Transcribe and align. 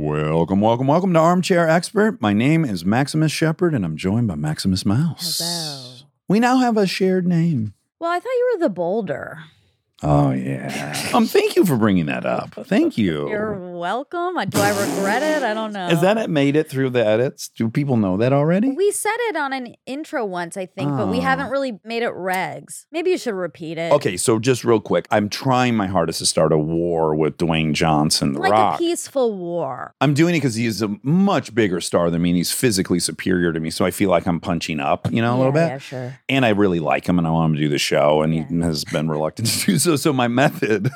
Welcome, 0.00 0.60
welcome, 0.60 0.86
welcome 0.86 1.12
to 1.14 1.18
Armchair 1.18 1.68
Expert. 1.68 2.22
My 2.22 2.32
name 2.32 2.64
is 2.64 2.84
Maximus 2.84 3.32
Shepard, 3.32 3.74
and 3.74 3.84
I'm 3.84 3.96
joined 3.96 4.28
by 4.28 4.36
Maximus 4.36 4.86
Mouse. 4.86 5.40
Hello. 5.40 6.06
We 6.28 6.38
now 6.38 6.58
have 6.58 6.76
a 6.76 6.86
shared 6.86 7.26
name. 7.26 7.74
Well, 7.98 8.12
I 8.12 8.20
thought 8.20 8.28
you 8.28 8.50
were 8.54 8.60
the 8.60 8.72
boulder. 8.72 9.40
Oh 10.02 10.30
yeah. 10.30 11.10
um, 11.12 11.26
thank 11.26 11.56
you 11.56 11.64
for 11.64 11.76
bringing 11.76 12.06
that 12.06 12.24
up. 12.24 12.54
Thank 12.66 12.96
you. 12.96 13.28
You're 13.28 13.58
welcome. 13.76 14.34
Do 14.48 14.60
I 14.60 14.70
regret 14.70 15.22
it? 15.24 15.42
I 15.42 15.54
don't 15.54 15.72
know. 15.72 15.88
Is 15.88 16.00
that 16.02 16.16
it 16.18 16.30
made 16.30 16.54
it 16.54 16.68
through 16.70 16.90
the 16.90 17.04
edits? 17.04 17.48
Do 17.48 17.68
people 17.68 17.96
know 17.96 18.16
that 18.18 18.32
already? 18.32 18.70
We 18.70 18.92
said 18.92 19.16
it 19.28 19.36
on 19.36 19.52
an 19.52 19.74
intro 19.86 20.24
once, 20.24 20.56
I 20.56 20.66
think, 20.66 20.90
but 20.96 21.08
we 21.08 21.18
Oh. 21.18 21.22
haven't 21.22 21.50
really 21.50 21.80
made 21.84 22.04
it 22.04 22.12
regs. 22.12 22.86
Maybe 22.92 23.10
you 23.10 23.18
should 23.18 23.34
repeat 23.34 23.76
it. 23.76 23.92
Okay, 23.92 24.16
so 24.16 24.38
just 24.38 24.64
real 24.64 24.78
quick, 24.80 25.06
I'm 25.10 25.28
trying 25.28 25.74
my 25.74 25.88
hardest 25.88 26.20
to 26.20 26.26
start 26.26 26.52
a 26.52 26.58
war 26.58 27.16
with 27.16 27.36
Dwayne 27.36 27.72
Johnson, 27.72 28.34
The 28.34 28.40
Like 28.40 28.52
Rock. 28.52 28.74
a 28.76 28.78
peaceful 28.78 29.36
war. 29.36 29.94
I'm 30.00 30.14
doing 30.14 30.34
it 30.34 30.38
because 30.38 30.54
he's 30.54 30.80
a 30.80 30.94
much 31.02 31.54
bigger 31.56 31.80
star 31.80 32.08
than 32.10 32.22
me, 32.22 32.30
and 32.30 32.36
he's 32.36 32.52
physically 32.52 33.00
superior 33.00 33.52
to 33.52 33.58
me. 33.58 33.70
So 33.70 33.84
I 33.84 33.90
feel 33.90 34.10
like 34.10 34.26
I'm 34.28 34.38
punching 34.38 34.78
up, 34.78 35.08
you 35.10 35.22
know, 35.22 35.34
a 35.34 35.38
little 35.38 35.52
bit. 35.52 35.66
Yeah, 35.68 35.78
sure. 35.78 36.18
and 36.28 36.46
I 36.46 36.50
really 36.50 36.78
like 36.78 37.08
him 37.08 37.18
and 37.18 37.26
I 37.26 37.30
want 37.30 37.50
him 37.50 37.56
to 37.56 37.62
do 37.62 37.68
the 37.68 37.78
show 37.78 38.22
and 38.22 38.32
he 38.32 38.40
has 38.62 38.84
been 38.84 39.08
reluctant 39.08 39.48
to 39.48 39.66
do 39.66 39.78
so. 39.78 39.87
So 39.88 39.96
so 39.96 40.12
my 40.12 40.28
method, 40.28 40.90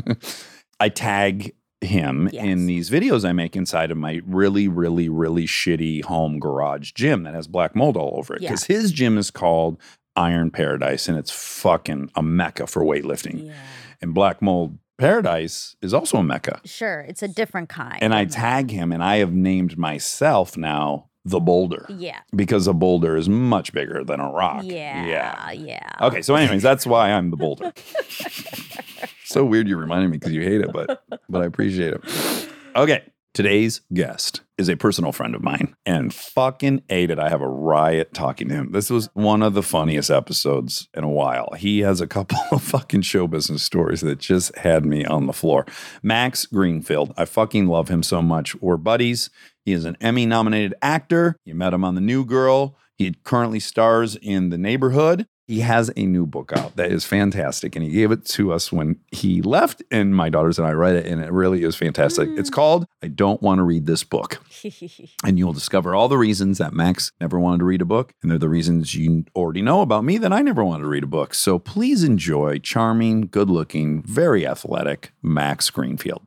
I 0.80 0.88
tag 0.88 1.54
him 1.80 2.30
Yes. 2.32 2.42
in 2.44 2.66
these 2.66 2.88
videos 2.88 3.28
I 3.28 3.32
make 3.32 3.54
inside 3.56 3.90
of 3.90 3.98
my 3.98 4.22
really, 4.24 4.68
really, 4.68 5.08
really 5.10 5.46
shitty 5.46 6.02
home 6.04 6.38
garage 6.40 6.92
gym 6.92 7.24
that 7.24 7.34
has 7.34 7.46
black 7.46 7.76
mold 7.76 7.96
all 7.98 8.14
over 8.16 8.34
it. 8.34 8.40
Yeah. 8.42 8.48
Because 8.50 8.64
his 8.64 8.90
gym 8.92 9.18
is 9.18 9.30
called 9.30 9.78
Iron 10.16 10.50
Paradise 10.50 11.08
and 11.08 11.18
it's 11.18 11.30
fucking 11.30 12.10
a 12.14 12.22
mecca 12.22 12.66
for 12.66 12.82
weightlifting. 12.82 13.48
Yeah. 13.48 13.52
And 14.00 14.14
Black 14.14 14.40
Mold 14.40 14.78
Paradise 14.96 15.76
is 15.82 15.92
also 15.92 16.18
a 16.18 16.22
mecca. 16.22 16.60
Sure. 16.64 17.00
It's 17.00 17.22
a 17.22 17.28
different 17.28 17.68
kind. 17.68 17.98
And 18.00 18.14
I 18.14 18.24
tag 18.24 18.70
him 18.70 18.92
and 18.92 19.02
I 19.02 19.16
have 19.16 19.32
named 19.34 19.76
myself 19.76 20.56
now 20.56 21.10
the 21.24 21.40
boulder 21.40 21.86
Yeah. 21.88 22.20
because 22.36 22.66
a 22.66 22.72
boulder 22.74 23.16
is 23.16 23.28
much 23.28 23.72
bigger 23.72 24.04
than 24.04 24.20
a 24.20 24.30
rock. 24.30 24.64
Yeah. 24.64 25.06
Yeah. 25.06 25.52
Yeah. 25.52 25.88
Okay, 26.02 26.20
so 26.22 26.34
anyways, 26.34 26.62
that's 26.62 26.86
why 26.86 27.10
I'm 27.12 27.30
the 27.30 27.36
boulder. 27.36 27.72
so 29.24 29.44
weird 29.44 29.68
you 29.68 29.76
reminded 29.76 30.10
me 30.10 30.18
because 30.18 30.32
you 30.32 30.42
hate 30.42 30.60
it, 30.60 30.72
but 30.72 31.02
but 31.28 31.42
I 31.42 31.46
appreciate 31.46 31.94
it. 31.94 32.48
Okay, 32.76 33.02
today's 33.32 33.80
guest 33.92 34.40
is 34.58 34.68
a 34.68 34.76
personal 34.76 35.10
friend 35.12 35.34
of 35.34 35.42
mine, 35.42 35.74
and 35.84 36.14
fucking 36.14 36.82
ate 36.88 37.10
it. 37.10 37.18
I 37.18 37.28
have 37.28 37.40
a 37.40 37.48
riot 37.48 38.14
talking 38.14 38.48
to 38.48 38.54
him. 38.54 38.72
This 38.72 38.88
was 38.90 39.08
one 39.14 39.42
of 39.42 39.54
the 39.54 39.62
funniest 39.62 40.10
episodes 40.10 40.88
in 40.94 41.02
a 41.04 41.08
while. 41.08 41.52
He 41.56 41.80
has 41.80 42.00
a 42.00 42.06
couple 42.06 42.38
of 42.52 42.62
fucking 42.62 43.02
show 43.02 43.26
business 43.26 43.62
stories 43.62 44.00
that 44.02 44.18
just 44.18 44.56
had 44.58 44.84
me 44.84 45.04
on 45.04 45.26
the 45.26 45.32
floor. 45.32 45.66
Max 46.02 46.46
Greenfield, 46.46 47.12
I 47.16 47.24
fucking 47.24 47.66
love 47.66 47.88
him 47.88 48.02
so 48.02 48.22
much. 48.22 48.54
We're 48.60 48.76
buddies. 48.76 49.30
He 49.64 49.72
is 49.72 49.84
an 49.84 49.96
Emmy 50.00 50.26
nominated 50.26 50.74
actor. 50.82 51.36
You 51.44 51.54
met 51.54 51.72
him 51.72 51.84
on 51.84 51.94
The 51.94 52.00
New 52.00 52.24
Girl. 52.24 52.76
He 52.96 53.14
currently 53.24 53.60
stars 53.60 54.16
in 54.16 54.50
The 54.50 54.58
Neighborhood. 54.58 55.26
He 55.46 55.60
has 55.60 55.90
a 55.94 56.06
new 56.06 56.26
book 56.26 56.52
out 56.56 56.76
that 56.76 56.90
is 56.90 57.04
fantastic, 57.04 57.76
and 57.76 57.84
he 57.84 57.90
gave 57.90 58.10
it 58.10 58.24
to 58.26 58.50
us 58.50 58.72
when 58.72 58.96
he 59.10 59.42
left, 59.42 59.82
and 59.90 60.16
my 60.16 60.30
daughters 60.30 60.58
and 60.58 60.66
I 60.66 60.70
read 60.70 60.96
it, 60.96 61.04
and 61.04 61.22
it 61.22 61.30
really 61.30 61.64
is 61.64 61.76
fantastic. 61.76 62.30
It's 62.30 62.48
mm. 62.48 62.54
called 62.54 62.86
I 63.02 63.08
Don't 63.08 63.42
Want 63.42 63.58
to 63.58 63.62
Read 63.62 63.86
This 63.86 64.04
Book. 64.04 64.40
And 65.22 65.38
you'll 65.38 65.52
discover 65.52 65.94
all 65.94 66.08
the 66.08 66.18
reasons 66.18 66.58
that 66.58 66.72
Max 66.72 67.12
never 67.20 67.38
wanted 67.38 67.58
to 67.58 67.64
read 67.64 67.82
a 67.82 67.86
book, 67.86 68.12
and 68.22 68.30
they're 68.30 68.38
the 68.38 68.48
reasons 68.48 68.94
you 68.94 69.24
already 69.34 69.62
know 69.62 69.82
about 69.82 70.04
me 70.04 70.18
that 70.18 70.32
I 70.32 70.42
never 70.42 70.64
wanted 70.64 70.82
to 70.82 70.88
read 70.88 71.04
a 71.04 71.06
book. 71.08 71.34
So 71.34 71.58
please 71.58 72.02
enjoy 72.02 72.58
charming, 72.58 73.22
good 73.22 73.50
looking, 73.50 74.02
very 74.02 74.46
athletic 74.46 75.12
Max 75.22 75.70
Greenfield. 75.70 76.26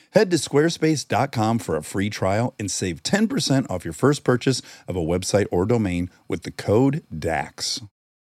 Head 0.13 0.29
to 0.31 0.37
squarespace.com 0.37 1.59
for 1.59 1.77
a 1.77 1.83
free 1.83 2.09
trial 2.09 2.53
and 2.59 2.69
save 2.69 3.01
10% 3.01 3.69
off 3.69 3.85
your 3.85 3.93
first 3.93 4.25
purchase 4.25 4.61
of 4.85 4.97
a 4.97 5.01
website 5.01 5.47
or 5.51 5.65
domain 5.65 6.09
with 6.27 6.43
the 6.43 6.51
code 6.51 7.03
DAX. 7.17 7.81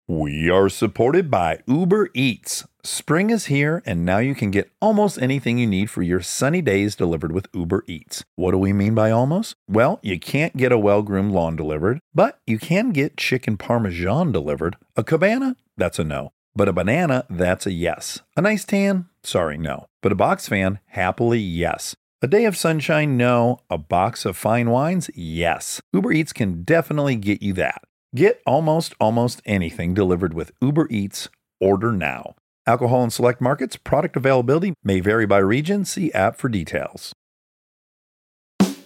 We 0.09 0.49
are 0.49 0.71
supported 0.71 1.31
by 1.31 1.61
Uber 1.67 2.09
Eats. 2.15 2.67
Spring 2.83 3.29
is 3.31 3.47
here, 3.47 3.83
and 3.87 4.05
now 4.05 4.19
you 4.19 4.35
can 4.35 4.51
get 4.51 4.71
almost 4.81 5.21
anything 5.21 5.59
you 5.59 5.67
need 5.67 5.91
for 5.91 6.03
your 6.03 6.21
sunny 6.21 6.63
days 6.63 6.97
delivered 6.97 7.33
with 7.33 7.49
Uber 7.55 7.85
Eats. 7.87 8.25
What 8.37 8.53
do 8.53 8.59
we 8.59 8.73
mean 8.73 8.95
by 8.95 9.11
almost? 9.11 9.55
Well, 9.69 10.01
you 10.03 10.19
can't 10.19 10.57
get 10.57 10.73
a 10.73 10.79
well 10.79 11.03
groomed 11.03 11.33
lawn 11.33 11.57
delivered, 11.57 12.01
but 12.15 12.39
you 12.47 12.59
can 12.59 12.91
get 12.93 13.17
chicken 13.17 13.57
parmesan 13.59 14.33
delivered. 14.33 14.77
A 14.97 15.05
cabana? 15.05 15.57
That's 15.77 15.99
a 15.99 16.05
no. 16.05 16.33
But 16.57 16.69
a 16.69 16.73
banana? 16.73 17.27
That's 17.29 17.67
a 17.67 17.73
yes. 17.73 18.21
A 18.37 18.43
nice 18.43 18.65
tan? 18.65 19.07
Sorry, 19.25 19.59
no. 19.59 19.87
But 20.03 20.13
a 20.13 20.17
box 20.17 20.49
fan? 20.49 20.79
Happily, 20.87 21.41
yes. 21.41 21.97
A 22.23 22.29
day 22.29 22.45
of 22.45 22.57
sunshine? 22.57 23.17
No. 23.17 23.59
A 23.69 23.77
box 23.77 24.25
of 24.25 24.37
fine 24.37 24.71
wines? 24.71 25.11
Yes. 25.15 25.81
Uber 25.93 26.13
Eats 26.13 26.33
can 26.33 26.63
definitely 26.63 27.17
get 27.17 27.43
you 27.43 27.53
that. 27.55 27.83
Get 28.15 28.41
almost 28.47 28.95
almost 29.01 29.43
anything 29.45 29.95
delivered 29.95 30.33
with 30.33 30.53
Uber 30.63 30.87
Eats. 30.91 31.29
Order 31.61 31.91
now. 31.91 32.37
Alcohol 32.67 33.03
in 33.05 33.11
select 33.11 33.41
markets, 33.41 33.77
product 33.77 34.17
availability 34.17 34.75
may 34.83 35.01
vary 35.01 35.27
by 35.27 35.39
region. 35.39 35.85
See 35.85 36.13
app 36.13 36.37
for 36.37 36.49
details. 36.49 37.13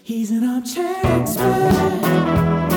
He's 0.03 0.31
an 0.31 0.43
armchair 0.43 1.01
expert. 1.05 2.68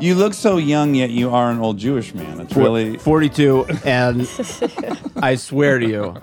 You 0.00 0.14
look 0.14 0.34
so 0.34 0.56
young, 0.56 0.94
yet 0.94 1.10
you 1.10 1.30
are 1.30 1.50
an 1.50 1.58
old 1.58 1.78
Jewish 1.78 2.14
man. 2.14 2.40
It's 2.40 2.56
really. 2.56 2.96
42, 2.98 3.66
and 3.84 4.28
I 5.16 5.34
swear 5.34 5.78
to 5.78 5.86
you, 5.86 6.16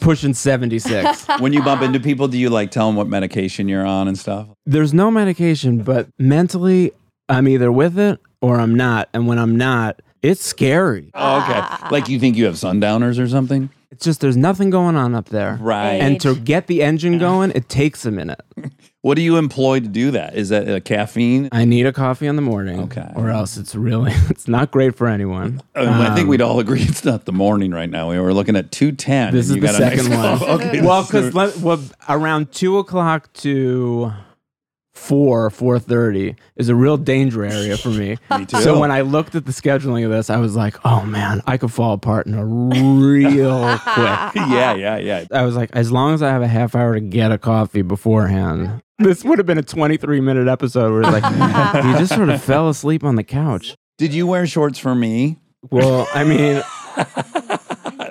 pushing 0.00 0.34
76. 0.34 1.26
when 1.40 1.52
you 1.52 1.62
bump 1.62 1.82
into 1.82 2.00
people, 2.00 2.28
do 2.28 2.38
you 2.38 2.50
like 2.50 2.70
tell 2.70 2.86
them 2.86 2.96
what 2.96 3.08
medication 3.08 3.68
you're 3.68 3.86
on 3.86 4.08
and 4.08 4.18
stuff? 4.18 4.48
There's 4.64 4.94
no 4.94 5.10
medication, 5.10 5.82
but 5.82 6.08
mentally, 6.18 6.92
I'm 7.28 7.48
either 7.48 7.70
with 7.70 7.98
it 7.98 8.20
or 8.40 8.58
I'm 8.58 8.74
not. 8.74 9.08
And 9.12 9.26
when 9.26 9.38
I'm 9.38 9.56
not, 9.56 10.00
it's 10.22 10.44
scary. 10.44 11.10
Oh, 11.14 11.42
okay. 11.42 11.88
Like 11.90 12.08
you 12.08 12.18
think 12.18 12.36
you 12.36 12.46
have 12.46 12.58
sundowners 12.58 13.18
or 13.18 13.28
something? 13.28 13.70
It's 13.90 14.04
just 14.04 14.20
there's 14.20 14.36
nothing 14.36 14.70
going 14.70 14.96
on 14.96 15.14
up 15.14 15.28
there. 15.28 15.58
Right. 15.60 15.94
And 15.94 16.20
to 16.22 16.34
get 16.34 16.66
the 16.66 16.82
engine 16.82 17.18
going, 17.18 17.52
it 17.54 17.68
takes 17.68 18.04
a 18.04 18.10
minute. 18.10 18.40
What 19.02 19.14
do 19.14 19.22
you 19.22 19.36
employ 19.36 19.78
to 19.78 19.86
do 19.86 20.10
that? 20.10 20.34
Is 20.34 20.48
that 20.48 20.68
uh, 20.68 20.80
caffeine? 20.80 21.48
I 21.52 21.64
need 21.64 21.86
a 21.86 21.92
coffee 21.92 22.26
in 22.26 22.34
the 22.34 22.42
morning. 22.42 22.80
Okay. 22.80 23.08
Or 23.14 23.30
else 23.30 23.56
it's 23.56 23.76
really 23.76 24.10
it's 24.30 24.48
not 24.48 24.72
great 24.72 24.96
for 24.96 25.06
anyone. 25.06 25.62
Uh, 25.76 25.86
I 25.86 26.06
think 26.16 26.22
Um, 26.24 26.26
we'd 26.26 26.40
all 26.40 26.58
agree 26.58 26.82
it's 26.88 27.04
not 27.04 27.24
the 27.24 27.30
morning 27.30 27.70
right 27.70 27.88
now. 27.88 28.10
We 28.10 28.18
were 28.18 28.34
looking 28.34 28.56
at 28.56 28.72
210. 28.72 29.32
This 29.32 29.48
is 29.48 29.54
you 29.54 29.60
the 29.62 29.68
a 29.68 29.72
second 29.74 30.10
one. 30.10 30.42
okay. 30.60 30.80
well, 30.80 31.04
because 31.04 31.32
well, 31.62 31.80
around 32.08 32.50
two 32.50 32.78
o'clock 32.78 33.32
to 33.34 34.12
four, 34.96 35.50
four 35.50 35.78
thirty 35.78 36.34
is 36.56 36.68
a 36.68 36.74
real 36.74 36.96
danger 36.96 37.44
area 37.44 37.76
for 37.76 37.90
me. 37.90 38.16
Me 38.36 38.44
too. 38.46 38.60
So 38.62 38.78
when 38.80 38.90
I 38.90 39.02
looked 39.02 39.34
at 39.34 39.44
the 39.46 39.52
scheduling 39.52 40.04
of 40.04 40.10
this, 40.10 40.30
I 40.30 40.38
was 40.38 40.56
like, 40.56 40.76
"Oh 40.84 41.04
man, 41.04 41.42
I 41.46 41.56
could 41.58 41.72
fall 41.72 41.92
apart 41.92 42.26
in 42.26 42.34
a 42.34 42.44
real 42.44 43.78
quick." 43.78 44.34
yeah, 44.34 44.74
yeah, 44.74 44.96
yeah. 44.96 45.24
I 45.30 45.42
was 45.42 45.54
like, 45.56 45.70
as 45.72 45.92
long 45.92 46.14
as 46.14 46.22
I 46.22 46.30
have 46.30 46.42
a 46.42 46.48
half 46.48 46.74
hour 46.74 46.94
to 46.94 47.00
get 47.00 47.30
a 47.30 47.38
coffee 47.38 47.82
beforehand, 47.82 48.82
this 48.98 49.22
would 49.24 49.38
have 49.38 49.46
been 49.46 49.58
a 49.58 49.62
twenty-three 49.62 50.20
minute 50.20 50.48
episode 50.48 50.90
where 50.92 51.02
it's 51.02 51.12
like 51.12 51.24
he 51.84 51.92
just 51.98 52.14
sort 52.14 52.28
of 52.30 52.42
fell 52.42 52.68
asleep 52.68 53.04
on 53.04 53.16
the 53.16 53.24
couch. 53.24 53.74
Did 53.98 54.12
you 54.14 54.26
wear 54.26 54.46
shorts 54.46 54.78
for 54.78 54.94
me? 54.94 55.38
Well, 55.70 56.06
I 56.14 56.24
mean, 56.24 56.62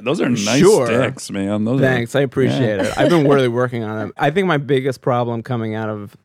Those 0.01 0.21
are 0.21 0.29
nice 0.29 0.59
Sure. 0.59 0.85
sticks, 0.85 1.31
man. 1.31 1.63
Those 1.65 1.81
Thanks. 1.81 2.15
Are, 2.15 2.19
I 2.19 2.21
appreciate 2.21 2.79
it. 2.79 2.95
I've 2.97 3.09
been 3.09 3.27
really 3.27 3.47
working 3.47 3.83
on 3.83 4.07
it. 4.07 4.13
I 4.17 4.29
think 4.29 4.45
my 4.47 4.57
biggest 4.57 5.01
problem 5.01 5.41
coming 5.41 5.73
out 5.73 5.89
of 5.89 6.15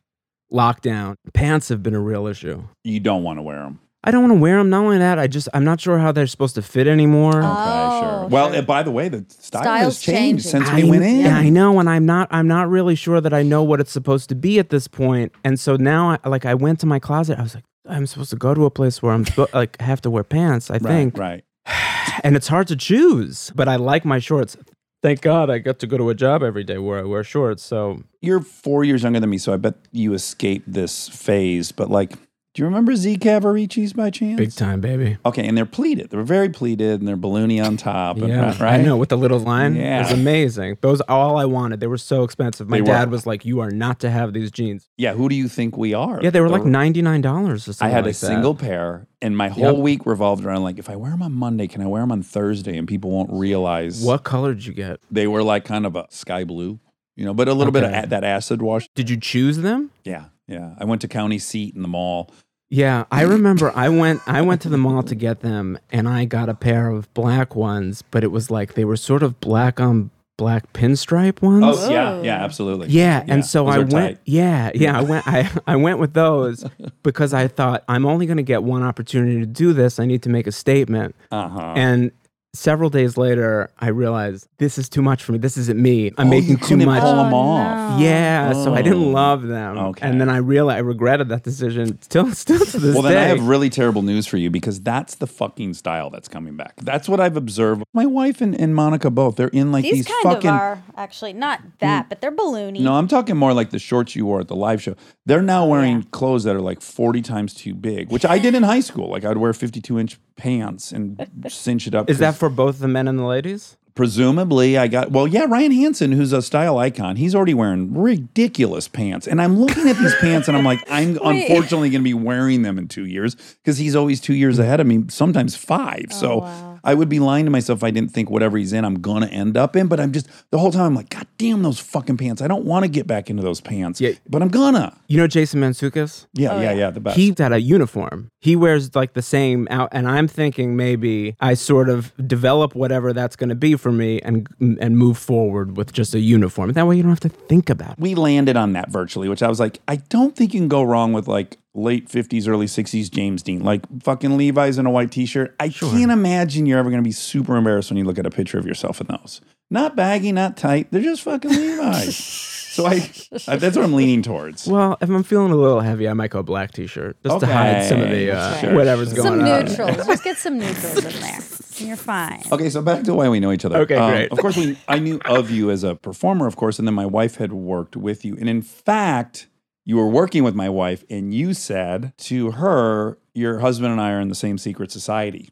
lockdown, 0.51 1.15
pants 1.33 1.69
have 1.69 1.81
been 1.83 1.95
a 1.95 1.99
real 2.01 2.27
issue. 2.27 2.63
you 2.83 2.99
don't 2.99 3.23
want 3.23 3.39
to 3.39 3.43
wear 3.43 3.59
them. 3.59 3.79
I 4.03 4.09
don't 4.09 4.21
want 4.27 4.31
to 4.33 4.39
wear 4.41 4.57
them. 4.57 4.71
Not 4.71 4.83
only 4.83 4.97
that, 4.97 5.19
I 5.19 5.27
just 5.27 5.47
I'm 5.53 5.63
not 5.63 5.79
sure 5.79 5.99
how 5.99 6.11
they're 6.11 6.25
supposed 6.25 6.55
to 6.55 6.63
fit 6.63 6.87
anymore. 6.87 7.39
Oh, 7.43 8.01
sure. 8.21 8.27
Well, 8.29 8.49
sure. 8.49 8.57
uh, 8.59 8.61
by 8.63 8.81
the 8.81 8.89
way, 8.89 9.09
the 9.09 9.23
style 9.29 9.63
has 9.77 10.01
changed 10.01 10.43
changing. 10.51 10.65
since 10.65 10.71
we 10.83 10.89
went 10.89 11.03
in. 11.03 11.19
Yeah, 11.19 11.37
I 11.37 11.49
know, 11.49 11.79
and 11.79 11.87
I'm 11.87 12.05
not. 12.07 12.27
I'm 12.31 12.47
not 12.47 12.67
really 12.67 12.95
sure 12.95 13.21
that 13.21 13.31
I 13.31 13.43
know 13.43 13.61
what 13.61 13.79
it's 13.79 13.91
supposed 13.91 14.27
to 14.29 14.35
be 14.35 14.57
at 14.57 14.69
this 14.71 14.87
point. 14.87 15.31
And 15.43 15.59
so 15.59 15.75
now, 15.75 16.17
I, 16.23 16.29
like, 16.29 16.47
I 16.47 16.55
went 16.55 16.79
to 16.79 16.87
my 16.87 16.97
closet. 16.97 17.37
I 17.37 17.43
was 17.43 17.53
like, 17.53 17.63
I'm 17.87 18.07
supposed 18.07 18.31
to 18.31 18.37
go 18.37 18.55
to 18.55 18.65
a 18.65 18.71
place 18.71 19.03
where 19.03 19.13
I'm 19.13 19.23
spo- 19.25 19.53
like 19.53 19.79
have 19.79 20.01
to 20.01 20.09
wear 20.09 20.23
pants. 20.23 20.71
I 20.71 20.75
Right, 20.75 20.81
think, 20.83 21.17
right. 21.19 21.43
and 22.23 22.35
it's 22.35 22.47
hard 22.47 22.67
to 22.69 22.75
choose. 22.75 23.51
But 23.53 23.67
I 23.67 23.75
like 23.75 24.03
my 24.03 24.17
shorts. 24.17 24.57
Thank 25.01 25.21
God 25.21 25.49
I 25.49 25.57
get 25.57 25.79
to 25.79 25.87
go 25.87 25.97
to 25.97 26.09
a 26.09 26.15
job 26.15 26.43
every 26.43 26.63
day 26.63 26.77
where 26.77 26.99
I 26.99 27.03
wear 27.03 27.23
shorts. 27.23 27.63
So 27.63 28.03
You're 28.21 28.41
four 28.41 28.83
years 28.83 29.03
younger 29.03 29.19
than 29.19 29.29
me, 29.29 29.39
so 29.39 29.53
I 29.53 29.57
bet 29.57 29.75
you 29.91 30.13
escaped 30.13 30.71
this 30.71 31.09
phase. 31.09 31.71
But 31.71 31.89
like, 31.89 32.17
do 32.53 32.61
you 32.61 32.65
remember 32.65 32.93
Z. 32.97 33.17
Cavariccis 33.17 33.95
by 33.95 34.09
chance? 34.09 34.37
big 34.37 34.53
time, 34.53 34.81
baby. 34.81 35.17
Okay, 35.25 35.47
and 35.47 35.57
they're 35.57 35.65
pleated. 35.65 36.09
They're 36.09 36.21
very 36.23 36.49
pleated, 36.49 36.99
and 36.99 37.07
they're 37.07 37.15
balloony 37.15 37.63
on 37.65 37.77
top. 37.77 38.17
and- 38.17 38.27
Yeah, 38.27 38.47
right. 38.61 38.79
I 38.79 38.83
know 38.83 38.97
with 38.97 39.07
the 39.07 39.17
little 39.17 39.39
line. 39.39 39.77
it 39.77 39.99
was 39.99 40.11
amazing. 40.11 40.77
Those 40.81 40.99
all 41.01 41.37
I 41.37 41.45
wanted. 41.45 41.79
They 41.79 41.87
were 41.87 41.97
so 41.97 42.23
expensive. 42.23 42.67
My 42.67 42.77
They 42.77 42.81
were. 42.81 42.87
dad 42.87 43.09
was 43.09 43.25
like, 43.25 43.45
"You 43.45 43.61
are 43.61 43.71
not 43.71 44.01
to 44.01 44.09
have 44.09 44.33
these 44.33 44.51
jeans." 44.51 44.89
Yeah, 44.97 45.13
who 45.13 45.29
do 45.29 45.35
you 45.35 45.47
think 45.47 45.77
we 45.77 45.93
are? 45.93 46.19
Yeah, 46.21 46.29
they 46.29 46.41
were 46.41 46.47
The- 46.49 46.53
like 46.55 46.65
ninety 46.65 47.01
nine 47.01 47.21
dollars 47.21 47.69
or 47.69 47.73
something. 47.73 47.87
I 47.87 47.95
had 47.95 48.05
like 48.05 48.15
a 48.15 48.19
that. 48.19 48.25
single 48.27 48.53
pair, 48.55 49.07
and 49.21 49.37
my 49.37 49.47
whole 49.47 49.63
Yep. 49.75 49.77
week 49.77 50.05
revolved 50.05 50.43
around 50.45 50.63
like, 50.63 50.77
if 50.77 50.89
I 50.89 50.97
wear 50.97 51.11
them 51.11 51.21
on 51.21 51.31
Monday, 51.31 51.67
can 51.67 51.81
I 51.81 51.87
wear 51.87 52.01
them 52.01 52.11
on 52.11 52.21
Thursday? 52.21 52.77
And 52.77 52.85
people 52.87 53.11
won't 53.11 53.31
realize 53.31 54.03
What 54.03 54.23
color 54.25 54.53
did 54.53 54.65
you 54.65 54.73
get? 54.73 54.99
they 55.09 55.25
were 55.27 55.41
like 55.43 55.63
kind 55.63 55.85
of 55.85 55.95
a 55.95 56.05
sky 56.09 56.43
blue, 56.43 56.79
you 57.15 57.23
know, 57.23 57.33
but 57.33 57.47
a 57.47 57.53
little 57.53 57.71
bit 57.71 57.83
of 57.85 58.09
that 58.09 58.23
acid 58.25 58.61
wash. 58.61 58.89
Did 58.93 59.09
you 59.09 59.15
choose 59.17 59.57
them? 59.59 59.91
Yeah, 60.03 60.25
yeah. 60.47 60.75
I 60.77 60.85
went 60.85 61.01
to 61.01 61.07
County 61.07 61.39
Seat 61.39 61.75
in 61.75 61.81
the 61.81 61.87
mall. 61.87 62.31
Yeah, 62.69 63.03
I 63.11 63.23
remember 63.23 63.71
I 63.75 63.89
went 63.89 64.21
I 64.27 64.41
went 64.41 64.61
to 64.61 64.69
the 64.69 64.77
mall 64.77 65.03
to 65.03 65.13
get 65.13 65.41
them 65.41 65.77
and 65.91 66.07
I 66.07 66.23
got 66.23 66.47
a 66.47 66.53
pair 66.53 66.89
of 66.89 67.13
black 67.13 67.53
ones, 67.53 68.01
but 68.11 68.23
it 68.23 68.31
was 68.31 68.49
like 68.49 68.75
they 68.75 68.85
were 68.85 68.95
sort 68.95 69.23
of 69.23 69.41
black 69.41 69.81
on 69.81 70.09
black 70.37 70.71
pinstripe 70.73 71.41
ones. 71.41 71.65
Oh 71.67 71.89
yeah, 71.91 72.11
Whoa. 72.11 72.23
yeah, 72.23 72.43
absolutely. 72.43 72.87
Yeah, 72.87 73.23
and 73.27 73.45
so 73.45 73.67
I 73.67 73.79
went. 73.79 73.91
tight. 73.91 74.19
Yeah, 74.25 74.71
yeah, 74.73 74.97
I 74.97 75.01
went. 75.01 75.27
I 75.27 75.51
I 75.67 75.75
went 75.75 75.99
with 75.99 76.13
those 76.13 76.65
because 77.03 77.33
I 77.33 77.47
thought 77.47 77.83
I'm 77.89 78.05
only 78.05 78.25
going 78.25 78.37
to 78.37 78.43
get 78.43 78.63
one 78.63 78.83
opportunity 78.83 79.39
to 79.41 79.45
do 79.45 79.73
this. 79.73 79.99
I 79.99 80.05
need 80.05 80.23
to 80.23 80.29
make 80.29 80.47
a 80.47 80.51
statement. 80.51 81.13
Uh 81.29 81.49
huh. 81.49 81.73
And 81.75 82.11
several 82.53 82.89
days 82.89 83.17
later, 83.17 83.69
I 83.79 83.87
realized 83.87 84.47
this 84.57 84.77
is 84.77 84.89
too 84.89 85.01
much 85.01 85.23
for 85.23 85.31
me. 85.31 85.37
This 85.37 85.55
isn't 85.57 85.79
me. 85.81 86.11
I'm 86.17 86.27
Oh, 86.29 86.33
you 86.33 86.41
making 86.41 86.57
too 86.57 86.65
couldn't 86.65 86.85
much. 86.85 87.01
pull 87.01 87.19
'em 87.19 87.33
Oh, 87.33 87.37
off. 87.37 87.99
no. 87.99 88.05
Yeah, 88.05 88.51
so 88.53 88.73
I 88.73 88.79
Oh. 88.79 88.83
didn't 88.83 89.11
love 89.13 89.43
them. 89.43 89.77
Okay. 89.77 90.07
And 90.07 90.19
then 90.19 90.27
I 90.29 90.37
realized 90.37 90.77
I 90.77 90.79
regretted 90.79 91.29
that 91.29 91.43
decision 91.43 92.01
still 92.01 92.31
still 92.33 92.59
to 92.65 92.79
this 92.79 92.93
Well, 92.93 93.03
day. 93.03 93.09
then 93.09 93.17
I 93.17 93.27
have 93.27 93.47
really 93.47 93.69
terrible 93.69 94.01
news 94.01 94.27
for 94.27 94.37
you 94.37 94.49
because 94.49 94.81
that's 94.81 95.15
the 95.15 95.27
fucking 95.27 95.73
style 95.75 96.09
that's 96.09 96.27
coming 96.27 96.55
back. 96.57 96.73
That's 96.81 97.07
what 97.07 97.19
I've 97.19 97.37
observed. 97.37 97.83
My 97.93 98.05
wife 98.05 98.41
and, 98.41 98.59
and 98.59 98.75
Monica 98.75 99.09
both, 99.09 99.37
they're 99.37 99.47
in 99.49 99.71
like 99.71 99.83
These, 99.83 99.93
these, 99.93 100.07
kind 100.07 100.23
fucking. 100.35 100.49
of 100.49 100.55
are 100.55 100.83
actually 100.97 101.33
not 101.33 101.61
that, 101.79 102.05
mm. 102.05 102.09
but 102.09 102.21
they're 102.21 102.31
balloony. 102.31 102.81
No, 102.81 102.93
I'm 102.95 103.07
talking 103.07 103.37
more 103.37 103.53
like 103.53 103.69
the 103.69 103.79
shorts 103.79 104.15
you 104.15 104.25
wore 104.25 104.41
at 104.41 104.47
the 104.49 104.55
live 104.55 104.81
show. 104.81 104.95
They're 105.25 105.41
now 105.41 105.65
wearing 105.65 105.95
Oh, 105.95 105.99
yeah. 105.99 106.03
clothes 106.11 106.43
that 106.43 106.55
are 106.55 106.61
like 106.61 106.81
40 106.81 107.21
times 107.21 107.53
too 107.53 107.73
big, 107.73 108.11
which 108.11 108.25
I 108.25 108.39
did 108.39 108.55
in 108.55 108.63
high 108.63 108.79
school. 108.81 109.09
Like 109.09 109.23
I'd 109.23 109.37
wear 109.37 109.53
52 109.53 109.97
inch 109.99 110.19
pants 110.35 110.91
and 110.91 111.25
cinch 111.47 111.87
it 111.87 111.93
up. 111.95 112.09
Is 112.09 112.17
that 112.19 112.31
'cause 112.31 112.37
for 112.41 112.49
both 112.49 112.79
the 112.79 112.87
men 112.89 113.07
and 113.07 113.17
the 113.17 113.23
ladies? 113.23 113.77
presumably 113.93 114.77
I 114.77 114.87
got, 114.87 115.11
well, 115.11 115.27
yeah, 115.27 115.45
Ryan 115.47 115.71
Hansen, 115.73 116.11
who's 116.13 116.31
a 116.33 116.41
style 116.41 116.77
icon, 116.77 117.17
he's 117.17 117.35
already 117.35 117.53
wearing 117.53 117.93
ridiculous 117.93 118.87
pants. 118.87 119.27
And 119.27 119.41
I'm 119.41 119.59
looking 119.59 119.87
at 119.87 119.97
these 119.97 120.15
pants 120.15 120.47
and 120.47 120.57
I'm 120.57 120.63
like, 120.63 120.79
I'm 120.89 121.15
Wait. 121.21 121.49
unfortunately 121.49 121.89
going 121.89 122.01
to 122.01 122.03
be 122.03 122.13
wearing 122.13 122.61
them 122.63 122.77
in 122.79 122.87
two 122.87 123.05
years 123.05 123.35
because 123.35 123.77
he's 123.77 123.95
always 123.95 124.19
two 124.21 124.33
years 124.33 124.59
ahead 124.59 124.79
of 124.79 124.87
me, 124.87 125.03
sometimes 125.09 125.55
five. 125.55 126.05
Oh, 126.13 126.15
so 126.15 126.31
Oh, 126.31 126.37
wow. 126.39 126.70
I 126.83 126.93
would 126.93 127.09
be 127.09 127.19
lying 127.19 127.45
to 127.45 127.51
myself 127.51 127.79
if 127.79 127.83
I 127.83 127.91
didn't 127.91 128.11
think 128.11 128.29
whatever 128.29 128.57
he's 128.57 128.73
in, 128.73 128.85
I'm 128.85 129.01
going 129.01 129.21
to 129.23 129.29
end 129.29 129.57
up 129.57 129.75
in. 129.75 129.87
But 129.87 129.99
I'm 129.99 130.11
just, 130.11 130.27
the 130.51 130.57
whole 130.57 130.71
time 130.71 130.81
I'm 130.85 130.95
like, 130.95 131.09
God 131.09 131.27
damn 131.37 131.61
those 131.63 131.79
fucking 131.79 132.17
pants. 132.17 132.41
I 132.41 132.47
don't 132.47 132.65
want 132.65 132.83
to 132.85 132.89
get 132.89 133.07
back 133.07 133.29
into 133.29 133.43
those 133.43 133.61
pants, 133.61 133.99
Yeah. 134.01 134.11
but 134.29 134.41
I'm 134.41 134.47
gonna. 134.49 134.97
You 135.07 135.17
know 135.17 135.27
Jason 135.27 135.59
Mantzoukas? 135.61 136.25
Yeah, 136.33 136.53
Oh, 136.53 136.57
yeah, 136.61 136.71
yeah. 136.71 136.77
yeah, 136.79 136.89
the 136.91 136.99
best. 136.99 137.17
He's 137.17 137.31
got 137.35 137.51
a 137.53 137.59
uniform. 137.61 138.29
He 138.39 138.55
wears 138.55 138.95
like 138.95 139.13
the 139.13 139.21
same 139.21 139.67
out, 139.69 139.89
and 139.91 140.07
I'm 140.07 140.27
thinking 140.27 140.75
maybe 140.75 141.35
I 141.39 141.53
sort 141.53 141.89
of 141.89 142.11
develop 142.27 142.75
whatever 142.75 143.13
that's 143.13 143.35
going 143.35 143.49
to 143.49 143.55
be 143.55 143.75
for 143.75 143.91
me, 143.91 144.19
and 144.21 144.47
and 144.59 144.97
move 144.97 145.17
forward 145.17 145.77
with 145.77 145.93
just 145.93 146.13
a 146.15 146.19
uniform. 146.19 146.71
That 146.73 146.87
way, 146.87 146.95
you 146.97 147.03
don't 147.03 147.11
have 147.11 147.19
to 147.21 147.29
think 147.29 147.69
about 147.69 147.93
it. 147.93 147.99
we 147.99 148.15
landed 148.15 148.57
on 148.57 148.73
that 148.73 148.89
virtually, 148.89 149.29
which 149.29 149.43
I 149.43 149.47
was 149.47 149.59
like, 149.59 149.79
I 149.87 149.97
don't 149.97 150.35
think 150.35 150.53
you 150.53 150.59
can 150.59 150.67
go 150.67 150.81
wrong 150.83 151.13
with 151.13 151.27
like 151.27 151.57
late 151.73 152.09
50s, 152.09 152.47
early 152.47 152.65
60s 152.65 153.09
James 153.09 153.41
Dean, 153.43 153.63
like 153.63 153.81
fucking 154.03 154.37
Levi's 154.37 154.77
in 154.77 154.85
a 154.85 154.91
white 154.91 155.11
t 155.11 155.25
shirt. 155.25 155.55
I 155.59 155.69
can't 155.69 156.11
imagine 156.11 156.65
you're 156.65 156.79
ever 156.79 156.89
going 156.89 157.01
to 157.01 157.07
be 157.07 157.13
super 157.13 157.55
embarrassed 157.55 157.89
when 157.89 157.97
you 157.97 158.03
look 158.03 158.19
at 158.19 158.25
a 158.25 158.29
picture 158.31 158.57
of 158.57 158.65
yourself 158.65 158.99
in 159.01 159.07
those. 159.07 159.41
Not 159.69 159.95
baggy, 159.95 160.33
not 160.33 160.57
tight. 160.57 160.87
They're 160.91 161.01
just 161.01 161.21
fucking 161.23 161.49
Levi's. 161.49 162.17
so 162.71 162.85
I, 162.85 163.09
I, 163.47 163.55
that's 163.55 163.77
what 163.77 163.85
I'm 163.85 163.93
leaning 163.93 164.21
towards. 164.21 164.67
Well, 164.67 164.97
if 164.99 165.09
I'm 165.09 165.23
feeling 165.23 165.53
a 165.53 165.55
little 165.55 165.79
heavy, 165.79 166.09
I 166.09 166.13
might 166.13 166.29
go 166.31 166.43
black 166.43 166.71
t-shirt 166.71 167.17
just 167.23 167.39
to 167.39 167.45
hide 167.45 167.85
some 167.85 168.01
of 168.01 168.09
the 168.09 168.31
uh, 168.31 168.57
sure, 168.57 168.75
whatever's 168.75 169.13
going 169.13 169.27
Some 169.27 169.39
on. 169.41 169.67
Some 169.67 169.87
neutrals. 169.87 170.07
Just 170.11 170.23
get 170.25 170.37
some 170.37 170.59
neutrals 170.59 171.05
in 171.05 171.21
there. 171.21 171.39
You're 171.87 171.95
fine. 171.97 172.43
Okay, 172.51 172.69
so 172.69 172.81
back 172.81 173.03
to 173.03 173.13
why 173.13 173.29
we 173.29 173.39
know 173.39 173.51
each 173.51 173.63
other. 173.65 173.79
Okay, 173.79 173.95
Um, 173.95 174.11
great. 174.11 174.31
Of 174.31 174.37
course, 174.39 174.57
we 174.57 174.77
I 174.89 174.99
knew 174.99 175.19
of 175.25 175.49
you 175.49 175.71
as 175.71 175.83
a 175.85 175.95
performer, 175.95 176.47
of 176.47 176.55
course, 176.57 176.77
and 176.79 176.87
then 176.87 176.93
my 176.93 177.05
wife 177.05 177.37
had 177.37 177.53
worked 177.53 177.95
with 177.95 178.23
you. 178.25 178.35
And 178.39 178.49
in 178.49 178.61
fact, 178.61 179.47
you 179.85 179.97
were 179.97 180.07
working 180.07 180.43
with 180.43 180.55
my 180.55 180.69
wife, 180.69 181.03
and 181.09 181.33
you 181.33 181.53
said 181.53 182.13
to 182.19 182.51
her, 182.51 183.17
"Your 183.33 183.59
husband 183.59 183.91
and 183.91 184.01
I 184.01 184.11
are 184.11 184.19
in 184.19 184.29
the 184.29 184.35
same 184.35 184.57
secret 184.57 184.91
society." 184.91 185.49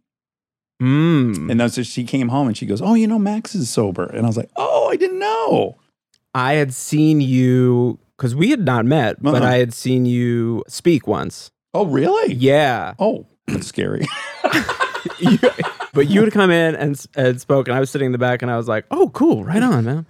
Mm. 0.82 1.52
And 1.52 1.60
that's 1.60 1.76
just 1.76 1.92
she 1.92 2.04
came 2.06 2.30
home 2.30 2.48
and 2.48 2.56
she 2.56 2.66
goes, 2.66 2.82
"Oh, 2.82 2.94
you 2.94 3.08
know, 3.08 3.20
Max 3.20 3.54
is 3.56 3.70
sober." 3.70 4.06
And 4.06 4.24
I 4.26 4.28
was 4.28 4.38
like, 4.38 4.50
"Oh, 4.56 4.88
I 4.90 4.96
didn't 4.96 5.20
know." 5.20 5.76
I 6.34 6.54
had 6.54 6.74
seen 6.74 7.22
you 7.22 8.00
because 8.18 8.36
we 8.36 8.50
had 8.52 8.62
not 8.66 8.86
met, 8.86 9.22
but 9.22 9.42
Uh-uh. 9.42 9.50
I 9.50 9.58
had 9.58 9.74
seen 9.74 10.06
you 10.06 10.64
speak 10.68 11.08
once. 11.08 11.50
Oh, 11.74 11.86
really? 11.86 12.34
Yeah, 12.34 12.94
Oh, 13.00 13.26
that's 13.48 13.68
scary. 13.68 14.06
You- 15.20 15.38
but 15.94 16.08
you 16.10 16.22
would 16.22 16.32
come 16.32 16.52
in 16.52 16.76
and, 16.76 17.06
and 17.16 17.42
spoke, 17.42 17.68
and 17.68 17.76
I 17.76 17.80
was 17.80 17.90
sitting 17.90 18.06
in 18.08 18.12
the 18.12 18.18
back, 18.18 18.42
and 18.42 18.52
I 18.52 18.58
was 18.58 18.68
like, 18.68 18.86
"Oh, 18.92 19.10
cool, 19.10 19.44
right 19.44 19.62
on, 19.64 19.86
man." 19.86 20.06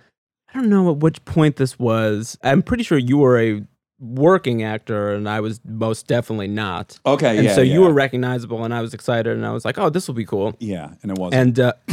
I 0.51 0.57
don't 0.60 0.69
know 0.69 0.89
at 0.92 0.98
which 0.98 1.24
point 1.25 1.56
this 1.56 1.77
was. 1.80 2.38
I'm 2.44 2.62
pretty 2.63 2.83
sure 2.83 2.98
you 2.98 3.18
were 3.18 3.39
a 3.39 3.62
working 4.00 4.63
actor, 4.63 5.13
and 5.13 5.28
I 5.30 5.40
was 5.42 5.60
most 5.66 6.07
definitely 6.07 6.48
not. 6.48 7.00
Okay, 7.06 7.38
And 7.38 7.46
yeah. 7.46 7.56
so 7.56 7.62
you 7.62 7.81
were 7.81 7.92
recognizable, 7.94 8.63
and 8.63 8.74
I 8.74 8.81
was 8.81 8.94
excited, 8.94 9.36
and 9.36 9.46
I 9.46 9.51
was 9.51 9.66
like, 9.66 9.78
"Oh, 9.78 9.90
this 9.90 10.07
will 10.07 10.16
be 10.16 10.25
cool." 10.25 10.56
yeah, 10.60 10.94
and 11.04 11.12
it 11.12 11.18
wasn't. 11.18 11.36
And 11.57 11.60
uh, 11.60 11.74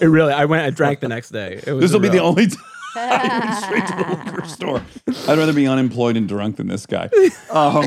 it 0.00 0.06
really, 0.06 0.32
I 0.32 0.44
went, 0.44 0.64
I 0.64 0.70
drank 0.70 1.00
the 1.00 1.08
next 1.08 1.30
day. 1.30 1.60
It 1.66 1.72
was 1.72 1.82
this 1.82 1.92
will 1.92 2.00
be 2.00 2.08
the 2.08 2.20
only 2.20 2.46
time. 2.48 2.58
I 2.96 3.40
went 3.44 3.64
straight 3.64 3.86
to 3.88 3.96
the 4.04 4.24
liquor 4.24 4.44
store. 4.48 4.82
I'd 5.28 5.38
rather 5.38 5.52
be 5.52 5.66
unemployed 5.66 6.16
and 6.16 6.28
drunk 6.28 6.56
than 6.56 6.68
this 6.68 6.86
guy. 6.86 7.08
Um, 7.50 7.84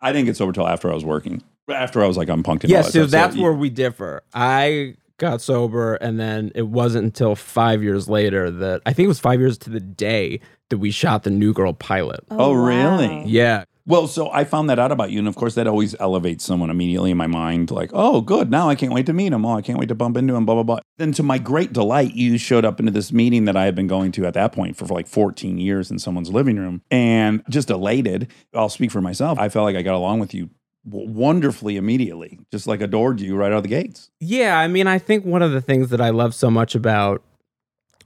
I 0.00 0.12
didn't 0.12 0.26
get 0.26 0.36
sober 0.36 0.52
till 0.52 0.68
after 0.68 0.90
I 0.90 0.94
was 0.94 1.04
working. 1.04 1.42
After 1.68 2.02
I 2.02 2.06
was 2.06 2.16
like 2.16 2.28
unpunked. 2.28 2.62
and 2.64 2.70
Yeah, 2.70 2.82
that 2.82 2.92
so 2.92 3.06
that's 3.06 3.34
yeah. 3.36 3.42
where 3.42 3.52
we 3.52 3.68
differ. 3.70 4.22
I 4.32 4.94
got 5.18 5.40
sober, 5.40 5.94
and 5.96 6.18
then 6.20 6.52
it 6.54 6.68
wasn't 6.68 7.04
until 7.04 7.34
five 7.34 7.82
years 7.82 8.08
later 8.08 8.50
that 8.50 8.82
I 8.86 8.92
think 8.92 9.06
it 9.06 9.08
was 9.08 9.20
five 9.20 9.40
years 9.40 9.58
to 9.58 9.70
the 9.70 9.80
day 9.80 10.40
that 10.72 10.78
we 10.78 10.90
shot 10.90 11.22
the 11.22 11.30
New 11.30 11.52
Girl 11.52 11.74
pilot. 11.74 12.20
Oh, 12.30 12.36
oh 12.38 12.52
really? 12.54 13.24
Yeah, 13.26 13.64
Well, 13.84 14.06
so 14.06 14.30
I 14.30 14.44
found 14.44 14.70
that 14.70 14.78
out 14.78 14.90
about 14.90 15.10
you, 15.10 15.18
and 15.18 15.28
of 15.28 15.36
course, 15.36 15.54
that 15.56 15.66
always 15.66 15.94
elevates 16.00 16.44
someone 16.44 16.70
immediately 16.70 17.10
in 17.10 17.18
my 17.18 17.26
mind. 17.26 17.70
Like, 17.70 17.90
oh, 17.92 18.22
good. 18.22 18.50
Now 18.50 18.70
I 18.70 18.74
can't 18.74 18.92
wait 18.92 19.06
to 19.06 19.12
meet 19.12 19.32
him. 19.32 19.44
Oh, 19.44 19.56
I 19.56 19.60
can't 19.60 19.78
wait 19.78 19.88
to 19.88 19.94
bump 19.94 20.16
into 20.16 20.34
him. 20.34 20.46
Blah 20.46 20.54
blah 20.54 20.62
blah. 20.62 20.78
Then, 20.96 21.12
to 21.12 21.22
my 21.22 21.38
great 21.38 21.72
delight, 21.74 22.14
you 22.14 22.38
showed 22.38 22.64
up 22.64 22.80
into 22.80 22.90
this 22.92 23.12
meeting 23.12 23.44
that 23.44 23.56
I 23.56 23.64
had 23.64 23.74
been 23.74 23.88
going 23.88 24.12
to 24.12 24.26
at 24.26 24.34
that 24.34 24.52
point 24.52 24.76
for, 24.76 24.86
like 24.86 25.06
14 25.06 25.58
years 25.58 25.90
in 25.90 25.98
someone's 25.98 26.30
living 26.30 26.56
room, 26.56 26.80
and 26.90 27.42
just 27.50 27.70
elated. 27.70 28.30
I'll 28.54 28.68
speak 28.68 28.90
for 28.90 29.00
myself. 29.00 29.38
I 29.38 29.48
felt 29.48 29.64
like 29.64 29.76
I 29.76 29.82
got 29.82 29.94
along 29.94 30.20
with 30.20 30.32
you 30.32 30.50
wonderfully 30.84 31.76
immediately, 31.76 32.40
just 32.50 32.66
like 32.66 32.80
adored 32.80 33.20
you 33.20 33.36
right 33.36 33.52
out 33.52 33.58
of 33.58 33.62
the 33.62 33.68
gates. 33.68 34.10
yeah. 34.20 34.58
I 34.58 34.68
mean, 34.68 34.86
I 34.86 34.98
think 34.98 35.24
one 35.24 35.42
of 35.42 35.52
the 35.52 35.60
things 35.60 35.90
that 35.90 36.00
I 36.00 36.10
love 36.10 36.34
so 36.34 36.50
much 36.50 36.74
about 36.74 37.22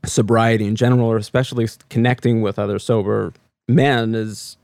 sobriety 0.06 0.66
in 0.66 0.76
general, 0.76 1.06
or 1.10 1.16
especially 1.16 1.68
connecting 1.90 2.42
with 2.42 2.58
other 2.58 2.78
sober 2.78 3.32
men, 3.68 4.14
is 4.14 4.56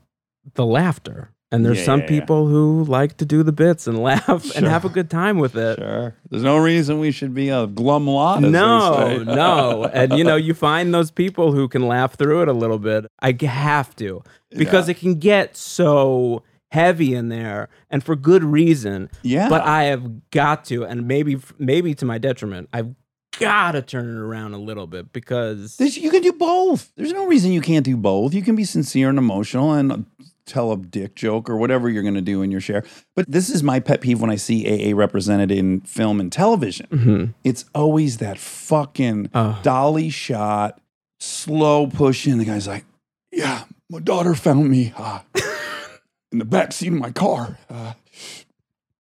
the 0.55 0.65
laughter. 0.65 1.29
And 1.51 1.63
there's 1.63 1.77
Yeah, 1.79 1.85
some 1.85 1.99
yeah, 1.99 2.05
yeah. 2.11 2.19
people 2.21 2.47
who 2.47 2.83
like 2.85 3.17
to 3.17 3.25
do 3.25 3.43
the 3.43 3.51
bits 3.51 3.85
and 3.85 3.99
laugh 4.01 4.55
and 4.55 4.65
have 4.65 4.85
a 4.85 4.89
good 4.89 5.09
time 5.11 5.37
with 5.37 5.55
it. 5.55 5.77
Sure. 5.77 6.15
There's 6.31 6.41
no 6.41 6.57
reason 6.57 6.99
we 6.99 7.11
should 7.11 7.35
be 7.35 7.49
a 7.49 7.67
glum 7.67 8.07
lot. 8.07 8.41
No, 8.41 9.17
no. 9.23 9.83
And 9.93 10.13
you 10.13 10.23
know, 10.23 10.35
you 10.35 10.53
find 10.69 10.91
those 10.93 11.11
people 11.11 11.51
who 11.51 11.67
can 11.67 11.87
laugh 11.87 12.15
through 12.15 12.41
it 12.41 12.47
a 12.47 12.53
little 12.53 12.79
bit. 12.79 13.05
I 13.19 13.37
have 13.45 13.95
to 13.97 14.23
because 14.49 14.87
Yeah. 14.87 14.91
it 14.93 14.97
can 14.99 15.19
get 15.19 15.55
so 15.55 16.41
heavy 16.71 17.13
in 17.13 17.29
there 17.29 17.69
and 17.91 18.03
for 18.03 18.15
good 18.15 18.43
reason. 18.43 19.11
Yeah. 19.21 19.47
But 19.47 19.61
I 19.61 19.83
have 19.83 20.31
got 20.31 20.65
to 20.65 20.83
and 20.85 21.07
maybe 21.07 21.37
maybe 21.59 21.93
to 21.93 22.05
my 22.05 22.17
detriment. 22.17 22.67
I've 22.73 22.95
gotta 23.39 23.81
turn 23.81 24.05
it 24.07 24.19
around 24.19 24.53
a 24.53 24.57
little 24.57 24.87
bit 24.87 25.11
because 25.13 25.77
This- 25.77 25.97
you 25.97 26.09
can 26.11 26.21
do 26.21 26.33
both. 26.33 26.91
There's 26.95 27.13
no 27.13 27.25
reason 27.27 27.51
you 27.51 27.61
can't 27.61 27.85
do 27.85 27.97
both. 27.97 28.33
You 28.33 28.41
can 28.41 28.55
be 28.55 28.63
sincere 28.63 29.09
and 29.09 29.17
emotional 29.17 29.73
and 29.73 30.05
tell 30.45 30.71
a 30.73 30.77
dick 30.77 31.15
joke 31.15 31.49
or 31.49 31.55
whatever 31.57 31.89
you're 31.89 32.03
going 32.03 32.15
to 32.15 32.21
do 32.21 32.41
in 32.41 32.51
your 32.51 32.59
share. 32.59 32.83
But 33.15 33.31
this 33.31 33.49
is 33.49 33.63
my 33.63 33.79
pet 33.79 34.01
peeve 34.01 34.19
when 34.21 34.29
I 34.29 34.35
see 34.35 34.65
AA 34.67 34.93
represented 34.95 35.51
in 35.51 35.81
film 35.81 36.19
and 36.19 36.31
television. 36.31 36.87
Mhm. 36.91 37.33
It's 37.45 37.63
always 37.73 38.17
that 38.17 38.37
fucking 38.37 39.29
Oh. 39.33 39.59
dolly 39.63 40.09
shot, 40.09 40.81
slow 41.19 41.87
pushing. 41.87 42.37
The 42.39 42.45
guy's 42.45 42.67
like, 42.67 42.83
"Yeah, 43.31 43.63
my 43.89 43.99
daughter 43.99 44.35
found 44.35 44.69
me 44.69 44.93
uh, 44.97 45.19
in 46.31 46.39
the 46.39 46.45
back 46.45 46.73
seat 46.73 46.89
of 46.89 46.93
my 46.99 47.11
car. 47.11 47.57
Uh, 47.69 47.93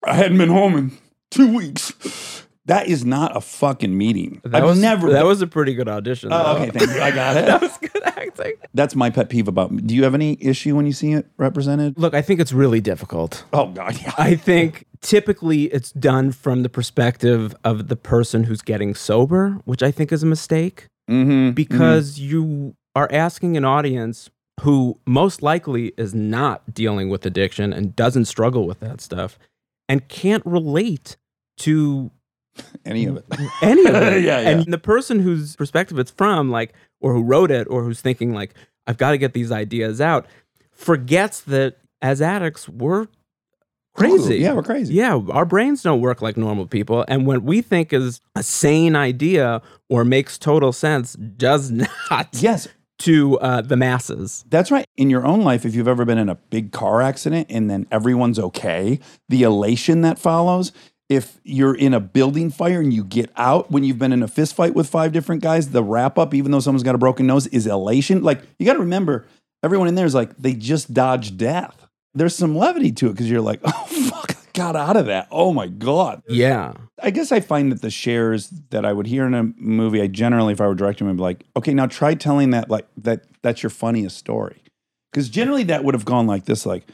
I 0.06 0.14
hadn't 0.14 0.38
been 0.38 0.48
home 0.48 0.76
in 0.76 0.92
two 1.30 1.52
weeks." 1.52 1.92
That 2.66 2.86
is 2.86 3.04
not 3.04 3.36
a 3.36 3.40
fucking 3.40 3.96
meeting. 3.96 4.40
that 4.44 4.62
I've 4.62 4.68
was 4.68 4.80
never. 4.80 5.10
that 5.10 5.24
was 5.24 5.42
a 5.42 5.46
pretty 5.48 5.74
good 5.74 5.88
audition. 5.88 6.32
Oh, 6.32 6.54
though. 6.54 6.62
okay, 6.62 6.70
thank 6.70 6.90
you. 6.90 7.02
I 7.02 7.10
got 7.10 7.36
it. 7.38 7.46
that 7.46 7.60
was 7.60 7.76
good 7.78 8.02
acting. 8.04 8.52
That's 8.72 8.94
my 8.94 9.10
pet 9.10 9.28
peeve 9.30 9.48
about. 9.48 9.76
Do 9.86 9.94
you 9.94 10.04
have 10.04 10.14
any 10.14 10.38
issue 10.40 10.76
when 10.76 10.86
you 10.86 10.92
see 10.92 11.12
it 11.12 11.26
represented? 11.38 11.98
Look, 11.98 12.14
I 12.14 12.22
think 12.22 12.38
it's 12.40 12.52
really 12.52 12.80
difficult. 12.80 13.44
Oh 13.52 13.66
God, 13.68 14.00
yeah. 14.00 14.12
I 14.16 14.36
think 14.36 14.84
typically 15.00 15.64
it's 15.64 15.90
done 15.92 16.30
from 16.30 16.62
the 16.62 16.68
perspective 16.68 17.54
of 17.64 17.88
the 17.88 17.96
person 17.96 18.44
who's 18.44 18.62
getting 18.62 18.94
sober, 18.94 19.58
which 19.64 19.82
I 19.82 19.90
think 19.90 20.12
is 20.12 20.22
a 20.22 20.26
mistake 20.26 20.86
Mm-hmm. 21.10 21.50
because 21.50 22.20
you 22.20 22.76
are 22.94 23.08
asking 23.10 23.56
an 23.56 23.64
audience 23.64 24.30
who 24.60 25.00
most 25.04 25.42
likely 25.42 25.88
is 25.98 26.14
not 26.14 26.72
dealing 26.72 27.08
with 27.08 27.26
addiction 27.26 27.72
and 27.72 27.96
doesn't 27.96 28.26
struggle 28.26 28.68
with 28.68 28.78
that 28.80 29.00
stuff 29.00 29.36
and 29.88 30.06
can't 30.06 30.46
relate 30.46 31.16
to 31.58 32.12
any 32.84 33.06
of 33.06 33.16
it. 33.16 33.24
any 33.62 33.86
of 33.86 33.94
it. 33.94 34.22
Yeah, 34.24 34.40
yeah. 34.42 34.48
And 34.50 34.72
the 34.72 34.78
person 34.78 35.20
whose 35.20 35.56
perspective 35.56 35.98
it's 35.98 36.10
from, 36.10 36.50
like, 36.50 36.72
or 37.00 37.12
who 37.12 37.22
wrote 37.22 37.50
it, 37.50 37.66
or 37.70 37.82
who's 37.82 38.00
thinking, 38.00 38.32
like, 38.32 38.54
I've 38.86 38.98
got 38.98 39.12
to 39.12 39.18
get 39.18 39.32
these 39.32 39.52
ideas 39.52 40.00
out, 40.00 40.26
forgets 40.72 41.40
that 41.42 41.78
as 42.00 42.20
addicts, 42.20 42.68
we're 42.68 43.06
crazy. 43.94 44.36
Yeah, 44.38 44.54
we're 44.54 44.62
crazy. 44.62 44.94
Yeah, 44.94 45.20
our 45.30 45.44
brains 45.44 45.82
don't 45.82 46.00
work 46.00 46.20
like 46.22 46.36
normal 46.36 46.66
people. 46.66 47.04
And 47.08 47.26
what 47.26 47.42
we 47.42 47.62
think 47.62 47.92
is 47.92 48.20
a 48.34 48.42
sane 48.42 48.96
idea 48.96 49.62
or 49.88 50.04
makes 50.04 50.38
total 50.38 50.72
sense 50.72 51.12
does 51.14 51.70
not 51.70 52.28
Yes, 52.32 52.66
to 53.00 53.38
uh, 53.38 53.60
the 53.60 53.76
masses. 53.76 54.44
that's 54.48 54.70
right. 54.70 54.84
In 54.96 55.10
your 55.10 55.26
own 55.26 55.42
life, 55.42 55.64
if 55.64 55.74
you've 55.74 55.88
ever 55.88 56.04
been 56.04 56.18
in 56.18 56.28
a 56.28 56.34
big 56.34 56.72
car 56.72 57.02
accident 57.02 57.46
and 57.50 57.70
then 57.70 57.86
everyone's 57.90 58.38
okay, 58.38 58.98
the 59.28 59.42
elation 59.42 60.02
that 60.02 60.18
follows. 60.18 60.72
If 61.08 61.38
you're 61.44 61.74
in 61.74 61.92
a 61.92 62.00
building 62.00 62.50
fire 62.50 62.80
and 62.80 62.92
you 62.92 63.04
get 63.04 63.30
out 63.36 63.70
when 63.70 63.84
you've 63.84 63.98
been 63.98 64.12
in 64.12 64.22
a 64.22 64.28
fist 64.28 64.54
fight 64.54 64.74
with 64.74 64.88
five 64.88 65.12
different 65.12 65.42
guys, 65.42 65.70
the 65.70 65.82
wrap 65.82 66.18
up, 66.18 66.32
even 66.32 66.52
though 66.52 66.60
someone's 66.60 66.82
got 66.82 66.94
a 66.94 66.98
broken 66.98 67.26
nose, 67.26 67.46
is 67.48 67.66
elation. 67.66 68.22
Like 68.22 68.42
you 68.58 68.64
got 68.64 68.74
to 68.74 68.78
remember, 68.78 69.26
everyone 69.62 69.88
in 69.88 69.94
there 69.94 70.06
is 70.06 70.14
like 70.14 70.36
they 70.38 70.54
just 70.54 70.94
dodged 70.94 71.36
death. 71.36 71.86
There's 72.14 72.34
some 72.36 72.56
levity 72.56 72.92
to 72.92 73.08
it 73.08 73.12
because 73.12 73.30
you're 73.30 73.40
like, 73.40 73.60
oh 73.64 73.84
fuck, 74.10 74.32
I 74.32 74.36
got 74.54 74.76
out 74.76 74.96
of 74.96 75.06
that. 75.06 75.28
Oh 75.30 75.52
my 75.52 75.66
god. 75.66 76.22
Yeah. 76.28 76.72
I 77.02 77.10
guess 77.10 77.32
I 77.32 77.40
find 77.40 77.72
that 77.72 77.82
the 77.82 77.90
shares 77.90 78.48
that 78.70 78.84
I 78.84 78.92
would 78.92 79.06
hear 79.06 79.26
in 79.26 79.34
a 79.34 79.42
movie, 79.56 80.00
I 80.00 80.06
generally, 80.06 80.52
if 80.52 80.60
I 80.60 80.66
were 80.66 80.74
directing, 80.74 81.08
would 81.08 81.16
be 81.16 81.22
like, 81.22 81.44
okay, 81.56 81.74
now 81.74 81.86
try 81.86 82.14
telling 82.14 82.50
that 82.50 82.70
like 82.70 82.86
that 82.98 83.24
that's 83.42 83.62
your 83.62 83.70
funniest 83.70 84.16
story, 84.16 84.62
because 85.10 85.28
generally 85.28 85.64
that 85.64 85.84
would 85.84 85.94
have 85.94 86.04
gone 86.04 86.26
like 86.26 86.44
this, 86.44 86.64
like, 86.64 86.84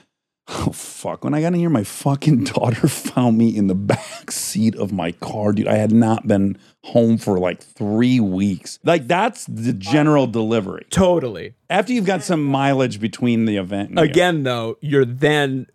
oh 0.49 0.73
fuck, 0.73 1.25
when 1.25 1.35
I 1.35 1.41
got 1.41 1.49
in 1.49 1.55
here, 1.55 1.71
my 1.71 1.85
fucking 1.85 2.45
daughter 2.45 2.89
found 2.89 3.39
me 3.39 3.55
in 3.57 3.67
the 3.67 3.75
back 3.75 4.31
seat 4.31 4.75
of 4.77 4.93
my 4.93 5.13
car, 5.13 5.53
dude. 5.53 5.69
I 5.69 5.77
had 5.77 5.93
not 5.93 6.27
been 6.27 6.59
home 6.85 7.19
for 7.19 7.39
like 7.39 7.63
three 7.63 8.21
weeks. 8.21 8.79
Like 8.85 9.07
that's 9.09 9.45
the 9.47 9.73
general 9.73 10.27
delivery. 10.27 10.87
Totally. 10.91 11.55
After 11.69 11.93
you've 11.93 12.07
got 12.07 12.23
some 12.23 12.43
mileage 12.45 13.01
between 13.01 13.45
the 13.45 13.57
event, 13.57 13.95
the- 13.95 14.03
Again, 14.03 14.43
though, 14.43 14.79
you're 14.81 15.05
then 15.05 15.67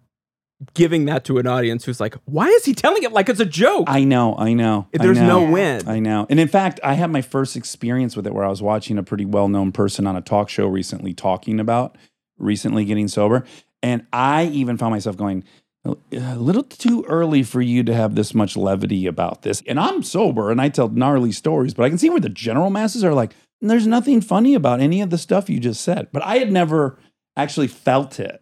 giving 0.73 1.05
that 1.05 1.25
to 1.25 1.37
an 1.39 1.45
audience 1.45 1.83
who's 1.83 1.99
like, 1.99 2.15
why 2.25 2.47
is 2.47 2.63
he 2.63 2.73
telling 2.73 3.03
it 3.03 3.11
like 3.11 3.27
it's 3.27 3.41
a 3.41 3.45
joke? 3.45 3.85
I 3.87 4.05
know, 4.05 4.35
I 4.37 4.53
know. 4.53 4.87
I 4.97 5.03
There's 5.03 5.17
know. 5.19 5.45
no 5.45 5.51
win. 5.51 5.87
I 5.89 5.99
know. 5.99 6.25
And 6.29 6.39
in 6.39 6.47
fact, 6.47 6.79
I 6.83 6.93
had 6.93 7.11
my 7.11 7.21
first 7.21 7.57
experience 7.57 8.15
with 8.15 8.25
it 8.25 8.33
where 8.33 8.45
I 8.45 8.49
was 8.49 8.61
watching 8.61 8.97
a 8.97 9.03
pretty 9.03 9.25
well 9.25 9.49
known 9.49 9.71
person 9.73 10.07
on 10.07 10.15
a 10.15 10.21
talk 10.21 10.49
show 10.49 10.65
recently 10.67 11.13
talking 11.13 11.59
about 11.59 11.97
recently 12.37 12.85
getting 12.85 13.07
sober. 13.07 13.43
And 13.83 14.07
I 14.11 14.45
even 14.45 14.77
found 14.77 14.91
myself 14.91 15.17
going, 15.17 15.43
uh, 15.85 15.95
a 16.13 16.37
little 16.37 16.63
too 16.63 17.05
early 17.07 17.43
for 17.43 17.61
you 17.61 17.83
to 17.83 17.93
have 17.93 18.15
this 18.15 18.33
much 18.33 18.57
levity 18.57 19.05
about 19.05 19.43
this. 19.43 19.61
And 19.67 19.79
I'm 19.79 20.01
sober 20.01 20.49
and 20.49 20.61
I 20.61 20.69
tell 20.69 20.87
gnarly 20.87 21.33
stories, 21.33 21.73
but 21.73 21.83
I 21.83 21.89
can 21.89 21.97
see 21.97 22.09
where 22.09 22.21
the 22.21 22.29
general 22.29 22.69
masses 22.69 23.03
are 23.03 23.13
like, 23.13 23.35
there's 23.61 23.87
nothing 23.87 24.21
funny 24.21 24.55
about 24.55 24.81
any 24.81 25.01
of 25.01 25.09
the 25.09 25.17
stuff 25.17 25.49
you 25.49 25.59
just 25.59 25.81
said. 25.81 26.07
But 26.11 26.23
I 26.23 26.37
had 26.37 26.51
never 26.51 26.97
actually 27.37 27.67
felt 27.67 28.19
it. 28.19 28.41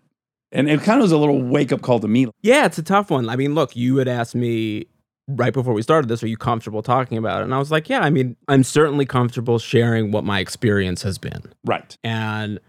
And 0.51 0.69
it 0.69 0.81
kind 0.81 0.99
of 0.99 1.03
was 1.03 1.11
a 1.11 1.17
little 1.17 1.41
wake 1.41 1.71
up 1.71 1.81
call 1.81 1.99
to 1.99 2.07
me. 2.07 2.27
Yeah, 2.41 2.65
it's 2.65 2.77
a 2.77 2.83
tough 2.83 3.09
one. 3.09 3.29
I 3.29 3.35
mean, 3.35 3.55
look, 3.55 3.75
you 3.75 3.97
had 3.97 4.07
asked 4.07 4.35
me 4.35 4.87
right 5.27 5.53
before 5.53 5.73
we 5.73 5.81
started 5.81 6.09
this, 6.09 6.23
are 6.23 6.27
you 6.27 6.37
comfortable 6.37 6.81
talking 6.81 7.17
about 7.17 7.41
it? 7.41 7.45
And 7.45 7.53
I 7.53 7.59
was 7.59 7.71
like, 7.71 7.89
yeah, 7.89 8.01
I 8.01 8.09
mean, 8.09 8.35
I'm 8.47 8.63
certainly 8.63 9.05
comfortable 9.05 9.59
sharing 9.59 10.11
what 10.11 10.23
my 10.23 10.39
experience 10.39 11.03
has 11.03 11.17
been. 11.17 11.41
Right. 11.63 11.97
And 12.03 12.59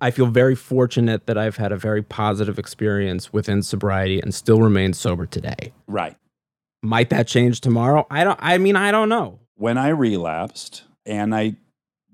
I 0.00 0.10
feel 0.10 0.26
very 0.26 0.54
fortunate 0.54 1.26
that 1.26 1.36
I've 1.36 1.56
had 1.56 1.72
a 1.72 1.76
very 1.76 2.02
positive 2.02 2.58
experience 2.58 3.32
within 3.32 3.62
sobriety 3.62 4.20
and 4.20 4.34
still 4.34 4.60
remain 4.60 4.92
sober 4.92 5.26
today. 5.26 5.72
Right. 5.86 6.16
Might 6.82 7.10
that 7.10 7.26
change 7.28 7.60
tomorrow? 7.60 8.06
I 8.10 8.24
don't 8.24 8.38
I 8.42 8.58
mean, 8.58 8.76
I 8.76 8.90
don't 8.90 9.08
know. 9.08 9.40
when 9.56 9.78
I 9.78 9.88
relapsed 9.88 10.84
and 11.06 11.34
I 11.34 11.56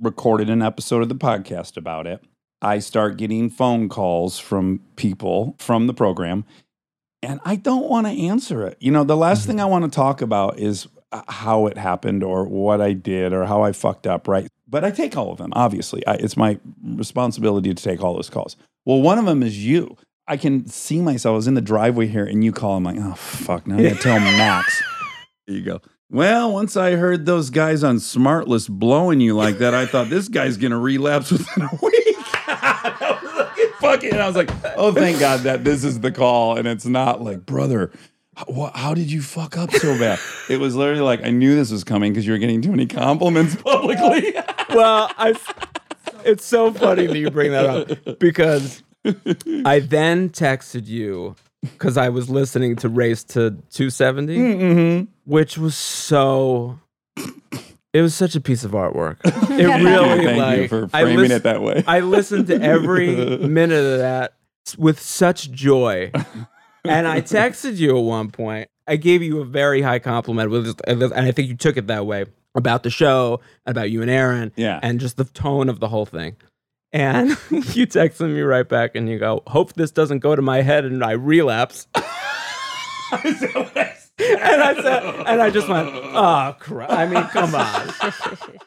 recorded 0.00 0.50
an 0.50 0.62
episode 0.62 1.02
of 1.02 1.08
the 1.08 1.14
podcast 1.14 1.76
about 1.76 2.06
it, 2.06 2.22
I 2.60 2.78
start 2.80 3.16
getting 3.16 3.48
phone 3.50 3.88
calls 3.88 4.38
from 4.38 4.80
people 4.96 5.56
from 5.58 5.86
the 5.86 5.94
program 5.94 6.44
and 7.22 7.40
I 7.44 7.56
don't 7.56 7.88
want 7.88 8.06
to 8.06 8.12
answer 8.12 8.66
it. 8.66 8.76
You 8.80 8.90
know, 8.92 9.04
the 9.04 9.16
last 9.16 9.46
thing 9.46 9.60
I 9.60 9.64
want 9.64 9.84
to 9.84 9.90
talk 9.90 10.20
about 10.20 10.58
is 10.58 10.86
uh, 11.10 11.22
how 11.28 11.66
it 11.66 11.78
happened 11.78 12.22
or 12.22 12.44
what 12.44 12.80
I 12.80 12.92
did 12.92 13.32
or 13.32 13.46
how 13.46 13.62
I 13.62 13.72
fucked 13.72 14.06
up, 14.06 14.28
right? 14.28 14.48
But 14.68 14.84
I 14.84 14.90
take 14.90 15.16
all 15.16 15.32
of 15.32 15.38
them, 15.38 15.52
obviously. 15.54 16.06
I, 16.06 16.14
it's 16.14 16.36
my 16.36 16.58
responsibility 16.84 17.72
to 17.72 17.82
take 17.82 18.02
all 18.02 18.14
those 18.14 18.30
calls. 18.30 18.56
Well, 18.84 19.00
one 19.00 19.18
of 19.18 19.24
them 19.24 19.42
is 19.42 19.64
you. 19.64 19.96
I 20.26 20.36
can 20.36 20.66
see 20.66 21.00
myself. 21.00 21.32
I 21.32 21.36
was 21.36 21.46
in 21.46 21.54
the 21.54 21.62
driveway 21.62 22.06
here 22.06 22.24
and 22.24 22.44
you 22.44 22.52
call. 22.52 22.76
I'm 22.76 22.84
like, 22.84 22.96
oh, 22.98 23.14
fuck. 23.14 23.66
Now 23.66 23.78
I 23.78 23.82
got 23.82 23.96
to 23.96 24.02
tell 24.02 24.20
Max. 24.20 24.82
There 25.46 25.56
you 25.56 25.62
go. 25.62 25.80
Well, 26.10 26.52
once 26.52 26.74
I 26.74 26.92
heard 26.92 27.26
those 27.26 27.50
guys 27.50 27.84
on 27.84 27.96
Smartless 27.96 28.68
blowing 28.68 29.20
you 29.20 29.34
like 29.36 29.58
that, 29.58 29.74
I 29.74 29.84
thought 29.84 30.08
this 30.08 30.28
guy's 30.28 30.56
gonna 30.56 30.78
relapse 30.78 31.30
within 31.30 31.64
a 31.64 31.78
week. 31.82 32.16
I 32.46 33.18
was 33.22 33.34
like, 33.34 33.74
fuck 33.74 34.04
it. 34.04 34.12
And 34.12 34.22
I 34.22 34.26
was 34.26 34.34
like, 34.34 34.50
oh, 34.78 34.90
thank 34.92 35.20
God 35.20 35.40
that 35.40 35.64
this 35.64 35.84
is 35.84 36.00
the 36.00 36.10
call, 36.10 36.56
and 36.56 36.66
it's 36.66 36.86
not 36.86 37.22
like, 37.22 37.44
brother. 37.44 37.92
How, 38.38 38.70
how 38.74 38.94
did 38.94 39.10
you 39.10 39.20
fuck 39.20 39.56
up 39.56 39.72
so 39.72 39.98
bad? 39.98 40.18
It 40.48 40.60
was 40.60 40.76
literally 40.76 41.00
like 41.00 41.24
I 41.24 41.30
knew 41.30 41.56
this 41.56 41.72
was 41.72 41.82
coming 41.82 42.12
because 42.12 42.26
you 42.26 42.32
were 42.32 42.38
getting 42.38 42.62
too 42.62 42.70
many 42.70 42.86
compliments 42.86 43.56
publicly. 43.62 44.34
Well, 44.70 45.10
I 45.18 45.34
it's 46.24 46.44
so 46.44 46.72
funny 46.72 47.06
that 47.06 47.18
you 47.18 47.30
bring 47.30 47.52
that 47.52 47.66
up 47.66 48.18
because 48.18 48.82
I 49.64 49.80
then 49.80 50.30
texted 50.30 50.86
you 50.86 51.36
because 51.62 51.96
I 51.96 52.08
was 52.10 52.30
listening 52.30 52.76
to 52.76 52.88
Race 52.88 53.24
to 53.24 53.50
270, 53.70 54.36
mm-hmm. 54.36 55.10
which 55.24 55.58
was 55.58 55.76
so. 55.76 56.78
It 57.94 58.02
was 58.02 58.14
such 58.14 58.36
a 58.36 58.40
piece 58.40 58.64
of 58.64 58.72
artwork. 58.72 59.16
It 59.24 59.66
really 59.82 60.24
Thank 60.24 60.38
like 60.38 60.58
you 60.58 60.68
for 60.68 60.88
framing 60.88 61.16
lis- 61.16 61.32
it 61.32 61.42
that 61.44 61.62
way. 61.62 61.82
I 61.86 62.00
listened 62.00 62.46
to 62.48 62.60
every 62.60 63.16
minute 63.38 63.84
of 63.84 63.98
that 63.98 64.34
with 64.76 65.00
such 65.00 65.50
joy. 65.50 66.12
And 66.88 67.06
I 67.06 67.20
texted 67.22 67.76
you 67.76 67.96
at 67.96 68.04
one 68.04 68.30
point. 68.30 68.68
I 68.86 68.96
gave 68.96 69.22
you 69.22 69.40
a 69.40 69.44
very 69.44 69.82
high 69.82 69.98
compliment 69.98 70.50
with 70.50 70.80
and 70.86 71.04
I 71.14 71.30
think 71.30 71.48
you 71.48 71.56
took 71.56 71.76
it 71.76 71.86
that 71.88 72.06
way 72.06 72.24
about 72.54 72.82
the 72.82 72.90
show, 72.90 73.40
about 73.66 73.90
you 73.90 74.00
and 74.02 74.10
Aaron, 74.10 74.52
Yeah. 74.56 74.80
and 74.82 74.98
just 74.98 75.16
the 75.16 75.24
tone 75.24 75.68
of 75.68 75.78
the 75.80 75.88
whole 75.88 76.06
thing. 76.06 76.36
And 76.92 77.28
you 77.50 77.86
texted 77.86 78.32
me 78.34 78.40
right 78.40 78.66
back 78.66 78.94
and 78.94 79.08
you 79.08 79.18
go, 79.18 79.42
Hope 79.46 79.74
this 79.74 79.90
doesn't 79.90 80.20
go 80.20 80.34
to 80.34 80.40
my 80.42 80.62
head 80.62 80.84
and 80.86 81.04
I 81.04 81.12
relapse. 81.12 81.86
and 83.12 83.22
I 84.18 84.74
said, 84.82 85.04
and 85.26 85.40
I 85.42 85.50
just 85.50 85.68
went, 85.68 85.88
oh 85.92 86.54
crap! 86.58 86.90
I 86.90 87.06
mean, 87.06 87.22
come 87.24 87.54
on. 87.54 87.90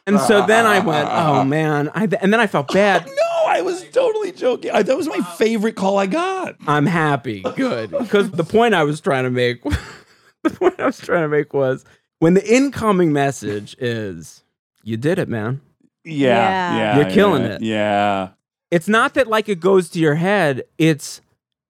And 0.06 0.18
so 0.20 0.44
then 0.46 0.66
I 0.66 0.80
went, 0.80 1.08
oh 1.10 1.44
man! 1.44 1.90
I 1.94 2.08
and 2.20 2.32
then 2.32 2.40
I 2.40 2.46
felt 2.46 2.72
bad. 2.72 3.08
No, 3.52 3.58
I 3.58 3.62
was 3.62 3.84
totally 3.90 4.32
joking. 4.32 4.70
I, 4.72 4.82
that 4.82 4.96
was 4.96 5.06
my 5.08 5.20
favorite 5.36 5.76
call 5.76 5.98
I 5.98 6.06
got. 6.06 6.56
I'm 6.66 6.86
happy, 6.86 7.42
good, 7.56 7.90
because 7.98 8.30
the 8.30 8.44
point 8.44 8.74
I 8.74 8.84
was 8.84 9.00
trying 9.00 9.24
to 9.24 9.30
make, 9.30 9.62
the 10.42 10.50
point 10.50 10.78
I 10.80 10.86
was 10.86 10.98
trying 10.98 11.22
to 11.22 11.28
make 11.28 11.52
was 11.52 11.84
when 12.18 12.34
the 12.34 12.46
incoming 12.54 13.12
message 13.12 13.76
is, 13.78 14.42
you 14.82 14.96
did 14.96 15.18
it, 15.18 15.28
man. 15.28 15.60
Yeah, 16.04 16.26
Yeah. 16.36 16.76
yeah, 16.76 16.96
You're 16.96 17.10
killing 17.10 17.42
yeah, 17.44 17.48
it. 17.54 17.62
Yeah, 17.62 18.28
It's 18.70 18.88
not 18.88 19.14
that 19.14 19.28
like 19.28 19.48
it 19.48 19.60
goes 19.60 19.88
to 19.90 19.98
your 20.00 20.16
head. 20.16 20.64
It's 20.78 21.20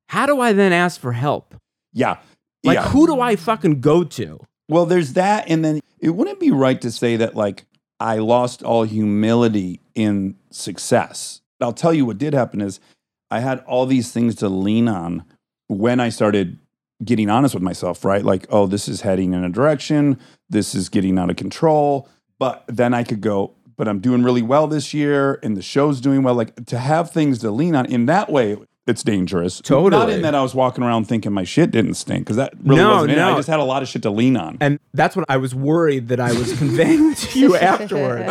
how 0.08 0.26
do 0.26 0.40
I 0.40 0.52
then 0.52 0.72
ask 0.72 1.00
for 1.00 1.12
help? 1.12 1.54
yeah, 1.92 2.16
Like 2.64 2.76
yeah. 2.76 2.88
who 2.88 3.06
do 3.06 3.20
I 3.20 3.36
fucking 3.36 3.80
go 3.80 4.04
to? 4.04 4.40
Well, 4.68 4.86
there's 4.86 5.12
that, 5.14 5.50
and 5.50 5.62
then 5.62 5.80
it 5.98 6.10
wouldn't 6.10 6.40
be 6.40 6.50
right 6.50 6.80
to 6.80 6.90
say 6.90 7.16
that 7.16 7.34
like 7.34 7.64
I 8.00 8.16
lost 8.18 8.62
all 8.62 8.84
humility 8.84 9.80
in 9.94 10.36
success. 10.50 11.41
I'll 11.64 11.72
tell 11.72 11.94
you 11.94 12.04
what 12.04 12.18
did 12.18 12.34
happen 12.34 12.60
is 12.60 12.80
I 13.30 13.40
had 13.40 13.60
all 13.60 13.86
these 13.86 14.12
things 14.12 14.34
to 14.36 14.48
lean 14.48 14.88
on 14.88 15.24
when 15.68 16.00
I 16.00 16.10
started 16.10 16.58
getting 17.04 17.30
honest 17.30 17.54
with 17.54 17.62
myself, 17.62 18.04
right? 18.04 18.24
Like, 18.24 18.46
oh, 18.50 18.66
this 18.66 18.88
is 18.88 19.00
heading 19.00 19.32
in 19.32 19.42
a 19.44 19.48
direction, 19.48 20.18
this 20.48 20.74
is 20.74 20.88
getting 20.88 21.18
out 21.18 21.30
of 21.30 21.36
control. 21.36 22.08
But 22.38 22.64
then 22.66 22.92
I 22.92 23.04
could 23.04 23.20
go, 23.20 23.54
but 23.76 23.88
I'm 23.88 24.00
doing 24.00 24.22
really 24.22 24.42
well 24.42 24.66
this 24.66 24.92
year, 24.92 25.38
and 25.42 25.56
the 25.56 25.62
show's 25.62 26.00
doing 26.00 26.22
well. 26.22 26.34
Like 26.34 26.66
to 26.66 26.78
have 26.78 27.10
things 27.10 27.38
to 27.40 27.50
lean 27.50 27.74
on 27.74 27.86
in 27.86 28.06
that 28.06 28.30
way, 28.30 28.56
it's 28.86 29.04
dangerous. 29.04 29.60
Totally. 29.60 29.90
Not 29.90 30.10
in 30.10 30.22
that 30.22 30.34
I 30.34 30.42
was 30.42 30.54
walking 30.54 30.82
around 30.82 31.04
thinking 31.04 31.32
my 31.32 31.44
shit 31.44 31.70
didn't 31.70 31.94
stink, 31.94 32.24
because 32.24 32.36
that 32.36 32.52
really 32.64 32.82
No, 32.82 32.94
wasn't 32.96 33.12
it. 33.12 33.18
I 33.18 33.36
just 33.36 33.48
had 33.48 33.60
a 33.60 33.64
lot 33.64 33.82
of 33.82 33.88
shit 33.88 34.02
to 34.02 34.10
lean 34.10 34.36
on. 34.36 34.58
And 34.60 34.80
that's 34.92 35.14
what 35.14 35.24
I 35.28 35.36
was 35.36 35.54
worried 35.54 36.08
that 36.08 36.18
I 36.18 36.32
was 36.32 36.56
conveying 36.58 37.14
to 37.14 37.38
you 37.38 37.56
afterward. 37.56 38.26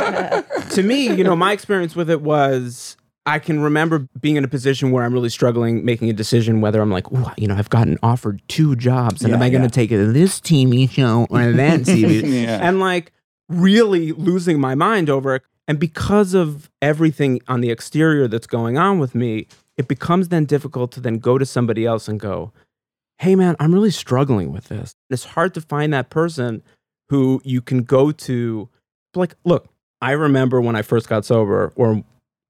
to 0.71 0.83
me, 0.83 1.13
you 1.13 1.23
know, 1.23 1.35
my 1.35 1.53
experience 1.53 1.95
with 1.95 2.09
it 2.09 2.21
was 2.21 2.97
I 3.31 3.39
can 3.39 3.61
remember 3.61 4.09
being 4.19 4.35
in 4.35 4.43
a 4.43 4.47
position 4.50 4.91
where 4.91 5.05
I'm 5.05 5.13
really 5.13 5.29
struggling 5.29 5.85
making 5.85 6.09
a 6.09 6.13
decision 6.13 6.59
whether 6.59 6.81
I'm 6.81 6.91
like, 6.91 7.05
you 7.38 7.47
know, 7.47 7.55
I've 7.55 7.69
gotten 7.69 7.97
offered 8.03 8.41
two 8.50 8.75
jobs 8.75 9.23
and 9.23 9.33
am 9.33 9.39
Yeah, 9.39 9.45
I 9.45 9.50
going 9.50 9.61
to 9.61 9.67
yeah. 9.67 9.88
take 9.88 9.89
this 9.89 10.41
TV 10.41 10.89
show 10.89 11.27
or 11.29 11.53
that 11.53 11.79
TV? 11.81 12.43
Yeah. 12.43 12.59
And 12.61 12.81
like 12.81 13.13
really 13.47 14.11
losing 14.11 14.59
my 14.59 14.75
mind 14.75 15.09
over 15.09 15.35
it. 15.35 15.43
And 15.65 15.79
because 15.79 16.33
of 16.33 16.69
everything 16.81 17.39
on 17.47 17.61
the 17.61 17.69
exterior 17.69 18.27
that's 18.27 18.47
going 18.47 18.77
on 18.77 19.00
with 19.00 19.15
me, 19.15 19.47
it 19.77 19.88
becomes 19.88 20.27
then 20.27 20.43
difficult 20.43 20.91
to 20.91 21.00
then 21.00 21.17
go 21.17 21.38
to 21.38 21.45
somebody 21.45 21.85
else 21.85 22.09
and 22.09 22.19
go, 22.19 22.51
hey 23.19 23.38
man, 23.38 23.55
I'm 23.61 23.73
really 23.73 23.91
struggling 23.91 24.51
with 24.51 24.67
this. 24.67 24.93
It's 25.09 25.23
hard 25.23 25.53
to 25.53 25.61
find 25.61 25.93
that 25.93 26.09
person 26.09 26.63
who 27.07 27.41
you 27.45 27.61
can 27.61 27.83
go 27.83 28.11
to. 28.11 28.67
Like, 29.15 29.35
look, 29.45 29.69
I 30.01 30.11
remember 30.11 30.59
when 30.59 30.75
I 30.75 30.81
first 30.81 31.07
got 31.07 31.23
sober 31.23 31.71
or 31.77 32.03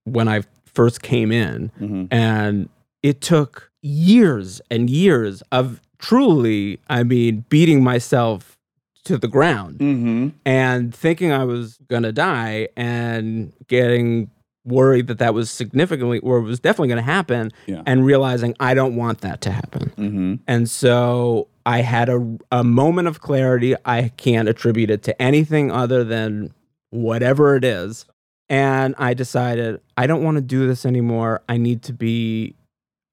when 0.05 0.27
I 0.27 0.41
first 0.73 1.01
came 1.01 1.31
in, 1.31 1.71
Mhm. 1.81 2.07
and 2.11 2.69
it 3.03 3.21
took 3.21 3.71
years 3.81 4.61
and 4.69 4.89
years 4.89 5.41
of 5.51 5.81
truly, 5.97 6.79
I 6.89 7.03
mean, 7.03 7.45
beating 7.49 7.83
myself 7.83 8.57
to 9.03 9.17
the 9.17 9.27
ground 9.27 9.79
Mm-hmm. 9.79 10.27
and 10.45 10.93
thinking 10.93 11.31
I 11.31 11.43
was 11.43 11.77
going 11.89 12.03
to 12.03 12.11
die 12.11 12.67
and 12.77 13.51
getting 13.67 14.29
worried 14.63 15.07
that 15.07 15.17
that 15.17 15.33
was 15.33 15.49
significantly 15.49 16.19
or 16.19 16.39
was 16.41 16.59
definitely 16.59 16.89
going 16.89 17.03
to 17.03 17.11
happen 17.11 17.51
Yeah. 17.65 17.81
and 17.87 18.05
realizing 18.05 18.55
I 18.59 18.75
don't 18.75 18.95
want 18.95 19.21
that 19.21 19.41
to 19.41 19.51
happen. 19.51 19.91
Mm-hmm. 19.97 20.33
And 20.47 20.69
so 20.69 21.47
I 21.65 21.81
had 21.81 22.09
a, 22.09 22.37
a 22.51 22.63
moment 22.63 23.07
of 23.07 23.21
clarity. 23.21 23.73
I 23.85 24.09
can't 24.17 24.47
attribute 24.47 24.91
it 24.91 25.01
to 25.03 25.19
anything 25.19 25.71
other 25.71 26.03
than 26.03 26.51
whatever 26.91 27.55
it 27.55 27.63
is. 27.63 28.05
And 28.51 28.95
I 28.97 29.13
decided 29.13 29.79
I 29.95 30.07
don't 30.07 30.23
want 30.23 30.35
to 30.35 30.41
do 30.41 30.67
this 30.67 30.85
anymore. 30.85 31.41
I 31.47 31.55
need 31.55 31.83
to 31.83 31.93
be 31.93 32.53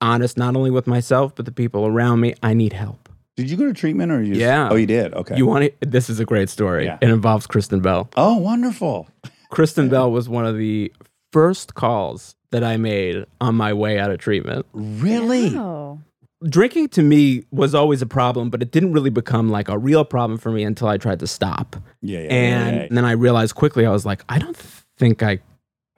honest, 0.01 0.37
not 0.37 0.57
only 0.57 0.73
with 0.73 0.89
myself, 0.89 1.33
but 1.37 1.45
the 1.47 1.53
people 1.53 1.87
around 1.87 2.19
me. 2.19 2.35
I 2.43 2.55
need 2.55 2.73
help. 2.73 3.09
Did 3.37 3.49
you 3.49 3.57
go 3.57 3.67
to 3.67 3.73
treatment 3.73 4.11
or 4.11 4.21
you? 4.21 4.31
just- 4.35 4.41
Yeah. 4.41 4.69
Oh, 4.69 4.75
you 4.75 4.87
did. 4.87 5.15
Okay. 5.15 5.37
You 5.37 5.47
want 5.47 5.65
to? 5.81 5.89
This 5.89 6.11
is 6.11 6.19
a 6.19 6.25
great 6.25 6.49
story. 6.49 6.87
Yeah. 6.87 6.99
It 7.01 7.09
involves 7.09 7.47
Kristen 7.47 7.79
Bell. 7.81 8.11
oh, 8.17 8.37
wonderful. 8.37 9.07
Kristen 9.51 9.89
Bell 9.89 10.11
was 10.11 10.29
one 10.29 10.45
of 10.45 10.57
the 10.59 10.93
first 11.33 11.75
calls 11.77 12.35
that 12.51 12.65
I 12.65 12.77
made 12.77 13.25
on 13.41 13.55
my 13.55 13.73
way 13.73 13.99
out 14.01 14.11
of 14.11 14.19
treatment. 14.19 14.67
Really? 14.73 15.57
Oh. 15.57 16.01
Drinking 16.49 16.89
to 16.91 17.03
me 17.03 17.45
was 17.53 17.75
always 17.77 18.03
a 18.03 18.07
problem, 18.07 18.51
but 18.51 18.61
it 18.61 18.73
didn't 18.73 18.93
really 18.93 19.11
become 19.11 19.51
like 19.51 19.69
a 19.69 19.79
real 19.79 20.05
problem 20.05 20.37
for 20.39 20.51
me 20.51 20.65
until 20.65 20.89
I 20.89 20.97
tried 20.97 21.21
to 21.21 21.27
stop. 21.29 21.77
Yeah. 22.03 22.19
Yeah. 22.21 22.29
And 22.29 22.77
yeah, 22.77 22.83
yeah. 22.83 22.89
then 22.91 23.05
I 23.05 23.13
realized 23.13 23.55
quickly, 23.55 23.87
I 23.87 23.91
was 23.91 24.05
like, 24.05 24.25
I 24.29 24.39
don't 24.41 24.57
think 24.99 25.23
I 25.23 25.39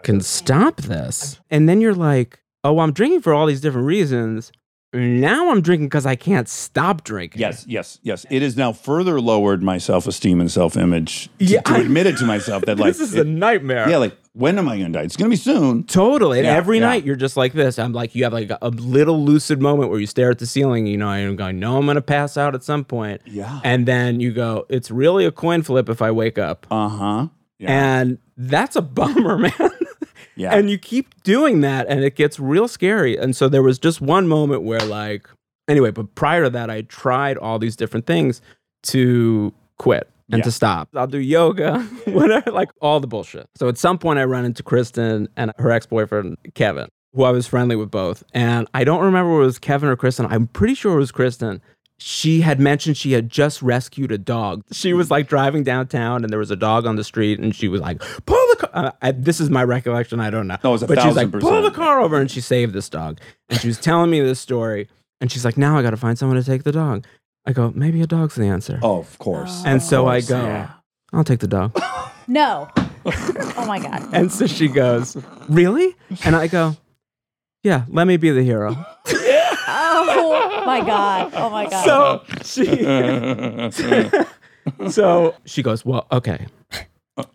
can 0.03 0.21
stop 0.21 0.77
this. 0.83 1.41
And 1.51 1.69
then 1.69 1.81
you're 1.81 1.95
like, 1.95 2.41
oh, 2.65 2.79
I'm 2.81 2.93
drinking 2.93 3.23
for 3.23 3.35
all 3.35 3.47
these 3.47 3.61
different 3.61 3.87
reasons. 3.87 4.53
Now 4.93 5.53
I'm 5.53 5.61
drinking 5.61 5.87
because 5.87 6.05
I 6.05 6.17
can't 6.17 6.49
stop 6.49 7.05
drinking. 7.05 7.41
Yes, 7.41 7.65
yes, 7.69 8.01
yes. 8.03 8.27
It 8.29 8.43
has 8.43 8.57
now 8.57 8.73
further 8.73 9.21
lowered 9.21 9.63
my 9.63 9.79
self 9.79 10.09
esteem 10.09 10.41
and 10.41 10.51
self 10.51 10.77
image 10.77 11.27
to, 11.39 11.45
Yeah, 11.45 11.61
to 11.61 11.75
I- 11.75 11.79
admit 11.79 12.07
it 12.07 12.17
to 12.19 12.25
myself 12.27 12.65
that 12.65 12.77
like 12.81 12.89
this 12.97 13.01
is 13.01 13.15
it- 13.15 13.25
a 13.25 13.31
nightmare. 13.31 13.89
yeah, 13.89 13.99
like 13.99 14.17
when 14.33 14.59
am 14.59 14.69
I 14.69 14.79
gonna 14.79 14.91
die? 14.91 15.03
It's 15.03 15.17
gonna 15.17 15.31
be 15.31 15.37
soon. 15.37 15.85
Totally. 15.85 16.39
And 16.41 16.47
Yeah, 16.47 16.57
every 16.57 16.79
yeah. 16.81 16.87
night 16.87 17.05
you're 17.05 17.15
just 17.15 17.37
like 17.37 17.53
this. 17.53 17.79
I'm 17.79 17.93
like, 17.93 18.17
you 18.17 18.25
have 18.25 18.33
like 18.33 18.51
a 18.61 18.69
little 18.71 19.25
lucid 19.25 19.63
moment 19.63 19.91
where 19.91 20.01
you 20.01 20.07
stare 20.09 20.31
at 20.33 20.41
the 20.41 20.47
ceiling. 20.47 20.89
You 20.89 20.97
know, 20.97 21.07
I'm 21.09 21.37
going, 21.37 21.61
no, 21.61 21.77
I'm 21.79 21.85
going 21.85 21.95
to 21.95 22.03
pass 22.03 22.37
out 22.37 22.57
at 22.57 22.65
some 22.65 22.85
point. 22.85 23.21
Yeah. 23.27 23.61
And 23.63 23.87
then 23.87 24.19
you 24.19 24.33
go, 24.33 24.67
it's 24.69 24.91
really 24.91 25.25
a 25.25 25.31
coin 25.31 25.63
flip 25.63 25.89
if 25.89 26.03
I 26.03 26.11
wake 26.11 26.37
up. 26.39 26.67
Uh 26.69 26.89
huh. 26.89 27.27
Yeah. 27.61 28.01
And 28.01 28.19
that's 28.37 28.75
a 28.75 28.83
bummer, 28.83 29.37
man. 29.59 29.71
yeah. 30.35 30.53
and 30.55 30.69
you 30.71 30.79
keep 30.79 31.23
doing 31.23 31.61
that 31.61 31.87
and 31.89 32.03
it 32.03 32.17
gets 32.17 32.41
real 32.41 32.67
scary. 32.69 33.17
And 33.17 33.37
so 33.37 33.49
there 33.49 33.63
was 33.63 33.79
just 33.79 34.01
one 34.01 34.27
moment 34.27 34.63
where, 34.63 34.81
like, 34.81 35.29
anyway, 35.69 35.91
but 35.91 36.15
prior 36.15 36.45
to 36.45 36.51
that, 36.51 36.71
I 36.71 36.83
tried 36.83 37.37
all 37.37 37.59
these 37.59 37.77
different 37.77 38.07
things 38.07 38.41
to 38.85 39.53
quit 39.79 40.09
and 40.33 40.39
Yeah. 40.39 40.45
to 40.45 40.51
stop. 40.51 40.89
I'll 40.95 41.07
do 41.07 41.19
yoga, 41.19 41.81
whatever, 42.07 42.51
like 42.51 42.71
all 42.81 42.99
the 43.01 43.07
bullshit. 43.07 43.47
So 43.57 43.69
at 43.69 43.77
some 43.79 43.99
point, 43.99 44.19
I 44.19 44.25
run 44.25 44.45
into 44.45 44.63
Kristen 44.63 45.29
and 45.37 45.53
her 45.59 45.71
ex 45.71 45.85
boyfriend, 45.87 46.39
Kevin, 46.55 46.89
who 47.13 47.25
I 47.25 47.31
was 47.31 47.47
friendly 47.47 47.77
with 47.77 47.91
both. 47.91 48.25
And 48.33 48.67
I 48.73 48.85
don't 48.85 49.03
remember 49.05 49.35
it 49.35 49.45
was 49.45 49.59
Kevin 49.59 49.89
or 49.91 49.97
Kristen. 49.97 50.27
I'm 50.27 50.47
pretty 50.47 50.75
sure 50.75 50.95
it 50.95 51.01
was 51.01 51.13
Kristen. 51.13 51.61
She 52.03 52.41
had 52.41 52.59
mentioned 52.59 52.97
she 52.97 53.13
had 53.13 53.29
just 53.29 53.61
rescued 53.61 54.11
a 54.11 54.17
dog. 54.17 54.65
She 54.73 54.95
was 54.95 55.11
like 55.11 55.29
driving 55.29 55.65
downtown 55.65 56.25
and 56.25 56.33
there 56.33 56.39
was 56.39 56.51
a 56.51 56.57
dog 56.57 56.87
on 56.87 56.97
the 56.97 57.05
street 57.05 57.39
and 57.39 57.55
she 57.55 57.69
was 57.69 57.83
like, 57.83 58.01
pull 58.25 58.43
the 58.51 58.57
car. 58.57 58.71
Uh, 58.73 58.93
I, 59.03 59.13
this 59.13 59.39
is 59.39 59.51
my 59.51 59.63
recollection. 59.63 60.19
I 60.19 60.31
don't 60.31 60.47
know. 60.47 60.57
No, 60.65 60.71
it 60.71 60.73
was 60.73 60.83
a 60.83 60.87
but 60.87 61.03
she's 61.03 61.15
like, 61.15 61.27
thousand 61.31 61.41
pull 61.41 61.61
the 61.61 61.71
car 61.71 62.01
over 62.01 62.19
and 62.19 62.31
she 62.31 62.41
saved 62.41 62.73
this 62.73 62.89
dog. 62.89 63.21
And 63.51 63.61
she 63.61 63.67
was 63.69 63.79
telling 63.79 64.11
me 64.11 64.21
this 64.23 64.41
story. 64.41 64.89
And 65.21 65.31
she's 65.31 65.45
like, 65.45 65.59
now 65.59 65.77
I 65.79 65.83
got 65.83 65.91
to 65.91 65.99
find 65.99 66.19
someone 66.19 66.39
to 66.39 66.45
take 66.45 66.63
the 66.63 66.73
dog. 66.73 67.05
I 67.45 67.53
go, 67.53 67.71
maybe 67.75 68.01
a 68.01 68.07
dog's 68.07 68.35
the 68.35 68.47
answer. 68.47 68.81
oh, 68.83 69.01
of 69.01 69.19
course. 69.19 69.63
and 69.67 69.77
Of 69.77 69.83
so 69.83 70.07
I 70.07 70.23
go, 70.23 70.43
yeah. 70.43 70.71
I'll 71.13 71.25
take 71.25 71.41
the 71.41 71.49
dog. 71.49 71.79
No. 72.27 72.69
oh 73.05 73.65
my 73.67 73.81
god. 73.81 74.09
And 74.13 74.31
so 74.31 74.47
she 74.47 74.69
goes, 74.69 75.17
Really? 75.49 75.97
And 76.25 76.37
I 76.37 76.47
go, 76.47 76.77
Yeah, 77.65 77.85
let 77.89 78.07
me 78.07 78.19
be 78.19 78.31
the 78.31 78.45
hero. 78.45 78.77
Oh 79.73 80.63
my 80.67 80.81
god. 80.81 81.33
Oh 81.35 81.51
my 81.51 81.69
god. 81.69 81.85
So 81.85 82.23
she 82.43 82.65
So 84.91 85.35
she 85.47 85.63
goes, 85.63 85.85
Well, 85.85 86.07
okay. 86.13 86.47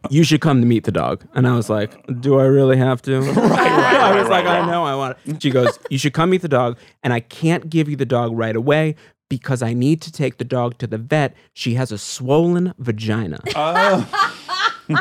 You 0.10 0.24
should 0.24 0.42
come 0.42 0.62
to 0.62 0.66
meet 0.68 0.84
the 0.86 0.92
dog. 0.92 1.24
And 1.36 1.48
I 1.48 1.56
was 1.56 1.70
like, 1.70 1.92
Do 2.22 2.40
I 2.40 2.44
really 2.46 2.78
have 2.78 3.02
to? 3.04 3.20
Right. 3.36 3.60
I 3.62 4.20
was 4.20 4.30
like, 4.30 4.46
I 4.46 4.66
know 4.66 4.84
I 4.84 4.96
want 4.96 5.18
it. 5.26 5.42
She 5.42 5.50
goes, 5.52 5.78
You 5.90 5.98
should 5.98 6.14
come 6.14 6.30
meet 6.30 6.42
the 6.42 6.48
dog, 6.48 6.78
and 7.04 7.14
I 7.14 7.20
can't 7.20 7.70
give 7.70 7.88
you 7.90 7.96
the 7.96 8.06
dog 8.06 8.32
right 8.34 8.56
away 8.56 8.96
because 9.30 9.62
I 9.64 9.74
need 9.74 10.02
to 10.04 10.12
take 10.12 10.38
the 10.38 10.44
dog 10.46 10.78
to 10.80 10.88
the 10.88 10.98
vet. 10.98 11.36
She 11.54 11.74
has 11.76 11.92
a 11.92 11.98
swollen 11.98 12.74
vagina. 12.78 13.40
Oh. 14.88 14.92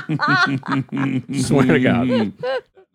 Swear 1.41 1.67
to 1.67 1.79
God. 1.81 2.09
Hmm. 2.09 2.29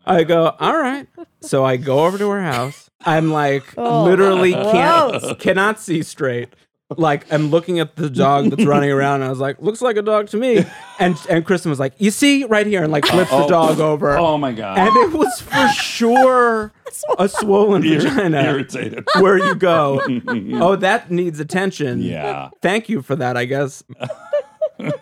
I 0.05 0.23
go, 0.23 0.55
all 0.59 0.77
right. 0.77 1.07
So 1.41 1.63
I 1.63 1.77
go 1.77 2.03
over 2.05 2.17
to 2.17 2.29
her 2.31 2.41
house. 2.41 2.88
I'm 3.05 3.31
like, 3.31 3.63
Oh, 3.77 4.03
literally 4.03 4.51
can't 4.71 5.39
cannot 5.39 5.79
see 5.79 6.03
straight. 6.03 6.49
Like 6.97 7.31
I'm 7.31 7.49
looking 7.51 7.79
at 7.79 7.95
the 7.97 8.09
dog 8.09 8.49
that's 8.49 8.65
running 8.65 8.89
around, 8.89 9.15
and 9.21 9.25
I 9.25 9.29
was 9.29 9.37
like, 9.39 9.61
looks 9.61 9.79
like 9.79 9.95
a 9.95 10.01
dog 10.01 10.27
to 10.29 10.37
me. 10.37 10.65
And 10.97 11.15
and 11.29 11.45
Kristen 11.45 11.69
was 11.69 11.79
like, 11.79 11.93
you 11.99 12.09
see 12.09 12.45
right 12.45 12.65
here, 12.65 12.81
and 12.81 12.91
like 12.91 13.05
flips 13.05 13.29
the 13.29 13.37
Oh. 13.43 13.47
dog 13.47 13.79
over. 13.79 14.17
oh 14.17 14.37
my 14.39 14.51
god. 14.51 14.79
And 14.79 14.95
it 14.97 15.15
was 15.15 15.39
for 15.39 15.67
sure 15.69 16.71
a 17.19 17.29
swollen 17.29 17.83
Ir- 17.83 17.99
vagina. 18.01 18.41
irritated. 18.41 19.07
Where 19.19 19.37
you 19.37 19.53
go, 19.53 20.01
oh, 20.55 20.75
that 20.77 21.11
needs 21.11 21.39
attention. 21.39 22.01
Yeah. 22.01 22.49
Thank 22.63 22.89
you 22.89 23.03
for 23.03 23.15
that, 23.17 23.37
I 23.37 23.45
guess. 23.45 23.83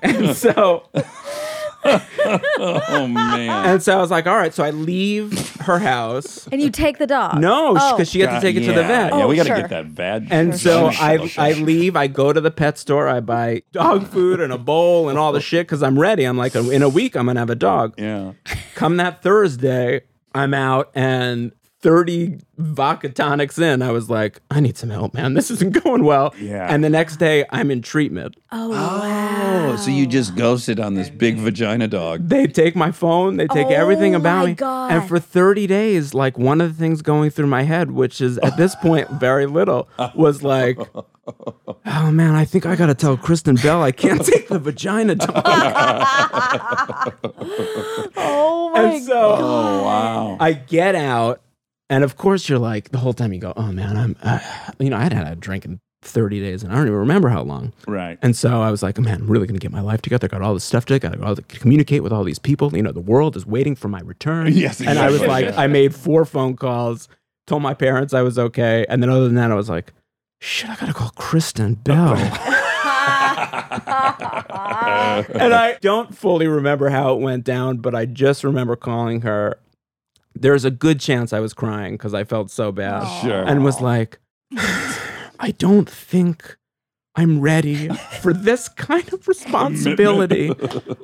and 0.01 0.36
so 0.36 0.83
Oh 2.89 3.08
man. 3.08 3.65
and 3.67 3.84
so 3.84 3.97
I 3.97 4.02
was 4.02 4.12
like, 4.12 4.28
all 4.28 4.36
right. 4.36 4.54
So 4.54 4.63
I 4.63 4.71
leave 4.71 5.56
her 5.62 5.80
house. 5.80 6.47
and 6.52 6.62
you 6.62 6.69
take 6.69 6.97
the 6.97 7.08
dog. 7.08 7.39
No, 7.39 7.76
Oh. 7.80 7.95
because 7.95 8.10
she 8.10 8.19
had 8.19 8.32
to 8.36 8.41
take 8.41 8.56
it 8.56 8.62
to 8.62 8.73
the 8.73 8.82
Yeah, 8.82 8.88
vet. 8.88 9.13
Yeah, 9.13 9.26
we 9.26 9.34
oh, 9.36 9.38
got 9.38 9.43
to 9.43 9.50
sure. 9.50 9.58
get 9.62 9.69
that 9.69 9.86
vet. 9.86 10.23
And 10.32 10.60
Sure, 10.60 10.91
so 10.91 11.04
I, 11.04 11.17
sure, 11.17 11.28
sure, 11.28 11.43
I 11.43 11.52
leave, 11.54 11.95
I 11.95 12.08
go 12.08 12.34
to 12.34 12.41
the 12.41 12.52
pet 12.52 12.78
store, 12.78 13.08
I 13.08 13.19
buy 13.19 13.62
dog 13.71 14.08
food 14.08 14.39
and 14.39 14.52
a 14.52 14.58
bowl 14.58 15.10
and 15.10 15.17
all 15.17 15.32
the 15.32 15.41
shit 15.41 15.67
because 15.67 15.84
I'm 15.84 15.97
ready. 16.00 16.23
I'm 16.26 16.38
like, 16.38 16.56
in 16.56 16.82
a 16.84 16.89
week, 16.89 17.15
I'm 17.15 17.26
going 17.26 17.36
to 17.36 17.41
have 17.41 17.50
a 17.50 17.56
dog. 17.56 17.93
Yeah. 17.97 18.34
Come 18.76 18.97
that 18.97 19.21
Thursday, 19.21 20.02
I'm 20.34 20.54
out 20.54 20.91
and 20.95 21.52
30 21.81 22.39
vodka 22.57 23.07
tonics 23.09 23.59
in, 23.59 23.81
I 23.83 23.91
was 23.91 24.09
like, 24.09 24.41
I 24.49 24.59
need 24.59 24.77
some 24.77 24.89
help, 24.89 25.13
man. 25.13 25.35
This 25.35 25.51
isn't 25.51 25.71
going 25.83 26.03
well. 26.03 26.33
Yeah. 26.39 26.65
And 26.73 26.83
the 26.83 26.89
next 26.89 27.17
day, 27.17 27.45
I'm 27.51 27.69
in 27.69 27.81
treatment. 27.83 28.35
Oh, 28.51 28.73
Oh, 29.69 29.75
so 29.75 29.91
you 29.91 30.07
just 30.07 30.35
ghosted 30.35 30.79
on 30.79 30.95
this 30.95 31.09
big 31.09 31.37
vagina 31.37 31.87
dog. 31.87 32.27
They 32.29 32.47
take 32.47 32.75
my 32.75 32.91
phone, 32.91 33.37
they 33.37 33.47
take 33.47 33.67
everything 33.67 34.15
Oh 34.15 34.19
about 34.19 34.39
my 34.39 34.45
me. 34.47 34.53
God. 34.55 34.91
And 34.91 35.07
for 35.07 35.19
30 35.19 35.67
days, 35.67 36.13
like 36.13 36.37
one 36.37 36.61
of 36.61 36.69
the 36.75 36.79
things 36.79 37.01
going 37.01 37.29
through 37.29 37.47
my 37.47 37.63
head, 37.63 37.91
which 37.91 38.21
is 38.21 38.37
at 38.39 38.57
this 38.57 38.75
point 38.75 39.09
very 39.11 39.45
little, 39.45 39.87
was 40.15 40.41
like, 40.43 40.77
oh 41.85 42.11
man, 42.11 42.33
I 42.35 42.45
think 42.45 42.65
I 42.65 42.75
got 42.75 42.87
to 42.87 42.95
tell 42.95 43.17
Kristen 43.17 43.55
Bell 43.55 43.83
I 43.83 43.91
can't 43.91 44.23
take 44.25 44.47
the 44.47 44.57
vagina 44.59 45.15
dog. 45.15 45.41
oh 48.15 48.71
my 48.73 48.81
and 48.93 49.03
so 49.03 49.35
Oh 49.37 49.83
wow. 49.83 50.37
I 50.39 50.53
get 50.53 50.95
out, 50.95 51.41
and 51.89 52.04
of 52.04 52.17
course 52.17 52.50
you're 52.50 52.60
like 52.60 52.89
the 52.89 52.97
whole 52.97 53.13
time 53.13 53.34
you 53.34 53.39
go, 53.39 53.54
oh 53.56 53.71
man, 53.71 53.97
I'm, 53.97 54.15
uh, 54.21 54.39
you 54.80 54.89
know, 54.89 54.97
I 54.97 55.04
hadn't 55.04 55.17
had 55.17 55.32
a 55.32 55.36
drink 55.36 55.65
in 55.65 55.80
30 56.04 56.39
days, 56.39 56.63
and 56.63 56.71
I 56.71 56.76
don't 56.76 56.88
even 56.88 57.00
remember 57.00 57.30
how 57.30 57.41
long. 57.41 57.73
Right. 57.88 58.17
And 58.21 58.36
so 58.36 58.62
I 58.62 58.71
was 58.71 58.84
like, 58.84 58.97
man, 59.00 59.21
I'm 59.21 59.28
really 59.28 59.47
gonna 59.47 59.60
get 59.60 59.71
my 59.71 59.82
life 59.82 60.02
together. 60.02 60.26
I 60.26 60.30
Got 60.30 60.41
all 60.41 60.54
this 60.54 60.63
stuff 60.63 60.86
to, 60.86 61.00
got 61.00 61.13
to 61.13 61.17
go 61.17 61.26
out 61.26 61.38
to 61.38 61.41
communicate 61.43 62.04
with 62.04 62.13
all 62.13 62.23
these 62.23 62.39
people. 62.39 62.76
You 62.76 62.84
know, 62.84 62.91
the 62.91 63.00
world 63.00 63.36
is 63.36 63.45
waiting 63.45 63.76
for 63.76 63.88
my 63.88 64.02
return. 64.02 64.47
Yes, 64.58 64.82
And 64.82 64.97
I 65.00 65.10
was 65.10 65.21
like, 65.21 65.58
I 65.58 65.67
made 65.67 65.93
four 65.93 66.26
phone 66.26 66.56
calls, 66.56 67.08
told 67.45 67.62
my 67.62 67.73
parents 67.73 68.13
I 68.13 68.21
was 68.21 68.39
okay, 68.39 68.86
and 68.89 69.02
then 69.04 69.10
other 69.10 69.26
than 69.26 69.36
that, 69.36 69.52
I 69.52 69.56
was 69.56 69.69
like, 69.69 69.93
shit, 70.39 70.69
I 70.69 70.76
gotta 70.76 70.93
call 70.93 71.12
Kristen 71.15 71.76
Bell. 71.76 72.15
and 75.30 75.54
I 75.54 75.78
don't 75.82 76.15
fully 76.15 76.47
remember 76.47 76.89
how 76.89 77.13
it 77.13 77.19
went 77.19 77.43
down, 77.43 77.78
but 77.78 77.95
I 77.95 78.06
just 78.06 78.43
remember 78.43 78.76
calling 78.76 79.21
her. 79.21 79.60
There's 80.41 80.65
a 80.65 80.71
good 80.71 81.00
chance 81.00 81.34
I 81.34 81.39
was 81.39 81.54
crying 81.54 81.93
because 81.95 82.13
I 82.13 82.23
felt 82.23 82.52
so 82.52 82.71
bad 82.71 83.06
Sure. 83.21 83.43
and 83.43 83.63
was 83.63 83.82
like, 83.82 84.19
I 85.39 85.52
don't 85.58 85.89
think 85.89 86.58
I'm 87.15 87.41
ready 87.41 87.89
for 88.21 88.32
this 88.32 88.69
kind 88.69 89.12
of 89.12 89.28
responsibility. 89.28 90.52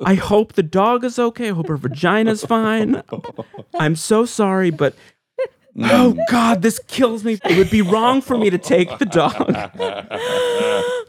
I 0.04 0.14
hope 0.14 0.52
the 0.52 0.62
dog 0.62 1.04
is 1.04 1.18
okay. 1.18 1.48
I 1.48 1.52
hope 1.52 1.66
her 1.68 1.76
vagina's 1.76 2.44
fine. 2.44 3.02
I'm 3.74 3.96
so 3.96 4.24
sorry, 4.24 4.70
but 4.70 4.94
mm. 5.76 5.88
oh 5.90 6.16
God, 6.30 6.62
this 6.62 6.80
kills 6.86 7.24
me. 7.24 7.38
It 7.44 7.58
would 7.58 7.70
be 7.70 7.82
wrong 7.82 8.20
for 8.22 8.38
me 8.38 8.48
to 8.48 8.58
take 8.58 8.98
the 8.98 9.06
dog. 9.06 9.34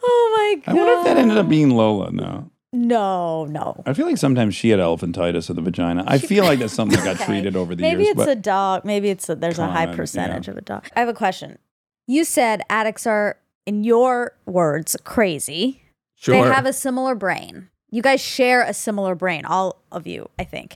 oh 0.02 0.34
my 0.38 0.62
god. 0.66 0.72
I 0.72 0.74
wonder 0.74 0.94
if 0.94 1.06
that 1.06 1.18
ended 1.18 1.38
up 1.38 1.50
being 1.50 1.70
Lola. 1.70 2.12
No. 2.12 2.50
No, 2.76 3.46
no. 3.46 3.82
I 3.86 3.94
feel 3.94 4.06
like 4.06 4.18
sometimes 4.18 4.54
she 4.54 4.70
had 4.70 4.80
elephantitis 4.80 5.50
of 5.50 5.56
the 5.56 5.62
vagina. 5.62 6.04
I 6.06 6.18
feel 6.18 6.44
like 6.44 6.60
that's 6.60 6.74
something 6.74 6.98
that 7.00 7.06
got 7.06 7.16
Okay. 7.22 7.26
treated 7.26 7.56
over 7.56 7.74
the 7.74 7.82
Maybe 7.82 8.04
years. 8.04 8.16
Maybe 8.16 8.22
it's 8.22 8.26
but 8.26 8.38
a 8.38 8.42
dog. 8.42 8.86
Maybe 8.86 9.10
it's 9.10 9.30
a, 9.30 9.36
there's 9.36 9.60
a 9.60 9.68
high 9.68 9.96
percentage 9.96 10.48
yeah. 10.48 10.52
of 10.52 10.58
a 10.58 10.62
dog. 10.62 10.88
I 10.96 11.00
have 11.00 11.10
a 11.10 11.14
question. 11.14 11.58
You 12.06 12.26
said 12.26 12.62
addicts 12.70 13.08
are, 13.08 13.38
in 13.66 13.84
your 13.84 14.34
words, 14.46 14.98
crazy. 15.06 15.84
Sure. 16.16 16.44
They 16.44 16.54
have 16.54 16.66
a 16.66 16.74
similar 16.74 17.16
brain. 17.16 17.70
You 17.90 18.02
guys 18.02 18.20
share 18.20 18.62
a 18.62 18.74
similar 18.74 19.16
brain, 19.16 19.46
all 19.46 19.82
of 19.92 20.06
you, 20.06 20.30
I 20.38 20.44
think. 20.44 20.76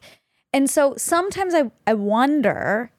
And 0.53 0.69
so 0.69 0.95
sometimes 0.97 1.53
I, 1.53 1.69
I 1.85 1.93
wonder 1.93 2.91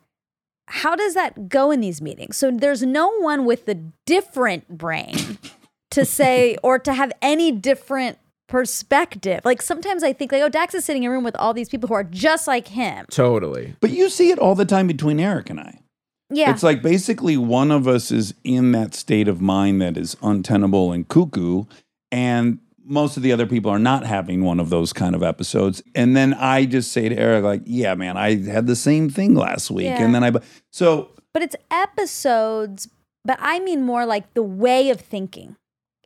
how 0.69 0.95
does 0.95 1.15
that 1.15 1.49
go 1.49 1.71
in 1.71 1.81
these 1.81 2.01
meetings? 2.01 2.37
So 2.37 2.51
there's 2.51 2.83
no 2.83 3.11
one 3.19 3.45
with 3.45 3.67
the 3.67 3.75
different 4.07 4.69
brain 4.69 5.39
to 5.91 6.05
say 6.05 6.57
or 6.63 6.79
to 6.79 6.93
have 6.93 7.13
any 7.21 7.51
different 7.51 8.19
perspective. 8.51 9.41
Like 9.45 9.63
sometimes 9.63 10.03
I 10.03 10.13
think 10.13 10.33
like, 10.33 10.43
oh, 10.43 10.49
Dax 10.49 10.75
is 10.75 10.85
sitting 10.85 11.05
in 11.05 11.09
a 11.09 11.13
room 11.13 11.25
with 11.25 11.37
all 11.37 11.55
these 11.55 11.69
people 11.69 11.87
who 11.89 11.95
are 11.95 12.05
just 12.05 12.47
like 12.47 12.69
him. 12.69 13.07
totally. 13.11 13.77
but 13.81 13.91
you 13.91 14.11
see 14.11 14.31
it 14.31 14.39
all 14.39 14.55
the 14.55 14.65
time 14.67 14.87
between 14.87 15.19
Eric 15.21 15.49
and 15.49 15.61
I. 15.61 15.79
Yeah. 16.33 16.51
It's 16.51 16.63
like 16.63 16.83
basically 16.83 17.37
one 17.37 17.71
of 17.71 17.89
us 17.89 18.11
is 18.13 18.35
in 18.45 18.73
that 18.73 18.95
state 18.95 19.29
of 19.29 19.41
mind 19.41 19.81
that 19.83 19.97
is 19.97 20.17
untenable 20.23 20.93
and 20.93 21.09
cuckoo, 21.09 21.65
and 22.13 22.59
most 22.85 23.17
of 23.17 23.23
the 23.23 23.33
other 23.33 23.47
people 23.47 23.71
are 23.71 23.79
not 23.79 24.05
having 24.05 24.45
one 24.45 24.59
of 24.61 24.69
those 24.69 24.93
kind 24.93 25.15
of 25.15 25.23
episodes. 25.23 25.83
And 25.95 26.17
then 26.17 26.35
I 26.35 26.67
just 26.67 26.93
say 26.93 27.09
to 27.09 27.17
Eric, 27.17 27.45
like, 27.45 27.63
"Yeah, 27.65 27.95
man, 27.95 28.17
I 28.17 28.37
had 28.45 28.67
the 28.67 28.77
same 28.77 29.11
thing 29.11 29.35
last 29.35 29.71
week." 29.71 29.87
Yeah. 29.87 30.03
And 30.03 30.15
then 30.15 30.23
I, 30.25 30.33
so 30.71 31.11
but 31.33 31.43
it's 31.43 31.57
episodes, 31.71 32.89
but 33.25 33.37
I 33.41 33.59
mean 33.61 33.83
more 33.83 34.07
like 34.07 34.35
the 34.35 34.43
way 34.43 34.91
of 34.91 35.01
thinking. 35.01 35.57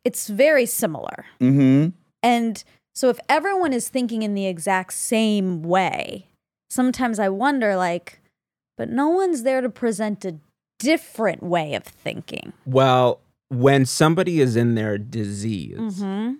It's 0.03 0.27
very 0.27 0.65
similar. 0.65 1.25
hmm 1.39 1.89
And 2.25 2.63
so 2.93 3.09
if 3.09 3.19
everyone 3.29 3.73
is 3.73 3.89
thinking 3.89 4.21
in 4.23 4.33
the 4.33 4.47
exact 4.47 4.93
same 4.93 5.61
way, 5.63 6.27
sometimes 6.69 7.19
I 7.19 7.29
wonder 7.29 7.75
like, 7.75 8.19
but 8.77 8.89
no 8.89 9.09
one's 9.09 9.43
there 9.43 9.61
to 9.61 9.69
present 9.69 10.25
a 10.25 10.35
different 10.79 11.43
way 11.43 11.75
of 11.75 11.83
thinking. 11.83 12.53
Well, 12.65 13.19
when 13.49 13.85
somebody 13.85 14.41
is 14.41 14.55
in 14.55 14.75
their 14.75 14.97
disease, 14.97 15.77
Mm-hmm. 15.77 16.33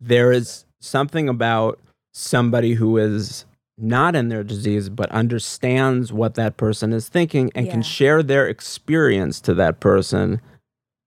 there 0.00 0.30
is 0.32 0.64
something 0.80 1.28
about 1.28 1.80
somebody 2.12 2.74
who 2.74 2.96
is 2.98 3.44
not 3.78 4.14
in 4.16 4.28
their 4.28 4.42
disease 4.44 4.88
but 4.88 5.10
understands 5.12 6.12
what 6.12 6.34
that 6.34 6.56
person 6.56 6.92
is 6.92 7.08
thinking 7.08 7.50
and 7.54 7.66
Yeah. 7.66 7.72
can 7.72 7.82
share 7.82 8.22
their 8.22 8.46
experience 8.48 9.40
to 9.42 9.52
that 9.54 9.80
person 9.80 10.40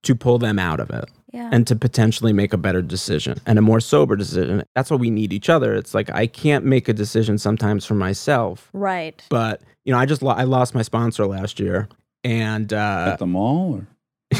to 0.04 0.16
pull 0.16 0.38
them 0.38 0.60
out 0.60 0.80
of 0.80 0.90
it 0.92 1.06
Yeah. 1.32 1.50
and 1.52 1.68
to 1.68 1.76
potentially 1.76 2.34
make 2.34 2.54
a 2.54 2.58
better 2.58 2.82
decision 2.82 3.40
and 3.46 3.60
a 3.60 3.62
more 3.62 3.80
sober 3.80 4.16
decision. 4.16 4.64
That's 4.76 4.90
why 4.90 4.98
we 4.98 5.12
need 5.12 5.32
each 5.32 5.48
other. 5.50 5.76
It's 5.76 5.94
like 5.94 6.10
I 6.10 6.26
can't 6.26 6.66
make 6.66 6.90
a 6.90 6.94
decision 6.94 7.38
sometimes 7.38 7.86
for 7.86 7.94
myself, 7.94 8.70
right. 8.74 9.22
but 9.30 9.62
you 9.86 9.94
know, 9.94 10.00
I 10.00 10.08
just 10.08 10.24
lo- 10.24 10.32
I 10.34 10.44
lost 10.44 10.74
my 10.74 10.82
sponsor 10.82 11.28
last 11.28 11.60
year 11.60 11.88
and 12.24 12.74
uh 12.74 13.12
at 13.14 13.20
the 13.20 13.28
mall, 13.28 13.76
or 13.76 13.88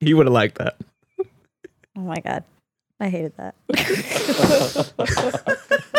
he 0.00 0.14
would 0.14 0.26
have 0.26 0.32
liked 0.32 0.56
that. 0.58 0.76
Oh 1.96 2.00
my 2.00 2.16
God. 2.16 2.42
I 3.00 3.08
hated 3.08 3.32
that. 3.36 3.54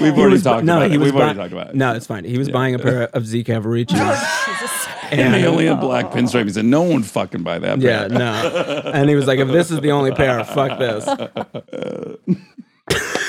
we've 0.00 0.16
already 0.18 0.32
was 0.34 0.42
talked 0.42 0.64
no, 0.64 0.78
about 0.78 0.90
it. 0.92 0.98
We've 0.98 1.14
already 1.14 1.38
talked 1.38 1.52
about 1.52 1.68
it. 1.70 1.74
No, 1.76 1.94
it's 1.94 2.06
fine. 2.06 2.24
He 2.24 2.38
was 2.38 2.48
buying 2.50 2.74
a 2.74 2.78
pair 2.78 3.04
of 3.14 3.26
Z. 3.26 3.44
Cavariccis. 3.44 3.88
Jesus. 4.46 4.88
and 5.10 5.34
they 5.34 5.46
only 5.46 5.66
had 5.66 5.80
black 5.80 6.06
pinstripe. 6.06 6.44
He 6.46 6.52
said, 6.52 6.64
"No 6.64 6.82
one 6.82 7.02
fucking 7.02 7.42
buy 7.42 7.58
that." 7.58 7.80
Yeah, 7.80 8.08
pair." 8.08 8.18
no. 8.18 8.82
And 8.92 9.08
he 9.08 9.14
was 9.14 9.26
like, 9.26 9.38
if 9.38 9.48
this 9.48 9.70
is 9.70 9.80
the 9.80 9.92
only 9.92 10.12
pair, 10.12 10.42
fuck 10.44 10.78
this. 10.78 11.06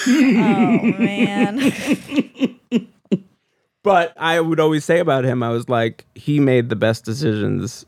Oh 0.09 0.79
man. 0.99 1.59
But 3.83 4.13
I 4.17 4.41
would 4.41 4.59
always 4.59 4.83
say 4.83 4.99
about 4.99 5.23
him, 5.23 5.41
I 5.41 5.49
was 5.49 5.69
like, 5.69 6.05
he 6.13 6.41
made 6.41 6.67
the 6.67 6.75
best 6.75 7.05
decisions 7.05 7.85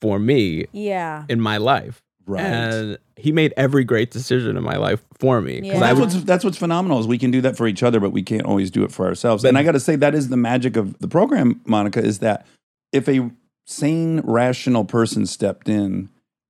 for 0.00 0.20
me 0.20 0.66
Yeah. 0.70 1.24
in 1.28 1.40
my 1.40 1.56
life. 1.56 2.00
Right. 2.26 2.42
And 2.42 2.98
he 3.16 3.32
made 3.32 3.52
every 3.56 3.84
great 3.84 4.10
decision 4.10 4.56
in 4.56 4.62
my 4.62 4.76
life 4.76 5.02
for 5.18 5.40
me. 5.40 5.60
'Cause 5.60 5.68
Yeah. 5.68 5.80
That's 5.80 5.98
would, 5.98 6.04
what's 6.12 6.24
that's 6.24 6.44
what's 6.44 6.58
phenomenal 6.58 7.00
is 7.00 7.06
we 7.06 7.18
can 7.18 7.30
do 7.30 7.40
that 7.40 7.56
for 7.56 7.66
each 7.66 7.82
other, 7.82 7.98
but 8.00 8.12
we 8.12 8.22
can't 8.22 8.44
always 8.44 8.70
do 8.70 8.84
it 8.84 8.92
for 8.92 9.06
ourselves. 9.06 9.44
and 9.44 9.58
I 9.58 9.62
got 9.62 9.72
to 9.72 9.80
say 9.80 9.96
that 9.96 10.14
is 10.14 10.28
the 10.28 10.36
magic 10.36 10.76
of 10.76 10.98
the 10.98 11.08
program, 11.08 11.60
Monica, 11.66 12.00
is 12.04 12.18
that 12.20 12.46
if 12.92 13.08
a 13.08 13.30
sane, 13.66 14.20
rational 14.24 14.84
person 14.84 15.26
stepped 15.26 15.68
in 15.68 16.08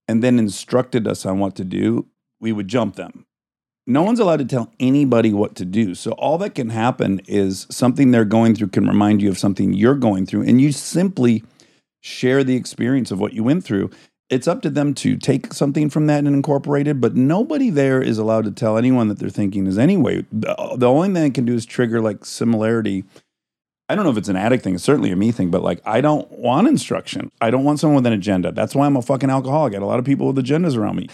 and 0.09 0.23
then 0.23 0.39
instructed 0.39 1.07
us 1.07 1.25
on 1.25 1.39
what 1.39 1.55
to 1.57 1.65
do, 1.65 2.07
we 2.41 2.53
would 2.53 2.69
jump 2.69 2.97
them. 2.97 3.27
No 3.87 4.03
one's 4.03 4.21
allowed 4.21 4.39
to 4.39 4.45
tell 4.45 4.73
anybody 4.79 5.33
what 5.33 5.55
to 5.57 5.65
do. 5.65 5.95
So 5.95 6.13
all 6.13 6.39
that 6.39 6.55
can 6.55 6.71
happen 6.71 7.21
is 7.27 7.67
something 7.71 8.11
they're 8.11 8.25
going 8.25 8.55
through 8.55 8.69
can 8.69 8.87
remind 8.87 9.21
you 9.23 9.29
of 9.31 9.39
something 9.39 9.73
you're 9.73 9.95
going 9.95 10.27
through, 10.27 10.43
and 10.43 10.61
you 10.61 10.73
simply 10.73 11.43
share 12.01 12.45
the 12.45 12.57
experience 12.57 13.11
of 13.11 13.21
what 13.21 13.33
you 13.33 13.43
went 13.45 13.65
through. 13.65 13.91
It's 14.31 14.47
up 14.47 14.63
to 14.63 14.71
them 14.71 14.95
to 14.95 15.17
take 15.17 15.53
something 15.53 15.91
from 15.91 16.07
that 16.07 16.19
and 16.19 16.29
incorporate 16.29 16.87
it, 16.87 17.01
but 17.01 17.17
nobody 17.17 17.69
there 17.69 18.01
is 18.01 18.17
allowed 18.17 18.45
to 18.45 18.53
tell 18.53 18.79
anyone 18.79 19.09
that 19.09 19.19
they're 19.19 19.29
thinking 19.29 19.67
is 19.67 19.77
anyway. 19.77 20.25
The, 20.31 20.87
only 20.87 21.09
thing 21.09 21.15
they 21.15 21.31
can 21.31 21.45
do 21.45 21.55
is 21.55 21.67
trigger 21.67 22.01
like 22.01 22.25
similarity. 22.25 23.05
I 23.89 23.97
don't 23.97 24.05
know 24.05 24.13
if 24.13 24.17
it's 24.17 24.29
an 24.29 24.37
addict 24.37 24.63
thing, 24.63 24.77
it's 24.77 24.85
certainly 24.85 25.11
a 25.11 25.17
me 25.17 25.33
thing, 25.33 25.51
but 25.51 25.63
like 25.63 25.81
I 25.85 26.01
don't 26.01 26.31
want 26.31 26.69
instruction. 26.69 27.33
I 27.41 27.51
don't 27.51 27.65
want 27.65 27.81
someone 27.81 27.97
with 27.97 28.07
an 28.07 28.13
agenda. 28.13 28.53
That's 28.53 28.73
why 28.73 28.87
I'm 28.87 28.97
a 28.97 29.03
fucking 29.03 29.31
alcoholic. 29.31 29.73
I 29.73 29.77
got 29.79 29.83
a 29.83 29.87
lot 29.87 29.99
of 29.99 30.05
people 30.05 30.33
with 30.33 30.37
agendas 30.37 30.77
around 30.77 30.95
me. 30.95 31.09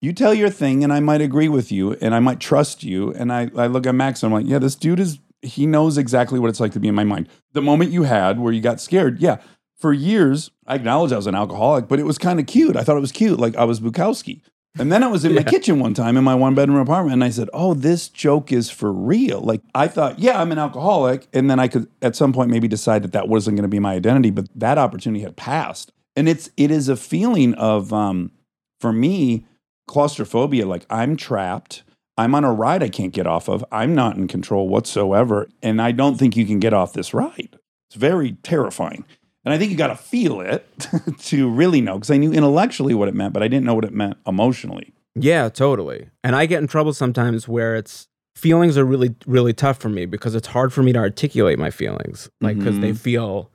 You 0.00 0.14
tell 0.14 0.32
your 0.32 0.50
thing 0.50 0.82
and 0.82 0.94
I 0.94 1.00
might 1.00 1.20
agree 1.20 1.48
with 1.48 1.70
you 1.70 1.92
and 2.00 2.14
I 2.14 2.20
might 2.20 2.40
trust 2.40 2.82
you. 2.82 3.12
And 3.12 3.30
I, 3.32 3.50
I 3.54 3.66
look 3.66 3.86
at 3.86 3.94
Max 3.94 4.22
and 4.22 4.32
I'm 4.32 4.40
like, 4.40 4.50
yeah, 4.50 4.58
this 4.58 4.74
dude 4.74 5.00
is, 5.00 5.18
he 5.42 5.66
knows 5.66 5.98
exactly 5.98 6.38
what 6.38 6.48
it's 6.48 6.60
like 6.60 6.72
to 6.72 6.80
be 6.80 6.88
in 6.88 6.94
my 6.94 7.04
mind. 7.04 7.28
The 7.52 7.62
moment 7.62 7.90
you 7.90 8.04
had 8.04 8.38
where 8.38 8.52
you 8.52 8.60
got 8.62 8.80
scared, 8.80 9.20
yeah, 9.20 9.38
for 9.76 9.92
years, 9.92 10.50
I 10.66 10.74
acknowledge 10.74 11.12
I 11.12 11.16
was 11.16 11.26
an 11.26 11.34
alcoholic, 11.34 11.88
but 11.88 12.00
it 12.00 12.04
was 12.04 12.18
kind 12.18 12.40
of 12.40 12.46
cute. 12.46 12.76
I 12.76 12.82
thought 12.82 12.96
it 12.96 13.00
was 13.00 13.12
cute. 13.12 13.38
Like 13.38 13.56
I 13.56 13.64
was 13.64 13.80
Bukowski. 13.80 14.40
And 14.78 14.92
then 14.92 15.02
I 15.02 15.06
was 15.06 15.24
in 15.24 15.34
my 15.34 15.42
kitchen 15.54 15.78
one 15.78 15.94
time 15.94 16.16
in 16.16 16.24
my 16.24 16.34
one 16.34 16.54
bedroom 16.54 16.78
apartment 16.78 17.14
and 17.14 17.24
I 17.24 17.30
said, 17.30 17.48
Oh, 17.52 17.74
this 17.74 18.08
joke 18.08 18.52
is 18.52 18.70
for 18.70 18.92
real. 18.92 19.40
Like 19.40 19.62
I 19.74 19.88
thought, 19.88 20.18
yeah, 20.18 20.40
I'm 20.40 20.52
an 20.52 20.58
alcoholic. 20.58 21.28
And 21.32 21.50
then 21.50 21.58
I 21.58 21.68
could 21.68 21.88
at 22.02 22.16
some 22.16 22.32
point 22.32 22.50
maybe 22.50 22.68
decide 22.68 23.02
that 23.02 23.12
that 23.12 23.28
wasn't 23.28 23.56
going 23.56 23.62
to 23.62 23.68
be 23.68 23.78
my 23.78 23.94
identity, 23.94 24.30
but 24.30 24.48
that 24.54 24.78
opportunity 24.78 25.22
had 25.22 25.36
passed. 25.36 25.92
And 26.14 26.28
it's, 26.28 26.50
it 26.56 26.70
is 26.70 26.88
a 26.88 26.96
feeling 26.96 27.54
of, 27.54 27.92
um, 27.92 28.32
for 28.80 28.92
me, 28.92 29.46
claustrophobia. 29.86 30.66
Like 30.66 30.86
I'm 30.90 31.16
trapped. 31.16 31.82
I'm 32.18 32.34
on 32.34 32.44
a 32.44 32.52
ride 32.52 32.82
I 32.82 32.88
can't 32.88 33.12
get 33.12 33.26
off 33.26 33.48
of. 33.48 33.62
I'm 33.70 33.94
not 33.94 34.16
in 34.16 34.26
control 34.26 34.68
whatsoever. 34.68 35.48
And 35.62 35.82
I 35.82 35.92
don't 35.92 36.16
think 36.16 36.34
you 36.34 36.46
can 36.46 36.60
get 36.60 36.72
off 36.72 36.94
this 36.94 37.12
ride. 37.12 37.58
It's 37.88 37.96
very 37.96 38.32
terrifying. 38.42 39.04
And 39.46 39.54
I 39.54 39.58
think 39.58 39.70
you 39.70 39.76
got 39.76 39.86
to 39.86 39.96
feel 39.96 40.40
it 40.40 40.66
to 41.20 41.48
really 41.48 41.80
know 41.80 41.94
because 41.94 42.10
I 42.10 42.16
knew 42.18 42.32
intellectually 42.32 42.94
what 42.94 43.06
it 43.08 43.14
meant, 43.14 43.32
but 43.32 43.42
I 43.44 43.48
didn't 43.48 43.64
know 43.64 43.74
what 43.74 43.84
it 43.84 43.92
meant 43.94 44.18
emotionally. 44.26 44.92
Yeah, 45.14 45.48
totally. 45.48 46.10
And 46.24 46.34
I 46.34 46.46
get 46.46 46.60
in 46.60 46.66
trouble 46.66 46.92
sometimes 46.92 47.46
where 47.46 47.76
it's 47.76 48.08
feelings 48.34 48.76
are 48.76 48.84
really, 48.84 49.14
really 49.24 49.54
tough 49.54 49.78
for 49.78 49.88
me 49.88 50.04
because 50.04 50.34
it's 50.34 50.48
hard 50.48 50.72
for 50.72 50.82
me 50.82 50.92
to 50.92 50.98
articulate 50.98 51.58
my 51.60 51.70
feelings, 51.70 52.28
like 52.40 52.58
because 52.58 52.80
they 52.80 52.88
mm-hmm. 52.90 52.96
feel 52.96 53.50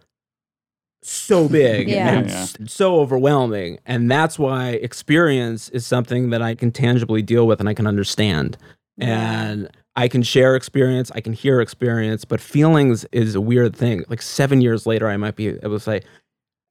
so 1.04 1.50
big 1.50 1.90
Yeah. 1.90 2.10
and 2.14 2.30
Yeah. 2.30 2.36
s- 2.42 2.58
so 2.68 3.00
overwhelming. 3.00 3.78
And 3.86 4.10
that's 4.10 4.40
why 4.40 4.70
experience 4.70 5.68
is 5.70 5.86
something 5.86 6.30
that 6.30 6.42
I 6.42 6.56
can 6.56 6.72
tangibly 6.72 7.22
deal 7.22 7.46
with 7.46 7.60
and 7.60 7.68
I 7.68 7.74
can 7.74 7.86
understand. 7.86 8.58
And 8.98 9.70
I 10.02 10.08
can 10.08 10.24
share 10.24 10.56
experience, 10.56 11.12
I 11.14 11.22
can 11.22 11.32
hear 11.32 11.62
experience, 11.62 12.26
but 12.26 12.42
feelings 12.42 13.06
is 13.12 13.36
a 13.36 13.42
weird 13.42 13.76
thing. 13.76 14.04
Like 14.10 14.24
seven 14.24 14.60
years 14.60 14.88
later, 14.88 15.08
I 15.08 15.16
might 15.16 15.36
be 15.36 15.50
able 15.50 15.76
to 15.76 15.80
say, 15.80 16.02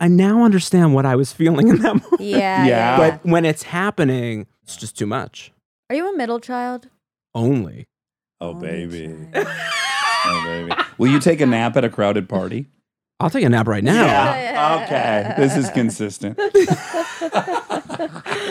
I 0.01 0.09
now 0.09 0.43
understand 0.43 0.95
what 0.95 1.07
I 1.07 1.14
was 1.14 1.33
feeling 1.33 1.69
in 1.69 1.77
that 1.77 1.95
moment. 2.03 2.21
Yeah. 2.21 2.66
Yeah. 2.66 2.97
But 2.99 3.25
when 3.25 3.45
it's 3.45 3.62
happening, 3.62 4.49
it's 4.64 4.77
just 4.77 4.99
too 4.99 5.07
much. 5.07 5.53
Are 5.88 5.95
you 5.95 6.12
a 6.12 6.16
middle 6.16 6.40
child? 6.40 6.88
Only. 7.33 7.87
Oh, 8.40 8.49
Only 8.51 8.66
baby. 8.87 9.14
Oh, 9.33 10.43
baby. 10.45 10.73
Will 10.99 11.12
you 11.12 11.21
take 11.21 11.40
a 11.40 11.47
nap 11.47 11.77
at 11.77 11.85
a 11.85 11.88
crowded 11.88 12.29
party? 12.29 12.66
I'll 13.21 13.31
take 13.31 13.45
a 13.45 13.49
nap 13.49 13.69
right 13.69 13.85
now. 13.85 14.07
Yeah. 14.07 14.83
Okay. 14.83 15.35
This 15.40 15.57
is 15.57 15.71
consistent. 15.71 16.37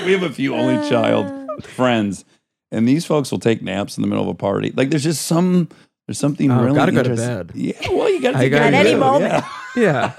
we 0.06 0.12
have 0.13 0.24
a 0.24 0.32
few 0.32 0.56
only 0.56 0.88
child 0.89 1.34
friends, 1.63 2.24
and 2.72 2.88
these 2.88 3.06
folks 3.06 3.32
will 3.32 3.40
take 3.40 3.62
naps 3.62 3.98
in 3.98 4.02
the 4.02 4.08
middle 4.08 4.24
of 4.24 4.30
a 4.30 4.34
party. 4.34 4.72
Like 4.76 4.90
there's 4.90 5.04
just 5.04 5.26
some 5.26 5.70
there's 6.08 6.18
something 6.20 6.50
Oh, 6.52 6.64
really 6.64 6.76
gotta 6.76 6.92
go 6.92 7.04
to 7.04 7.16
bed. 7.16 7.52
Yeah, 7.56 7.74
well, 7.92 8.10
you 8.10 8.22
gotta, 8.22 8.50
gotta 8.50 8.66
At 8.66 8.74
any 8.74 8.92
go. 8.94 9.00
moment. 9.00 9.44
Yeah. 9.76 10.14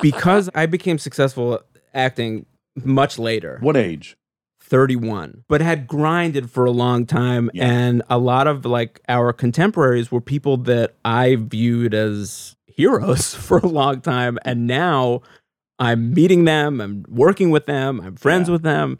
because 0.00 0.48
I 0.54 0.66
became 0.66 0.96
successful 0.98 1.60
acting 1.92 2.46
much 2.84 3.18
later, 3.18 3.58
What 3.60 3.76
age? 3.76 4.16
31, 4.60 5.44
but 5.48 5.60
had 5.60 5.86
grinded 5.86 6.50
for 6.50 6.64
a 6.64 6.70
long 6.70 7.04
time. 7.04 7.50
Yeah. 7.52 7.66
And 7.70 8.02
a 8.08 8.16
lot 8.18 8.46
of 8.46 8.64
like 8.64 9.00
our 9.08 9.32
contemporaries 9.32 10.10
were 10.12 10.20
people 10.20 10.56
that 10.58 10.94
I 11.04 11.36
viewed 11.38 11.92
as 11.94 12.56
heroes 12.66 13.34
for 13.46 13.58
a 13.58 13.66
long 13.66 14.00
time. 14.00 14.38
And 14.44 14.66
now 14.66 15.20
I'm 15.78 16.14
meeting 16.14 16.44
them, 16.44 16.80
I'm 16.80 17.04
working 17.08 17.50
with 17.50 17.66
them, 17.66 18.00
I'm 18.00 18.14
friends 18.16 18.48
Yeah. 18.48 18.52
with 18.52 18.62
them. 18.62 18.98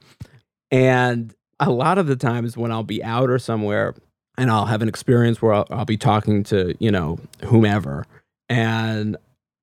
And 0.70 1.34
a 1.66 1.70
lot 1.70 1.98
of 1.98 2.06
the 2.06 2.16
times 2.16 2.56
when 2.56 2.70
I'll 2.72 2.82
be 2.82 3.02
out 3.02 3.30
or 3.30 3.38
somewhere 3.38 3.94
and 4.38 4.50
I'll 4.50 4.66
have 4.66 4.82
an 4.82 4.88
experience 4.88 5.40
where 5.42 5.52
I'll, 5.54 5.66
I'll 5.70 5.84
be 5.84 5.96
talking 5.96 6.42
to, 6.44 6.74
you 6.78 6.90
know, 6.90 7.18
whomever, 7.44 8.06
and 8.48 9.16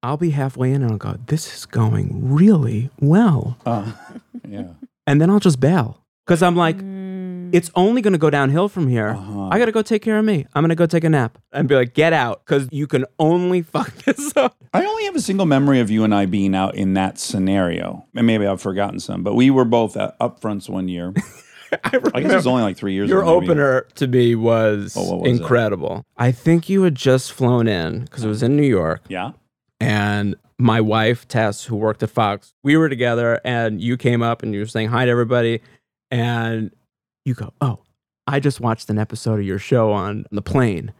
I'll 0.03 0.17
be 0.17 0.29
halfway 0.29 0.71
in 0.71 0.81
and 0.83 0.91
I'll 0.91 0.97
go, 0.97 1.17
this 1.27 1.53
is 1.55 1.65
going 1.65 2.33
really 2.33 2.89
well. 2.99 3.57
Uh, 3.65 3.91
yeah. 4.47 4.67
And 5.07 5.19
then 5.19 5.29
I'll 5.29 5.39
just 5.39 5.59
bail 5.59 6.03
because 6.25 6.41
I'm 6.43 6.55
like, 6.55 6.77
Mm. 6.77 7.55
it's 7.55 7.71
only 7.75 8.01
going 8.01 8.13
to 8.13 8.19
go 8.19 8.29
downhill 8.29 8.69
from 8.69 8.87
here. 8.87 9.09
Uh-huh. 9.09 9.49
I 9.51 9.57
got 9.57 9.65
to 9.65 9.71
go 9.71 9.81
take 9.81 10.03
care 10.03 10.19
of 10.19 10.25
me. 10.25 10.45
I'm 10.53 10.61
going 10.61 10.69
to 10.69 10.75
go 10.75 10.85
take 10.85 11.03
a 11.03 11.09
nap 11.09 11.37
and 11.51 11.67
be 11.67 11.73
like, 11.73 11.93
get 11.95 12.13
out 12.13 12.45
because 12.45 12.67
you 12.71 12.85
can 12.85 13.05
only 13.17 13.61
fuck 13.75 13.91
this 14.03 14.35
up. 14.37 14.55
I 14.73 14.85
only 14.85 15.05
have 15.05 15.15
a 15.15 15.21
single 15.21 15.47
memory 15.47 15.79
of 15.79 15.89
you 15.89 16.03
and 16.03 16.13
I 16.13 16.27
being 16.27 16.53
out 16.53 16.75
in 16.75 16.93
that 16.93 17.17
scenario. 17.17 18.05
And 18.15 18.27
maybe 18.27 18.45
I've 18.45 18.61
forgotten 18.61 18.99
some, 18.99 19.23
but 19.23 19.33
we 19.33 19.49
were 19.49 19.65
both 19.65 19.97
at 19.97 20.17
upfronts 20.19 20.69
one 20.69 20.87
year. 20.89 21.13
I 21.83 21.99
I 22.15 22.21
guess 22.21 22.31
it 22.31 22.35
was 22.35 22.47
only 22.47 22.63
like 22.63 22.77
three 22.77 22.93
years 22.93 23.09
your 23.09 23.21
ago. 23.21 23.39
maybe. 23.39 23.51
opener 23.51 23.81
to 23.95 24.07
me 24.07 24.35
was, 24.35 24.95
Oh, 24.97 25.09
what 25.11 25.19
was 25.21 25.31
it? 25.31 25.41
incredible. 25.41 26.05
I 26.17 26.31
think 26.31 26.69
you 26.69 26.83
had 26.83 26.95
just 26.95 27.31
flown 27.31 27.67
in 27.67 28.03
because 28.05 28.23
it 28.23 28.27
was 28.27 28.43
in 28.43 28.55
New 28.55 28.67
York. 28.67 29.01
Yeah. 29.07 29.31
and 29.79 30.35
my 30.57 30.81
wife 30.81 31.27
Tess, 31.27 31.63
who 31.65 31.75
worked 31.77 32.03
at 32.03 32.09
Fox, 32.09 32.53
we 32.63 32.75
were 32.75 32.89
together, 32.89 33.39
and 33.45 33.81
you 33.81 33.95
came 33.95 34.21
up 34.21 34.43
and 34.43 34.53
you 34.53 34.59
were 34.59 34.65
saying 34.65 34.89
hi 34.89 35.05
to 35.05 35.11
everybody, 35.11 35.61
and 36.11 36.71
you 37.23 37.33
go, 37.33 37.53
"Oh, 37.61 37.79
I 38.27 38.39
just 38.41 38.59
watched 38.59 38.89
an 38.89 38.97
episode 38.99 39.39
of 39.39 39.45
your 39.45 39.59
show 39.59 39.91
on 39.93 40.25
the 40.31 40.41
plane. 40.41 40.91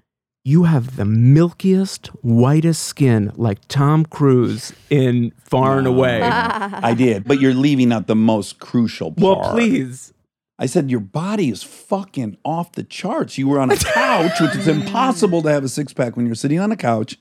You 0.45 0.63
have 0.63 0.95
the 0.95 1.03
milkiest, 1.03 2.07
whitest 2.23 2.83
skin, 2.85 3.33
like 3.35 3.59
Tom 3.67 4.05
Cruise 4.05 4.71
in 4.89 5.31
Far 5.43 5.77
and 5.77 5.87
Away." 5.87 6.21
I 6.23 6.93
did, 6.93 7.25
but 7.25 7.41
you're 7.41 7.53
leaving 7.53 7.91
out 7.91 8.07
the 8.07 8.15
most 8.15 8.59
crucial 8.59 9.11
part. 9.11 9.39
well, 9.39 9.51
please. 9.51 10.13
I 10.59 10.65
said, 10.65 10.91
Your 10.91 10.99
body 10.99 11.49
is 11.49 11.63
fucking 11.63 12.37
off 12.43 12.73
the 12.73 12.83
charts. 12.83 13.37
You 13.37 13.47
were 13.47 13.59
on 13.59 13.71
a 13.71 13.77
couch, 13.77 14.39
which 14.39 14.55
is 14.55 14.67
impossible 14.67 15.41
to 15.43 15.49
have 15.49 15.63
a 15.63 15.69
six 15.69 15.93
pack 15.93 16.15
when 16.17 16.25
you're 16.25 16.35
sitting 16.35 16.59
on 16.59 16.71
a 16.71 16.77
couch. 16.77 17.17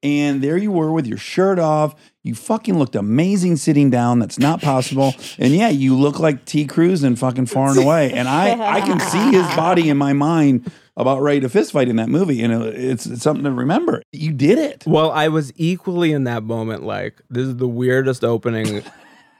And 0.00 0.42
there 0.42 0.56
you 0.56 0.70
were 0.70 0.92
with 0.92 1.08
your 1.08 1.18
shirt 1.18 1.58
off. 1.58 1.96
You 2.22 2.36
fucking 2.36 2.78
looked 2.78 2.94
amazing 2.94 3.56
sitting 3.56 3.90
down. 3.90 4.20
That's 4.20 4.38
not 4.38 4.62
possible. 4.62 5.12
And 5.38 5.52
yeah, 5.52 5.70
you 5.70 5.96
look 5.96 6.20
like 6.20 6.44
T. 6.44 6.66
Cruise 6.66 7.02
in 7.02 7.16
fucking 7.16 7.46
Far 7.46 7.70
and 7.70 7.78
Away. 7.78 8.12
And 8.12 8.28
I, 8.28 8.76
I 8.76 8.80
can 8.80 9.00
see 9.00 9.32
his 9.32 9.46
body 9.56 9.88
in 9.88 9.96
my 9.96 10.12
mind 10.12 10.70
about 10.96 11.20
ready 11.20 11.40
to 11.40 11.48
fist 11.48 11.72
fight 11.72 11.88
in 11.88 11.96
that 11.96 12.08
movie. 12.08 12.42
And 12.42 12.62
it's, 12.62 13.06
it's 13.06 13.22
something 13.22 13.44
to 13.44 13.50
remember. 13.50 14.02
You 14.12 14.32
did 14.32 14.58
it. 14.58 14.84
Well, 14.86 15.10
I 15.10 15.28
was 15.28 15.52
equally 15.56 16.12
in 16.12 16.24
that 16.24 16.44
moment 16.44 16.84
like, 16.84 17.20
this 17.28 17.46
is 17.46 17.56
the 17.56 17.68
weirdest 17.68 18.22
opening 18.22 18.84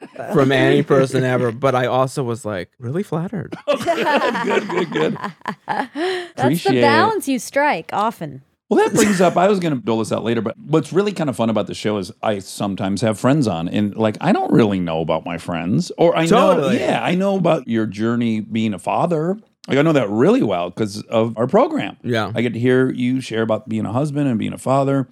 from 0.32 0.52
any 0.52 0.82
person 0.82 1.24
ever, 1.24 1.52
but 1.52 1.74
I 1.74 1.86
also 1.86 2.22
was 2.22 2.44
like, 2.44 2.70
really 2.78 3.02
flattered. 3.02 3.56
good, 3.66 4.68
good, 4.68 4.90
good. 4.90 5.18
That's 5.66 5.90
Appreciate 6.36 6.72
the 6.72 6.78
it. 6.78 6.82
balance 6.82 7.28
you 7.28 7.38
strike 7.38 7.90
often. 7.92 8.42
Well, 8.68 8.84
that 8.86 8.94
brings 8.94 9.20
up. 9.22 9.38
I 9.38 9.48
was 9.48 9.60
going 9.60 9.74
to 9.74 9.80
dole 9.80 10.00
this 10.00 10.12
out 10.12 10.24
later, 10.24 10.42
but 10.42 10.54
what's 10.58 10.92
really 10.92 11.12
kind 11.12 11.30
of 11.30 11.36
fun 11.36 11.48
about 11.48 11.68
the 11.68 11.74
show 11.74 11.96
is 11.96 12.12
I 12.22 12.38
sometimes 12.40 13.00
have 13.00 13.18
friends 13.18 13.46
on, 13.48 13.66
and 13.66 13.96
like 13.96 14.18
I 14.20 14.32
don't 14.32 14.52
really 14.52 14.78
know 14.78 15.00
about 15.00 15.24
my 15.24 15.38
friends, 15.38 15.90
or 15.96 16.14
I 16.14 16.26
know, 16.26 16.68
yeah, 16.70 17.02
I 17.02 17.14
know 17.14 17.36
about 17.36 17.66
your 17.66 17.86
journey 17.86 18.40
being 18.40 18.74
a 18.74 18.78
father. 18.78 19.38
Like 19.68 19.78
I 19.78 19.82
know 19.82 19.92
that 19.92 20.10
really 20.10 20.42
well 20.42 20.68
because 20.70 21.02
of 21.04 21.36
our 21.38 21.46
program. 21.46 21.96
Yeah. 22.02 22.30
I 22.34 22.42
get 22.42 22.52
to 22.54 22.58
hear 22.58 22.90
you 22.90 23.20
share 23.22 23.42
about 23.42 23.68
being 23.68 23.86
a 23.86 23.92
husband 23.92 24.28
and 24.28 24.38
being 24.38 24.52
a 24.54 24.58
father. 24.58 25.08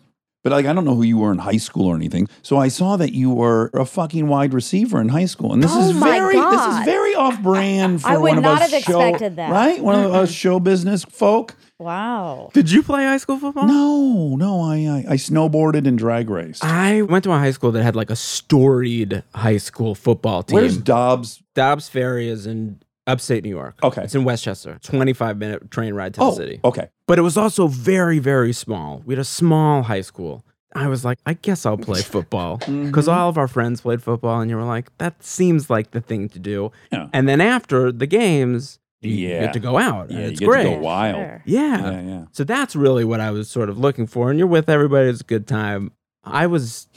But 0.46 0.52
like 0.52 0.66
I 0.66 0.72
don't 0.72 0.84
know 0.84 0.94
who 0.94 1.02
you 1.02 1.18
were 1.18 1.32
in 1.32 1.38
high 1.38 1.56
school 1.56 1.86
or 1.86 1.96
anything. 1.96 2.28
So 2.42 2.56
I 2.56 2.68
saw 2.68 2.96
that 2.98 3.12
you 3.12 3.30
were 3.32 3.68
a 3.74 3.84
fucking 3.84 4.28
wide 4.28 4.54
receiver 4.54 5.00
in 5.00 5.08
high 5.08 5.24
school. 5.24 5.52
And 5.52 5.60
this 5.60 5.72
Oh 5.74 5.90
is 5.90 5.96
my 5.96 6.08
very 6.08 6.36
this 6.36 6.66
is 6.66 6.84
very 6.84 7.16
off 7.16 7.42
brand 7.42 8.00
for 8.00 8.10
one 8.10 8.14
of 8.14 8.14
us. 8.14 8.14
I 8.14 8.16
would 8.16 8.28
one 8.28 8.38
of 8.38 8.44
not 8.44 8.62
us 8.62 8.70
have 8.70 8.82
show, 8.84 9.00
expected 9.00 9.34
that. 9.38 9.50
Right? 9.50 9.82
One 9.82 10.04
of 10.04 10.14
us 10.14 10.30
show 10.30 10.60
business 10.60 11.02
folk. 11.02 11.56
Wow. 11.80 12.50
Did 12.54 12.70
you 12.70 12.84
play 12.84 13.02
high 13.02 13.16
school 13.16 13.40
football? 13.40 13.66
No, 13.66 14.36
no, 14.36 14.60
I, 14.60 14.76
I 14.76 15.14
I 15.14 15.16
snowboarded 15.16 15.84
and 15.84 15.98
drag 15.98 16.30
raced. 16.30 16.62
I 16.62 17.02
went 17.02 17.24
to 17.24 17.32
a 17.32 17.38
high 17.38 17.50
school 17.50 17.72
that 17.72 17.82
had 17.82 17.96
like 17.96 18.10
a 18.10 18.16
storied 18.16 19.24
high 19.34 19.56
school 19.56 19.96
football 19.96 20.44
team. 20.44 20.60
Where's 20.60 20.78
Dobbs? 20.78 21.42
Dobbs 21.54 21.88
Ferry 21.88 22.28
is 22.28 22.46
in 22.46 22.78
upstate 23.06 23.44
New 23.44 23.50
York. 23.50 23.76
Okay. 23.82 24.02
It's 24.04 24.14
in 24.14 24.24
Westchester. 24.24 24.78
25 24.82 25.38
minute 25.38 25.70
train 25.70 25.94
ride 25.94 26.14
to 26.14 26.20
Oh, 26.22 26.30
the 26.30 26.36
city. 26.36 26.60
okay. 26.64 26.88
But 27.06 27.18
it 27.18 27.22
was 27.22 27.36
also 27.36 27.68
very, 27.68 28.18
very 28.18 28.52
small. 28.52 29.02
We 29.06 29.14
had 29.14 29.20
a 29.20 29.24
small 29.24 29.82
high 29.84 30.00
school. 30.00 30.44
I 30.74 30.88
was 30.88 31.04
like, 31.04 31.18
I 31.24 31.34
guess 31.34 31.64
I'll 31.64 31.78
play 31.78 32.02
football 32.14 32.58
Mm-hmm. 32.58 32.86
because 32.86 33.08
all 33.08 33.28
of 33.28 33.38
our 33.38 33.48
friends 33.48 33.80
played 33.80 34.02
football, 34.02 34.40
and 34.40 34.50
you 34.50 34.56
were 34.56 34.64
like, 34.64 34.96
that 34.98 35.22
seems 35.24 35.70
like 35.70 35.92
the 35.92 36.00
thing 36.00 36.28
to 36.30 36.38
do. 36.38 36.70
Yeah. 36.92 37.08
And 37.14 37.28
then 37.28 37.40
after 37.40 37.90
the 37.92 38.06
games, 38.06 38.78
you 39.00 39.12
Yeah. 39.28 39.40
get 39.46 39.52
to 39.54 39.60
go 39.60 39.78
out. 39.78 40.10
Yeah, 40.10 40.16
and 40.16 40.24
you 40.26 40.30
it's 40.32 40.40
get 40.40 40.46
great. 40.46 40.64
to 40.64 40.70
go 40.70 40.78
wild. 40.80 41.16
Sure. 41.16 41.42
Yeah. 41.46 41.90
Yeah, 41.92 42.00
yeah. 42.02 42.24
So 42.32 42.44
that's 42.44 42.74
really 42.76 43.04
what 43.04 43.20
I 43.20 43.30
was 43.30 43.48
sort 43.48 43.70
of 43.70 43.78
looking 43.78 44.06
for. 44.06 44.28
And 44.30 44.38
you're 44.38 44.48
with 44.48 44.68
everybody, 44.68 45.08
it's 45.08 45.20
a 45.20 45.24
good 45.24 45.46
time. 45.46 45.92
I 46.24 46.46
was 46.46 46.88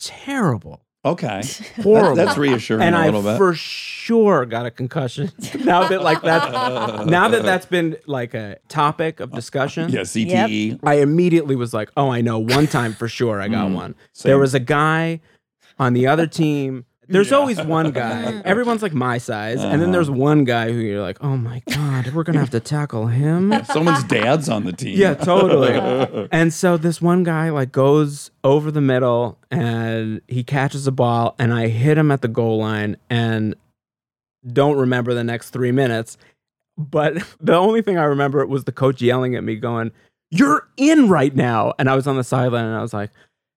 terrible. 0.00 0.82
Okay. 1.04 1.42
Horrible. 1.82 2.16
That's 2.16 2.36
reassuring 2.36 2.82
and 2.82 2.94
a 2.94 2.98
I 2.98 3.04
little 3.06 3.22
bit. 3.22 3.36
for 3.36 3.54
sure 3.54 4.44
got 4.46 4.66
a 4.66 4.70
concussion. 4.70 5.30
now 5.64 5.86
that 5.88 6.02
like 6.02 6.22
that 6.22 7.06
now 7.06 7.28
that 7.28 7.44
that's 7.44 7.66
been 7.66 7.96
like 8.06 8.34
a 8.34 8.58
topic 8.68 9.20
of 9.20 9.30
discussion. 9.32 9.90
yeah, 9.90 10.00
CTE. 10.00 10.80
I 10.82 10.94
immediately 10.94 11.54
was 11.56 11.72
like, 11.72 11.90
"Oh, 11.96 12.10
I 12.10 12.20
know. 12.20 12.38
One 12.40 12.66
time 12.66 12.94
for 12.94 13.08
sure, 13.08 13.40
I 13.40 13.48
got 13.48 13.68
Mm, 13.70 13.74
one." 13.74 13.94
same. 14.12 14.30
There 14.30 14.38
was 14.38 14.54
a 14.54 14.60
guy 14.60 15.20
on 15.78 15.92
the 15.92 16.06
other 16.08 16.26
team. 16.26 16.84
There's 17.08 17.30
Yeah. 17.30 17.38
always 17.38 17.60
one 17.62 17.90
guy. 17.90 18.42
Everyone's 18.44 18.82
like 18.82 18.92
my 18.92 19.18
size, 19.18 19.62
and 19.62 19.72
then 19.80 19.84
Uh-huh. 19.84 19.92
there's 19.92 20.10
one 20.10 20.44
guy 20.44 20.70
who 20.72 20.78
you're 20.78 21.00
like, 21.00 21.16
"Oh 21.22 21.36
my 21.36 21.62
god, 21.74 22.12
we're 22.14 22.22
gonna 22.22 22.38
have 22.38 22.50
to 22.50 22.60
tackle 22.60 23.06
him." 23.06 23.52
Someone's 23.64 24.04
dad's 24.04 24.48
on 24.48 24.64
the 24.64 24.72
team. 24.72 24.98
Yeah, 24.98 25.14
totally. 25.14 26.28
and 26.32 26.52
so 26.52 26.76
this 26.76 27.00
one 27.00 27.22
guy 27.24 27.48
like 27.50 27.72
goes 27.72 28.30
over 28.44 28.70
the 28.70 28.80
middle 28.82 29.38
and 29.50 30.20
he 30.28 30.44
catches 30.44 30.86
a 30.86 30.92
ball 30.92 31.34
and 31.38 31.52
I 31.52 31.68
hit 31.68 31.96
him 31.96 32.10
at 32.10 32.20
the 32.20 32.28
goal 32.28 32.58
line 32.58 32.96
and 33.08 33.54
don't 34.46 34.76
remember 34.76 35.14
the 35.14 35.24
next 35.24 35.50
3 35.50 35.72
minutes. 35.72 36.16
But 36.76 37.16
the 37.40 37.54
only 37.56 37.82
thing 37.82 37.98
I 37.98 38.04
remember 38.04 38.44
was 38.46 38.64
the 38.64 38.72
coach 38.72 39.02
yelling 39.02 39.34
at 39.34 39.42
me 39.42 39.56
going, 39.56 39.90
"You're 40.30 40.68
in 40.76 41.08
right 41.08 41.34
now." 41.34 41.72
And 41.78 41.88
I 41.90 41.96
was 41.96 42.06
on 42.06 42.16
the 42.16 42.22
sideline 42.24 42.66
and 42.66 42.76
I 42.76 42.82
was 42.82 42.92
like, 42.94 43.10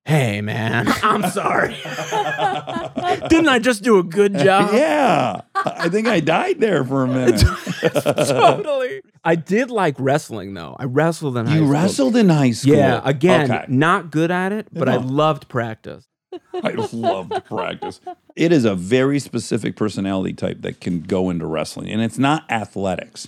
"Hey 0.05 0.41
man, 0.41 0.87
I'm 1.03 1.29
sorry. 1.31 1.75
Didn't 3.29 3.49
I 3.49 3.59
just 3.59 3.83
do 3.83 3.97
a 3.99 4.03
good 4.03 4.37
job?" 4.37 4.71
yeah. 4.73 5.41
I 5.55 5.89
think 5.89 6.07
I 6.07 6.19
died 6.19 6.59
there 6.59 6.83
for 6.83 7.03
a 7.03 7.07
minute. 7.07 7.41
totally. 7.81 9.01
I 9.23 9.35
did 9.35 9.69
like 9.69 9.95
wrestling 9.99 10.53
though. 10.53 10.75
I 10.79 10.85
wrestled 10.85 11.37
in 11.37 11.45
high 11.45 11.51
school. 11.53 11.61
You 11.61 11.67
school. 11.67 11.81
wrestled 11.81 12.15
in 12.15 12.29
high 12.29 12.51
school. 12.51 12.75
Yeah, 12.75 13.01
again, 13.03 13.51
Okay. 13.51 13.65
not 13.67 14.11
good 14.11 14.31
at 14.31 14.51
it, 14.51 14.67
but 14.71 14.89
I 14.89 14.95
No. 14.97 15.01
loved 15.01 15.47
practice. 15.47 16.07
I 16.53 16.71
love 16.93 17.29
to 17.29 17.41
practice. 17.41 17.99
It 18.37 18.53
is 18.53 18.63
a 18.65 18.73
very 18.73 19.19
specific 19.19 19.75
personality 19.75 20.33
type 20.33 20.61
that 20.61 20.79
can 20.79 21.01
go 21.01 21.29
into 21.29 21.45
wrestling, 21.45 21.89
and 21.89 22.01
it's 22.01 22.17
not 22.17 22.49
athletics. 22.49 23.27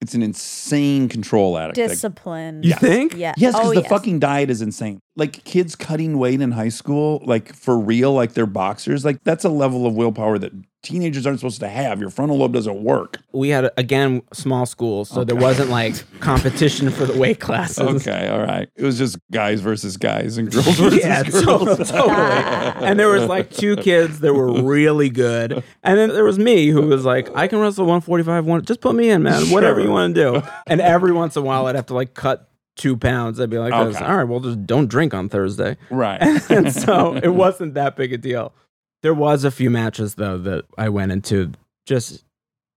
It's 0.00 0.14
an 0.14 0.22
insane 0.22 1.08
control 1.08 1.58
addict. 1.58 1.76
that- 1.76 1.88
Discipline. 1.88 2.62
You 2.62 2.74
think? 2.74 3.14
Yeah. 3.16 3.34
Yes, 3.36 3.54
because 3.54 3.70
oh, 3.70 3.74
the 3.74 3.80
yes. 3.80 3.90
fucking 3.90 4.20
diet 4.20 4.48
is 4.48 4.62
insane. 4.62 5.00
Like 5.16 5.44
kids 5.44 5.74
cutting 5.74 6.18
weight 6.18 6.40
in 6.40 6.52
high 6.52 6.68
school, 6.68 7.20
like 7.24 7.52
for 7.52 7.76
real, 7.78 8.12
like 8.12 8.34
they're 8.34 8.46
boxers. 8.46 9.04
Like 9.04 9.22
that's 9.24 9.44
a 9.44 9.48
level 9.48 9.86
of 9.86 9.94
willpower 9.94 10.38
that 10.38 10.52
teenagers 10.82 11.26
aren't 11.26 11.40
supposed 11.40 11.60
to 11.60 11.68
have. 11.68 12.00
Your 12.00 12.10
frontal 12.10 12.38
lobe 12.38 12.52
doesn't 12.52 12.82
work. 12.82 13.18
We 13.32 13.48
had 13.48 13.70
again 13.76 14.22
small 14.32 14.64
schools, 14.66 15.08
so 15.10 15.24
there 15.24 15.36
wasn't 15.36 15.70
like 15.70 15.94
competition 16.20 16.90
for 16.90 17.04
the 17.04 17.18
weight 17.18 17.40
classes. 17.40 17.80
Okay, 18.06 18.28
all 18.28 18.40
right. 18.40 18.68
It 18.76 18.84
was 18.84 18.96
just 18.98 19.18
guys 19.32 19.60
versus 19.60 19.96
guys 19.96 20.38
and 20.38 20.50
girls 20.50 20.66
versus 20.78 21.00
Yeah, 21.00 21.22
girls. 21.24 21.44
totally, 21.44 21.84
totally. 21.84 22.84
And 22.88 22.98
there 22.98 23.08
was 23.08 23.24
like 23.26 23.50
two 23.50 23.76
kids 23.76 24.20
that 24.20 24.32
were 24.34 24.62
really 24.62 25.10
good, 25.10 25.52
and 25.82 25.98
then 25.98 26.10
there 26.10 26.24
was 26.24 26.38
me 26.38 26.68
who 26.68 26.82
was 26.82 27.04
like, 27.04 27.28
I 27.36 27.48
can 27.48 27.58
wrestle 27.58 27.84
145. 27.84 28.44
One, 28.46 28.64
just 28.64 28.80
put 28.80 28.94
me 28.94 29.10
in, 29.10 29.22
man. 29.22 29.50
Whatever 29.50 29.80
you 29.80 29.90
want 29.90 30.14
to 30.14 30.20
do. 30.40 30.42
And 30.66 30.80
every 30.80 31.12
once 31.12 31.36
in 31.36 31.42
a 31.42 31.44
while, 31.46 31.66
I'd 31.66 31.74
have 31.76 31.86
to 31.86 31.94
like 31.94 32.14
cut 32.14 32.48
two 32.76 32.96
pounds. 32.96 33.40
I'd 33.40 33.50
be 33.50 33.58
like, 33.58 33.72
Okay. 33.72 34.04
all 34.04 34.16
right, 34.16 34.24
well, 34.24 34.38
just 34.40 34.64
don't 34.64 34.88
drink 34.88 35.12
on 35.12 35.28
Thursday. 35.28 35.76
Right. 35.90 36.20
and 36.50 36.72
so 36.72 37.16
it 37.16 37.28
wasn't 37.34 37.74
that 37.74 37.96
big 37.96 38.12
a 38.12 38.18
deal. 38.18 38.54
There 39.02 39.14
was 39.14 39.44
a 39.44 39.50
few 39.50 39.70
matches 39.70 40.16
though 40.16 40.38
that 40.38 40.64
I 40.76 40.88
went 40.88 41.12
into 41.12 41.52
just 41.86 42.24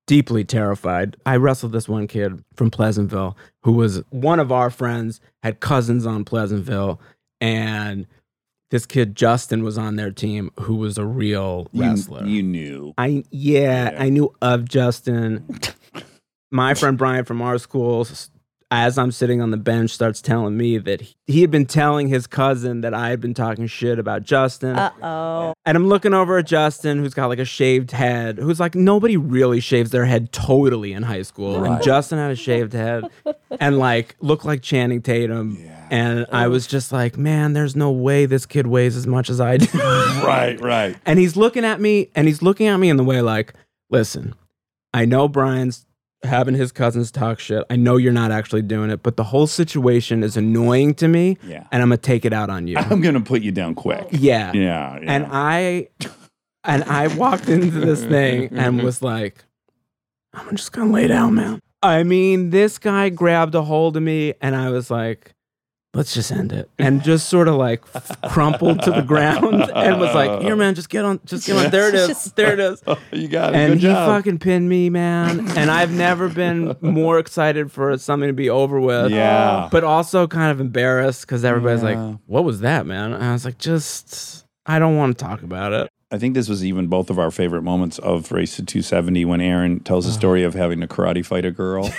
deeply 0.07 0.43
terrified. 0.43 1.17
I 1.25 1.37
wrestled 1.37 1.71
this 1.71 1.87
one 1.87 2.07
kid 2.07 2.43
from 2.55 2.69
Pleasantville 2.69 3.37
who 3.63 3.71
was 3.73 4.03
one 4.09 4.39
of 4.39 4.51
our 4.51 4.69
friends, 4.69 5.19
had 5.43 5.59
cousins 5.59 6.05
on 6.05 6.25
Pleasantville, 6.25 6.99
and 7.39 8.07
this 8.71 8.85
kid 8.85 9.15
Justin 9.15 9.63
was 9.63 9.77
on 9.77 9.95
their 9.97 10.11
team 10.11 10.51
who 10.59 10.75
was 10.75 10.97
a 10.97 11.05
real 11.05 11.67
wrestler. 11.73 12.25
you 12.25 12.41
knew. 12.43 12.93
I 12.97 13.23
yeah, 13.31 13.91
Yeah. 13.91 14.03
I 14.03 14.09
knew 14.09 14.33
of 14.41 14.67
Justin. 14.67 15.45
My 16.51 16.73
friend 16.73 16.97
Brian 16.97 17.23
from 17.25 17.41
our 17.41 17.57
school, 17.57 18.05
as 18.71 18.97
I'm 18.97 19.11
sitting 19.11 19.41
on 19.41 19.51
the 19.51 19.57
bench, 19.57 19.91
starts 19.91 20.21
telling 20.21 20.55
me 20.55 20.77
that 20.77 21.01
he, 21.01 21.15
he 21.27 21.41
had 21.41 21.51
been 21.51 21.65
telling 21.65 22.07
his 22.07 22.25
cousin 22.25 22.81
that 22.81 22.93
I 22.93 23.09
had 23.09 23.19
been 23.19 23.33
talking 23.33 23.67
shit 23.67 23.99
about 23.99 24.23
Justin. 24.23 24.77
Uh 24.77 24.91
oh. 25.03 25.53
and 25.65 25.75
I'm 25.75 25.87
looking 25.87 26.13
over 26.13 26.37
at 26.37 26.45
Justin, 26.45 26.99
who's 26.99 27.13
got 27.13 27.27
like 27.27 27.39
a 27.39 27.45
shaved 27.45 27.91
head, 27.91 28.37
who's 28.37 28.61
like 28.61 28.73
nobody 28.73 29.17
really 29.17 29.59
shaves 29.59 29.91
their 29.91 30.05
head 30.05 30.31
totally 30.31 30.93
in 30.93 31.03
high 31.03 31.23
school. 31.23 31.59
Right. 31.59 31.73
And 31.73 31.83
Justin 31.83 32.17
had 32.17 32.31
a 32.31 32.35
shaved 32.35 32.71
head 32.71 33.03
and 33.59 33.77
like 33.77 34.15
looked 34.21 34.45
like 34.45 34.61
Channing 34.61 35.01
Tatum. 35.01 35.57
Yeah. 35.61 35.87
And 35.91 36.25
I 36.31 36.47
was 36.47 36.65
just 36.65 36.93
like, 36.93 37.17
man, 37.17 37.51
there's 37.51 37.75
no 37.75 37.91
way 37.91 38.25
this 38.25 38.45
kid 38.45 38.67
weighs 38.67 38.95
as 38.95 39.05
much 39.05 39.29
as 39.29 39.41
I 39.41 39.57
do. 39.57 39.67
Right, 40.21 40.59
right. 40.61 40.95
And 41.05 41.19
he's 41.19 41.35
looking 41.35 41.65
at 41.65 41.81
me 41.81 42.09
and 42.15 42.27
he's 42.27 42.41
looking 42.41 42.67
at 42.67 42.77
me 42.77 42.89
in 42.89 42.97
the 42.97 43.03
way 43.03 43.21
like, 43.21 43.53
listen, 43.89 44.35
I 44.93 45.05
know 45.05 45.27
Brian's 45.27 45.85
having 46.23 46.53
his 46.53 46.71
cousins 46.71 47.11
talk 47.11 47.39
shit. 47.39 47.63
I 47.69 47.75
know 47.75 47.97
you're 47.97 48.13
not 48.13 48.31
actually 48.31 48.61
doing 48.61 48.89
it, 48.91 49.01
but 49.03 49.17
the 49.17 49.23
whole 49.23 49.47
situation 49.47 50.23
is 50.23 50.37
annoying 50.37 50.93
to 50.95 51.07
me 51.07 51.37
Yeah. 51.43 51.65
and 51.71 51.81
I'm 51.81 51.89
going 51.89 51.97
to 51.97 52.01
take 52.01 52.25
it 52.25 52.33
out 52.33 52.49
on 52.49 52.67
you. 52.67 52.77
I'm 52.77 53.01
gonna 53.01 53.21
put 53.21 53.41
you 53.41 53.51
down 53.51 53.73
quick. 53.75 54.07
yeah. 54.11 54.51
Yeah. 54.53 54.99
yeah. 54.99 54.99
And 55.07 55.27
I 55.31 55.87
and 56.63 56.83
I 56.83 57.07
walked 57.07 57.49
into 57.49 57.79
this 57.79 58.03
thing 58.03 58.49
and 58.51 58.83
was 58.83 59.01
like, 59.01 59.43
I'm 60.33 60.55
just 60.55 60.71
going 60.71 60.89
to 60.89 60.93
lay 60.93 61.07
down, 61.07 61.33
man. 61.35 61.59
I 61.83 62.03
mean, 62.03 62.51
this 62.51 62.77
guy 62.77 63.09
grabbed 63.09 63.55
a 63.55 63.63
hold 63.63 63.97
of 63.97 64.03
me 64.03 64.35
and 64.41 64.55
I 64.55 64.69
was 64.69 64.91
like, 64.91 65.33
let's 65.93 66.13
just 66.13 66.31
end 66.31 66.53
it. 66.53 66.69
And 66.79 67.03
just 67.03 67.27
sort 67.29 67.47
of 67.47 67.55
like 67.55 67.83
crumpled 68.29 68.81
to 68.83 68.91
the 68.91 69.01
ground 69.01 69.69
and 69.75 69.99
was 69.99 70.15
like, 70.15 70.41
here, 70.41 70.55
man, 70.55 70.73
just 70.75 70.89
get 70.89 71.03
on, 71.03 71.19
just 71.25 71.45
get 71.45 71.57
on. 71.57 71.69
There 71.71 71.89
it 71.89 71.95
is. 71.95 72.31
There 72.33 72.53
it 72.53 72.59
is. 72.59 72.81
you 73.11 73.27
got 73.27 73.53
it. 73.53 73.57
And 73.57 73.73
Good 73.73 73.79
he 73.81 73.87
job. 73.87 74.09
fucking 74.09 74.39
pinned 74.39 74.69
me, 74.69 74.89
man. 74.89 75.49
And 75.57 75.69
I've 75.69 75.91
never 75.91 76.29
been 76.29 76.75
more 76.81 77.19
excited 77.19 77.71
for 77.71 77.97
something 77.97 78.27
to 78.27 78.33
be 78.33 78.49
over 78.49 78.79
with. 78.79 79.11
Yeah. 79.11 79.67
But 79.71 79.83
also 79.83 80.27
kind 80.27 80.51
of 80.51 80.59
embarrassed 80.61 81.21
because 81.21 81.43
everybody's 81.43 81.83
Yeah. 81.83 82.01
like, 82.03 82.17
what 82.25 82.43
was 82.45 82.61
that, 82.61 82.85
man? 82.85 83.13
And 83.13 83.23
I 83.23 83.33
was 83.33 83.43
like, 83.45 83.57
just, 83.57 84.45
I 84.65 84.79
don't 84.79 84.95
want 84.97 85.17
to 85.17 85.23
talk 85.23 85.43
about 85.43 85.73
it. 85.73 85.89
I 86.13 86.17
think 86.17 86.33
this 86.33 86.49
was 86.49 86.63
even 86.65 86.87
both 86.87 87.09
of 87.09 87.19
our 87.19 87.31
favorite 87.31 87.61
moments 87.61 87.97
of 87.99 88.31
Race 88.31 88.55
to 88.57 88.63
270 88.65 89.23
when 89.25 89.39
Aaron 89.41 89.79
tells 89.81 90.05
the 90.05 90.11
story 90.11 90.43
of 90.43 90.53
having 90.53 90.81
to 90.81 90.87
karate 90.87 91.25
fight 91.25 91.45
a 91.45 91.51
girl. 91.51 91.89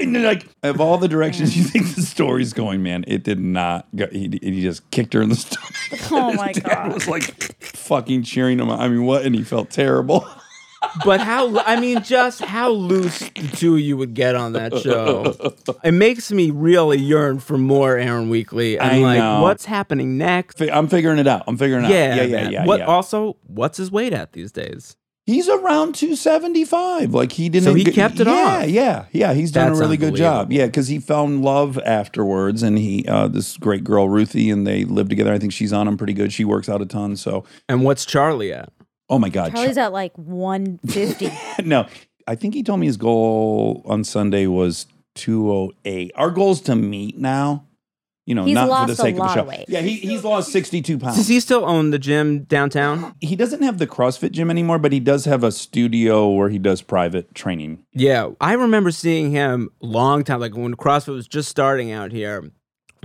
And 0.00 0.22
like, 0.22 0.46
of 0.62 0.80
all 0.80 0.98
the 0.98 1.08
directions 1.08 1.56
you 1.56 1.64
think 1.64 1.94
the 1.94 2.02
story's 2.02 2.52
going, 2.52 2.82
man, 2.82 3.04
it 3.06 3.22
did 3.22 3.38
not. 3.40 3.86
Go, 3.94 4.06
he, 4.10 4.38
he 4.42 4.60
just 4.62 4.90
kicked 4.90 5.12
her 5.14 5.22
in 5.22 5.28
the 5.30 5.36
stomach. 5.36 6.10
Oh 6.12 6.32
my 6.34 6.48
His 6.48 6.56
dad 6.58 6.68
God. 6.68 6.94
was 6.94 7.08
like 7.08 7.24
fucking 7.62 8.22
cheering 8.24 8.58
him. 8.58 8.70
on. 8.70 8.80
I 8.80 8.88
mean, 8.88 9.04
what? 9.04 9.24
And 9.24 9.34
he 9.34 9.42
felt 9.42 9.70
terrible. 9.70 10.26
But 11.02 11.20
how, 11.20 11.60
I 11.60 11.80
mean, 11.80 12.02
just 12.02 12.40
how 12.44 12.68
loose 12.68 13.18
the 13.20 13.48
two 13.56 13.74
of 13.76 13.80
you 13.80 13.96
would 13.96 14.12
get 14.12 14.34
on 14.34 14.52
that 14.52 14.76
show. 14.78 15.34
It 15.82 15.92
makes 15.92 16.30
me 16.30 16.50
really 16.50 16.98
yearn 16.98 17.38
for 17.38 17.56
more 17.56 17.96
Aaron 17.96 18.28
Weekly. 18.28 18.78
I'm 18.78 18.96
I 18.96 18.98
like, 18.98 19.18
know. 19.18 19.40
what's 19.40 19.64
happening 19.64 20.18
next? 20.18 20.60
I'm 20.60 20.88
figuring 20.88 21.18
it 21.18 21.26
out. 21.26 21.44
I'm 21.48 21.56
figuring 21.56 21.86
it 21.86 21.90
Yeah, 21.90 22.10
out. 22.10 22.16
Yeah, 22.16 22.22
yeah, 22.24 22.36
man. 22.42 22.52
yeah. 22.52 22.66
What 22.66 22.80
yeah. 22.80 22.84
also, 22.86 23.38
what's 23.46 23.78
his 23.78 23.90
weight 23.90 24.12
at 24.12 24.32
these 24.34 24.52
days? 24.52 24.96
He's 25.26 25.48
around 25.48 25.94
275. 25.94 27.14
Like 27.14 27.32
he 27.32 27.48
didn't. 27.48 27.64
So 27.64 27.74
he 27.74 27.84
get- 27.84 27.94
kept 27.94 28.20
it 28.20 28.26
yeah, 28.26 28.32
off. 28.32 28.68
Yeah, 28.68 29.04
yeah. 29.10 29.32
He's 29.32 29.50
done 29.50 29.68
That's 29.68 29.78
a 29.78 29.82
really 29.82 29.96
good 29.96 30.14
job. 30.14 30.52
Yeah, 30.52 30.66
because 30.66 30.88
he 30.88 30.98
found 30.98 31.42
love 31.42 31.78
afterwards, 31.78 32.62
and 32.62 32.78
he 32.78 33.06
uh, 33.08 33.28
this 33.28 33.56
great 33.56 33.84
girl 33.84 34.08
Ruthie, 34.08 34.50
and 34.50 34.66
they 34.66 34.84
live 34.84 35.08
together. 35.08 35.32
I 35.32 35.38
think 35.38 35.52
she's 35.54 35.72
on 35.72 35.88
him 35.88 35.96
pretty 35.96 36.12
good. 36.12 36.30
She 36.32 36.44
works 36.44 36.68
out 36.68 36.82
a 36.82 36.86
ton. 36.86 37.16
So, 37.16 37.44
And 37.68 37.84
what's 37.84 38.04
Charlie 38.04 38.52
at? 38.52 38.70
oh 39.10 39.18
my 39.18 39.28
God, 39.28 39.52
Charlie's 39.52 39.78
at 39.78 39.92
like 39.92 40.16
150. 40.16 41.30
no, 41.64 41.86
I 42.26 42.34
think 42.34 42.54
he 42.54 42.62
told 42.62 42.80
me 42.80 42.86
his 42.86 42.96
goal 42.96 43.82
on 43.86 44.04
Sunday 44.04 44.46
was 44.46 44.86
208. 45.14 46.12
Our 46.16 46.30
goal's 46.30 46.60
to 46.62 46.74
meet 46.76 47.16
now. 47.18 47.66
You 48.26 48.34
know, 48.34 48.44
He's 48.46 48.54
not 48.54 48.64
for 48.64 48.70
lost 48.70 48.86
the 48.86 48.92
a 48.94 48.96
sake 48.96 49.14
of 49.14 49.18
lot 49.18 49.34
the 49.34 49.40
of 49.42 49.46
show. 49.46 49.48
weight. 49.50 49.64
Yeah, 49.68 49.80
he, 49.80 49.96
he's 49.96 50.24
lost 50.24 50.50
62 50.50 50.98
pounds. 50.98 51.16
Does 51.16 51.28
he 51.28 51.40
still 51.40 51.64
own 51.66 51.90
the 51.90 51.98
gym 51.98 52.44
downtown? 52.44 53.14
he 53.20 53.36
doesn't 53.36 53.62
have 53.62 53.76
the 53.78 53.86
CrossFit 53.86 54.32
gym 54.32 54.50
anymore, 54.50 54.78
but 54.78 54.92
he 54.92 55.00
does 55.00 55.26
have 55.26 55.44
a 55.44 55.52
studio 55.52 56.30
where 56.30 56.48
he 56.48 56.58
does 56.58 56.80
private 56.80 57.34
training. 57.34 57.84
Yeah, 57.92 58.30
I 58.40 58.54
remember 58.54 58.90
seeing 58.90 59.30
him 59.30 59.70
long 59.80 60.24
time, 60.24 60.40
like 60.40 60.56
when 60.56 60.74
CrossFit 60.74 61.12
was 61.14 61.28
just 61.28 61.50
starting 61.50 61.92
out 61.92 62.12
here. 62.12 62.50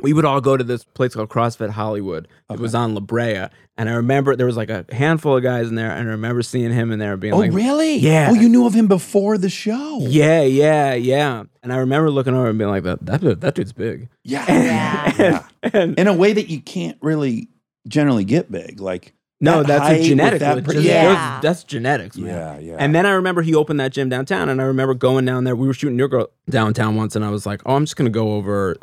We 0.01 0.13
would 0.13 0.25
all 0.25 0.41
go 0.41 0.57
to 0.57 0.63
this 0.63 0.83
place 0.83 1.13
called 1.15 1.29
CrossFit 1.29 1.69
Hollywood. 1.71 2.27
It 2.49 2.59
was 2.59 2.73
on 2.75 2.93
La 2.93 2.99
Brea, 3.01 3.47
and 3.77 3.89
I 3.89 3.93
remember 3.93 4.35
there 4.35 4.45
was 4.45 4.57
like 4.57 4.69
a 4.69 4.85
handful 4.91 5.37
of 5.37 5.43
guys 5.43 5.67
in 5.69 5.75
there, 5.75 5.91
and 5.91 6.07
I 6.07 6.11
remember 6.11 6.41
seeing 6.41 6.71
him 6.71 6.91
in 6.91 6.99
there 6.99 7.15
being 7.17 7.33
Oh, 7.33 7.37
like, 7.37 7.53
really? 7.53 7.97
Yeah. 7.97 8.29
Oh, 8.31 8.33
you 8.33 8.49
knew 8.49 8.65
of 8.65 8.73
him 8.73 8.87
before 8.87 9.37
the 9.37 9.49
show. 9.49 9.99
"Yeah, 10.01 10.41
yeah, 10.41 10.93
yeah." 10.93 11.43
And 11.63 11.71
I 11.73 11.77
remember 11.77 12.09
looking 12.09 12.33
over 12.33 12.49
and 12.49 12.57
being 12.57 12.69
like, 12.71 12.83
"That 12.83 13.05
that, 13.05 13.41
that 13.41 13.55
dude's 13.55 13.73
big." 13.73 14.09
Yeah. 14.23 14.45
Yeah. 14.47 15.13
yeah. 15.19 15.69
And 15.73 15.99
In 15.99 16.07
a 16.07 16.13
way 16.13 16.33
that 16.33 16.49
you 16.49 16.61
can't 16.61 16.97
really 17.01 17.49
generally 17.87 18.23
get 18.25 18.51
big. 18.51 18.79
Like, 18.79 19.13
no, 19.41 19.59
that 19.63 19.67
that's 19.67 19.81
height 19.83 19.95
a 19.95 19.99
with 19.99 20.07
genetic. 20.07 20.39
that 20.41 20.65
which 20.67 20.77
Yeah. 20.77 21.03
those- 21.35 21.41
that's 21.43 21.63
genetics, 21.63 22.17
man. 22.17 22.27
yeah, 22.35 22.59
yeah. 22.59 22.75
And 22.77 22.93
then 22.93 23.05
I 23.05 23.11
remember 23.11 23.41
he 23.41 23.55
opened 23.55 23.79
that 23.79 23.91
gym 23.93 24.09
downtown, 24.09 24.49
and 24.49 24.59
I 24.61 24.65
remember 24.65 24.93
going 24.93 25.23
down 25.25 25.43
there. 25.45 25.55
We 25.55 25.65
were 25.67 25.73
shooting 25.73 25.95
New 25.97 26.07
Girl 26.09 26.27
downtown 26.49 26.95
once, 26.95 27.15
and 27.15 27.23
I 27.23 27.29
was 27.29 27.45
like, 27.45 27.61
"Oh, 27.65 27.75
I'm 27.75 27.83
just 27.85 27.95
gonna 27.95 28.09
go 28.09 28.33
over 28.33 28.75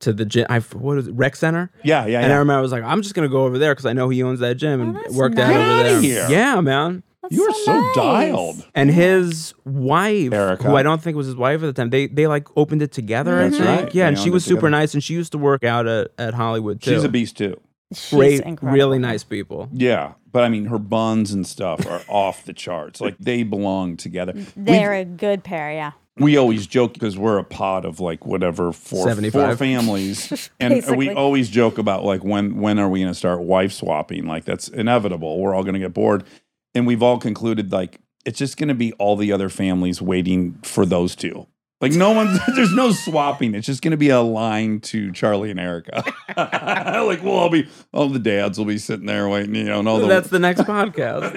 to 0.00 0.12
the 0.12 0.24
gym. 0.24 0.46
I 0.48 0.60
what 0.60 0.98
is 0.98 1.08
it, 1.08 1.14
rec 1.14 1.36
center?" 1.36 1.70
yeah, 1.82 2.06
yeah, 2.06 2.20
And 2.20 2.32
I 2.32 2.36
remember 2.36 2.58
I 2.58 2.62
was 2.62 2.72
like, 2.72 2.82
"I'm 2.84 3.02
just 3.02 3.14
gonna 3.14 3.28
go 3.28 3.44
over 3.44 3.58
there 3.58 3.72
because 3.74 3.86
I 3.86 3.92
know 3.92 4.08
he 4.08 4.22
owns 4.22 4.40
that 4.40 4.56
gym 4.56 4.80
and 4.80 4.96
Oh, 4.96 5.00
that's 5.02 5.14
worked 5.14 5.38
out 5.38 5.50
over 5.50 5.58
there." 5.58 5.96
outta 5.96 6.00
here. 6.00 6.26
Yeah, 6.30 6.60
man. 6.60 7.02
That's 7.22 7.34
you 7.34 7.42
are 7.44 7.52
so, 7.64 7.80
nice. 7.80 7.94
dialed. 7.96 8.66
And 8.76 8.90
his 8.90 9.52
wife, 9.64 10.32
Erica. 10.32 10.62
who 10.62 10.76
I 10.76 10.82
don't 10.82 11.02
think 11.02 11.16
was 11.16 11.26
his 11.26 11.34
wife 11.36 11.56
at 11.62 11.66
the 11.66 11.72
time, 11.72 11.90
they 11.90 12.06
they 12.06 12.26
like 12.26 12.46
opened 12.56 12.80
it 12.82 12.92
together. 12.92 13.38
I 13.40 13.44
That's 13.48 13.56
think. 13.58 13.68
right. 13.68 13.94
Yeah, 13.94 14.04
They 14.04 14.08
and 14.08 14.18
she 14.18 14.30
was 14.30 14.44
super 14.44 14.60
together. 14.60 14.70
nice, 14.70 14.94
and 14.94 15.02
she 15.02 15.14
used 15.14 15.32
to 15.32 15.38
work 15.38 15.64
out 15.64 15.86
at, 15.86 16.12
at 16.16 16.34
Hollywood 16.34 16.80
too. 16.80 16.92
She's 16.94 17.04
a 17.04 17.08
beast 17.08 17.36
too. 17.36 17.58
She's 17.92 18.10
Great, 18.10 18.40
incredible. 18.42 18.72
really 18.76 18.98
nice 18.98 19.24
people. 19.24 19.68
Yeah. 19.72 20.12
But 20.30 20.44
I 20.44 20.50
mean, 20.50 20.66
her 20.66 20.78
buns 20.78 21.32
and 21.32 21.46
stuff 21.46 21.86
are 21.86 22.02
off 22.08 22.44
the 22.44 22.52
charts. 22.52 23.00
Like, 23.00 23.16
they 23.18 23.42
belong 23.44 23.96
together. 23.96 24.34
They're 24.54 24.92
a 24.92 25.06
good 25.06 25.42
pair, 25.42 25.72
yeah. 25.72 25.92
We 26.20 26.36
always 26.36 26.66
joke 26.66 26.94
because 26.94 27.16
we're 27.18 27.38
a 27.38 27.44
pod 27.44 27.84
of 27.84 28.00
like 28.00 28.26
whatever 28.26 28.72
four, 28.72 29.14
four 29.30 29.56
families. 29.56 30.50
And 30.60 30.82
we 30.96 31.10
always 31.10 31.48
joke 31.48 31.78
about 31.78 32.04
like 32.04 32.24
when 32.24 32.60
when 32.60 32.78
are 32.78 32.88
we 32.88 33.00
going 33.00 33.12
to 33.12 33.18
start 33.18 33.40
wife 33.40 33.72
swapping? 33.72 34.26
Like 34.26 34.44
that's 34.44 34.68
inevitable. 34.68 35.40
We're 35.40 35.54
all 35.54 35.62
going 35.62 35.74
to 35.74 35.80
get 35.80 35.94
bored. 35.94 36.24
And 36.74 36.86
we've 36.86 37.02
all 37.02 37.18
concluded 37.18 37.72
like 37.72 38.00
it's 38.24 38.38
just 38.38 38.56
going 38.56 38.68
to 38.68 38.74
be 38.74 38.92
all 38.94 39.16
the 39.16 39.32
other 39.32 39.48
families 39.48 40.02
waiting 40.02 40.58
for 40.62 40.84
those 40.84 41.16
two. 41.16 41.46
Like 41.80 41.92
no 41.92 42.10
one 42.10 42.38
there's 42.56 42.74
no 42.74 42.90
swapping. 42.90 43.54
It's 43.54 43.66
just 43.66 43.82
going 43.82 43.92
to 43.92 43.96
be 43.96 44.08
a 44.10 44.20
line 44.20 44.80
to 44.80 45.12
charlie 45.12 45.50
and 45.50 45.60
erica. 45.60 46.04
Like 46.38 47.22
we'll 47.22 47.34
all 47.34 47.48
be 47.48 47.66
all 47.92 48.08
the 48.08 48.18
dads 48.18 48.58
will 48.58 48.66
be 48.66 48.78
sitting 48.78 49.06
there 49.06 49.28
waiting 49.28 49.54
you 49.54 49.64
know 49.64 49.78
and 49.78 49.88
all 49.88 49.98
the 49.98 50.06
That's 50.06 50.28
the 50.28 50.38
next 50.38 50.60
podcast. 50.62 51.34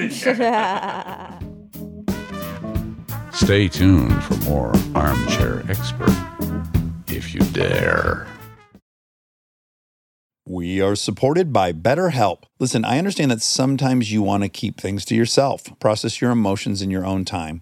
Stay 3.33 3.67
tuned 3.67 4.23
for 4.23 4.35
more 4.49 4.73
Armchair 4.93 5.63
Expert, 5.69 6.15
if 7.07 7.33
you 7.33 7.41
dare. 7.51 8.27
We 10.45 10.81
are 10.81 10.95
supported 10.95 11.53
by 11.53 11.71
BetterHelp. 11.71 12.43
Listen, 12.59 12.83
I 12.83 12.97
understand 12.97 13.31
that 13.31 13.41
sometimes 13.41 14.11
you 14.11 14.21
want 14.21 14.43
to 14.43 14.49
keep 14.49 14.79
things 14.79 15.05
to 15.05 15.15
yourself, 15.15 15.67
process 15.79 16.19
your 16.19 16.31
emotions 16.31 16.81
in 16.81 16.91
your 16.91 17.05
own 17.05 17.23
time. 17.23 17.61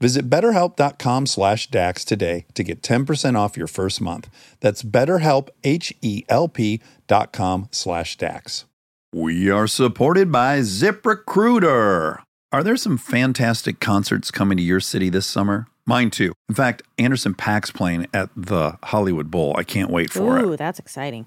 Visit 0.00 0.30
betterhelp.com 0.30 1.26
slash 1.26 1.68
DAX 1.70 2.04
today 2.04 2.46
to 2.54 2.62
get 2.62 2.82
10% 2.82 3.36
off 3.36 3.56
your 3.56 3.66
first 3.66 4.00
month. 4.00 4.28
That's 4.60 4.82
betterhelp, 4.82 5.48
H-E-L-P 5.64 6.80
dot 7.06 7.32
com 7.32 7.68
slash 7.70 8.16
DAX. 8.16 8.64
We 9.12 9.50
are 9.50 9.66
supported 9.66 10.30
by 10.30 10.60
ZipRecruiter. 10.60 12.18
Are 12.52 12.62
there 12.62 12.76
some 12.76 12.98
fantastic 12.98 13.80
concerts 13.80 14.30
coming 14.30 14.56
to 14.58 14.62
your 14.62 14.80
city 14.80 15.08
this 15.10 15.26
summer? 15.26 15.66
Mine 15.86 16.10
too. 16.10 16.32
In 16.48 16.54
fact, 16.54 16.82
Anderson 16.98 17.34
.Paak's 17.34 17.70
playing 17.70 18.06
at 18.12 18.28
the 18.36 18.78
Hollywood 18.84 19.30
Bowl. 19.30 19.54
I 19.56 19.64
can't 19.64 19.90
wait 19.90 20.10
for 20.10 20.38
it. 20.38 20.44
Ooh, 20.44 20.56
that's 20.56 20.78
exciting. 20.78 21.26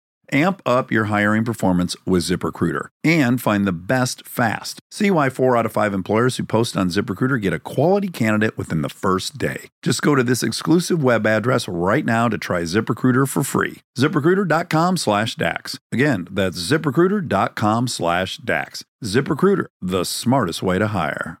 Amp 0.31 0.61
up 0.65 0.91
your 0.91 1.05
hiring 1.05 1.43
performance 1.43 1.95
with 2.05 2.23
ZipRecruiter 2.23 2.87
and 3.03 3.41
find 3.41 3.67
the 3.67 3.73
best 3.73 4.25
fast. 4.25 4.79
See 4.89 5.11
why 5.11 5.29
four 5.29 5.57
out 5.57 5.65
of 5.65 5.73
five 5.73 5.93
employers 5.93 6.37
who 6.37 6.43
post 6.45 6.77
on 6.77 6.87
ZipRecruiter 6.87 7.41
get 7.41 7.51
a 7.51 7.59
quality 7.59 8.07
candidate 8.07 8.57
within 8.57 8.81
the 8.81 8.87
first 8.87 9.37
day. 9.37 9.69
Just 9.81 10.01
go 10.01 10.15
to 10.15 10.23
this 10.23 10.43
exclusive 10.43 11.03
web 11.03 11.27
address 11.27 11.67
right 11.67 12.05
now 12.05 12.29
to 12.29 12.37
try 12.37 12.61
ZipRecruiter 12.61 13.27
for 13.27 13.43
free. 13.43 13.81
ZipRecruiter.com 13.97 14.95
slash 14.95 15.35
DAX. 15.35 15.77
Again, 15.91 16.27
that's 16.31 16.57
ZipRecruiter.com 16.57 17.87
slash 17.89 18.37
DAX. 18.37 18.85
ZipRecruiter, 19.03 19.65
the 19.81 20.05
smartest 20.05 20.63
way 20.63 20.79
to 20.79 20.87
hire. 20.87 21.40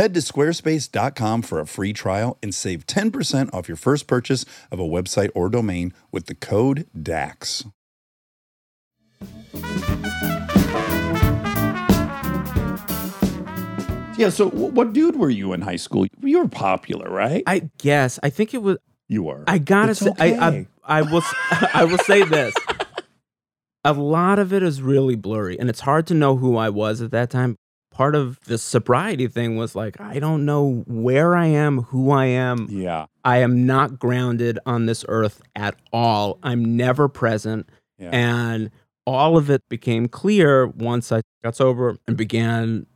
Head 0.00 0.14
to 0.14 0.20
squarespace.com 0.20 1.42
for 1.42 1.60
a 1.60 1.66
free 1.66 1.92
trial 1.92 2.38
and 2.42 2.54
save 2.54 2.86
10% 2.86 3.52
off 3.52 3.68
your 3.68 3.76
first 3.76 4.06
purchase 4.06 4.46
of 4.70 4.80
a 4.80 4.82
website 4.82 5.28
or 5.34 5.50
domain 5.50 5.92
with 6.10 6.24
the 6.24 6.34
code 6.34 6.86
DAX. 6.98 7.66
Yeah, 14.16 14.30
so 14.30 14.48
what 14.48 14.94
dude 14.94 15.16
were 15.16 15.28
you 15.28 15.52
in 15.52 15.60
high 15.60 15.76
school? 15.76 16.06
You 16.22 16.38
were 16.38 16.48
popular, 16.48 17.10
right? 17.10 17.42
I 17.46 17.68
guess. 17.76 18.18
I 18.22 18.30
think 18.30 18.54
it 18.54 18.62
was. 18.62 18.78
you 19.06 19.24
were. 19.24 19.44
I 19.46 19.58
gotta 19.58 19.90
It's 19.90 20.00
say, 20.00 20.12
I, 20.18 20.32
I, 20.32 20.48
okay. 20.48 20.66
I 20.82 21.02
will, 21.02 21.22
s- 21.22 21.34
I 21.74 21.84
will 21.84 21.98
say 21.98 22.24
this. 22.24 22.54
A 23.84 23.92
lot 23.92 24.38
of 24.38 24.54
it 24.54 24.62
is 24.62 24.80
really 24.80 25.14
blurry, 25.14 25.58
and 25.58 25.68
it's 25.68 25.80
hard 25.80 26.06
to 26.06 26.14
know 26.14 26.36
who 26.36 26.56
I 26.56 26.70
was 26.70 27.02
at 27.02 27.10
that 27.10 27.28
time. 27.28 27.56
Part 28.00 28.14
of 28.14 28.40
the 28.46 28.56
sobriety 28.56 29.26
thing 29.28 29.56
was 29.56 29.76
like, 29.76 30.00
I 30.00 30.20
don't 30.20 30.46
know 30.46 30.84
where 30.86 31.36
I 31.36 31.44
am, 31.44 31.82
who 31.82 32.10
I 32.10 32.24
am. 32.24 32.66
yeah. 32.70 33.04
I 33.26 33.40
am 33.40 33.66
not 33.66 33.98
grounded 33.98 34.58
on 34.64 34.86
this 34.86 35.04
earth 35.06 35.42
at 35.54 35.76
all. 35.92 36.38
I'm 36.42 36.78
never 36.78 37.10
present. 37.10 37.68
Yeah. 37.98 38.08
And 38.10 38.70
all 39.04 39.36
of 39.36 39.50
it 39.50 39.68
became 39.68 40.08
clear 40.08 40.66
once 40.66 41.12
I 41.12 41.20
got 41.44 41.56
sober 41.56 41.98
and 42.06 42.16
began, 42.16 42.86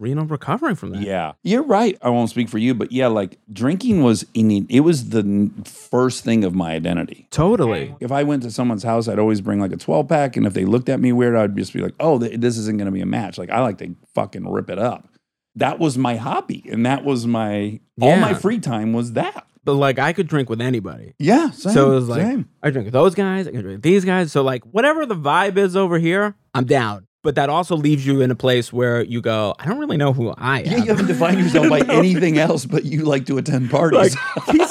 you 0.00 0.14
know, 0.14 0.22
recovering 0.22 0.74
from 0.74 0.90
that. 0.90 1.02
Yeah, 1.02 1.32
you're 1.42 1.62
right. 1.62 1.96
I 2.02 2.10
won't 2.10 2.30
speak 2.30 2.48
for 2.48 2.58
you, 2.58 2.74
but 2.74 2.92
yeah, 2.92 3.06
like 3.06 3.38
drinking 3.52 4.02
was 4.02 4.26
in 4.34 4.66
it 4.68 4.80
was 4.80 5.10
the 5.10 5.50
first 5.64 6.24
thing 6.24 6.44
of 6.44 6.54
my 6.54 6.72
identity. 6.72 7.28
Totally. 7.30 7.94
If 8.00 8.10
I 8.10 8.22
went 8.22 8.42
to 8.42 8.50
someone's 8.50 8.82
house, 8.82 9.08
I'd 9.08 9.18
always 9.18 9.40
bring 9.40 9.60
like 9.60 9.72
a 9.72 9.76
12 9.76 10.08
pack, 10.08 10.36
and 10.36 10.46
if 10.46 10.54
they 10.54 10.64
looked 10.64 10.88
at 10.88 11.00
me 11.00 11.12
weird, 11.12 11.36
I'd 11.36 11.56
just 11.56 11.72
be 11.72 11.80
like, 11.80 11.94
"Oh, 12.00 12.18
th- 12.18 12.40
this 12.40 12.56
isn't 12.58 12.76
going 12.76 12.86
to 12.86 12.92
be 12.92 13.00
a 13.00 13.06
match." 13.06 13.38
Like 13.38 13.50
I 13.50 13.60
like 13.60 13.78
to 13.78 13.94
fucking 14.14 14.50
rip 14.50 14.70
it 14.70 14.78
up. 14.78 15.08
That 15.56 15.78
was 15.78 15.96
my 15.96 16.16
hobby, 16.16 16.64
and 16.70 16.84
that 16.86 17.04
was 17.04 17.26
my 17.26 17.80
all 18.00 18.16
my 18.16 18.34
free 18.34 18.58
time 18.58 18.92
was 18.92 19.12
that. 19.12 19.46
But 19.64 19.74
like 19.74 19.98
I 19.98 20.12
could 20.12 20.26
drink 20.26 20.50
with 20.50 20.60
anybody. 20.60 21.14
Yeah, 21.18 21.50
same, 21.50 21.72
so 21.72 21.92
it 21.92 21.94
was 21.94 22.08
like 22.08 22.20
same. 22.22 22.48
I 22.62 22.70
drink 22.70 22.86
with 22.86 22.92
those 22.92 23.14
guys, 23.14 23.46
I 23.46 23.52
can 23.52 23.62
drink 23.62 23.76
with 23.76 23.82
these 23.82 24.04
guys. 24.04 24.30
So 24.32 24.42
like 24.42 24.62
whatever 24.64 25.06
the 25.06 25.14
vibe 25.14 25.56
is 25.56 25.74
over 25.76 25.98
here, 25.98 26.34
I'm 26.52 26.66
down. 26.66 27.06
But 27.24 27.34
that 27.36 27.48
also 27.50 27.74
leaves 27.76 28.06
you 28.06 28.20
in 28.20 28.30
a 28.30 28.34
place 28.36 28.72
where 28.72 29.02
you 29.02 29.20
go, 29.20 29.54
I 29.58 29.64
don't 29.64 29.78
really 29.80 29.96
know 29.96 30.12
who 30.12 30.32
I 30.38 30.60
am. 30.60 30.66
Yeah, 30.66 30.76
you 30.76 30.84
haven't 30.84 31.06
defined 31.06 31.40
yourself 31.40 31.68
by 31.70 31.80
anything 31.88 32.38
else, 32.38 32.66
but 32.66 32.84
you 32.84 33.04
like 33.04 33.24
to 33.26 33.38
attend 33.38 33.70
parties. 33.70 34.14
Like 34.14 34.44
he's, 34.54 34.70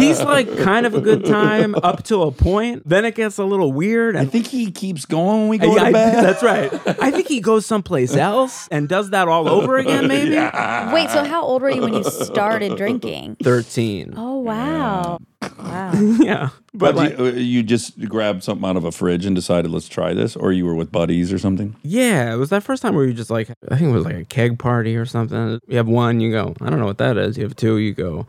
he's 0.00 0.20
like 0.22 0.58
kind 0.58 0.84
of 0.86 0.94
a 0.94 1.00
good 1.00 1.24
time 1.24 1.74
up 1.76 2.02
to 2.04 2.22
a 2.22 2.32
point. 2.32 2.82
Then 2.86 3.04
it 3.04 3.14
gets 3.14 3.38
a 3.38 3.44
little 3.44 3.72
weird. 3.72 4.16
I 4.16 4.24
think 4.26 4.48
he 4.48 4.70
keeps 4.72 5.04
going 5.06 5.42
when 5.42 5.48
we 5.48 5.58
go 5.58 5.72
Yeah, 5.74 5.80
to 5.82 5.86
I- 5.86 5.92
bed. 5.92 6.24
that's 6.24 6.42
right. 6.42 6.72
I 7.00 7.10
think 7.12 7.28
he 7.28 7.40
goes 7.40 7.64
someplace 7.64 8.16
else 8.16 8.66
and 8.72 8.88
does 8.88 9.10
that 9.10 9.28
all 9.28 9.48
over 9.48 9.78
again. 9.78 10.08
Maybe 10.08 10.30
Wait, 10.34 11.10
so 11.10 11.24
how 11.24 11.42
old 11.42 11.62
were 11.62 11.70
you 11.70 11.80
when 11.82 11.94
you 11.94 12.02
started 12.04 12.76
drinking? 12.76 13.36
thirteen. 13.42 14.14
Oh 14.16 14.38
wow. 14.40 15.18
Wow. 15.58 15.92
yeah. 16.20 16.50
But 16.74 16.94
But 16.94 17.18
you, 17.18 17.26
uh, 17.26 17.30
you 17.30 17.62
just 17.62 17.98
grabbed 18.08 18.42
something 18.42 18.68
out 18.68 18.76
of 18.76 18.84
a 18.84 18.92
fridge 18.92 19.26
and 19.26 19.34
decided, 19.34 19.70
let's 19.70 19.88
try 19.88 20.14
this, 20.14 20.36
or 20.36 20.52
you 20.52 20.64
were 20.66 20.74
with 20.74 20.90
buddies 20.90 21.32
or 21.32 21.38
something. 21.38 21.76
yeah, 21.82 22.32
it 22.32 22.36
was 22.36 22.50
that 22.50 22.62
first 22.62 22.82
time 22.82 22.94
where 22.94 23.04
you 23.04 23.12
just 23.12 23.30
like, 23.30 23.50
I 23.70 23.76
think 23.76 23.90
it 23.90 23.94
was 23.94 24.04
like 24.04 24.16
a 24.16 24.24
keg 24.24 24.58
party 24.58 24.96
or 24.96 25.04
something. 25.06 25.58
You 25.68 25.76
have 25.76 25.88
one, 25.88 26.20
you 26.20 26.30
go, 26.32 26.54
I 26.60 26.70
don't 26.70 26.78
know 26.78 26.86
what 26.86 26.98
that 26.98 27.16
is. 27.16 27.36
You 27.36 27.44
have 27.44 27.56
two, 27.56 27.78
you 27.78 27.92
go, 27.94 28.26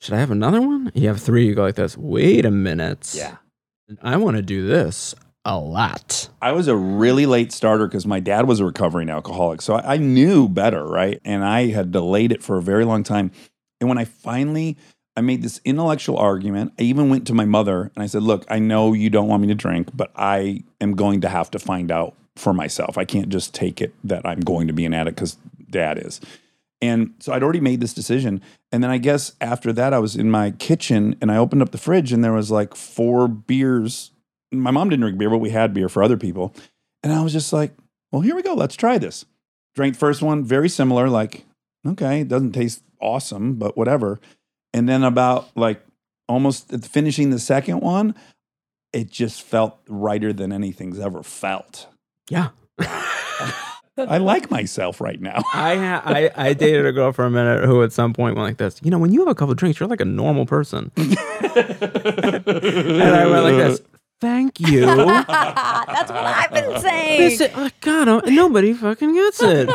should 0.00 0.14
I 0.14 0.18
have 0.18 0.30
another 0.30 0.60
one? 0.60 0.90
You 0.94 1.08
have 1.08 1.20
three, 1.20 1.46
you 1.46 1.54
go 1.54 1.62
like 1.62 1.74
this. 1.74 1.96
Wait 1.96 2.44
a 2.44 2.50
minute. 2.50 3.12
Yeah. 3.14 3.36
I 4.02 4.16
want 4.16 4.36
to 4.36 4.42
do 4.42 4.66
this 4.66 5.14
a 5.44 5.58
lot. 5.58 6.28
I 6.40 6.52
was 6.52 6.68
a 6.68 6.76
really 6.76 7.26
late 7.26 7.52
starter 7.52 7.86
because 7.86 8.06
my 8.06 8.20
dad 8.20 8.46
was 8.46 8.60
a 8.60 8.64
recovering 8.64 9.10
alcoholic. 9.10 9.60
So 9.62 9.74
I, 9.74 9.94
I 9.94 9.96
knew 9.96 10.48
better, 10.48 10.86
right? 10.86 11.20
And 11.24 11.44
I 11.44 11.68
had 11.68 11.90
delayed 11.90 12.30
it 12.32 12.42
for 12.42 12.56
a 12.56 12.62
very 12.62 12.84
long 12.84 13.02
time. 13.02 13.30
And 13.80 13.88
when 13.88 13.98
I 13.98 14.04
finally 14.04 14.76
I 15.20 15.22
made 15.22 15.42
this 15.42 15.60
intellectual 15.66 16.16
argument, 16.16 16.72
I 16.78 16.84
even 16.84 17.10
went 17.10 17.26
to 17.26 17.34
my 17.34 17.44
mother 17.44 17.90
and 17.94 18.02
I 18.02 18.06
said, 18.06 18.22
Look, 18.22 18.46
I 18.48 18.58
know 18.58 18.94
you 18.94 19.10
don't 19.10 19.28
want 19.28 19.42
me 19.42 19.48
to 19.48 19.54
drink, 19.54 19.90
but 19.92 20.10
I 20.16 20.64
am 20.80 20.96
going 20.96 21.20
to 21.20 21.28
have 21.28 21.50
to 21.50 21.58
find 21.58 21.92
out 21.92 22.16
for 22.36 22.54
myself. 22.54 22.96
I 22.96 23.04
can't 23.04 23.28
just 23.28 23.52
take 23.52 23.82
it 23.82 23.94
that 24.02 24.24
I'm 24.24 24.40
going 24.40 24.66
to 24.68 24.72
be 24.72 24.86
an 24.86 24.94
addict 24.94 25.16
because 25.16 25.36
dad 25.68 25.98
is. 25.98 26.22
And 26.80 27.12
so 27.18 27.34
I'd 27.34 27.42
already 27.42 27.60
made 27.60 27.82
this 27.82 27.92
decision. 27.92 28.40
And 28.72 28.82
then 28.82 28.90
I 28.90 28.96
guess 28.96 29.32
after 29.42 29.74
that, 29.74 29.92
I 29.92 29.98
was 29.98 30.16
in 30.16 30.30
my 30.30 30.52
kitchen 30.52 31.14
and 31.20 31.30
I 31.30 31.36
opened 31.36 31.60
up 31.60 31.70
the 31.70 31.76
fridge 31.76 32.14
and 32.14 32.24
there 32.24 32.32
was 32.32 32.50
like 32.50 32.74
four 32.74 33.28
beers. 33.28 34.12
My 34.50 34.70
mom 34.70 34.88
didn't 34.88 35.02
drink 35.02 35.18
beer, 35.18 35.28
but 35.28 35.36
we 35.36 35.50
had 35.50 35.74
beer 35.74 35.90
for 35.90 36.02
other 36.02 36.16
people. 36.16 36.54
And 37.02 37.12
I 37.12 37.22
was 37.22 37.34
just 37.34 37.52
like, 37.52 37.74
well, 38.10 38.22
here 38.22 38.34
we 38.34 38.40
go. 38.40 38.54
Let's 38.54 38.74
try 38.74 38.96
this. 38.96 39.26
Drank 39.74 39.96
first 39.96 40.22
one, 40.22 40.44
very 40.44 40.70
similar, 40.70 41.10
like, 41.10 41.44
okay, 41.86 42.22
it 42.22 42.28
doesn't 42.28 42.52
taste 42.52 42.82
awesome, 43.02 43.56
but 43.56 43.76
whatever. 43.76 44.18
And 44.72 44.88
then 44.88 45.02
about 45.02 45.48
like 45.56 45.82
almost 46.28 46.70
finishing 46.84 47.30
the 47.30 47.38
second 47.38 47.80
one, 47.80 48.14
it 48.92 49.10
just 49.10 49.42
felt 49.42 49.78
righter 49.88 50.32
than 50.32 50.52
anything's 50.52 50.98
ever 50.98 51.22
felt. 51.22 51.86
Yeah. 52.28 52.48
I 54.08 54.18
like 54.18 54.50
myself 54.50 55.00
right 55.00 55.20
now. 55.20 55.42
I, 55.52 55.76
ha- 55.76 56.02
I 56.04 56.30
I 56.36 56.54
dated 56.54 56.86
a 56.86 56.92
girl 56.92 57.12
for 57.12 57.24
a 57.24 57.30
minute 57.30 57.64
who 57.64 57.82
at 57.82 57.92
some 57.92 58.12
point 58.12 58.36
went 58.36 58.46
like 58.46 58.56
this. 58.56 58.80
You 58.82 58.90
know, 58.90 58.98
when 58.98 59.12
you 59.12 59.20
have 59.20 59.28
a 59.28 59.34
couple 59.34 59.52
of 59.52 59.58
drinks, 59.58 59.78
you're 59.78 59.88
like 59.88 60.00
a 60.00 60.06
normal 60.06 60.46
person. 60.46 60.90
and 60.96 61.18
I 61.18 63.26
went 63.26 63.44
like 63.44 63.56
this. 63.56 63.80
Thank 64.20 64.60
you. 64.60 64.86
That's 64.86 66.10
what 66.10 66.24
I've 66.24 66.52
been 66.52 66.80
saying. 66.80 67.20
Listen, 67.20 67.50
oh, 67.54 67.70
God, 67.80 68.08
oh, 68.08 68.20
nobody 68.26 68.74
fucking 68.74 69.14
gets 69.14 69.42
it. 69.42 69.70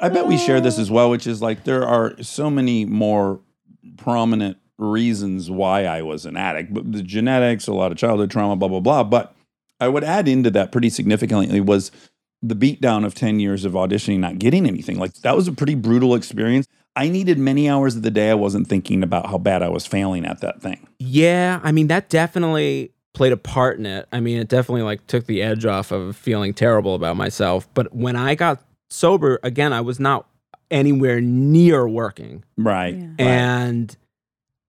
I 0.00 0.08
bet 0.08 0.26
we 0.26 0.38
share 0.38 0.60
this 0.60 0.78
as 0.78 0.90
well, 0.90 1.10
which 1.10 1.26
is 1.26 1.42
like 1.42 1.64
there 1.64 1.86
are 1.86 2.20
so 2.22 2.48
many 2.50 2.84
more 2.86 3.40
prominent 3.96 4.58
reasons 4.78 5.50
why 5.50 5.84
I 5.84 6.02
was 6.02 6.26
an 6.26 6.36
addict, 6.36 6.72
but 6.74 6.92
the 6.92 7.02
genetics, 7.02 7.66
a 7.66 7.72
lot 7.72 7.92
of 7.92 7.98
childhood 7.98 8.30
trauma, 8.30 8.56
blah 8.56 8.68
blah 8.68 8.80
blah. 8.80 9.04
But 9.04 9.34
I 9.80 9.88
would 9.88 10.04
add 10.04 10.28
into 10.28 10.50
that 10.52 10.72
pretty 10.72 10.90
significantly 10.90 11.60
was 11.60 11.90
the 12.42 12.54
beatdown 12.54 13.04
of 13.04 13.14
10 13.14 13.40
years 13.40 13.64
of 13.64 13.72
auditioning, 13.72 14.18
not 14.20 14.38
getting 14.38 14.66
anything. 14.66 14.98
Like 14.98 15.14
that 15.22 15.34
was 15.34 15.48
a 15.48 15.52
pretty 15.52 15.74
brutal 15.74 16.14
experience. 16.14 16.66
I 16.94 17.08
needed 17.08 17.38
many 17.38 17.68
hours 17.68 17.96
of 17.96 18.02
the 18.02 18.10
day 18.10 18.30
I 18.30 18.34
wasn't 18.34 18.68
thinking 18.68 19.02
about 19.02 19.26
how 19.26 19.36
bad 19.38 19.62
I 19.62 19.68
was 19.68 19.86
failing 19.86 20.24
at 20.24 20.40
that 20.40 20.62
thing. 20.62 20.86
Yeah, 20.98 21.60
I 21.62 21.72
mean 21.72 21.88
that 21.88 22.08
definitely 22.08 22.92
played 23.16 23.32
a 23.32 23.36
part 23.36 23.78
in 23.78 23.86
it. 23.86 24.06
I 24.12 24.20
mean, 24.20 24.38
it 24.38 24.48
definitely 24.48 24.82
like 24.82 25.06
took 25.06 25.26
the 25.26 25.42
edge 25.42 25.64
off 25.64 25.90
of 25.90 26.16
feeling 26.16 26.52
terrible 26.52 26.94
about 26.94 27.16
myself. 27.16 27.66
But 27.74 27.94
when 27.94 28.14
I 28.14 28.34
got 28.34 28.62
sober, 28.90 29.40
again, 29.42 29.72
I 29.72 29.80
was 29.80 29.98
not 29.98 30.28
anywhere 30.70 31.20
near 31.20 31.88
working. 31.88 32.44
Right. 32.56 32.94
Yeah. 32.96 33.08
And 33.18 33.96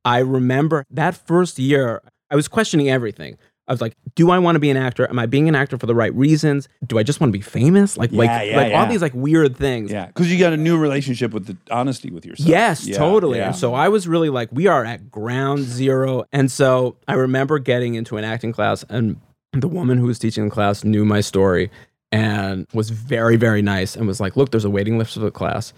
I 0.06 0.20
remember 0.20 0.86
that 0.92 1.16
first 1.16 1.60
year, 1.60 2.02
I 2.32 2.36
was 2.36 2.48
questioning 2.48 2.90
everything. 2.90 3.38
I 3.70 3.74
was 3.74 3.82
like, 3.82 3.96
do 4.16 4.32
I 4.32 4.40
want 4.40 4.56
to 4.56 4.60
be 4.62 4.70
an 4.70 4.78
actor? 4.78 5.10
Am 5.10 5.20
I 5.20 5.26
being 5.26 5.50
an 5.50 5.56
actor 5.56 5.78
for 5.78 5.88
the 5.88 5.96
right 5.96 6.14
reasons? 6.16 6.70
Do 6.86 6.98
I 6.98 7.04
just 7.04 7.20
want 7.20 7.34
to 7.34 7.38
be 7.38 7.42
famous? 7.42 7.98
Like, 7.98 8.14
like, 8.14 8.30
Yeah, 8.30 8.66
yeah, 8.68 8.80
all 8.80 8.86
these 8.88 9.02
like 9.02 9.14
weird 9.14 9.58
things. 9.58 9.92
yeah, 9.92 10.06
because 10.06 10.32
you 10.32 10.40
got 10.40 10.54
a 10.54 10.58
new 10.58 10.78
relationship 10.78 11.34
with 11.34 11.48
the 11.48 11.58
honesty 11.70 12.10
with 12.10 12.26
yourself. 12.26 12.48
Yes, 12.48 12.88
Yeah, 12.88 12.98
totally. 12.98 13.40
yeah. 13.40 13.48
And 13.48 13.56
so 13.58 13.74
I 13.74 13.90
was 13.90 14.08
really 14.08 14.30
like, 14.30 14.48
we 14.54 14.68
are 14.68 14.86
at 14.86 15.12
ground 15.12 15.64
zero. 15.64 16.24
And 16.32 16.50
so 16.50 16.96
I 17.10 17.16
remember 17.16 17.60
getting 17.60 17.96
into 17.96 18.16
an 18.16 18.24
acting 18.24 18.54
class, 18.54 18.86
and 18.88 19.20
the 19.52 19.68
woman 19.68 19.98
who 19.98 20.06
was 20.06 20.18
teaching 20.18 20.46
the 20.46 20.52
class 20.52 20.86
knew 20.86 21.04
my 21.04 21.20
story 21.20 21.70
and 22.14 22.68
was 22.74 22.90
very, 22.90 23.36
very 23.36 23.62
nice 23.62 23.98
and 23.98 24.08
was 24.08 24.22
like, 24.22 24.38
look, 24.38 24.52
there's 24.52 24.64
a 24.66 24.70
waiting 24.70 24.98
list 24.98 25.14
for 25.16 25.20
the 25.20 25.32
class, 25.32 25.74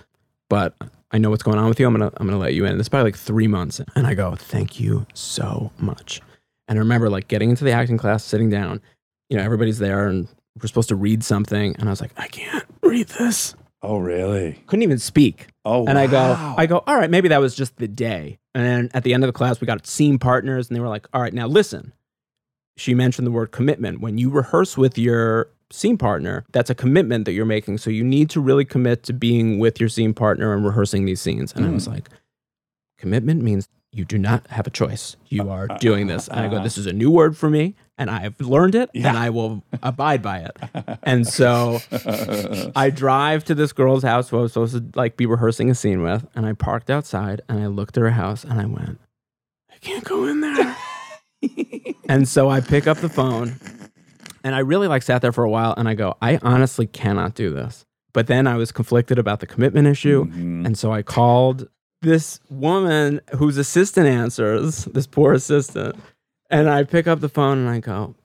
but 0.49 0.75
I 1.11 1.17
know 1.17 1.29
what's 1.29 1.43
going 1.43 1.57
on 1.57 1.69
with 1.69 1.79
you. 1.79 1.87
I'm 1.87 1.93
gonna, 1.93 2.11
I'm 2.17 2.27
gonna 2.27 2.37
let 2.39 2.53
you 2.53 2.65
in. 2.65 2.79
It's 2.79 2.89
probably 2.89 3.11
like 3.11 3.17
three 3.17 3.47
months, 3.47 3.79
and 3.95 4.05
I 4.05 4.13
go, 4.13 4.35
thank 4.35 4.79
you 4.79 5.07
so 5.13 5.71
much. 5.77 6.21
And 6.67 6.77
I 6.77 6.79
remember 6.79 7.09
like 7.09 7.27
getting 7.27 7.49
into 7.49 7.63
the 7.63 7.71
acting 7.71 7.97
class, 7.97 8.23
sitting 8.23 8.49
down. 8.49 8.81
You 9.29 9.37
know, 9.37 9.43
everybody's 9.43 9.79
there, 9.79 10.07
and 10.07 10.27
we're 10.59 10.67
supposed 10.67 10.89
to 10.89 10.95
read 10.95 11.23
something, 11.23 11.75
and 11.77 11.87
I 11.87 11.91
was 11.91 12.01
like, 12.01 12.11
I 12.17 12.27
can't 12.27 12.65
read 12.81 13.07
this. 13.09 13.55
Oh, 13.81 13.97
really? 13.97 14.61
Couldn't 14.67 14.83
even 14.83 14.99
speak. 14.99 15.47
Oh, 15.63 15.85
And 15.85 15.97
I 15.97 16.07
go, 16.07 16.17
wow. 16.17 16.55
I 16.57 16.65
go, 16.65 16.83
all 16.85 16.97
right, 16.97 17.09
maybe 17.09 17.29
that 17.29 17.39
was 17.39 17.55
just 17.55 17.77
the 17.77 17.87
day. 17.87 18.37
And 18.53 18.65
then 18.65 18.89
at 18.93 19.03
the 19.03 19.13
end 19.13 19.23
of 19.23 19.29
the 19.29 19.33
class, 19.33 19.61
we 19.61 19.67
got 19.67 19.87
scene 19.87 20.19
partners, 20.19 20.67
and 20.67 20.75
they 20.75 20.81
were 20.81 20.89
like, 20.89 21.07
all 21.13 21.21
right, 21.21 21.33
now 21.33 21.47
listen. 21.47 21.93
She 22.75 22.93
mentioned 22.93 23.25
the 23.27 23.31
word 23.31 23.51
commitment. 23.51 24.01
When 24.01 24.17
you 24.17 24.29
rehearse 24.29 24.77
with 24.77 24.97
your 24.97 25.49
scene 25.71 25.97
partner, 25.97 26.45
that's 26.51 26.69
a 26.69 26.75
commitment 26.75 27.25
that 27.25 27.33
you're 27.33 27.45
making. 27.45 27.77
So 27.77 27.89
you 27.89 28.03
need 28.03 28.29
to 28.31 28.41
really 28.41 28.65
commit 28.65 29.03
to 29.03 29.13
being 29.13 29.59
with 29.59 29.79
your 29.79 29.89
scene 29.89 30.13
partner 30.13 30.53
and 30.53 30.65
rehearsing 30.65 31.05
these 31.05 31.21
scenes. 31.21 31.53
And 31.53 31.65
I 31.65 31.69
was 31.69 31.85
hmm. 31.85 31.93
like, 31.93 32.09
commitment 32.97 33.41
means 33.41 33.69
you 33.91 34.05
do 34.05 34.17
not 34.17 34.45
have 34.47 34.67
a 34.67 34.69
choice. 34.69 35.15
You 35.27 35.49
are 35.49 35.67
doing 35.79 36.07
this. 36.07 36.27
And 36.27 36.39
I 36.39 36.47
go, 36.47 36.61
this 36.61 36.77
is 36.77 36.85
a 36.85 36.93
new 36.93 37.09
word 37.09 37.35
for 37.35 37.49
me, 37.49 37.75
and 37.97 38.09
I 38.09 38.19
have 38.19 38.39
learned 38.39 38.75
it, 38.75 38.89
and 38.93 39.17
I 39.17 39.29
will 39.29 39.63
abide 39.83 40.21
by 40.21 40.39
it. 40.39 40.57
And 41.03 41.27
so 41.27 41.79
I 42.75 42.89
drive 42.95 43.43
to 43.45 43.55
this 43.55 43.73
girl's 43.73 44.03
house 44.03 44.29
who 44.29 44.37
I 44.37 44.41
was 44.41 44.53
supposed 44.53 44.73
to 44.73 44.99
like 44.99 45.17
be 45.17 45.25
rehearsing 45.25 45.69
a 45.69 45.75
scene 45.75 46.03
with, 46.03 46.27
and 46.35 46.45
I 46.45 46.53
parked 46.53 46.89
outside 46.89 47.41
and 47.49 47.59
I 47.59 47.67
looked 47.67 47.97
at 47.97 48.01
her 48.01 48.11
house 48.11 48.43
and 48.43 48.59
I 48.59 48.65
went, 48.65 48.99
I 49.71 49.77
can't 49.77 50.03
go 50.03 50.25
in 50.25 50.41
there. 50.41 50.77
and 52.09 52.27
so 52.27 52.49
I 52.49 52.59
pick 52.59 52.85
up 52.85 52.97
the 52.97 53.09
phone 53.09 53.55
and 54.43 54.55
I 54.55 54.59
really 54.59 54.87
like 54.87 55.03
sat 55.03 55.21
there 55.21 55.31
for 55.31 55.43
a 55.43 55.49
while 55.49 55.73
and 55.77 55.87
I 55.89 55.93
go, 55.93 56.15
I 56.21 56.39
honestly 56.41 56.87
cannot 56.87 57.35
do 57.35 57.49
this. 57.53 57.85
But 58.13 58.27
then 58.27 58.47
I 58.47 58.55
was 58.55 58.71
conflicted 58.71 59.19
about 59.19 59.39
the 59.39 59.47
commitment 59.47 59.87
issue. 59.87 60.25
Mhm. 60.25 60.65
And 60.65 60.77
so 60.77 60.91
I 60.91 61.01
called 61.03 61.67
this 62.01 62.39
woman 62.49 63.21
whose 63.35 63.57
assistant 63.57 64.07
answers, 64.07 64.85
this 64.85 65.05
poor 65.07 65.33
assistant. 65.33 65.95
And 66.49 66.69
I 66.69 66.83
pick 66.83 67.05
up 67.07 67.19
the 67.19 67.29
phone 67.29 67.59
and 67.59 67.69
I 67.69 67.79
go, 67.79 68.15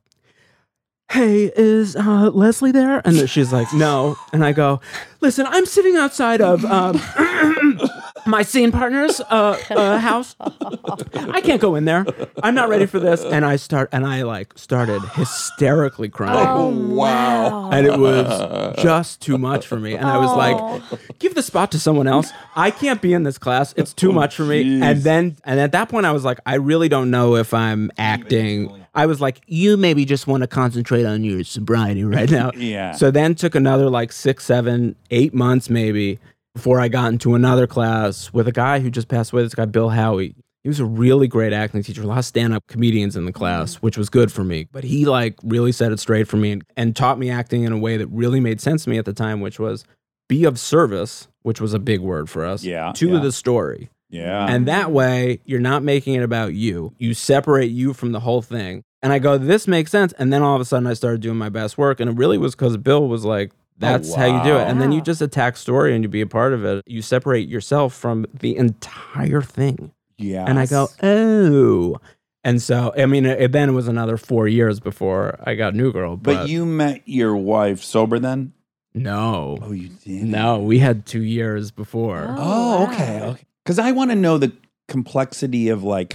Hey, 1.11 1.53
is 1.55 1.97
uh, 1.97 2.31
Leslie 2.33 2.73
there? 2.73 3.03
And 3.05 3.29
she's 3.29 3.53
like, 3.53 3.73
No. 3.75 4.17
And 4.33 4.45
I 4.45 4.53
go, 4.53 4.81
Listen, 5.21 5.47
I'm 5.49 5.67
sitting 5.67 5.97
outside 5.97 6.41
of 6.41 6.65
um, 6.65 6.99
my 8.27 8.43
scene 8.43 8.73
partner's 8.73 9.21
uh, 9.21 9.59
uh, 9.71 9.99
house. 9.99 10.37
I 10.41 11.41
can't 11.43 11.61
go 11.61 11.75
in 11.75 11.85
there. 11.85 12.07
I'm 12.43 12.55
not 12.55 12.69
ready 12.69 12.87
for 12.87 12.99
this. 12.99 13.23
And 13.25 13.45
I 13.45 13.57
start, 13.57 13.89
and 13.93 14.07
I 14.07 14.23
like 14.23 14.57
started 14.59 15.03
hysterically 15.15 16.09
crying 16.09 16.47
Oh, 16.49 16.69
wow. 16.69 17.71
and 17.71 17.87
it 17.87 17.99
was 17.99 18.77
just 18.83 19.21
too 19.21 19.39
much 19.39 19.67
for 19.67 19.79
me. 19.79 19.95
And 19.95 20.07
I 20.07 20.19
was 20.19 20.35
like, 20.37 21.19
give 21.19 21.35
the 21.35 21.43
spot 21.43 21.73
to 21.73 21.79
someone 21.81 22.07
else. 22.07 22.31
I 22.57 22.71
can't 22.71 23.01
be 23.03 23.13
in 23.13 23.23
this 23.25 23.39
class. 23.39 23.75
It's 23.77 23.93
too 23.93 24.13
much 24.13 24.35
for 24.37 24.45
me. 24.45 24.81
And 24.83 25.03
then, 25.03 25.37
and 25.45 25.61
at 25.61 25.73
that 25.73 25.89
point, 25.89 26.07
I 26.07 26.13
was 26.13 26.25
like, 26.25 26.39
I 26.47 26.55
really 26.57 26.89
don't 26.89 27.11
know 27.11 27.37
if 27.37 27.53
I'm 27.55 27.91
acting. 27.99 28.85
I 28.95 29.07
was 29.07 29.21
like, 29.21 29.41
you 29.47 29.77
maybe 29.77 30.05
just 30.05 30.27
want 30.27 30.43
to 30.43 30.47
concentrate 30.47 31.05
on 31.05 31.25
your 31.25 31.43
sobriety 31.45 32.05
right 32.05 32.31
now. 32.31 32.53
Yeah. 32.55 32.93
So 32.93 33.11
then 33.11 33.35
took 33.35 33.55
another 33.55 33.91
like 33.91 34.13
six, 34.13 34.45
seven, 34.45 34.95
eight 35.11 35.35
months 35.35 35.69
maybe 35.69 36.19
before 36.55 36.81
I 36.81 36.89
got 36.89 37.13
into 37.13 37.35
another 37.35 37.67
class 37.67 38.33
with 38.33 38.47
a 38.49 38.53
guy 38.53 38.81
who 38.81 38.91
just 38.91 39.09
passed 39.09 39.33
away. 39.33 39.43
This 39.43 39.55
guy, 39.55 39.65
Bill 39.67 39.89
Howie. 39.91 40.35
He 40.63 40.69
was 40.69 40.81
a 40.81 40.85
really 40.87 41.29
great 41.29 41.53
acting 41.53 41.83
teacher, 41.83 42.03
a 42.03 42.07
lot 42.07 42.17
of 42.17 42.25
stand 42.25 42.55
up 42.55 42.67
comedians 42.69 43.17
in 43.17 43.27
the 43.27 43.33
class, 43.33 43.75
mm-hmm. 43.75 43.81
which 43.81 43.99
was 43.99 44.09
good 44.09 44.33
for 44.33 44.45
me. 44.45 44.67
But 44.73 44.83
he 44.83 45.05
like 45.05 45.39
really 45.43 45.73
set 45.73 45.93
it 45.93 46.01
straight 46.01 46.27
for 46.27 46.39
me 46.39 46.53
and, 46.53 46.65
and 46.75 46.97
taught 46.97 47.19
me 47.19 47.29
acting 47.29 47.65
in 47.65 47.73
a 47.73 47.77
way 47.79 47.99
that 47.99 48.07
really 48.07 48.41
made 48.41 48.63
sense 48.63 48.85
to 48.85 48.91
me 48.91 48.97
at 48.97 49.05
the 49.05 49.13
time, 49.13 49.43
which 49.43 49.59
was 49.59 49.85
be 50.27 50.45
of 50.45 50.59
service, 50.59 51.29
which 51.43 51.61
was 51.61 51.75
a 51.75 51.79
big 51.79 52.01
word 52.01 52.31
for 52.31 52.47
us, 52.47 52.65
Yeah, 52.65 52.93
to 52.95 53.09
yeah. 53.11 53.21
the 53.21 53.31
story. 53.31 53.91
yeah. 54.09 54.47
And 54.49 54.67
that 54.67 54.91
way, 54.91 55.41
you're 55.45 55.61
not 55.61 55.83
making 55.83 56.15
it 56.15 56.23
about 56.23 56.55
you. 56.55 56.95
You 56.97 57.13
separate 57.13 57.71
you 57.71 57.93
from 57.93 58.13
the 58.13 58.21
whole 58.21 58.41
thing. 58.41 58.83
And 59.03 59.13
I 59.13 59.19
go, 59.19 59.37
this 59.37 59.69
makes 59.69 59.91
sense. 59.91 60.15
And 60.15 60.33
then 60.33 60.43
all 60.43 60.55
of 60.55 60.63
a 60.63 60.65
sudden, 60.65 60.87
I 60.87 60.95
started 60.95 61.21
doing 61.21 61.37
my 61.37 61.51
best 61.51 61.77
work. 61.77 62.01
And 62.01 62.09
it 62.09 62.17
really 62.17 62.39
was 62.39 62.55
because 62.55 62.79
Bill 62.79 63.07
was 63.07 63.23
like, 63.27 63.53
Oh, 63.77 63.81
that's 63.81 64.15
how 64.15 64.25
you 64.27 64.43
do 64.45 64.55
it. 64.57 64.63
wow. 64.63 64.67
And 64.67 64.81
then 64.81 64.93
you 64.93 65.01
just 65.01 65.21
attack 65.21 65.57
story 65.57 65.95
and 65.95 66.05
you 66.05 66.09
be 66.09 66.21
a 66.21 66.27
part 66.27 66.53
of 66.53 66.65
it. 66.65 66.83
You 66.87 67.03
separate 67.03 67.49
yourself 67.49 67.93
from 67.95 68.25
the 68.33 68.57
entire 68.57 69.43
thing. 69.43 69.93
yeah. 70.17 70.45
And 70.47 70.59
I 70.59 70.67
go, 70.67 70.89
oh. 71.03 71.97
And 72.45 72.61
so, 72.63 72.93
I 72.97 73.07
mean, 73.07 73.25
it, 73.27 73.53
then 73.53 73.71
it 73.71 73.73
was 73.73 73.89
another 73.89 74.17
four 74.17 74.47
years 74.47 74.79
before 74.79 75.39
I 75.45 75.55
got 75.55 75.75
New 75.75 75.93
Girl. 75.93 76.17
But, 76.17 76.35
But 76.43 76.49
you 76.49 76.65
met 76.67 77.03
your 77.07 77.35
wife 77.37 77.83
sober 77.83 78.19
then? 78.19 78.53
no, 78.95 79.59
Oh, 79.61 79.73
you 79.73 79.89
did? 79.89 80.23
no, 80.25 80.61
we 80.61 80.79
had 80.79 81.05
two 81.05 81.23
years 81.23 81.71
before. 81.73 82.27
Oh, 82.29 82.37
oh 82.39 82.85
wow. 82.85 82.93
okay. 82.93 83.21
Okay. 83.23 83.43
Because 83.65 83.79
I 83.81 83.91
want 83.93 84.11
to 84.11 84.15
know 84.15 84.39
the 84.39 84.53
complexity 84.89 85.69
of 85.71 85.83
like, 85.83 86.15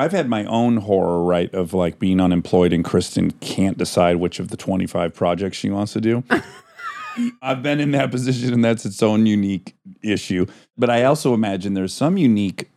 I've 0.00 0.12
had 0.12 0.30
my 0.30 0.46
own 0.46 0.78
horror, 0.78 1.22
right, 1.22 1.52
of 1.52 1.74
like 1.74 1.98
being 1.98 2.20
unemployed 2.20 2.72
and 2.72 2.82
Kristen 2.82 3.32
can't 3.32 3.76
decide 3.76 4.16
which 4.16 4.40
of 4.40 4.48
the 4.48 4.56
25 4.56 5.14
projects 5.14 5.58
she 5.58 5.68
wants 5.68 5.92
to 5.92 6.00
do. 6.00 6.24
I've 7.42 7.62
been 7.62 7.80
in 7.80 7.90
that 7.90 8.10
position 8.10 8.54
and 8.54 8.64
that's 8.64 8.86
its 8.86 9.02
own 9.02 9.26
unique 9.26 9.76
issue. 10.02 10.46
But 10.78 10.88
I 10.88 11.04
also 11.04 11.34
imagine 11.34 11.74
there's 11.74 11.92
some 11.92 12.16
unique 12.16 12.70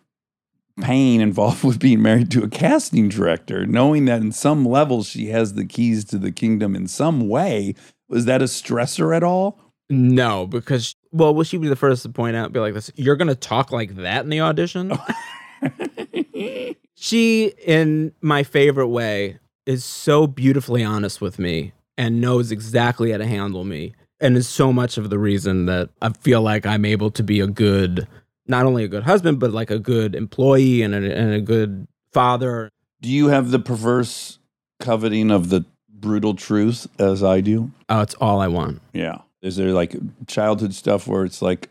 pain 0.81 1.21
involved 1.21 1.63
with 1.63 1.79
being 1.79 2.01
married 2.01 2.29
to 2.31 2.43
a 2.43 2.49
casting 2.49 3.07
director, 3.07 3.65
knowing 3.65 4.03
that 4.05 4.19
in 4.19 4.33
some 4.33 4.65
level 4.65 5.01
she 5.01 5.27
has 5.27 5.53
the 5.53 5.65
keys 5.65 6.03
to 6.05 6.17
the 6.17 6.31
kingdom 6.31 6.75
in 6.75 6.89
some 6.89 7.29
way. 7.29 7.73
Was 8.09 8.25
that 8.25 8.41
a 8.41 8.45
stressor 8.45 9.15
at 9.15 9.23
all? 9.23 9.59
No, 9.89 10.45
because 10.45 10.95
well, 11.13 11.33
will 11.33 11.45
she 11.45 11.57
be 11.57 11.69
the 11.69 11.77
first 11.77 12.03
to 12.03 12.09
point 12.09 12.35
out? 12.35 12.51
Be 12.51 12.59
like 12.59 12.73
this. 12.73 12.91
You're 12.95 13.15
gonna 13.15 13.33
talk 13.33 13.71
like 13.71 13.95
that 13.95 14.25
in 14.25 14.29
the 14.29 14.41
audition. 14.41 14.91
she, 17.03 17.51
in 17.65 18.13
my 18.21 18.43
favorite 18.43 18.87
way, 18.87 19.37
is 19.65 19.83
so 19.83 20.25
beautifully 20.25 20.85
honest 20.85 21.19
with 21.19 21.37
me 21.37 21.73
and 21.97 22.21
knows 22.21 22.49
exactly 22.49 23.11
how 23.11 23.17
to 23.17 23.27
handle 23.27 23.65
me, 23.65 23.93
and 24.21 24.37
is 24.37 24.47
so 24.47 24.71
much 24.71 24.97
of 24.97 25.09
the 25.09 25.19
reason 25.19 25.65
that 25.65 25.89
I 26.01 26.13
feel 26.13 26.41
like 26.41 26.65
I'm 26.65 26.85
able 26.85 27.11
to 27.11 27.21
be 27.21 27.41
a 27.41 27.47
good, 27.47 28.07
not 28.47 28.65
only 28.65 28.85
a 28.85 28.87
good 28.87 29.03
husband, 29.03 29.41
but 29.41 29.51
like 29.51 29.69
a 29.69 29.79
good 29.79 30.15
employee 30.15 30.81
and 30.81 30.95
a, 30.95 31.13
and 31.13 31.33
a 31.33 31.41
good 31.41 31.89
father. 32.13 32.69
Do 33.01 33.09
you 33.09 33.27
have 33.27 33.51
the 33.51 33.59
perverse 33.59 34.39
coveting 34.79 35.29
of 35.29 35.49
the 35.49 35.65
brutal 35.89 36.35
truth 36.35 36.87
as 36.97 37.21
I 37.21 37.41
do? 37.41 37.73
Oh, 37.89 37.99
it's 37.99 38.15
all 38.15 38.39
I 38.39 38.47
want. 38.47 38.81
Yeah. 38.93 39.17
Is 39.41 39.57
there 39.57 39.73
like 39.73 39.93
childhood 40.27 40.73
stuff 40.73 41.05
where 41.05 41.25
it's 41.25 41.41
like, 41.41 41.69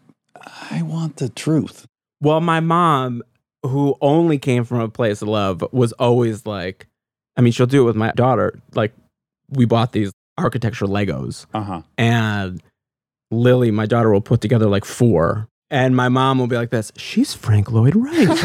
I 0.71 0.83
want 0.83 1.17
the 1.17 1.31
truth? 1.31 1.87
Well, 2.21 2.43
my 2.43 2.61
mom, 2.61 3.23
who 3.63 3.97
only 4.01 4.39
came 4.39 4.65
from 4.65 4.81
a 4.81 4.89
place 4.89 5.23
of 5.23 5.29
love, 5.29 5.65
was 5.73 5.93
always 5.95 6.47
like, 6.47 6.87
I 7.37 7.41
mean, 7.41 7.53
she'll 7.53 7.67
do 7.67 7.83
it 7.83 7.85
with 7.85 7.97
my 7.97 8.11
daughter. 8.13 8.59
Like, 8.75 8.93
we 9.51 9.65
bought 9.65 9.93
these 9.93 10.13
architecture 10.39 10.87
Legos, 10.87 11.47
Uh 11.55 11.63
huh. 11.63 11.83
and 11.99 12.63
Lily, 13.31 13.71
my 13.71 13.87
daughter, 13.87 14.11
will 14.11 14.21
put 14.21 14.41
together 14.41 14.67
like 14.67 14.85
four. 14.85 15.49
And 15.73 15.97
my 15.97 16.11
mom 16.11 16.39
will 16.39 16.49
be 16.49 16.57
like 16.57 16.69
this, 16.69 16.93
she's 16.99 17.33
Frank 17.33 17.73
Lloyd 17.73 17.97
Wright. 17.97 18.29
and 18.29 18.39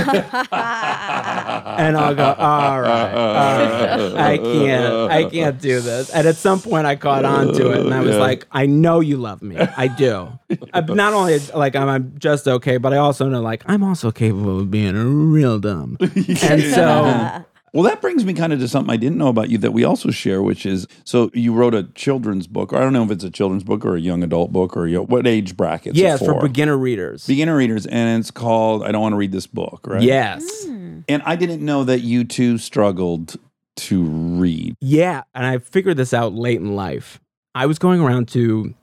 I'll 1.98 2.16
go, 2.16 2.34
all 2.38 2.80
right, 2.82 3.14
all 3.14 3.34
right. 3.34 4.14
I 4.16 4.38
can't, 4.38 5.12
I 5.12 5.30
can't 5.30 5.60
do 5.60 5.82
this. 5.82 6.10
And 6.10 6.26
at 6.26 6.38
some 6.38 6.62
point 6.62 6.88
I 6.88 6.96
caught 6.96 7.26
on 7.26 7.54
to 7.56 7.72
it 7.72 7.82
and 7.82 7.94
I 7.94 8.00
was 8.00 8.16
Yeah. 8.16 8.22
like, 8.22 8.48
I 8.52 8.66
know 8.66 9.02
you 9.02 9.18
love 9.18 9.42
me. 9.42 9.58
I 9.58 9.88
do. 9.88 10.30
Uh, 10.74 10.80
Not 10.82 11.14
only 11.14 11.38
like 11.54 11.76
I'm, 11.76 11.90
I'm 11.90 12.14
just 12.18 12.48
okay, 12.48 12.78
but 12.78 12.94
I 12.94 12.98
also 12.98 13.28
know 13.28 13.42
like 13.42 13.64
I'm 13.66 13.84
also 13.84 14.12
capable 14.12 14.62
of 14.62 14.72
being 14.72 14.96
real 15.32 15.60
dumb. 15.60 15.98
And 16.00 16.64
so 16.64 17.44
Well, 17.74 17.84
that 17.84 18.02
brings 18.02 18.24
me 18.24 18.34
kind 18.34 18.54
of 18.54 18.60
to 18.60 18.68
something 18.68 18.92
I 18.92 18.98
didn't 18.98 19.18
know 19.18 19.28
about 19.28 19.50
you 19.50 19.58
that 19.60 19.74
we 19.74 19.84
also 19.84 20.10
share, 20.10 20.42
which 20.42 20.66
is 20.66 20.88
so 21.04 21.30
you 21.34 21.54
wrote 21.54 21.76
a 21.76 21.84
children's 21.84 22.48
book. 22.48 22.72
Or 22.72 22.78
I 22.78 22.80
don't 22.80 22.94
know 22.94 23.04
if 23.04 23.12
it's 23.12 23.24
a 23.24 23.30
children's 23.30 23.64
book 23.64 23.86
or 23.86 23.96
a 23.96 24.00
young 24.00 24.24
adult 24.24 24.52
book 24.54 24.78
or 24.78 24.88
you 24.88 25.02
what 25.02 25.28
age 25.28 25.58
bracket. 25.58 25.96
yeah, 25.96 26.16
it's 26.16 26.26
for 26.26 26.42
beginner 26.42 26.78
readers. 26.78 27.28
beginner 27.28 27.56
readers, 27.58 27.86
and 27.86 28.20
it's 28.20 28.32
called 28.32 28.84
"I 28.84 28.92
Don't 28.92 29.02
Want 29.02 29.14
to 29.14 29.18
Read 29.18 29.32
This 29.32 29.48
Book." 29.48 29.82
Right? 29.86 30.02
Yes. 30.02 30.44
Mm. 30.66 31.04
And 31.10 31.22
I 31.26 31.36
didn't 31.36 31.64
know 31.64 31.84
that 31.84 32.00
you 32.00 32.24
two 32.24 32.58
struggled 32.58 33.36
to 33.76 34.04
read. 34.04 34.76
Yeah, 34.82 35.24
and 35.36 35.46
I 35.46 35.60
figured 35.60 35.98
this 35.98 36.14
out 36.14 36.34
late 36.34 36.60
in 36.60 36.76
life. 36.76 37.20
I 37.54 37.66
was 37.66 37.78
going 37.78 38.02
around 38.02 38.28
to 38.30 38.74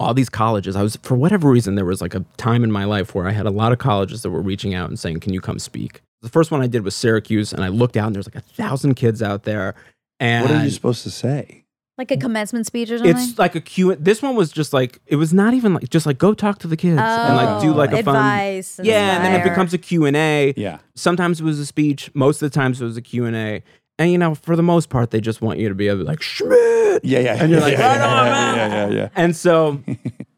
all 0.00 0.14
these 0.14 0.28
colleges. 0.28 0.74
I 0.74 0.82
was 0.82 0.96
for 0.96 1.14
whatever 1.14 1.48
reason 1.48 1.76
there 1.76 1.84
was 1.84 2.00
like 2.02 2.14
a 2.14 2.24
time 2.36 2.64
in 2.64 2.72
my 2.72 2.84
life 2.84 3.14
where 3.14 3.28
I 3.28 3.32
had 3.32 3.46
a 3.46 3.50
lot 3.50 3.72
of 3.72 3.78
colleges 3.78 4.22
that 4.22 4.30
were 4.30 4.42
reaching 4.42 4.74
out 4.74 4.88
and 4.88 4.98
saying, 4.98 5.20
"Can 5.20 5.32
you 5.32 5.40
come 5.40 5.58
speak?" 5.58 6.02
The 6.22 6.28
first 6.28 6.50
one 6.50 6.62
I 6.62 6.66
did 6.68 6.82
was 6.84 6.94
Syracuse, 6.94 7.52
and 7.52 7.62
I 7.64 7.68
looked 7.68 7.96
out 7.96 8.06
and 8.06 8.14
there's 8.14 8.26
like 8.28 8.36
a 8.36 8.40
thousand 8.40 8.94
kids 8.94 9.22
out 9.22 9.42
there. 9.42 9.74
And 10.20 10.44
What 10.48 10.54
are 10.56 10.64
you 10.64 10.70
supposed 10.70 11.02
to 11.02 11.10
say? 11.10 11.58
like 11.98 12.10
a 12.10 12.16
commencement 12.16 12.66
speech 12.66 12.90
or 12.90 12.96
something. 12.98 13.14
it's 13.16 13.38
like 13.38 13.54
a 13.54 13.60
Q. 13.60 13.94
This 13.96 14.22
one 14.22 14.34
was 14.34 14.50
just 14.50 14.72
like 14.72 14.98
it 15.06 15.16
was 15.16 15.34
not 15.34 15.52
even 15.52 15.74
like 15.74 15.88
just 15.90 16.06
like 16.06 16.16
go 16.18 16.32
talk 16.32 16.58
to 16.60 16.66
the 16.66 16.76
kids 16.76 16.98
and 16.98 17.36
like 17.36 17.60
do 17.60 17.72
Oh, 17.72 17.76
like 17.76 17.92
a 17.92 18.02
fun 18.02 18.16
oh, 18.16 18.18
advice. 18.18 18.78
and 18.78 18.88
yeah, 18.88 19.16
and 19.16 19.24
then 19.24 19.32
it 19.32 19.36
inspire. 19.36 19.50
becomes 19.52 19.74
a 19.74 19.78
Q 19.78 20.06
and 20.06 20.16
A. 20.16 20.54
Yeah. 20.56 20.78
Sometimes 20.96 21.40
it 21.40 21.44
was 21.44 21.58
a 21.58 21.66
speech. 21.66 22.10
Most 22.14 22.40
of 22.42 22.50
the 22.50 22.54
times 22.54 22.80
it 22.80 22.84
was 22.84 22.96
a 22.96 23.02
Q 23.02 23.26
and 23.26 23.36
A. 23.36 23.62
And 23.98 24.10
you 24.10 24.16
know, 24.18 24.34
for 24.34 24.56
the 24.56 24.62
most 24.62 24.88
part, 24.88 25.10
they 25.10 25.20
just 25.20 25.42
want 25.42 25.58
you 25.58 25.68
to 25.68 25.74
be 25.74 25.86
able 25.88 25.98
to 26.00 26.04
like 26.04 26.22
Schmidt. 26.22 27.04
Yeah, 27.04 27.18
yeah. 27.20 27.36
And 27.42 27.50
you're 27.52 27.60
like, 27.60 27.72
yeah, 27.78 27.86
"Right 27.86 28.00
on, 28.00 28.26
yeah, 28.26 28.32
man." 28.32 28.56
yeah, 28.56 28.86
yeah, 28.88 28.94
yeah. 29.02 29.08
And 29.14 29.36
so 29.36 29.80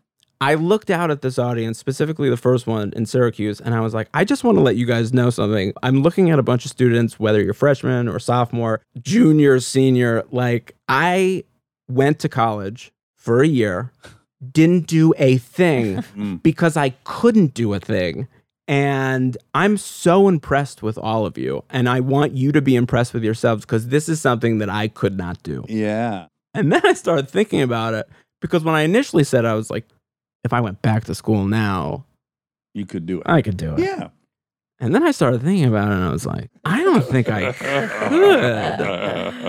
I 0.44 0.54
looked 0.56 0.90
out 0.90 1.10
at 1.10 1.22
this 1.22 1.38
audience, 1.38 1.78
specifically 1.78 2.28
the 2.28 2.36
first 2.36 2.66
one 2.66 2.92
in 2.94 3.06
Syracuse, 3.06 3.60
and 3.62 3.74
I 3.74 3.80
was 3.80 3.94
like, 3.94 4.08
I 4.12 4.24
just 4.24 4.44
want 4.44 4.58
to 4.58 4.62
let 4.62 4.76
you 4.76 4.84
guys 4.84 5.10
know 5.14 5.30
something. 5.30 5.72
I'm 5.82 6.02
looking 6.02 6.28
at 6.30 6.38
a 6.38 6.42
bunch 6.42 6.66
of 6.66 6.70
students, 6.70 7.18
whether 7.18 7.42
you're 7.42 7.54
freshman 7.54 8.08
or 8.08 8.18
sophomore, 8.18 8.82
junior, 9.00 9.58
senior. 9.60 10.22
Like, 10.30 10.74
I 10.86 11.44
went 11.88 12.18
to 12.18 12.28
college 12.28 12.92
for 13.16 13.40
a 13.42 13.46
year, 13.46 13.90
didn't 14.52 14.86
do 14.86 15.14
a 15.16 15.38
thing 15.38 15.96
Mm. 16.14 16.42
because 16.42 16.76
I 16.76 16.90
couldn't 17.04 17.54
do 17.54 17.72
a 17.72 17.80
thing. 17.80 18.28
And 18.68 19.38
I'm 19.54 19.78
so 19.78 20.28
impressed 20.28 20.82
with 20.82 20.98
all 20.98 21.24
of 21.24 21.38
you. 21.38 21.64
And 21.70 21.88
I 21.88 22.00
want 22.00 22.32
you 22.32 22.52
to 22.52 22.60
be 22.60 22.76
impressed 22.76 23.14
with 23.14 23.24
yourselves 23.24 23.64
because 23.64 23.88
this 23.88 24.10
is 24.10 24.20
something 24.20 24.58
that 24.58 24.68
I 24.68 24.88
could 24.88 25.16
not 25.16 25.42
do. 25.42 25.64
Yeah. 25.70 26.26
And 26.52 26.70
then 26.70 26.82
I 26.84 26.92
started 26.92 27.30
thinking 27.30 27.62
about 27.62 27.94
it 27.94 28.06
because 28.42 28.62
when 28.62 28.74
I 28.74 28.82
initially 28.82 29.24
said, 29.24 29.46
I 29.46 29.54
was 29.54 29.70
like, 29.70 29.86
if 30.44 30.52
I 30.52 30.60
went 30.60 30.82
back 30.82 31.04
to 31.04 31.14
school 31.14 31.46
now, 31.46 32.04
You 32.74 32.86
could 32.86 33.06
do 33.06 33.20
it. 33.20 33.26
I 33.26 33.42
could 33.42 33.56
do 33.56 33.74
it. 33.74 33.80
yeah. 33.80 34.08
And 34.80 34.94
then 34.94 35.02
I 35.04 35.12
started 35.12 35.40
thinking 35.42 35.66
about 35.66 35.88
it 35.90 35.94
and 35.94 36.04
I 36.04 36.10
was 36.12 36.26
like, 36.26 36.50
I 36.64 36.82
don't 36.82 37.04
think 37.04 37.28
I 37.30 37.52
could. 37.52 37.64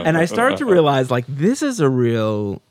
And 0.05 0.17
I 0.17 0.25
started 0.25 0.57
to 0.59 0.65
realize, 0.65 1.09
like, 1.11 1.25
this 1.27 1.61
is 1.63 1.79
a 1.79 1.89
real 1.89 2.61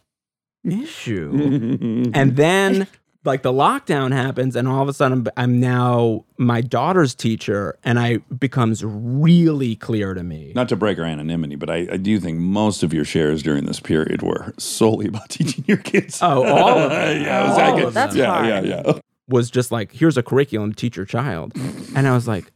issue. 0.65 2.11
and 2.15 2.37
then, 2.37 2.87
like, 3.25 3.43
the 3.43 3.53
lockdown 3.53 4.13
happens, 4.13 4.55
and 4.57 4.69
all 4.69 4.83
of 4.83 4.89
a 4.89 4.93
sudden, 4.93 5.27
I'm 5.37 5.61
now 5.61 6.25
my 6.37 6.61
daughter's 6.61 7.15
teacher, 7.15 7.79
and 7.85 7.99
I 7.99 8.09
it 8.09 8.41
becomes 8.41 8.83
really 8.85 9.77
clear 9.77 10.15
to 10.15 10.23
me. 10.23 10.53
Not 10.55 10.69
to 10.71 10.77
break 10.77 10.99
our 10.99 11.05
anonymity, 11.05 11.57
but 11.57 11.71
I, 11.71 11.87
I 11.93 11.97
do 11.97 12.19
think 12.21 12.39
most 12.39 12.83
of 12.83 12.93
your 12.93 13.05
shares 13.05 13.43
during 13.43 13.65
this 13.67 13.81
period 13.81 14.23
were 14.23 14.53
solely 14.59 15.07
about 15.09 15.29
teaching 15.31 15.65
your 15.67 15.79
kids. 15.79 16.21
Oh, 16.23 16.45
all 16.45 16.69
of 16.79 16.91
them. 16.91 17.23
yeah, 17.23 17.51
All 17.51 17.57
like- 17.57 17.75
of 17.75 17.81
them. 17.81 17.93
That's 17.95 18.17
yeah, 18.17 18.27
hard. 18.27 18.47
yeah, 18.47 18.61
yeah. 18.85 18.93
was 19.29 19.51
just 19.51 19.73
like, 19.73 19.93
here's 19.93 20.17
a 20.17 20.23
curriculum, 20.23 20.71
to 20.73 20.77
teach 20.77 20.97
your 20.97 21.07
child. 21.07 21.53
And 21.97 22.07
I 22.07 22.15
was 22.15 22.29
like, 22.29 22.51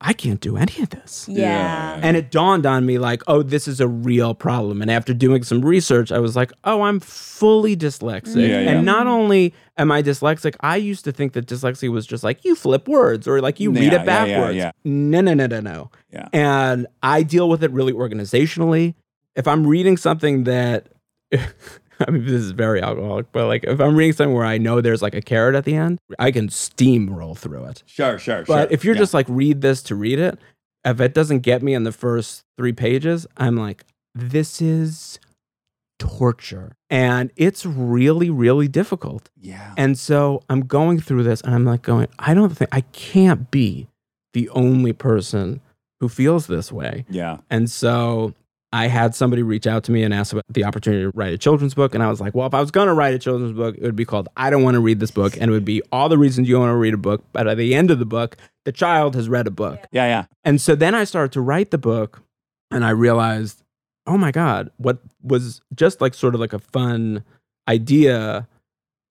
I 0.00 0.12
can't 0.12 0.38
do 0.40 0.56
any 0.56 0.80
of 0.80 0.90
this. 0.90 1.26
yeah. 1.28 1.98
And 2.00 2.16
it 2.16 2.30
dawned 2.30 2.66
on 2.66 2.86
me 2.86 2.98
like, 2.98 3.20
oh, 3.26 3.42
this 3.42 3.66
is 3.66 3.80
a 3.80 3.88
real 3.88 4.32
problem. 4.32 4.80
And 4.80 4.92
after 4.92 5.12
doing 5.12 5.42
some 5.42 5.60
research, 5.64 6.12
I 6.12 6.20
was 6.20 6.36
like, 6.36 6.52
oh, 6.62 6.82
I'm 6.82 7.00
fully 7.00 7.76
dyslexic. 7.76 8.36
Yeah, 8.48 8.60
yeah. 8.60 8.70
And 8.70 8.86
not 8.86 9.08
only 9.08 9.52
am 9.76 9.90
I 9.90 10.02
dyslexic, 10.04 10.54
I 10.60 10.76
used 10.76 11.02
to 11.06 11.10
think 11.12 11.32
that 11.32 11.46
dyslexia 11.46 11.90
was 11.90 12.06
just 12.06 12.22
like 12.22 12.44
you 12.44 12.54
flip 12.54 12.86
words 12.86 13.26
or 13.26 13.40
like 13.40 13.58
you 13.58 13.72
read 13.72 13.92
Yeah, 13.92 14.02
it 14.02 14.06
yeah, 14.06 14.24
yeah, 14.24 14.36
backwards. 14.36 14.56
yeah. 14.56 14.70
No, 14.84 15.20
no, 15.20 15.34
no, 15.34 15.46
no, 15.48 15.60
no. 15.60 15.90
Yeah. 16.12 16.28
And 16.32 16.86
I 17.02 17.24
deal 17.24 17.48
with 17.48 17.64
it 17.64 17.72
really 17.72 17.92
organizationally. 17.92 18.94
If 19.34 19.48
I'm 19.48 19.66
reading 19.66 19.96
something 19.96 20.44
that 20.44 20.90
I 22.06 22.10
mean, 22.10 22.24
this 22.24 22.32
is 22.34 22.50
very 22.52 22.80
alcoholic, 22.82 23.30
but 23.32 23.46
like 23.46 23.64
if 23.64 23.80
I'm 23.80 23.96
reading 23.96 24.12
something 24.12 24.34
where 24.34 24.44
I 24.44 24.58
know 24.58 24.80
there's 24.80 25.02
like 25.02 25.14
a 25.14 25.20
carrot 25.22 25.54
at 25.54 25.64
the 25.64 25.74
end, 25.74 25.98
I 26.18 26.30
can 26.30 26.48
steamroll 26.48 27.36
through 27.36 27.64
it. 27.66 27.82
Sure, 27.86 28.18
sure, 28.18 28.44
sure. 28.44 28.44
But 28.46 28.68
sure. 28.68 28.72
if 28.72 28.84
you're 28.84 28.94
Yeah. 28.94 29.00
just 29.00 29.14
like 29.14 29.26
read 29.28 29.60
this 29.62 29.82
to 29.84 29.94
read 29.96 30.18
it, 30.18 30.38
if 30.84 31.00
it 31.00 31.12
doesn't 31.14 31.40
get 31.40 31.62
me 31.62 31.74
in 31.74 31.82
the 31.84 31.92
first 31.92 32.44
three 32.56 32.72
pages, 32.72 33.26
I'm 33.36 33.56
like, 33.56 33.84
this 34.14 34.62
is 34.62 35.18
torture. 35.98 36.76
And 36.90 37.30
it's 37.36 37.66
really, 37.66 38.30
really 38.30 38.68
difficult. 38.68 39.30
yeah. 39.40 39.74
And 39.76 39.98
so 39.98 40.42
I'm 40.48 40.60
going 40.60 41.00
through 41.00 41.24
this 41.24 41.40
and 41.42 41.54
I'm 41.54 41.64
like 41.64 41.82
going, 41.82 42.06
I 42.18 42.34
don't 42.34 42.50
think 42.56 42.68
I 42.72 42.82
can't 42.92 43.50
be 43.50 43.88
the 44.32 44.48
only 44.50 44.92
person 44.92 45.60
who 46.00 46.08
feels 46.08 46.46
this 46.46 46.70
way. 46.70 47.04
yeah. 47.08 47.38
And 47.50 47.68
so 47.68 48.34
I 48.72 48.86
had 48.86 49.14
somebody 49.14 49.42
reach 49.42 49.66
out 49.66 49.84
to 49.84 49.92
me 49.92 50.02
and 50.02 50.12
ask 50.12 50.32
about 50.32 50.44
the 50.50 50.64
opportunity 50.64 51.04
to 51.04 51.10
write 51.14 51.32
a 51.32 51.38
children's 51.38 51.72
book. 51.74 51.94
And 51.94 52.02
I 52.02 52.10
was 52.10 52.20
like, 52.20 52.34
well, 52.34 52.46
if 52.46 52.52
I 52.52 52.60
was 52.60 52.70
going 52.70 52.88
to 52.88 52.92
write 52.92 53.14
a 53.14 53.18
children's 53.18 53.56
book, 53.56 53.76
it 53.78 53.82
would 53.82 53.96
be 53.96 54.04
called 54.04 54.28
I 54.36 54.50
Don't 54.50 54.62
Want 54.62 54.74
to 54.74 54.80
Read 54.80 55.00
This 55.00 55.10
Book. 55.10 55.36
And 55.40 55.50
it 55.50 55.52
would 55.52 55.64
be 55.64 55.80
all 55.90 56.10
the 56.10 56.18
reasons 56.18 56.48
you 56.48 56.54
don't 56.54 56.62
want 56.62 56.72
to 56.72 56.76
read 56.76 56.92
a 56.92 56.98
book. 56.98 57.24
But 57.32 57.48
at 57.48 57.56
the 57.56 57.74
end 57.74 57.90
of 57.90 57.98
the 57.98 58.04
book, 58.04 58.36
the 58.64 58.72
child 58.72 59.14
has 59.14 59.28
read 59.28 59.46
a 59.46 59.50
book. 59.50 59.86
Yeah, 59.90 60.06
yeah. 60.06 60.26
And 60.44 60.60
so 60.60 60.74
then 60.74 60.94
I 60.94 61.04
started 61.04 61.32
to 61.32 61.40
write 61.40 61.70
the 61.70 61.78
book 61.78 62.22
and 62.70 62.84
I 62.84 62.90
realized, 62.90 63.62
oh 64.06 64.18
my 64.18 64.32
God, 64.32 64.70
what 64.76 64.98
was 65.22 65.62
just 65.74 66.02
like 66.02 66.12
sort 66.12 66.34
of 66.34 66.40
like 66.40 66.52
a 66.52 66.58
fun 66.58 67.24
idea 67.68 68.46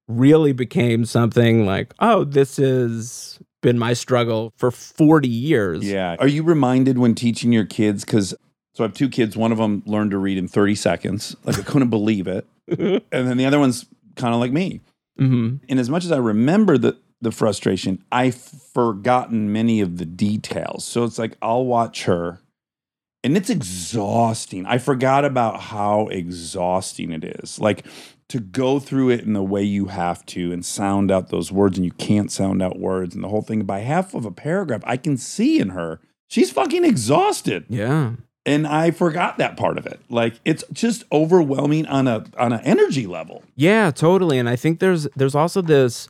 really 0.08 0.54
became 0.54 1.04
something 1.06 1.66
like, 1.66 1.94
oh, 2.00 2.24
this 2.24 2.58
has 2.58 3.40
been 3.62 3.80
my 3.80 3.94
struggle 3.94 4.54
for 4.56 4.70
40 4.72 5.28
years. 5.28 5.84
Yeah. 5.84 6.16
Are 6.20 6.28
you 6.28 6.44
reminded 6.44 7.00
when 7.00 7.16
teaching 7.16 7.52
your 7.52 7.66
kids? 7.66 8.06
Because 8.06 8.36
so 8.78 8.84
I 8.84 8.88
have 8.88 8.94
two 8.94 9.10
kids. 9.10 9.36
One 9.36 9.52
of 9.52 9.58
them 9.58 9.82
learned 9.88 10.12
to 10.12 10.20
read 10.20 10.38
in 10.38 10.48
30 10.48 10.76
seconds. 10.76 11.36
Like 11.44 11.58
I 11.58 11.64
couldn't 11.64 11.90
believe 11.90 12.28
it. 12.28 12.46
And 12.68 13.02
then 13.12 13.38
the 13.38 13.46
other 13.48 13.58
one's 13.60 13.88
kind 14.16 14.36
of 14.36 14.40
like 14.40 14.52
me. 14.52 14.82
hmm 15.18 15.56
And 15.68 15.80
as 15.80 15.90
much 15.90 16.06
as 16.06 16.12
I 16.12 16.18
remember 16.18 16.78
the 16.78 16.96
the 17.20 17.32
frustration, 17.32 18.04
I've 18.12 18.36
forgotten 18.36 19.52
many 19.52 19.82
of 19.82 19.98
the 19.98 20.06
details. 20.06 20.86
So 20.86 21.04
it's 21.06 21.18
like 21.18 21.36
I'll 21.42 21.66
watch 21.66 22.04
her 22.04 22.40
and 23.24 23.36
it's 23.36 23.50
exhausting. 23.50 24.68
I 24.68 24.78
forgot 24.78 25.26
about 25.26 25.60
how 25.60 26.08
exhausting 26.10 27.12
it 27.12 27.24
is. 27.24 27.60
Like 27.60 27.84
to 28.30 28.40
go 28.40 28.80
through 28.80 29.10
it 29.10 29.22
in 29.22 29.34
the 29.34 29.42
way 29.44 29.64
you 29.64 29.86
have 29.88 30.24
to 30.28 30.52
and 30.52 30.64
sound 30.64 31.10
out 31.10 31.30
those 31.30 31.52
words 31.52 31.78
and 31.80 31.86
you 31.86 31.94
can't 31.94 32.32
sound 32.32 32.62
out 32.62 32.78
words 32.78 33.16
and 33.16 33.24
the 33.24 33.30
whole 33.30 33.42
thing 33.42 33.64
by 33.64 33.80
half 33.80 34.14
of 34.14 34.24
a 34.26 34.32
paragraph 34.32 34.84
I 34.86 34.98
can 34.98 35.18
see 35.18 35.60
in 35.60 35.70
her 35.70 36.00
she's 36.28 36.52
fucking 36.52 36.84
exhausted 36.84 37.66
Yeah. 37.70 38.12
And 38.48 38.66
I 38.66 38.92
forgot 38.92 39.38
that 39.38 39.58
part 39.58 39.78
of 39.78 39.86
it. 39.86 40.00
Like 40.10 40.40
it's 40.46 40.64
just 40.72 41.04
overwhelming 41.12 41.86
on 41.86 42.08
a 42.08 42.26
on 42.40 42.54
an 42.54 42.62
energy 42.62 43.06
level. 43.06 43.44
Yeah, 43.56 43.92
totally. 43.92 44.40
And 44.40 44.50
I 44.50 44.56
think 44.56 44.80
there's 44.80 45.08
there's 45.16 45.36
also 45.36 45.62
this 45.62 46.08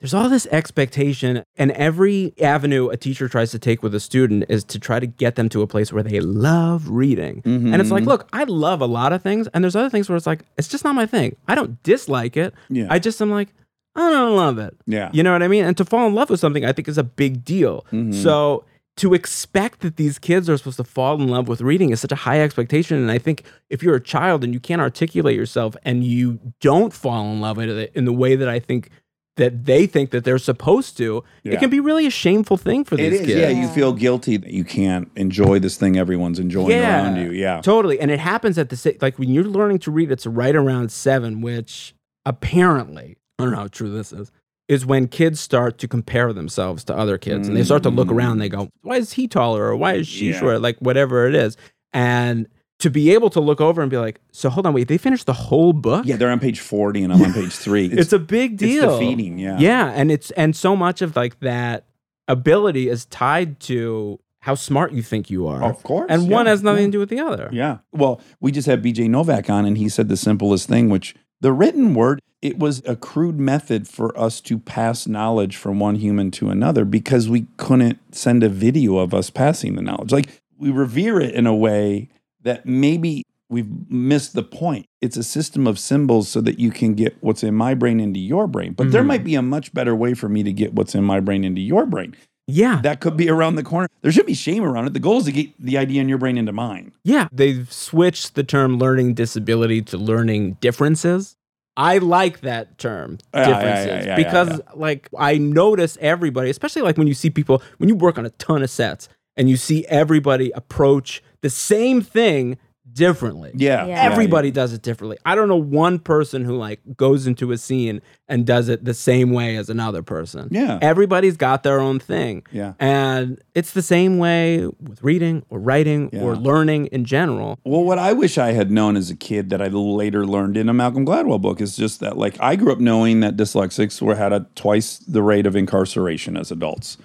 there's 0.00 0.14
all 0.14 0.28
this 0.28 0.46
expectation 0.46 1.44
and 1.56 1.70
every 1.72 2.34
avenue 2.40 2.88
a 2.88 2.96
teacher 2.96 3.28
tries 3.28 3.50
to 3.52 3.58
take 3.58 3.82
with 3.82 3.94
a 3.94 4.00
student 4.00 4.44
is 4.48 4.64
to 4.64 4.78
try 4.78 4.98
to 4.98 5.06
get 5.06 5.36
them 5.36 5.48
to 5.50 5.62
a 5.62 5.66
place 5.66 5.92
where 5.92 6.02
they 6.02 6.20
love 6.20 6.90
reading. 6.90 7.40
And 7.44 7.80
it's 7.80 7.90
like, 7.90 8.02
mm-hmm. 8.02 8.10
look, 8.10 8.28
I 8.32 8.44
love 8.44 8.80
a 8.80 8.86
lot 8.86 9.12
of 9.12 9.22
things 9.22 9.46
and 9.54 9.62
there's 9.62 9.76
other 9.76 9.90
things 9.90 10.08
where 10.08 10.16
it's 10.16 10.26
like 10.26 10.40
it's 10.56 10.68
just 10.68 10.82
not 10.82 10.94
my 10.94 11.06
thing. 11.06 11.36
I 11.46 11.54
don't 11.54 11.80
dislike 11.82 12.36
it. 12.36 12.54
Yeah. 12.70 12.86
I 12.90 12.98
just 12.98 13.20
am 13.20 13.30
like 13.30 13.48
I 13.96 14.10
don't 14.10 14.34
love 14.34 14.58
it. 14.58 14.74
Yeah. 14.86 15.10
You 15.12 15.22
know 15.22 15.32
what 15.32 15.42
I 15.42 15.48
mean? 15.48 15.64
And 15.64 15.76
to 15.76 15.84
fall 15.84 16.06
in 16.06 16.14
love 16.14 16.30
with 16.30 16.40
something 16.40 16.64
I 16.64 16.72
think 16.72 16.88
is 16.88 16.98
a 16.98 17.04
big 17.04 17.44
deal. 17.44 17.84
Mm-hmm. 17.92 18.12
So 18.12 18.64
to 18.96 19.12
expect 19.12 19.80
that 19.80 19.96
these 19.96 20.18
kids 20.20 20.48
are 20.48 20.56
supposed 20.56 20.76
to 20.76 20.84
fall 20.84 21.20
in 21.20 21.26
love 21.28 21.48
with 21.48 21.60
reading 21.60 21.90
is 21.90 22.00
such 22.00 22.12
a 22.12 22.16
high 22.16 22.40
expectation. 22.40 22.96
And 22.96 23.10
I 23.10 23.18
think 23.18 23.42
if 23.68 23.82
you're 23.82 23.96
a 23.96 24.00
child 24.00 24.44
and 24.44 24.54
you 24.54 24.60
can't 24.60 24.80
articulate 24.80 25.34
yourself 25.36 25.76
and 25.84 26.04
you 26.04 26.38
don't 26.60 26.92
fall 26.92 27.24
in 27.32 27.40
love 27.40 27.56
with 27.56 27.70
it 27.70 27.90
in 27.94 28.04
the 28.04 28.12
way 28.12 28.36
that 28.36 28.48
I 28.48 28.60
think 28.60 28.90
that 29.36 29.64
they 29.64 29.84
think 29.84 30.10
that 30.10 30.22
they're 30.22 30.38
supposed 30.38 30.96
to, 30.98 31.24
Yeah. 31.42 31.54
it 31.54 31.58
can 31.58 31.68
be 31.70 31.80
really 31.80 32.06
a 32.06 32.10
shameful 32.10 32.56
thing 32.56 32.84
for 32.84 32.94
It 32.94 33.10
these 33.10 33.20
is, 33.22 33.26
kids. 33.26 33.40
yeah. 33.40 33.48
You 33.48 33.66
feel 33.66 33.92
guilty 33.92 34.36
that 34.36 34.50
you 34.52 34.62
can't 34.62 35.10
enjoy 35.16 35.58
this 35.58 35.76
thing 35.76 35.96
everyone's 35.96 36.38
enjoying 36.38 36.78
around 36.78 37.16
you. 37.16 37.32
Yeah. 37.32 37.60
Totally. 37.62 37.98
And 37.98 38.12
it 38.12 38.20
happens 38.20 38.58
at 38.58 38.68
the 38.68 38.96
like 39.02 39.18
when 39.18 39.28
you're 39.30 39.42
learning 39.42 39.80
to 39.80 39.90
read, 39.90 40.12
it's 40.12 40.24
right 40.24 40.54
around 40.54 40.92
seven, 40.92 41.40
which 41.40 41.96
apparently, 42.24 43.16
I 43.40 43.42
don't 43.42 43.52
know 43.54 43.58
how 43.58 43.66
true 43.68 43.90
this 43.90 44.12
is, 44.12 44.30
is 44.68 44.86
when 44.86 45.08
kids 45.08 45.40
start 45.40 45.78
to 45.78 45.88
compare 45.88 46.32
themselves 46.32 46.84
to 46.84 46.96
other 46.96 47.18
kids 47.18 47.48
and 47.48 47.56
they 47.56 47.62
start 47.64 47.82
to 47.82 47.90
look 47.90 48.10
around. 48.10 48.32
and 48.32 48.40
They 48.40 48.48
go, 48.48 48.66
mm. 48.66 48.70
why 48.82 48.96
is 48.96 49.12
he 49.12 49.28
taller 49.28 49.64
or 49.64 49.76
why 49.76 49.94
is 49.94 50.08
she 50.08 50.30
Yeah. 50.30 50.40
short? 50.40 50.62
Like 50.62 50.78
whatever 50.78 51.26
it 51.28 51.34
is. 51.34 51.56
And 51.92 52.48
to 52.78 52.90
be 52.90 53.12
able 53.12 53.30
to 53.30 53.40
look 53.40 53.60
over 53.60 53.82
and 53.82 53.90
be 53.90 53.98
like, 53.98 54.20
so 54.32 54.48
hold 54.48 54.66
on, 54.66 54.72
wait, 54.72 54.88
they 54.88 54.98
finished 54.98 55.26
the 55.26 55.32
whole 55.34 55.72
book? 55.74 56.06
Yeah, 56.06 56.16
they're 56.16 56.30
on 56.30 56.40
page 56.40 56.60
40 56.60 57.04
and 57.04 57.12
I'm 57.12 57.22
on 57.22 57.32
page 57.34 57.52
3. 57.52 57.86
It's, 57.92 58.12
a 58.12 58.18
big 58.18 58.56
deal. 58.56 58.84
It's 58.84 58.98
defeating, 58.98 59.38
yeah. 59.38 59.58
Yeah. 59.58 59.92
And 59.94 60.10
it's, 60.10 60.30
and 60.32 60.56
so 60.56 60.74
much 60.74 61.02
of 61.02 61.14
like 61.14 61.40
that 61.40 61.84
ability 62.26 62.88
is 62.88 63.04
tied 63.06 63.60
to 63.60 64.18
how 64.40 64.54
smart 64.54 64.92
you 64.92 65.02
think 65.02 65.30
you 65.30 65.46
are. 65.46 65.62
Of 65.62 65.82
course, 65.82 66.06
And 66.10 66.28
one 66.30 66.46
has 66.46 66.62
nothing 66.62 66.82
yeah. 66.82 66.88
to 66.88 66.92
do 66.92 66.98
with 66.98 67.08
the 67.08 67.20
other. 67.20 67.48
Yeah. 67.52 67.78
Well, 67.92 68.20
we 68.40 68.52
just 68.52 68.66
had 68.66 68.82
BJ 68.82 69.08
Novak 69.08 69.48
on, 69.48 69.64
and 69.64 69.78
he 69.78 69.88
said 69.88 70.08
the 70.10 70.18
simplest 70.18 70.68
thing, 70.68 70.90
which 70.90 71.14
the 71.44 71.52
written 71.52 71.92
word, 71.92 72.22
it 72.40 72.58
was 72.58 72.82
a 72.86 72.96
crude 72.96 73.38
method 73.38 73.86
for 73.86 74.18
us 74.18 74.40
to 74.40 74.58
pass 74.58 75.06
knowledge 75.06 75.56
from 75.56 75.78
one 75.78 75.96
human 75.96 76.30
to 76.30 76.48
another 76.48 76.86
because 76.86 77.28
we 77.28 77.44
couldn't 77.58 77.98
send 78.14 78.42
a 78.42 78.48
video 78.48 78.96
of 78.96 79.12
us 79.12 79.28
passing 79.28 79.74
the 79.74 79.82
knowledge. 79.82 80.10
Like 80.10 80.40
we 80.56 80.70
revere 80.70 81.20
it 81.20 81.34
in 81.34 81.46
a 81.46 81.54
way 81.54 82.08
that 82.40 82.64
maybe 82.64 83.24
we've 83.50 83.68
missed 83.90 84.32
the 84.32 84.42
point. 84.42 84.86
It's 85.02 85.18
a 85.18 85.22
system 85.22 85.66
of 85.66 85.78
symbols 85.78 86.30
so 86.30 86.40
that 86.40 86.58
you 86.58 86.70
can 86.70 86.94
get 86.94 87.14
what's 87.20 87.44
in 87.44 87.54
my 87.54 87.74
brain 87.74 88.00
into 88.00 88.20
your 88.20 88.46
brain. 88.46 88.72
But 88.72 88.90
there 88.90 89.02
Mhm. 89.02 89.08
might 89.08 89.24
be 89.24 89.34
a 89.34 89.42
much 89.42 89.74
better 89.74 89.94
way 89.94 90.14
for 90.14 90.30
me 90.30 90.42
to 90.44 90.52
get 90.52 90.72
what's 90.72 90.94
in 90.94 91.04
my 91.04 91.20
brain 91.20 91.44
into 91.44 91.60
your 91.60 91.84
brain. 91.84 92.14
Yeah. 92.46 92.80
That 92.82 93.00
could 93.00 93.16
be 93.16 93.28
around 93.28 93.56
the 93.56 93.62
corner. 93.62 93.88
There 94.02 94.12
should 94.12 94.26
be 94.26 94.34
shame 94.34 94.64
around 94.64 94.86
it. 94.86 94.92
The 94.92 95.00
goal 95.00 95.18
is 95.18 95.24
to 95.24 95.32
get 95.32 95.50
the 95.58 95.78
idea 95.78 96.00
in 96.00 96.08
your 96.08 96.18
brain 96.18 96.36
into 96.36 96.52
mine. 96.52 96.92
Yeah, 97.02 97.28
they've 97.32 97.70
switched 97.72 98.34
the 98.34 98.44
term 98.44 98.78
learning 98.78 99.14
disability 99.14 99.82
to 99.82 99.98
learning 99.98 100.58
differences. 100.60 101.36
I 101.76 101.98
like 101.98 102.40
that 102.42 102.78
term, 102.78 103.18
Yeah, 103.32 103.40
yeah, 103.40 103.46
differences, 103.48 104.06
yeah, 104.06 104.10
yeah, 104.10 104.16
because 104.16 104.50
yeah. 104.50 104.70
like 104.74 105.08
I 105.18 105.38
notice 105.38 105.98
everybody, 106.00 106.50
especially 106.50 106.82
like 106.82 106.96
when 106.98 107.06
you 107.08 107.14
see 107.14 107.30
people 107.30 107.62
when 107.78 107.88
you 107.88 107.96
work 107.96 108.18
on 108.18 108.26
a 108.26 108.30
ton 108.30 108.62
of 108.62 108.70
sets 108.70 109.08
and 109.36 109.50
you 109.50 109.56
see 109.56 109.84
everybody 109.86 110.52
approach 110.52 111.22
the 111.40 111.50
same 111.50 112.00
thing 112.00 112.58
differently. 112.94 113.52
Yeah. 113.54 113.86
Yeah. 113.86 114.02
Everybody 114.02 114.50
does 114.50 114.72
it 114.72 114.82
differently. 114.82 115.18
I 115.26 115.34
don't 115.34 115.48
know 115.48 115.56
one 115.56 115.98
person 115.98 116.44
who 116.44 116.56
like 116.56 116.80
goes 116.96 117.26
into 117.26 117.52
a 117.52 117.58
scene 117.58 118.00
and 118.28 118.46
does 118.46 118.68
it 118.68 118.84
the 118.84 118.94
same 118.94 119.32
way 119.32 119.56
as 119.56 119.68
another 119.68 120.02
person. 120.02 120.48
Yeah. 120.50 120.78
Everybody's 120.80 121.36
got 121.36 121.62
their 121.62 121.80
own 121.80 121.98
thing. 121.98 122.44
Yeah. 122.50 122.74
And 122.78 123.42
it's 123.54 123.72
the 123.72 123.82
same 123.82 124.18
way 124.18 124.66
with 124.80 125.02
reading 125.02 125.44
or 125.50 125.58
writing 125.58 126.10
or 126.16 126.36
learning 126.36 126.86
in 126.86 127.04
general. 127.04 127.58
Well, 127.64 127.84
what 127.84 127.98
I 127.98 128.12
wish 128.12 128.38
I 128.38 128.52
had 128.52 128.70
known 128.70 128.96
as 128.96 129.10
a 129.10 129.16
kid 129.16 129.50
that 129.50 129.60
I 129.60 129.66
later 129.66 130.24
learned 130.26 130.56
in 130.56 130.68
a 130.68 130.74
Malcolm 130.74 131.04
Gladwell 131.04 131.40
book 131.40 131.60
is 131.60 131.76
just 131.76 132.00
that, 132.00 132.16
like, 132.16 132.36
I 132.40 132.56
grew 132.56 132.72
up 132.72 132.80
knowing 132.80 133.20
that 133.20 133.36
dyslexics 133.36 134.00
were 134.00 134.14
had 134.14 134.32
a 134.32 134.46
twice 134.54 134.98
the 134.98 135.22
rate 135.22 135.46
of 135.46 135.56
incarceration 135.56 136.36
as 136.36 136.50
adults. 136.50 136.96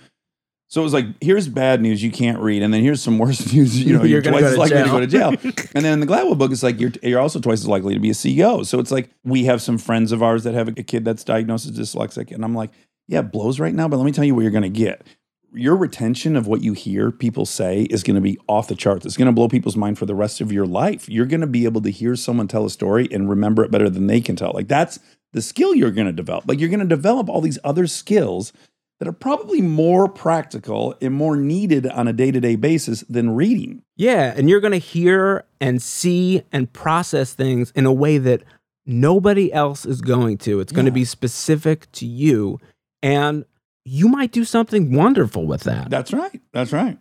So 0.69 0.81
it 0.81 0.83
was 0.83 0.93
like, 0.93 1.07
here's 1.19 1.47
bad 1.47 1.81
news, 1.81 2.03
you 2.03 2.11
can't 2.11 2.37
read, 2.39 2.61
and 2.61 2.71
then 2.71 2.83
here's 2.83 3.01
some 3.01 3.17
worse 3.17 3.51
news, 3.53 3.83
you 3.83 3.97
know, 3.97 4.03
You're 4.03 4.21
you're, 4.21 4.31
twice 4.31 4.43
as 4.43 4.53
to 4.53 4.59
likely 4.59 4.77
to 4.77 4.89
go 4.89 4.99
to 4.99 5.07
jail. 5.07 5.31
jail. 5.31 5.51
and 5.73 5.83
then 5.83 5.93
in 5.93 5.99
the 5.99 6.05
Gladwell 6.05 6.37
book, 6.37 6.51
it's 6.51 6.61
like 6.61 6.79
you're 6.79 6.91
you're 7.01 7.19
also 7.19 7.39
twice 7.39 7.61
as 7.61 7.67
likely 7.67 7.95
to 7.95 7.99
be 7.99 8.11
a 8.11 8.13
CEO. 8.13 8.63
So 8.63 8.79
it's 8.79 8.91
like 8.91 9.09
we 9.23 9.45
have 9.45 9.63
some 9.63 9.79
friends 9.79 10.11
of 10.11 10.21
ours 10.21 10.43
that 10.43 10.53
have 10.53 10.67
a 10.67 10.71
kid 10.83 11.03
that's 11.03 11.23
diagnosed 11.23 11.67
as 11.67 11.77
dyslexic, 11.77 12.31
and 12.31 12.45
I'm 12.45 12.53
like, 12.53 12.69
yeah, 13.07 13.19
it 13.19 13.31
blows 13.31 13.59
right 13.59 13.73
now, 13.73 13.87
but 13.87 13.97
let 13.97 14.05
me 14.05 14.11
tell 14.11 14.23
you 14.23 14.35
what 14.35 14.41
you're 14.41 14.51
gonna 14.51 14.69
get. 14.69 15.03
Your 15.51 15.75
retention 15.75 16.35
of 16.35 16.45
what 16.45 16.61
you 16.61 16.73
hear 16.73 17.09
people 17.09 17.47
say 17.47 17.81
is 17.89 18.03
going 18.03 18.13
to 18.13 18.21
be 18.21 18.37
off 18.47 18.67
the 18.67 18.75
charts. 18.75 19.03
It's 19.07 19.17
going 19.17 19.25
to 19.25 19.31
blow 19.31 19.47
people's 19.47 19.75
mind 19.75 19.97
for 19.97 20.05
the 20.05 20.13
rest 20.13 20.41
of 20.41 20.51
your 20.51 20.67
life. 20.67 21.09
You're 21.09 21.25
going 21.25 21.41
to 21.41 21.47
be 21.47 21.65
able 21.65 21.81
to 21.81 21.89
hear 21.89 22.15
someone 22.15 22.47
tell 22.47 22.65
a 22.65 22.69
story 22.69 23.07
and 23.11 23.27
remember 23.27 23.63
it 23.63 23.71
better 23.71 23.89
than 23.89 24.05
they 24.05 24.21
can 24.21 24.35
tell. 24.35 24.51
Like 24.53 24.67
that's 24.67 24.99
the 25.33 25.41
skill 25.41 25.73
you're 25.73 25.89
going 25.89 26.05
to 26.05 26.13
develop. 26.13 26.47
Like 26.47 26.59
you're 26.59 26.69
going 26.69 26.81
to 26.81 26.85
develop 26.85 27.29
all 27.29 27.41
these 27.41 27.57
other 27.63 27.87
skills 27.87 28.53
that 28.99 29.07
are 29.07 29.13
probably 29.13 29.61
more 29.61 30.07
practical 30.09 30.95
and 31.01 31.13
more 31.13 31.35
needed 31.37 31.87
on 31.87 32.07
a 32.07 32.13
day-to-day 32.13 32.55
basis 32.57 33.01
than 33.09 33.31
reading. 33.31 33.81
Yeah, 33.95 34.33
and 34.35 34.49
you're 34.49 34.59
going 34.59 34.73
to 34.73 34.77
hear 34.77 35.45
and 35.61 35.81
see 35.81 36.43
and 36.51 36.71
process 36.73 37.33
things 37.33 37.71
in 37.75 37.85
a 37.85 37.93
way 37.93 38.17
that 38.17 38.43
nobody 38.85 39.53
else 39.53 39.85
is 39.85 40.01
going 40.01 40.37
to. 40.39 40.59
It's 40.59 40.71
going 40.73 40.85
to 40.85 40.91
Yeah. 40.91 40.95
be 40.95 41.05
specific 41.05 41.91
to 41.93 42.05
you 42.05 42.59
and 43.01 43.45
you 43.85 44.09
might 44.09 44.31
do 44.31 44.43
something 44.43 44.93
wonderful 44.93 45.45
with 45.45 45.61
that. 45.63 45.89
That's 45.89 46.11
right. 46.11 46.41
That's 46.53 46.73
right. 46.73 46.97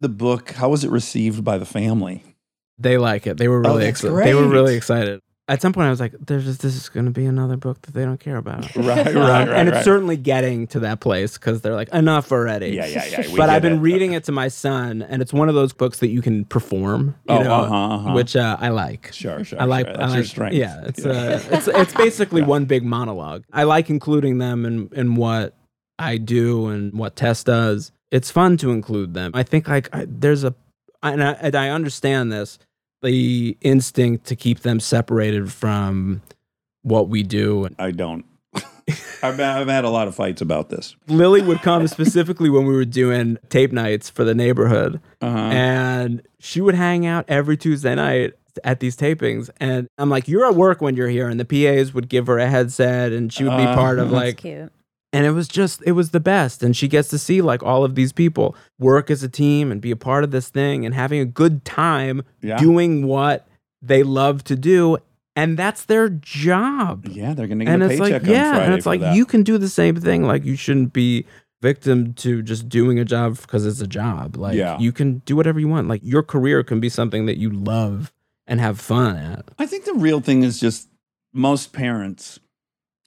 The 0.00 0.08
book, 0.08 0.52
how 0.52 0.70
was 0.70 0.82
it 0.84 0.90
received 0.90 1.44
by 1.44 1.58
the 1.58 1.66
family? 1.66 2.22
They 2.78 2.96
like 2.96 3.26
it. 3.26 3.36
They 3.36 3.48
were 3.48 3.58
Oh, 3.58 3.70
really 3.74 3.84
that's 3.84 4.00
excited. 4.02 4.24
They 4.26 4.34
were 4.34 4.48
really 4.48 4.74
excited. 4.74 5.20
At 5.52 5.60
some 5.60 5.72
point 5.74 5.86
I 5.86 5.90
was 5.90 6.00
like 6.00 6.14
there's 6.18 6.44
just, 6.44 6.62
this 6.62 6.74
is 6.74 6.88
going 6.88 7.04
to 7.04 7.12
be 7.12 7.26
another 7.26 7.56
book 7.58 7.82
that 7.82 7.92
they 7.92 8.04
don't 8.04 8.18
care 8.18 8.36
about. 8.36 8.64
Right, 8.76 9.06
right, 9.06 9.14
right. 9.14 9.48
and 9.48 9.68
it's 9.68 9.76
right. 9.76 9.84
certainly 9.84 10.16
getting 10.16 10.66
to 10.68 10.80
that 10.80 11.00
place 11.00 11.36
cuz 11.36 11.60
they're 11.60 11.74
like 11.74 11.90
enough 11.90 12.32
already. 12.32 12.68
Yeah, 12.70 12.86
yeah, 12.86 13.04
yeah. 13.04 13.30
we 13.30 13.36
but 13.36 13.50
I've 13.50 13.62
been 13.62 13.74
it. 13.74 13.80
reading 13.90 14.12
it 14.14 14.24
to 14.24 14.32
my 14.32 14.48
son, 14.48 15.02
and 15.02 15.20
it's 15.20 15.32
one 15.32 15.48
of 15.50 15.54
those 15.54 15.72
books 15.72 15.98
that 15.98 16.08
you 16.08 16.22
can 16.22 16.44
perform, 16.46 17.14
you 17.28 17.36
Oh, 17.36 17.42
know, 17.42 17.52
uh-huh, 17.52 17.94
uh-huh. 17.94 18.12
which 18.14 18.34
uh, 18.34 18.56
I 18.58 18.70
like. 18.70 19.10
Sure, 19.12 19.44
sure. 19.44 19.60
I 19.60 19.66
like. 19.66 19.86
sure. 19.86 19.94
I 19.94 19.98
That's 19.98 20.10
like. 20.10 20.16
your 20.16 20.24
strength. 20.24 20.56
Yeah, 20.56 20.84
it's 20.86 21.04
uh, 21.04 21.42
it's 21.50 21.68
it's 21.68 21.94
basically 21.94 22.42
one 22.56 22.64
big 22.64 22.84
monologue. 22.84 23.44
I 23.52 23.64
like 23.64 23.90
including 23.90 24.38
them 24.38 24.64
in 24.64 24.88
in 24.92 25.14
what 25.16 25.54
I 25.98 26.16
do 26.16 26.68
and 26.68 26.92
what 26.94 27.14
Tess 27.14 27.44
does. 27.44 27.92
It's 28.10 28.30
fun 28.30 28.56
to 28.58 28.70
include 28.70 29.14
them. 29.14 29.30
I 29.34 29.42
think 29.42 29.68
like 29.68 29.88
I, 29.94 30.06
there's 30.08 30.44
a, 30.44 30.54
and 31.02 31.22
I, 31.22 31.32
and 31.32 31.54
I 31.54 31.68
understand 31.70 32.30
this, 32.32 32.58
the 33.02 33.56
instinct 33.60 34.26
to 34.26 34.36
keep 34.36 34.60
them 34.60 34.80
separated 34.80 35.52
from 35.52 36.22
what 36.82 37.08
we 37.08 37.22
do. 37.22 37.68
I 37.78 37.90
don't. 37.90 38.24
I've, 39.22 39.38
I've 39.40 39.68
had 39.68 39.84
a 39.84 39.90
lot 39.90 40.08
of 40.08 40.14
fights 40.14 40.40
about 40.40 40.68
this. 40.68 40.96
Lily 41.06 41.42
would 41.42 41.62
come 41.62 41.86
specifically 41.88 42.50
when 42.50 42.66
we 42.66 42.74
were 42.74 42.84
doing 42.84 43.38
tape 43.48 43.72
nights 43.72 44.10
for 44.10 44.24
the 44.24 44.34
neighborhood. 44.34 45.00
Uh-huh. 45.20 45.38
and 45.38 46.22
she 46.40 46.60
would 46.60 46.74
hang 46.74 47.06
out 47.06 47.24
every 47.28 47.56
Tuesday 47.56 47.94
night 47.94 48.32
at 48.64 48.80
these 48.80 48.96
tapings. 48.96 49.48
And 49.58 49.88
I'm 49.98 50.10
like, 50.10 50.26
you're 50.28 50.44
at 50.46 50.56
work 50.56 50.80
when 50.80 50.96
you're 50.96 51.08
here. 51.08 51.28
And 51.28 51.38
the 51.38 51.44
PAs 51.44 51.94
would 51.94 52.08
give 52.08 52.26
her 52.26 52.38
a 52.38 52.48
headset 52.48 53.12
and 53.12 53.32
she 53.32 53.44
would 53.44 53.56
be 53.56 53.62
Uh, 53.62 53.74
part 53.74 53.98
of 54.00 54.10
that's 54.10 54.14
like, 54.24 54.36
Cute. 54.38 54.72
And 55.12 55.26
it 55.26 55.32
was 55.32 55.48
just, 55.48 55.82
it 55.84 55.92
was 55.92 56.10
the 56.10 56.20
best. 56.20 56.62
And 56.62 56.76
she 56.76 56.88
gets 56.88 57.08
to 57.08 57.18
see 57.18 57.42
like 57.42 57.62
all 57.62 57.84
of 57.84 57.94
these 57.94 58.12
people 58.12 58.56
work 58.78 59.10
as 59.10 59.22
a 59.22 59.28
team 59.28 59.70
and 59.70 59.80
be 59.80 59.90
a 59.90 59.96
part 59.96 60.24
of 60.24 60.30
this 60.30 60.48
thing 60.48 60.86
and 60.86 60.94
having 60.94 61.20
a 61.20 61.24
good 61.26 61.64
time 61.64 62.22
Yeah. 62.40 62.58
doing 62.58 63.06
what 63.06 63.46
they 63.82 64.02
love 64.02 64.42
to 64.44 64.56
do. 64.56 64.98
And 65.34 65.56
that's 65.58 65.84
their 65.84 66.08
job. 66.08 67.06
yeah, 67.08 67.32
they're 67.34 67.46
going 67.46 67.58
to 67.60 67.64
get 67.64 67.74
And 67.74 67.82
a 67.82 67.86
it's 67.86 68.00
paycheck 68.00 68.22
like, 68.22 68.28
on 68.28 68.34
yeah. 68.34 68.50
Friday 68.52 68.64
And 68.66 68.74
it's 68.74 68.86
like, 68.86 69.00
that. 69.00 69.16
you 69.16 69.24
can 69.24 69.42
do 69.42 69.56
the 69.58 69.68
same 69.68 69.96
thing. 69.96 70.24
Like, 70.24 70.44
you 70.44 70.56
shouldn't 70.56 70.92
be 70.92 71.24
victim 71.62 72.12
to 72.14 72.42
just 72.42 72.68
doing 72.68 72.98
a 72.98 73.04
job 73.04 73.38
because 73.40 73.64
it's 73.66 73.80
a 73.80 73.86
job. 73.86 74.36
Like, 74.36 74.56
Yeah. 74.56 74.78
you 74.78 74.92
can 74.92 75.18
do 75.24 75.34
whatever 75.36 75.58
you 75.60 75.68
want. 75.68 75.88
Like, 75.88 76.00
your 76.04 76.22
career 76.22 76.62
can 76.62 76.80
be 76.80 76.88
something 76.88 77.26
that 77.26 77.38
you 77.38 77.48
love 77.50 78.12
and 78.46 78.60
have 78.60 78.78
fun 78.80 79.16
at. 79.16 79.48
I 79.58 79.66
think 79.66 79.84
the 79.84 79.94
real 79.94 80.20
thing 80.20 80.42
is 80.42 80.58
just 80.60 80.88
most 81.32 81.72
parents 81.72 82.38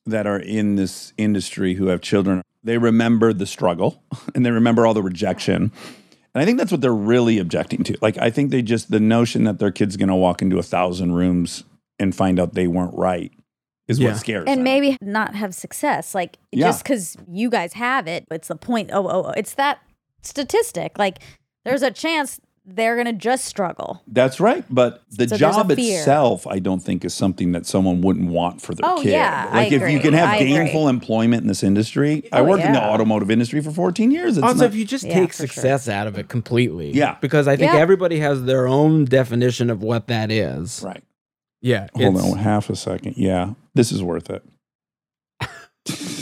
that 0.06 0.28
are 0.28 0.40
in 0.40 0.76
this 0.76 1.14
industry 1.18 1.74
who 1.76 1.88
have 1.88 2.02
children, 2.02 2.42
they 2.64 2.78
remember 2.78 3.34
the 3.34 3.46
struggle 3.46 4.02
and 4.36 4.46
they 4.46 4.52
remember 4.52 4.86
all 4.86 4.94
the 4.94 5.04
rejection 5.04 5.72
And 6.34 6.42
I 6.42 6.46
think 6.46 6.58
that's 6.58 6.72
what 6.72 6.82
they're 6.82 6.94
really 6.94 7.40
objecting 7.40 7.84
to. 7.86 7.98
Like, 8.02 8.18
I 8.18 8.30
think 8.30 8.52
they 8.52 8.62
just, 8.62 8.92
the 8.92 9.00
notion 9.00 9.46
that 9.46 9.58
their 9.58 9.72
kid's 9.72 9.96
going 9.96 10.10
to 10.10 10.16
walk 10.16 10.42
into 10.42 10.58
a 10.60 10.64
thousand 10.64 11.14
rooms 11.14 11.64
and 11.98 12.14
find 12.14 12.40
out 12.42 12.54
they 12.56 12.68
weren't 12.68 12.94
right 12.94 13.32
is 13.88 14.00
Yeah. 14.00 14.10
what 14.10 14.18
scares 14.18 14.44
them. 14.46 14.52
and 14.52 14.58
them. 14.60 14.64
maybe 14.66 14.98
not 15.02 15.34
have 15.36 15.56
success. 15.56 16.14
Like 16.14 16.38
Yeah. 16.52 16.68
just 16.68 16.84
because 16.84 17.16
you 17.32 17.50
guys 17.50 17.74
have 17.74 18.06
it, 18.08 18.26
it's 18.30 18.50
the 18.50 18.56
point. 18.58 18.90
Oh, 18.92 19.08
oh, 19.08 19.26
oh, 19.28 19.34
it's 19.38 19.54
that 19.56 19.80
statistic. 20.24 20.98
Like 21.00 21.20
there's 21.64 21.84
a 21.84 21.92
chance 21.92 22.40
they're 22.68 22.96
gonna 22.98 23.14
just 23.14 23.46
struggle. 23.46 24.02
That's 24.08 24.40
right. 24.40 24.66
But 24.70 25.04
the 25.12 25.28
So 25.28 25.38
job 25.38 25.70
itself, 25.72 26.48
I 26.48 26.60
don't 26.60 26.80
think 26.82 27.06
is 27.06 27.14
something 27.14 27.52
that 27.52 27.66
someone 27.66 28.02
wouldn't 28.02 28.30
want 28.32 28.62
for 28.62 28.74
their 28.74 28.90
Oh, 28.90 29.02
kid. 29.02 29.12
yeah, 29.12 29.48
I 29.52 29.56
like 29.64 29.72
if 29.72 29.90
you 29.90 30.00
can 30.00 30.14
have 30.14 30.30
I 30.30 30.38
agree. 30.38 30.54
gainful 30.54 30.88
employment 30.88 31.44
in 31.44 31.48
this 31.48 31.64
industry. 31.64 32.28
I 32.34 32.40
Oh, 32.40 32.46
worked 32.46 32.64
in 32.64 32.74
the 32.74 32.84
automotive 32.84 33.30
industry 33.30 33.62
for 33.62 33.72
14 33.72 34.10
years. 34.12 34.38
It's 34.38 34.44
also, 34.44 34.60
not- 34.62 34.66
if 34.66 34.76
you 34.76 34.84
just 34.86 35.06
Yeah, 35.06 35.14
take 35.14 35.32
for 35.34 35.46
sure. 35.46 35.48
success 35.48 35.88
out 35.88 36.08
of 36.08 36.18
it 36.18 36.28
completely, 36.28 36.92
Yeah. 36.92 37.18
because 37.22 37.48
I 37.48 37.56
think 37.56 37.72
Yeah. 37.74 37.80
everybody 37.80 38.20
has 38.20 38.44
their 38.46 38.68
own 38.68 39.06
definition 39.06 39.70
of 39.70 39.84
what 39.84 40.08
that 40.08 40.32
is. 40.32 40.82
right. 40.84 41.04
Yeah, 41.62 41.88
Hold 41.96 42.18
on 42.18 42.38
half 42.38 42.70
a 42.70 42.76
second. 42.76 43.16
Yeah, 43.18 43.54
this 43.74 43.92
is 43.92 44.04
worth 44.04 44.30
it. 44.30 44.44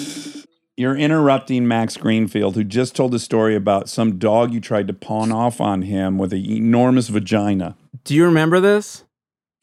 You're 0.75 0.97
interrupting 0.97 1.67
Max 1.67 1.97
Greenfield, 1.97 2.55
who 2.55 2.63
just 2.63 2.95
told 2.95 3.13
a 3.13 3.19
story 3.19 3.55
about 3.55 3.89
some 3.89 4.17
dog 4.17 4.51
you 4.53 4.59
tried 4.59 4.87
to 4.87 4.93
pawn 4.93 5.31
off 5.31 5.61
on 5.61 5.83
him 5.83 6.17
with 6.17 6.33
an 6.33 6.43
enormous 6.43 7.09
vagina. 7.09 7.75
Do 8.03 8.15
you 8.15 8.25
remember 8.25 8.59
this? 8.59 9.03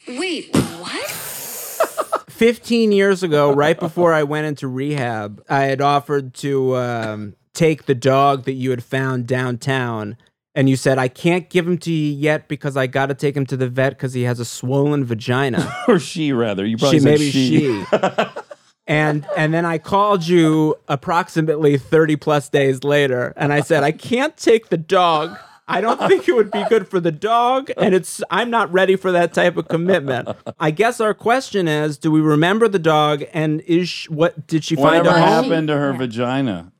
Wait, 0.06 0.54
what? 0.54 1.10
15 2.30 2.92
years 2.92 3.24
ago, 3.24 3.52
right 3.52 3.78
before 3.78 4.12
I 4.14 4.22
went 4.22 4.46
into 4.46 4.68
rehab, 4.68 5.42
I 5.48 5.62
had 5.64 5.80
offered 5.80 6.32
to 6.34 6.76
um, 6.76 7.34
take 7.54 7.86
the 7.86 7.94
dog 7.96 8.44
that 8.44 8.52
you 8.52 8.70
had 8.70 8.84
found 8.84 9.26
downtown. 9.26 10.16
And 10.54 10.70
you 10.70 10.76
said, 10.76 10.96
I 10.98 11.08
can't 11.08 11.50
give 11.50 11.66
him 11.66 11.78
to 11.78 11.92
you 11.92 12.12
yet 12.12 12.46
because 12.46 12.76
I 12.76 12.86
got 12.86 13.06
to 13.06 13.14
take 13.14 13.36
him 13.36 13.46
to 13.46 13.56
the 13.56 13.68
vet 13.68 13.90
because 13.94 14.14
he 14.14 14.22
has 14.22 14.38
a 14.38 14.44
swollen 14.44 15.04
vagina. 15.04 15.76
Or 15.88 15.98
she, 15.98 16.32
rather. 16.32 16.64
You 16.64 16.76
probably 16.76 16.98
she, 16.98 17.02
said 17.02 17.10
maybe 17.10 17.30
she. 17.32 17.84
she. 17.84 17.84
and 18.86 19.26
and 19.36 19.52
then 19.54 19.64
I 19.64 19.78
called 19.78 20.26
you 20.26 20.76
approximately 20.88 21.78
30 21.78 22.16
plus 22.16 22.48
days 22.48 22.82
later 22.84 23.32
and 23.36 23.52
I 23.52 23.60
said, 23.60 23.82
I 23.82 23.92
can't 23.92 24.36
take 24.36 24.68
the 24.68 24.76
dog. 24.76 25.36
I 25.68 25.80
don't 25.80 26.00
think 26.08 26.28
it 26.28 26.34
would 26.34 26.50
be 26.50 26.64
good 26.68 26.88
for 26.88 26.98
the 26.98 27.12
dog, 27.12 27.70
and 27.76 27.94
it's 27.94 28.20
I'm 28.28 28.50
not 28.50 28.72
ready 28.72 28.96
for 28.96 29.12
that 29.12 29.32
type 29.32 29.56
of 29.56 29.68
commitment. 29.68 30.28
I 30.58 30.72
guess 30.72 31.00
our 31.00 31.14
question 31.14 31.68
is, 31.68 31.96
do 31.96 32.10
we 32.10 32.20
remember 32.20 32.66
the 32.66 32.80
dog, 32.80 33.22
and 33.32 33.60
is 33.60 33.88
she, 33.88 34.08
what 34.08 34.48
did 34.48 34.64
she 34.64 34.74
find 34.74 35.06
Whatever 35.06 35.16
a 35.16 35.20
happened 35.20 35.68
to 35.68 35.76
her 35.76 35.92
Yeah. 35.92 35.98
vagina? 35.98 36.72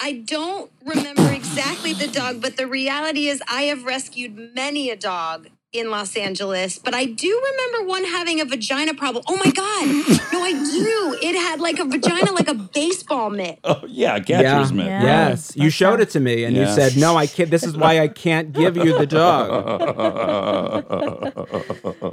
I 0.00 0.12
don't 0.24 0.72
remember 0.86 1.30
exactly 1.32 1.92
the 1.92 2.08
dog, 2.08 2.40
but 2.40 2.56
the 2.56 2.66
reality 2.66 3.28
is 3.28 3.42
I 3.46 3.64
have 3.64 3.84
rescued 3.84 4.54
many 4.54 4.88
a 4.88 4.96
dog 4.96 5.48
in 5.74 5.90
Los 5.90 6.16
Angeles, 6.16 6.78
but 6.78 6.94
I 6.94 7.04
do 7.04 7.42
remember 7.52 7.88
one 7.88 8.04
having 8.04 8.40
a 8.40 8.44
vagina 8.44 8.94
problem. 8.94 9.24
Oh 9.28 9.36
my 9.36 9.50
God. 9.50 10.20
No, 10.34 10.42
I 10.42 10.52
do. 10.52 11.18
It 11.22 11.36
had 11.36 11.60
like 11.60 11.78
a 11.78 11.84
vagina 11.84 12.32
like 12.32 12.48
a 12.48 12.54
baseball 12.54 13.30
mitt. 13.30 13.60
Oh, 13.62 13.82
yeah, 13.86 14.18
catcher's 14.18 14.72
mitt. 14.72 14.86
Yeah. 14.86 15.02
Yes, 15.02 15.52
you 15.54 15.70
showed 15.70 16.00
it 16.00 16.10
to 16.10 16.20
me, 16.20 16.42
and 16.42 16.56
Yeah. 16.56 16.68
you 16.68 16.74
said, 16.74 16.96
"No, 16.96 17.16
I 17.16 17.28
can't. 17.28 17.50
This 17.50 17.62
is 17.62 17.76
why 17.76 18.00
I 18.00 18.08
can't 18.08 18.52
give 18.52 18.76
you 18.76 18.98
the 18.98 19.06
dog." 19.06 19.80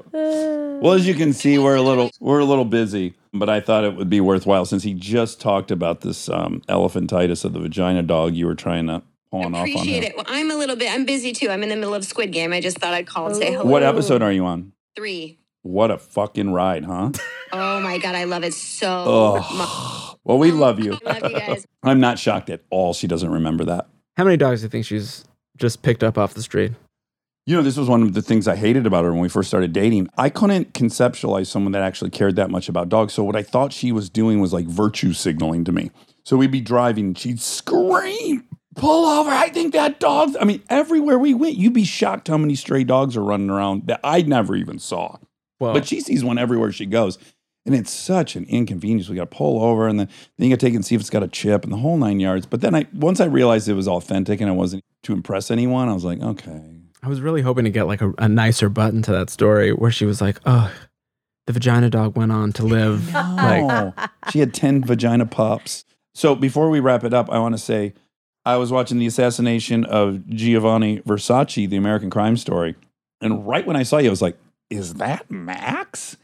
well, 0.81 0.93
as 0.93 1.07
you 1.07 1.15
can 1.15 1.33
see, 1.33 1.57
we're 1.57 1.75
a 1.75 1.81
little 1.81 2.11
we're 2.19 2.39
a 2.39 2.45
little 2.45 2.65
busy, 2.65 3.15
but 3.33 3.49
I 3.49 3.59
thought 3.59 3.83
it 3.83 3.95
would 3.95 4.09
be 4.09 4.21
worthwhile 4.21 4.65
since 4.65 4.83
he 4.83 4.93
just 4.93 5.41
talked 5.41 5.71
about 5.71 6.01
this 6.01 6.29
um, 6.29 6.61
elephantitis 6.69 7.43
of 7.43 7.53
the 7.53 7.59
vagina 7.59 8.03
dog 8.03 8.35
you 8.35 8.45
were 8.45 8.55
trying 8.55 8.85
to 8.87 9.01
pawn 9.31 9.55
off 9.55 9.61
on 9.63 9.69
Appreciate 9.69 10.03
it. 10.03 10.15
Well, 10.15 10.25
I'm 10.27 10.51
a 10.51 10.55
little 10.55 10.75
bit, 10.75 10.91
I'm 10.91 11.05
busy 11.05 11.31
too. 11.31 11.49
I'm 11.49 11.63
in 11.63 11.69
the 11.69 11.75
middle 11.75 11.95
of 11.95 12.05
Squid 12.05 12.31
Game. 12.31 12.53
I 12.53 12.61
just 12.61 12.77
thought 12.77 12.93
I'd 12.93 13.07
call 13.07 13.27
and 13.27 13.35
say 13.35 13.51
hello. 13.53 13.65
What 13.65 13.83
episode 13.83 14.21
are 14.21 14.31
you 14.31 14.45
on? 14.45 14.73
Three. 14.95 15.39
What 15.63 15.91
a 15.91 15.97
fucking 15.97 16.51
ride, 16.51 16.85
huh? 16.85 17.11
Oh 17.51 17.79
my 17.81 17.97
God, 17.97 18.15
I 18.15 18.23
love 18.23 18.43
it 18.43 18.53
so 18.53 19.35
much. 19.53 20.15
Well, 20.23 20.37
we 20.37 20.51
love 20.51 20.79
you. 20.79 20.97
I 21.05 21.19
love 21.19 21.31
you 21.31 21.39
guys. 21.39 21.67
I'm 21.83 21.99
not 21.99 22.19
shocked 22.19 22.49
at 22.49 22.61
all. 22.69 22.93
She 22.93 23.07
doesn't 23.07 23.29
remember 23.29 23.63
that. 23.65 23.87
How 24.17 24.23
many 24.23 24.37
dogs 24.37 24.61
do 24.61 24.65
you 24.65 24.69
think 24.69 24.85
she's 24.85 25.25
just 25.57 25.81
picked 25.81 26.03
up 26.03 26.17
off 26.17 26.33
the 26.33 26.41
street? 26.41 26.73
You 27.47 27.55
know, 27.55 27.63
this 27.63 27.75
was 27.75 27.89
one 27.89 28.03
of 28.03 28.13
the 28.13 28.21
things 28.21 28.47
I 28.47 28.55
hated 28.55 28.85
about 28.85 29.03
her 29.03 29.11
when 29.11 29.21
we 29.21 29.29
first 29.29 29.49
started 29.49 29.73
dating. 29.73 30.09
I 30.17 30.29
couldn't 30.29 30.73
conceptualize 30.73 31.47
someone 31.47 31.71
that 31.71 31.81
actually 31.81 32.11
cared 32.11 32.35
that 32.35 32.51
much 32.51 32.69
about 32.69 32.87
dogs. 32.87 33.13
So 33.13 33.23
what 33.23 33.35
I 33.35 33.41
thought 33.41 33.73
she 33.73 33.91
was 33.91 34.09
doing 34.09 34.39
was 34.39 34.53
like 34.53 34.67
virtue 34.67 35.11
signaling 35.13 35.63
to 35.65 35.71
me. 35.71 35.89
So 36.23 36.37
we'd 36.37 36.51
be 36.51 36.61
driving 36.61 37.07
and 37.07 37.17
she'd 37.17 37.39
scream, 37.41 38.47
pull 38.75 39.05
over. 39.05 39.29
I 39.29 39.49
think 39.49 39.73
that 39.73 39.99
dog's. 39.99 40.35
I 40.39 40.45
mean, 40.45 40.61
everywhere 40.69 41.19
we 41.19 41.33
went, 41.33 41.55
you'd 41.57 41.73
be 41.73 41.83
shocked 41.83 42.27
how 42.27 42.37
many 42.37 42.55
stray 42.55 42.83
dogs 42.83 43.17
are 43.17 43.23
running 43.23 43.49
around 43.49 43.87
that 43.87 43.99
I 44.03 44.21
never 44.21 44.55
even 44.55 44.79
saw. 44.79 45.17
Well, 45.59 45.73
But 45.73 45.87
she 45.87 46.01
sees 46.01 46.23
one 46.23 46.37
everywhere 46.37 46.71
she 46.71 46.85
goes. 46.85 47.17
And 47.63 47.75
it's 47.75 47.91
such 47.91 48.35
an 48.35 48.45
inconvenience. 48.45 49.07
We 49.07 49.15
got 49.15 49.29
to 49.29 49.37
pull 49.37 49.61
over 49.63 49.87
and 49.87 49.99
then, 49.99 50.09
then 50.37 50.49
you 50.49 50.55
got 50.55 50.59
to 50.59 50.65
take 50.65 50.73
it 50.73 50.77
and 50.77 50.85
see 50.85 50.95
if 50.95 51.01
it's 51.01 51.11
got 51.11 51.21
a 51.21 51.27
chip 51.27 51.63
and 51.63 51.71
the 51.71 51.77
whole 51.77 51.95
nine 51.95 52.19
yards. 52.19 52.47
But 52.47 52.61
then 52.61 52.73
I 52.73 52.87
once 52.91 53.19
I 53.19 53.25
realized 53.25 53.69
it 53.69 53.75
was 53.75 53.87
authentic 53.87 54.41
and 54.41 54.49
it 54.49 54.53
wasn't 54.53 54.83
to 55.03 55.13
impress 55.13 55.51
anyone, 55.51 55.87
I 55.87 55.93
was 55.93 56.03
like, 56.03 56.19
okay. 56.21 56.77
I 57.03 57.07
was 57.07 57.21
really 57.21 57.41
hoping 57.41 57.65
to 57.65 57.69
get 57.71 57.85
like 57.85 58.01
a, 58.01 58.13
a 58.17 58.27
nicer 58.27 58.67
button 58.69 59.03
to 59.03 59.11
that 59.11 59.29
story 59.29 59.73
where 59.73 59.91
she 59.91 60.05
was 60.05 60.21
like, 60.21 60.39
"Oh, 60.45 60.71
the 61.47 61.53
vagina 61.53 61.89
dog 61.89 62.15
went 62.15 62.31
on 62.31 62.51
to 62.53 62.63
live." 62.63 63.11
Like, 63.13 63.63
Oh, 63.63 63.93
she 64.31 64.39
had 64.39 64.53
10 64.53 64.83
vagina 64.83 65.25
pups. 65.25 65.83
So 66.13 66.35
before 66.35 66.69
we 66.69 66.79
wrap 66.79 67.03
it 67.03 67.13
up, 67.13 67.29
I 67.31 67.39
want 67.39 67.53
to 67.55 67.59
say 67.59 67.93
I 68.45 68.57
was 68.57 68.71
watching 68.71 68.97
the 68.99 69.05
assassination 69.05 69.85
of 69.85 70.27
Giovanni 70.27 70.99
Versace, 70.99 71.69
the 71.69 71.77
American 71.77 72.09
crime 72.09 72.37
story. 72.37 72.75
And 73.21 73.47
right 73.47 73.65
when 73.65 73.75
I 73.75 73.83
saw 73.83 73.97
you, 73.97 74.07
I 74.07 74.09
was 74.09 74.21
like, 74.21 74.37
is 74.69 74.95
that 74.95 75.29
Max? 75.29 76.17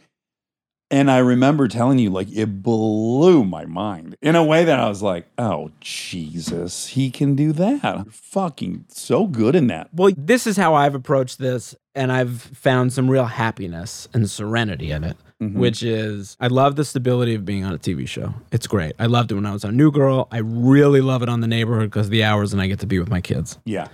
And 0.89 1.11
I 1.11 1.17
remember 1.17 1.67
telling 1.67 1.99
you, 1.99 2.09
like, 2.09 2.31
it 2.31 2.63
blew 2.63 3.43
my 3.43 3.65
mind 3.65 4.15
in 4.21 4.37
a 4.37 4.43
way 4.43 4.63
that 4.63 4.79
I 4.79 4.87
was 4.87 5.03
like, 5.03 5.27
oh, 5.37 5.71
Jesus, 5.81 6.87
he 6.87 7.11
can 7.11 7.35
do 7.35 7.51
that. 7.51 7.83
You're 7.83 8.05
fucking 8.09 8.85
so 8.87 9.27
good 9.27 9.53
in 9.53 9.67
that. 9.67 9.89
well, 9.93 10.13
this 10.17 10.47
is 10.47 10.55
how 10.55 10.75
I've 10.75 10.95
approached 10.95 11.39
this, 11.39 11.75
and 11.97 12.11
I've 12.11 12.39
found 12.41 12.93
some 12.93 13.09
real 13.09 13.25
happiness 13.25 14.07
and 14.13 14.29
serenity 14.29 14.91
in 14.91 15.03
it. 15.03 15.17
Mhm. 15.41 15.53
Which 15.53 15.83
is, 15.83 16.35
I 16.39 16.47
love 16.47 16.77
the 16.77 16.83
stability 16.85 17.35
of 17.35 17.45
being 17.45 17.63
on 17.63 17.71
a 17.73 17.77
TV 17.77 18.07
show. 18.07 18.33
It's 18.51 18.65
great. 18.65 18.93
I 18.97 19.05
loved 19.05 19.31
it 19.31 19.35
when 19.35 19.45
I 19.45 19.51
was 19.53 19.63
on 19.63 19.77
New 19.77 19.91
Girl. 19.91 20.27
I 20.31 20.39
really 20.39 20.99
love 21.01 21.21
it 21.21 21.29
on 21.29 21.41
The 21.41 21.47
Neighborhood 21.47 21.91
because 21.91 22.07
of 22.07 22.11
the 22.11 22.23
hours 22.23 22.53
and 22.53 22.61
I 22.61 22.65
get 22.67 22.79
to 22.79 22.87
be 22.87 22.97
with 22.97 23.09
my 23.09 23.21
kids. 23.21 23.59
yeah. 23.65 23.87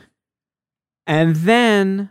And 1.06 1.36
then 1.36 2.10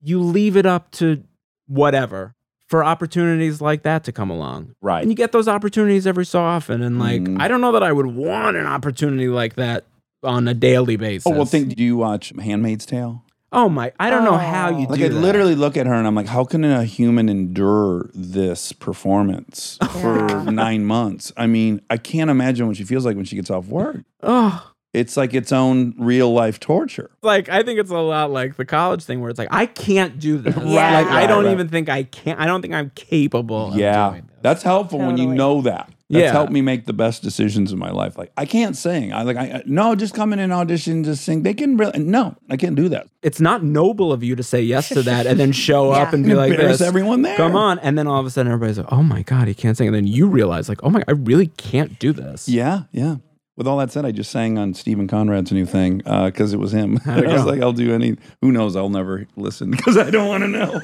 you 0.00 0.20
leave 0.22 0.56
it 0.56 0.64
up 0.64 0.90
to 0.92 1.22
whatever 1.66 2.34
for 2.68 2.82
opportunities 2.82 3.60
like 3.60 3.82
that 3.82 4.04
to 4.04 4.12
come 4.12 4.30
along. 4.30 4.74
Right. 4.80 5.02
And 5.02 5.10
you 5.10 5.14
get 5.16 5.32
those 5.32 5.48
opportunities 5.48 6.06
every 6.06 6.24
so 6.24 6.40
often. 6.40 6.80
And 6.82 6.98
like, 6.98 7.20
Mhm. 7.20 7.40
I 7.40 7.48
don't 7.48 7.60
know 7.60 7.72
that 7.72 7.82
I 7.82 7.92
would 7.92 8.06
want 8.06 8.56
an 8.56 8.64
opportunity 8.66 9.28
like 9.28 9.54
that 9.56 9.84
on 10.22 10.48
a 10.48 10.54
daily 10.54 10.96
basis. 10.96 11.26
Oh, 11.26 11.30
well, 11.36 11.44
think, 11.44 11.76
do 11.76 11.84
you 11.84 11.96
watch 11.98 12.32
Handmaid's 12.40 12.86
Tale? 12.86 13.22
Oh 13.58 13.68
my, 13.70 13.90
I 13.98 14.10
don't 14.10 14.24
know 14.24 14.36
how 14.36 14.68
you. 14.68 14.86
Like 14.86 14.98
do 15.00 15.06
I 15.06 15.08
that. 15.08 15.14
literally 15.14 15.54
look 15.54 15.76
at 15.78 15.86
her 15.86 15.94
and 15.94 16.06
I'm 16.06 16.14
like, 16.14 16.26
how 16.28 16.44
can 16.44 16.62
a 16.62 16.84
human 16.84 17.28
endure 17.30 18.10
this 18.14 18.72
performance 18.72 19.78
for 20.02 20.26
nine 20.44 20.84
months? 20.84 21.32
I 21.38 21.46
mean, 21.46 21.80
I 21.88 21.96
can't 21.96 22.30
imagine 22.30 22.66
what 22.66 22.76
she 22.76 22.84
feels 22.84 23.06
like 23.06 23.16
when 23.16 23.24
she 23.24 23.34
gets 23.36 23.50
off 23.50 23.66
work. 23.68 24.04
Oh, 24.22 24.72
It's 24.92 25.16
like 25.16 25.32
its 25.34 25.52
own 25.52 25.94
real 25.98 26.32
life 26.32 26.60
torture. 26.60 27.10
like 27.22 27.48
I 27.48 27.62
think 27.62 27.80
it's 27.80 27.90
a 27.90 27.94
lot 27.98 28.30
like 28.30 28.56
the 28.56 28.64
college 28.66 29.04
thing 29.04 29.20
where 29.20 29.30
it's 29.30 29.38
like 29.38 29.48
I 29.50 29.66
can't 29.66 30.18
do 30.18 30.36
this. 30.38 30.54
Yeah. 30.64 30.90
Like 31.00 31.06
I 31.06 31.14
Right, 31.20 31.26
don't 31.26 31.44
right. 31.46 31.52
even 31.52 31.68
think 31.68 31.88
I 31.88 32.02
can't. 32.02 32.38
I 32.38 32.46
don't 32.46 32.60
think 32.62 32.74
I'm 32.74 32.90
capable. 32.94 33.68
Of 33.72 33.76
yeah, 33.78 34.10
doing 34.10 34.26
this. 34.26 34.36
that's 34.42 34.62
helpful 34.64 34.98
when 34.98 35.16
you 35.16 35.24
Totally. 35.24 35.36
know 35.38 35.62
that. 35.62 35.90
That's 36.08 36.22
Yeah. 36.22 36.30
helped 36.32 36.52
me 36.52 36.60
make 36.62 36.86
the 36.86 36.92
best 36.92 37.22
decisions 37.22 37.72
in 37.72 37.78
my 37.80 37.90
life. 37.90 38.16
Like 38.16 38.30
I 38.36 38.46
can't 38.46 38.76
sing. 38.76 39.12
I 39.12 39.22
like 39.22 39.36
I 39.36 39.42
I- 39.56 39.62
no, 39.66 39.94
just 39.96 40.14
come 40.14 40.32
in 40.32 40.38
and 40.38 40.52
audition, 40.52 41.02
just 41.02 41.24
sing. 41.24 41.42
They 41.42 41.52
can 41.54 41.76
really 41.76 41.98
no, 41.98 42.36
I 42.48 42.56
can't 42.56 42.76
do 42.76 42.88
that. 42.90 43.08
it's 43.22 43.40
not 43.40 43.64
noble 43.64 44.12
of 44.12 44.22
you 44.22 44.36
to 44.36 44.42
say 44.44 44.62
yes 44.62 44.88
to 44.90 45.02
that 45.02 45.26
and 45.26 45.38
then 45.40 45.50
show 45.50 45.90
Yeah. 45.92 46.02
up 46.02 46.12
and 46.12 46.24
be 46.24 46.34
like 46.34 46.52
Embarrass 46.52 46.78
this. 46.78 46.86
everyone 46.86 47.22
there. 47.22 47.36
Come 47.36 47.56
on, 47.56 47.80
and 47.80 47.98
then 47.98 48.06
all 48.06 48.20
of 48.20 48.26
a 48.26 48.30
sudden 48.30 48.52
everybody's 48.52 48.78
like, 48.78 48.92
"Oh 48.92 49.02
my 49.02 49.22
god, 49.22 49.48
he 49.48 49.54
can't 49.54 49.76
sing," 49.76 49.88
and 49.88 49.96
then 49.96 50.06
you 50.06 50.28
realize 50.28 50.68
like, 50.68 50.78
"Oh 50.84 50.90
my, 50.90 51.02
I 51.08 51.12
really 51.12 51.48
can't 51.48 51.98
do 51.98 52.12
this." 52.12 52.48
Yeah, 52.48 52.82
yeah. 52.92 53.16
With 53.56 53.66
all 53.66 53.78
that 53.78 53.90
said, 53.90 54.04
I 54.04 54.12
just 54.12 54.30
sang 54.30 54.58
on 54.58 54.74
Stephen 54.74 55.08
Conrad's 55.08 55.50
new 55.50 55.64
thing 55.64 56.02
uh, 56.04 56.26
because 56.26 56.52
it 56.52 56.58
was 56.58 56.72
him. 56.74 57.00
I 57.06 57.22
was 57.22 57.46
like, 57.46 57.62
I'll 57.62 57.72
do 57.72 57.92
any. 57.94 58.16
Who 58.42 58.52
knows? 58.52 58.76
I'll 58.76 58.90
never 58.90 59.26
listen 59.34 59.70
because 59.76 59.96
I 59.96 60.10
don't 60.10 60.28
want 60.28 60.42
to 60.44 60.48
know. 60.48 60.80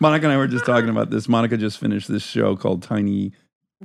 Monica 0.00 0.24
and 0.26 0.32
I 0.32 0.36
were 0.38 0.48
just 0.48 0.64
talking 0.64 0.88
about 0.88 1.10
this. 1.10 1.28
Monica 1.28 1.56
just 1.58 1.78
finished 1.78 2.08
this 2.08 2.22
show 2.22 2.56
called 2.56 2.82
Tiny 2.82 3.32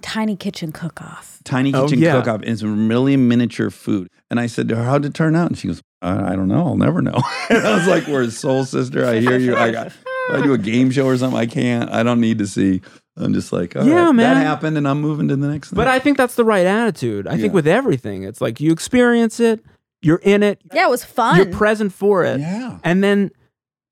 Tiny 0.01 0.35
kitchen 0.35 0.71
cook 0.71 1.01
off. 1.01 1.39
Tiny 1.43 1.73
Oh, 1.73 1.83
Kitchen 1.85 1.99
yeah. 1.99 2.13
Cook 2.19 2.27
Off. 2.27 2.43
It's 2.43 2.61
a 2.61 2.67
really 2.67 3.17
miniature 3.17 3.69
food. 3.69 4.09
And 4.29 4.39
I 4.39 4.47
said 4.47 4.67
to 4.69 4.75
her, 4.75 4.83
"How'd 4.83 5.05
it 5.05 5.13
turn 5.13 5.35
out?" 5.35 5.47
And 5.49 5.57
she 5.57 5.67
goes, 5.67 5.81
"I, 6.01 6.33
I 6.33 6.35
don't 6.35 6.47
know. 6.47 6.65
I'll 6.65 6.77
never 6.77 7.01
know." 7.01 7.19
and 7.49 7.65
I 7.65 7.75
was 7.77 7.87
like, 7.87 8.07
"We're 8.07 8.23
a 8.23 8.31
soul 8.31 8.65
sister. 8.65 9.05
I 9.05 9.19
hear 9.19 9.37
you. 9.37 9.55
I 9.55 9.71
got. 9.71 9.91
I 10.29 10.41
do 10.41 10.53
a 10.53 10.57
game 10.57 10.91
show 10.91 11.05
or 11.05 11.17
something. 11.17 11.39
I 11.39 11.45
can't. 11.45 11.89
I 11.91 12.03
don't 12.03 12.19
need 12.21 12.39
to 12.39 12.47
see." 12.47 12.81
I'm 13.15 13.33
just 13.33 13.51
like, 13.51 13.75
"All 13.75 13.83
Yeah, 13.87 14.05
right, 14.05 14.11
man. 14.11 14.35
That 14.35 14.45
happened, 14.45 14.77
and 14.77 14.87
I'm 14.87 15.01
moving 15.01 15.27
to 15.29 15.35
the 15.35 15.47
next 15.47 15.69
thing. 15.69 15.77
But 15.77 15.87
I 15.87 15.97
think 15.99 16.17
that's 16.17 16.35
the 16.35 16.43
right 16.45 16.65
attitude. 16.67 17.27
I 17.27 17.37
think 17.37 17.53
with 17.53 17.67
everything, 17.67 18.23
it's 18.23 18.41
like 18.41 18.59
you 18.59 18.71
experience 18.71 19.39
it, 19.39 19.63
You're 20.01 20.19
in 20.21 20.43
it. 20.43 20.61
Yeah, 20.73 20.85
it 20.87 20.89
was 20.91 21.03
fun. 21.03 21.37
You're 21.37 21.45
present 21.47 21.91
for 21.93 22.23
it. 22.25 22.39
Yeah. 22.41 22.77
And 22.83 23.03
then 23.03 23.31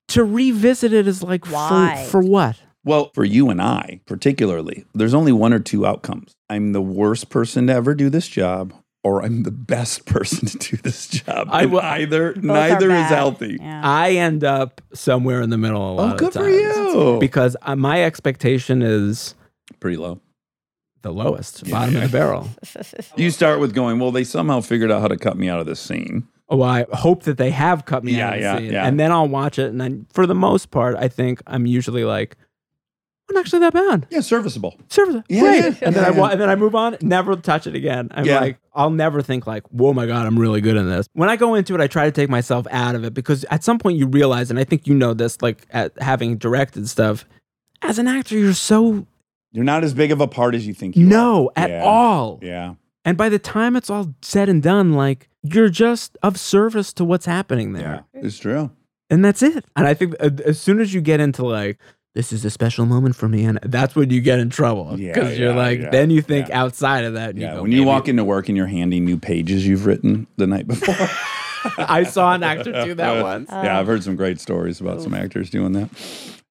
to 0.08 0.22
revisit 0.22 0.92
it 0.92 1.08
is 1.08 1.22
like 1.24 1.46
Why? 1.50 2.04
for 2.04 2.10
for 2.10 2.28
what? 2.28 2.56
Well, 2.86 3.10
for 3.14 3.24
you 3.24 3.50
and 3.50 3.60
I, 3.60 4.00
particularly, 4.06 4.84
there's 4.94 5.12
only 5.12 5.32
one 5.32 5.52
or 5.52 5.58
two 5.58 5.84
outcomes. 5.84 6.32
I'm 6.48 6.72
the 6.72 6.80
worst 6.80 7.28
person 7.28 7.66
to 7.66 7.72
ever 7.74 7.94
do 7.94 8.08
this 8.08 8.28
job, 8.28 8.72
or 9.04 9.22
I'm 9.22 9.42
the 9.42 9.50
best 9.50 10.06
person 10.06 10.46
to 10.46 10.56
do 10.56 10.76
this 10.78 11.08
job. 11.08 11.48
I 11.50 11.66
will- 11.66 11.80
either 11.80 12.34
neither 12.36 12.90
is 12.92 13.08
healthy. 13.08 13.58
Yeah. 13.60 13.80
I 13.84 14.12
end 14.12 14.44
up 14.44 14.80
somewhere 14.94 15.40
in 15.42 15.50
the 15.50 15.58
middle 15.58 15.82
a 15.82 15.94
lot 15.94 16.10
Oh, 16.10 16.12
of 16.12 16.18
good 16.18 16.32
the 16.32 16.38
for 16.40 16.44
times. 16.48 16.94
you. 16.94 17.16
Because 17.20 17.56
uh, 17.62 17.74
my 17.76 18.02
expectation 18.04 18.80
is 18.82 19.34
Pretty 19.80 19.96
low. 19.96 20.20
the 21.02 21.12
lowest, 21.12 21.66
Yeah. 21.66 21.72
bottom 21.74 21.96
of 21.96 22.02
the 22.02 22.08
barrel. 22.08 22.48
You 23.16 23.30
start 23.32 23.58
with 23.60 23.74
going, 23.74 23.98
well, 23.98 24.12
they 24.12 24.24
somehow 24.24 24.60
figured 24.60 24.92
out 24.92 25.00
how 25.00 25.08
to 25.08 25.16
cut 25.16 25.36
me 25.36 25.48
out 25.48 25.58
of 25.58 25.66
this 25.66 25.80
scene. 25.80 26.28
Oh, 26.48 26.62
I 26.62 26.86
hope 26.92 27.24
that 27.24 27.36
they 27.38 27.50
have 27.50 27.84
cut 27.84 28.04
me 28.04 28.12
Yeah, 28.16 28.28
out 28.28 28.34
of 28.34 28.38
the 28.38 28.42
yeah, 28.44 28.58
scene. 28.58 28.72
yeah. 28.72 28.86
And 28.86 29.00
then 29.00 29.10
I'll 29.10 29.26
watch 29.26 29.58
it. 29.58 29.66
And 29.70 29.80
then 29.80 30.06
for 30.12 30.26
the 30.26 30.34
most 30.36 30.70
part, 30.70 30.94
I 30.96 31.08
think 31.08 31.40
I'm 31.48 31.66
usually 31.66 32.04
like, 32.04 32.36
not 33.36 33.40
actually 33.40 33.60
that 33.60 33.72
bad. 33.72 34.06
Yeah, 34.10 34.20
serviceable. 34.20 34.74
Serviceable. 34.88 35.24
Yeah, 35.28 35.40
great. 35.40 35.62
yeah, 35.64 35.74
and 35.82 35.94
then 35.94 36.04
I 36.04 36.10
wa- 36.10 36.28
and 36.28 36.40
then 36.40 36.48
I 36.48 36.56
move 36.56 36.74
on. 36.74 36.96
Never 37.02 37.36
touch 37.36 37.66
it 37.66 37.74
again. 37.74 38.08
I'm 38.12 38.24
Yeah. 38.24 38.40
like, 38.40 38.58
I'll 38.74 38.90
never 38.90 39.22
think 39.22 39.46
like, 39.46 39.62
whoa, 39.68 39.92
my 39.92 40.06
god, 40.06 40.26
I'm 40.26 40.38
really 40.38 40.60
good 40.60 40.76
in 40.76 40.88
this. 40.88 41.06
When 41.12 41.28
I 41.28 41.36
go 41.36 41.54
into 41.54 41.74
it, 41.74 41.80
I 41.80 41.86
try 41.86 42.04
to 42.06 42.10
take 42.12 42.28
myself 42.30 42.66
out 42.70 42.94
of 42.94 43.04
it 43.04 43.14
because 43.14 43.44
at 43.50 43.62
some 43.62 43.78
point 43.78 43.98
you 43.98 44.06
realize, 44.06 44.50
and 44.50 44.58
I 44.58 44.64
think 44.64 44.86
you 44.86 44.94
know 44.94 45.14
this, 45.14 45.40
like 45.42 45.66
at 45.70 45.92
having 46.00 46.36
directed 46.38 46.88
stuff, 46.88 47.24
as 47.82 47.98
an 47.98 48.08
actor, 48.08 48.36
you're 48.38 48.54
so 48.54 49.06
You're 49.52 49.64
not 49.64 49.84
as 49.84 49.94
big 49.94 50.10
of 50.10 50.20
a 50.20 50.26
part 50.26 50.54
as 50.54 50.66
you 50.66 50.74
think 50.74 50.96
you 50.96 51.06
are. 51.06 51.10
no 51.10 51.46
are. 51.56 51.62
at 51.64 51.70
Yeah. 51.70 51.84
all. 51.84 52.38
Yeah. 52.42 52.74
And 53.04 53.16
by 53.16 53.28
the 53.28 53.38
time 53.38 53.76
it's 53.76 53.88
all 53.88 54.14
said 54.22 54.48
and 54.48 54.62
done, 54.62 54.92
like 54.94 55.28
you're 55.42 55.68
just 55.68 56.18
of 56.22 56.38
service 56.38 56.92
to 56.94 57.04
what's 57.04 57.26
happening 57.26 57.72
there. 57.72 58.04
Yeah. 58.14 58.20
It's 58.22 58.38
true. 58.38 58.70
and 59.08 59.24
that's 59.24 59.40
it. 59.40 59.64
And 59.76 59.86
I 59.86 59.94
think 59.94 60.16
uh, 60.18 60.30
as 60.44 60.58
soon 60.58 60.80
as 60.80 60.92
you 60.92 61.00
get 61.00 61.20
into 61.20 61.44
like 61.46 61.78
this 62.16 62.32
is 62.32 62.44
a 62.46 62.50
special 62.50 62.86
moment 62.86 63.14
for 63.14 63.28
me, 63.28 63.44
and 63.44 63.58
that's 63.62 63.94
when 63.94 64.08
you 64.10 64.22
get 64.22 64.38
in 64.38 64.48
trouble 64.48 64.98
Yeah, 64.98 65.12
because 65.12 65.38
you're 65.38 65.50
yeah, 65.50 65.56
like, 65.56 65.78
yeah, 65.80 65.90
then 65.90 66.08
you 66.10 66.22
think 66.22 66.48
yeah. 66.48 66.62
outside 66.62 67.04
of 67.04 67.12
that. 67.12 67.30
And 67.30 67.38
Yeah. 67.38 67.50
you 67.50 67.56
go, 67.56 67.62
when 67.62 67.72
you 67.72 67.78
"Maybe-" 67.80 67.86
walk 67.88 68.08
into 68.08 68.24
work 68.24 68.48
and 68.48 68.56
you're 68.56 68.66
handing 68.66 69.04
new 69.04 69.18
pages 69.18 69.66
you've 69.66 69.84
written 69.84 70.26
the 70.38 70.46
night 70.46 70.66
before. 70.66 70.96
I 71.78 72.04
saw 72.04 72.32
an 72.34 72.42
actor 72.42 72.72
do 72.84 72.94
that 72.94 73.22
once. 73.22 73.50
yeah, 73.52 73.78
I've 73.78 73.86
heard 73.86 74.02
some 74.02 74.16
great 74.16 74.40
stories 74.40 74.80
about 74.80 75.02
some 75.02 75.12
actors 75.14 75.50
doing 75.50 75.72
that. 75.72 75.90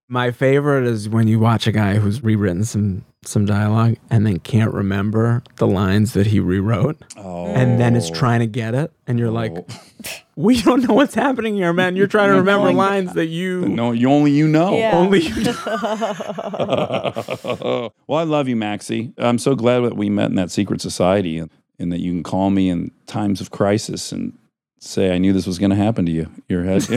My 0.08 0.30
favorite 0.30 0.86
is 0.86 1.10
when 1.10 1.28
you 1.28 1.40
watch 1.40 1.66
a 1.66 1.72
guy 1.72 1.96
who's 1.96 2.24
rewritten 2.24 2.64
some 2.64 3.04
some 3.28 3.46
dialogue 3.46 3.96
and 4.10 4.26
then 4.26 4.40
can't 4.40 4.74
remember 4.74 5.44
the 5.58 5.68
lines 5.68 6.14
that 6.14 6.28
he 6.28 6.40
rewrote, 6.40 6.98
Oh. 7.18 7.48
and 7.48 7.80
then 7.80 7.96
is 7.96 8.10
oh. 8.10 8.14
trying 8.14 8.40
to 8.40 8.48
get 8.48 8.74
it, 8.76 8.92
and 9.08 9.18
you're 9.20 9.32
like, 9.32 9.54
Oh. 9.56 9.66
we 10.36 10.62
don't 10.62 10.82
know 10.88 10.94
what's 10.94 11.14
happening 11.16 11.56
here, 11.56 11.74
man. 11.74 11.96
You're 11.96 12.08
trying 12.08 12.30
to 12.30 12.36
remember 12.36 12.72
lines 12.74 13.14
that 13.14 13.28
you 13.28 13.68
no, 13.68 13.92
you 13.92 14.10
only 14.10 14.32
you 14.32 14.48
know. 14.48 14.78
Yeah. 14.78 14.96
only 14.96 15.22
you 15.28 15.44
know. 15.44 15.54
well, 18.08 18.20
I 18.20 18.24
love 18.24 18.48
you, 18.48 18.56
Maxie. 18.56 19.14
I'm 19.18 19.38
so 19.38 19.56
glad 19.56 19.80
that 19.82 19.96
we 19.96 20.10
met 20.10 20.30
in 20.30 20.36
that 20.36 20.52
secret 20.52 20.82
society 20.82 21.38
and, 21.38 21.50
and 21.80 21.92
that 21.92 22.00
you 22.00 22.12
can 22.12 22.24
call 22.24 22.50
me 22.50 22.70
in 22.70 22.92
times 23.08 23.42
of 23.42 23.52
crisis 23.52 24.12
and 24.12 24.38
say, 24.80 25.14
I 25.14 25.18
knew 25.18 25.34
this 25.34 25.48
was 25.48 25.60
going 25.60 25.72
to 25.72 25.76
happen 25.76 26.06
to 26.06 26.12
you. 26.12 26.30
Your 26.48 26.64
head. 26.64 26.88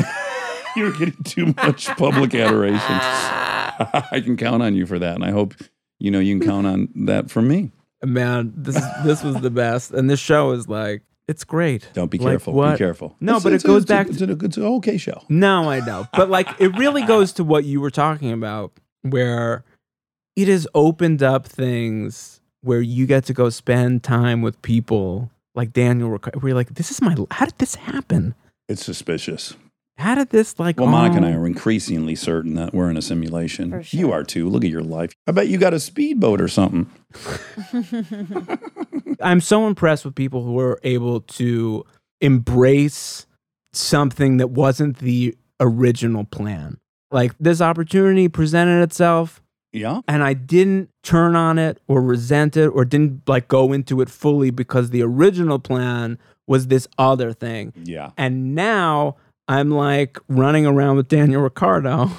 You're 0.76 0.92
getting 0.92 1.22
too 1.24 1.54
much 1.56 1.86
public 1.96 2.34
adoration. 2.34 2.78
I 2.80 4.20
can 4.22 4.36
count 4.36 4.62
on 4.62 4.74
you 4.74 4.86
for 4.86 4.98
that. 4.98 5.14
And 5.14 5.24
I 5.24 5.30
hope, 5.30 5.54
you 5.98 6.10
know, 6.10 6.20
you 6.20 6.38
can 6.38 6.48
count 6.48 6.66
on 6.66 6.88
that 7.06 7.30
from 7.30 7.48
me. 7.48 7.72
man. 8.04 8.52
This 8.56 8.76
is 8.76 8.84
this 9.04 9.22
was 9.22 9.36
the 9.40 9.50
best, 9.50 9.90
and 9.92 10.08
this 10.08 10.20
show 10.20 10.52
is 10.52 10.68
like 10.68 11.02
it's 11.26 11.44
great. 11.44 11.86
Don't 11.92 12.10
be 12.10 12.16
Like, 12.18 12.28
careful. 12.32 12.54
what- 12.54 12.72
Be 12.72 12.78
careful. 12.78 13.14
No, 13.20 13.32
It's- 13.32 13.42
but 13.42 13.52
it 13.52 13.56
it's 13.56 13.64
a- 13.64 13.68
goes 13.68 13.84
back 13.84 14.08
It's, 14.08 14.20
a, 14.22 14.30
it's 14.32 14.56
an 14.56 14.64
okay 14.64 14.96
show. 14.96 15.22
No, 15.28 15.68
I 15.70 15.80
know. 15.80 16.06
But 16.14 16.30
like 16.30 16.48
it 16.58 16.68
really 16.78 17.02
goes 17.02 17.32
to 17.34 17.44
what 17.44 17.64
you 17.64 17.80
were 17.80 17.90
talking 17.90 18.32
about 18.32 18.72
where 19.02 19.64
it 20.36 20.48
has 20.48 20.66
opened 20.74 21.22
up 21.22 21.46
things 21.46 22.40
where 22.62 22.80
you 22.80 23.06
get 23.06 23.24
to 23.26 23.34
go 23.34 23.50
spend 23.50 24.02
time 24.02 24.40
with 24.42 24.60
people 24.62 25.30
like 25.54 25.72
Daniel 25.72 26.08
where 26.10 26.20
you're 26.44 26.54
like 26.54 26.74
this 26.74 26.90
is 26.90 27.02
my 27.02 27.14
how 27.30 27.44
did 27.44 27.58
this 27.58 27.74
happen? 27.74 28.34
It's 28.68 28.84
suspicious. 28.84 29.54
How 29.98 30.14
did 30.14 30.30
this 30.30 30.58
like 30.58 30.78
Well, 30.78 30.86
Monica 30.88 31.16
and 31.16 31.26
I 31.26 31.32
all- 31.32 31.40
are 31.40 31.46
increasingly 31.46 32.14
certain 32.14 32.54
that 32.54 32.72
we're 32.72 32.88
in 32.88 32.96
a 32.96 33.02
simulation. 33.02 33.70
For 33.82 33.96
You 33.96 34.12
are 34.12 34.22
too. 34.24 34.48
Look 34.48 34.64
at 34.64 34.70
your 34.70 34.82
life. 34.82 35.12
I 35.26 35.32
bet 35.32 35.48
you 35.48 35.58
got 35.58 35.74
a 35.74 35.80
speedboat 35.80 36.40
or 36.40 36.46
something. 36.48 36.88
I'm 39.20 39.40
so 39.40 39.66
impressed 39.66 40.04
with 40.04 40.14
people 40.14 40.44
who 40.44 40.58
are 40.60 40.78
able 40.84 41.20
to 41.22 41.84
embrace 42.20 43.26
something 43.72 44.36
that 44.38 44.50
wasn't 44.50 44.98
the 44.98 45.36
original 45.60 46.24
plan. 46.24 46.78
Like 47.10 47.32
this 47.38 47.60
opportunity 47.60 48.28
presented 48.28 48.82
itself 48.82 49.42
Yeah. 49.72 50.00
and 50.06 50.22
I 50.22 50.34
didn't 50.34 50.90
turn 51.02 51.34
on 51.36 51.58
it 51.58 51.80
or 51.88 52.02
resent 52.02 52.56
it 52.56 52.68
or 52.68 52.84
didn't 52.84 53.22
like 53.28 53.48
go 53.48 53.72
into 53.72 54.00
it 54.00 54.08
fully 54.10 54.50
because 54.50 54.90
the 54.90 55.02
original 55.02 55.58
plan 55.58 56.18
was 56.46 56.68
this 56.68 56.86
other 56.98 57.32
thing. 57.32 57.72
Yeah. 57.84 58.10
And 58.16 58.54
now 58.54 59.16
I'm 59.48 59.70
like 59.70 60.18
running 60.28 60.66
around 60.66 60.96
with 60.96 61.08
Daniel 61.08 61.42
Ricciardo 61.42 62.10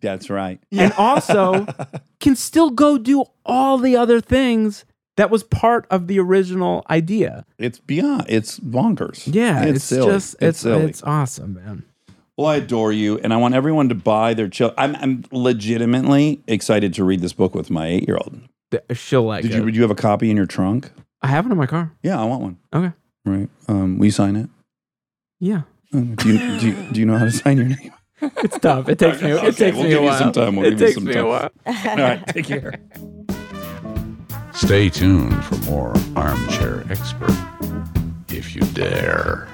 That's 0.00 0.30
right. 0.30 0.60
and 0.72 0.92
also 0.94 1.66
can 2.20 2.34
still 2.34 2.70
go 2.70 2.98
do 2.98 3.24
all 3.44 3.78
the 3.78 3.96
other 3.96 4.20
things 4.20 4.84
that 5.16 5.30
was 5.30 5.42
part 5.42 5.86
of 5.90 6.06
the 6.06 6.18
original 6.18 6.84
idea. 6.88 7.44
It's 7.58 7.78
beyond. 7.78 8.24
It's 8.28 8.58
bonkers. 8.58 9.32
Yeah, 9.32 9.64
it's, 9.64 9.84
silly. 9.84 10.10
just 10.10 10.36
it's 10.40 10.60
silly. 10.60 10.84
it's 10.84 11.02
awesome, 11.02 11.54
man. 11.54 11.84
well, 12.38 12.46
I 12.46 12.56
adore 12.56 12.92
you, 12.92 13.18
and 13.18 13.34
I 13.34 13.36
want 13.36 13.54
everyone 13.54 13.90
to 13.90 13.94
buy 13.94 14.32
their 14.32 14.48
chill. 14.48 14.72
I'm, 14.78 14.96
I'm 14.96 15.24
legitimately 15.30 16.40
excited 16.46 16.94
to 16.94 17.04
read 17.04 17.20
this 17.20 17.34
book 17.34 17.54
with 17.54 17.68
my 17.70 17.86
eight 17.86 18.08
year 18.08 18.16
old. 18.16 18.40
She'll 18.94 19.24
like 19.24 19.42
Did 19.42 19.50
it. 19.50 19.56
you? 19.56 19.64
Did 19.66 19.76
you 19.76 19.82
have 19.82 19.90
a 19.90 19.96
copy 19.96 20.30
in 20.30 20.36
your 20.38 20.46
trunk? 20.46 20.90
I 21.20 21.26
have 21.26 21.44
it 21.44 21.52
in 21.52 21.58
my 21.58 21.66
car. 21.66 21.92
Yeah, 22.02 22.18
I 22.18 22.24
want 22.24 22.42
one. 22.42 22.58
Okay. 22.72 22.94
Right. 23.26 23.50
Um, 23.68 23.98
will 23.98 24.06
you 24.06 24.12
sign 24.12 24.36
it? 24.36 24.48
Yeah. 25.38 25.62
Do 25.92 25.98
you, 26.28 26.58
do 26.60 26.68
you, 26.68 26.74
do 26.92 27.00
you 27.00 27.06
know 27.06 27.18
how 27.18 27.24
to 27.24 27.32
sign 27.32 27.56
your 27.58 27.66
name? 27.66 27.92
It's 28.22 28.58
tough. 28.58 28.86
It 28.90 28.98
takes 28.98 29.22
me. 29.22 29.32
Okay, 29.32 29.46
It 29.48 29.56
takes 29.56 29.74
we'll 29.74 29.84
me 29.84 29.90
give 29.90 29.98
a 30.00 30.02
you 30.02 30.08
while. 30.10 30.18
some 30.18 30.32
time. 30.32 30.56
We'll 30.56 30.66
it 30.66 30.70
give 30.72 30.80
you 30.80 30.86
takes 30.86 30.94
some 30.96 31.04
me 31.06 31.14
time. 31.14 31.24
a 31.24 31.28
while. 31.28 31.50
All 31.66 31.96
right. 31.96 32.26
Take 32.28 32.44
care. 32.44 32.74
Stay 34.52 34.90
tuned 34.90 35.42
for 35.46 35.56
more 35.70 35.94
Armchair 36.16 36.84
Expert, 36.90 37.34
if 38.28 38.54
you 38.54 38.60
dare. 38.74 39.48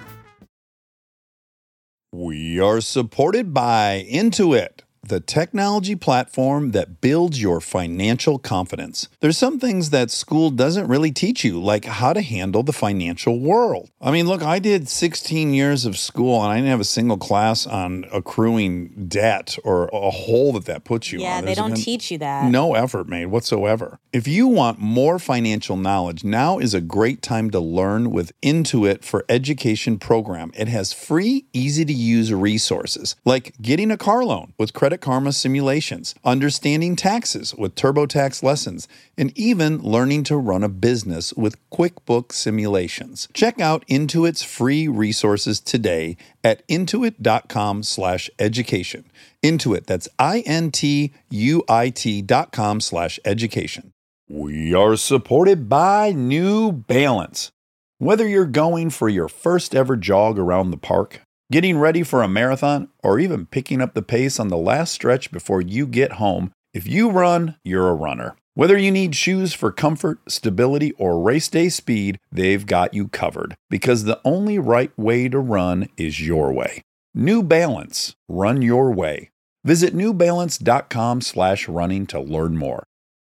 We 2.13 2.59
are 2.59 2.81
supported 2.81 3.55
by 3.55 4.05
Intuit, 4.11 4.81
the 5.09 5.21
technology 5.21 5.97
platform 5.97 6.71
that 6.73 7.01
builds 7.01 7.41
your 7.41 7.61
financial 7.61 8.39
confidence. 8.39 9.09
There's 9.21 9.39
some 9.39 9.59
things 9.59 9.91
that 9.91 10.11
school 10.11 10.51
doesn't 10.51 10.89
really 10.89 11.13
teach 11.13 11.45
you, 11.45 11.61
like 11.61 11.85
how 11.85 12.13
to 12.13 12.23
handle 12.23 12.63
the 12.63 12.73
financial 12.73 13.41
world. 13.41 13.91
I 14.01 14.11
mean, 14.11 14.27
look, 14.27 14.43
I 14.43 14.59
did 14.59 14.89
16 14.89 15.55
years 15.55 15.85
of 15.85 15.97
school 15.99 16.43
and 16.43 16.53
I 16.53 16.57
didn't 16.57 16.71
have 16.71 16.81
a 16.81 16.85
single 16.85 17.19
class 17.19 17.67
on 17.67 18.05
accruing 18.13 19.07
debt 19.09 19.57
or 19.65 19.89
a 19.93 20.11
hole 20.11 20.53
that 20.53 20.67
that 20.67 20.85
puts 20.85 21.13
you 21.13 21.21
Yeah, 21.21 21.37
on. 21.39 21.45
they 21.45 21.55
There's 21.55 21.59
don't 21.59 21.75
teach 21.77 22.11
you 22.11 22.19
that. 22.19 22.51
No 22.51 22.75
effort 22.75 23.09
made 23.09 23.27
whatsoever. 23.27 23.99
If 24.13 24.27
you 24.29 24.47
want 24.49 24.79
more 24.79 25.19
financial 25.19 25.77
knowledge, 25.77 26.25
now 26.25 26.59
is 26.59 26.75
a 26.75 26.81
great 26.81 27.23
time 27.23 27.51
to 27.51 27.61
learn 27.61 28.11
with 28.11 28.33
Intuit 28.43 29.05
for 29.05 29.25
Education 29.29 29.99
program. 29.99 30.51
It 30.55 30.69
has 30.69 30.93
free, 30.93 31.47
easy 31.53 31.85
to 31.85 31.93
use 31.93 32.33
resources 32.33 33.17
like 33.25 33.55
getting 33.61 33.91
a 33.91 33.97
car 33.97 34.25
loan 34.25 34.53
with 34.59 34.73
Credit 34.73 34.96
Karma 35.01 35.33
simulations, 35.33 36.15
understanding 36.25 36.97
taxes 36.97 37.55
with 37.55 37.75
TurboTax 37.75 38.43
lessons, 38.43 38.89
and 39.17 39.33
even 39.37 39.79
learning 39.79 40.25
to 40.25 40.37
run 40.37 40.63
a 40.63 40.69
business 40.69 41.33
with 41.35 41.57
QuickBooks 41.71 42.33
simulations. 42.33 43.29
Check 43.33 43.61
out 43.61 43.87
Intuit's 43.87 44.43
free 44.43 44.89
resources 44.89 45.61
today 45.61 46.17
at 46.43 46.67
intuit.com/education. 46.69 49.05
Intuit, 49.43 49.87
that's 49.87 50.09
I 50.19 50.41
N 50.41 50.71
T 50.71 51.13
U 51.31 51.63
I 51.69 51.91
T 51.91 52.23
dot 52.23 52.53
com 52.53 52.81
slash 52.81 53.21
education. 53.25 53.93
We 54.29 54.75
are 54.75 54.97
supported 54.97 55.69
by 55.69 56.11
New 56.11 56.73
Balance. 56.73 57.53
Whether 57.99 58.27
you're 58.27 58.45
going 58.45 58.91
for 58.91 59.09
your 59.09 59.29
first 59.29 59.75
ever 59.75 59.97
jog 59.97 60.39
around 60.39 60.71
the 60.71 60.77
park, 60.77 61.21
getting 61.51 61.79
ready 61.79 62.03
for 62.03 62.23
a 62.23 62.29
marathon, 62.29 62.89
or 63.03 63.19
even 63.19 63.47
picking 63.47 63.81
up 63.81 63.95
the 63.95 64.03
pace 64.03 64.41
on 64.41 64.49
the 64.49 64.57
last 64.57 64.93
stretch 64.93 65.31
before 65.31 65.61
you 65.61 65.87
get 65.87 66.13
home, 66.13 66.53
if 66.75 66.87
you 66.87 67.11
run, 67.11 67.57
you're 67.65 67.89
a 67.89 67.95
runner. 67.95 68.37
Whether 68.55 68.79
you 68.79 68.91
need 68.91 69.15
shoes 69.15 69.53
for 69.53 69.71
comfort, 69.71 70.19
stability, 70.29 70.93
or 70.93 71.21
race 71.21 71.49
day 71.49 71.69
speed, 71.69 72.19
they've 72.33 72.65
got 72.65 72.95
you 72.95 73.09
covered 73.09 73.55
because 73.69 74.05
the 74.05 74.21
only 74.25 74.59
right 74.59 74.91
way 74.99 75.29
to 75.29 75.39
run 75.39 75.89
is 75.97 76.27
your 76.27 76.53
way. 76.53 76.83
New 77.15 77.43
Balance, 77.43 78.15
run 78.29 78.63
your 78.63 78.93
way. 78.93 79.31
Visit 79.65 79.95
newbalance.com 79.95 81.21
slash 81.21 81.69
running 81.69 82.07
to 82.07 82.21
learn 82.21 82.57
more. 82.57 82.85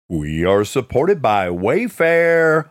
We 0.09 0.43
are 0.43 0.64
supported 0.64 1.22
by 1.22 1.47
Wayfair. 1.47 2.70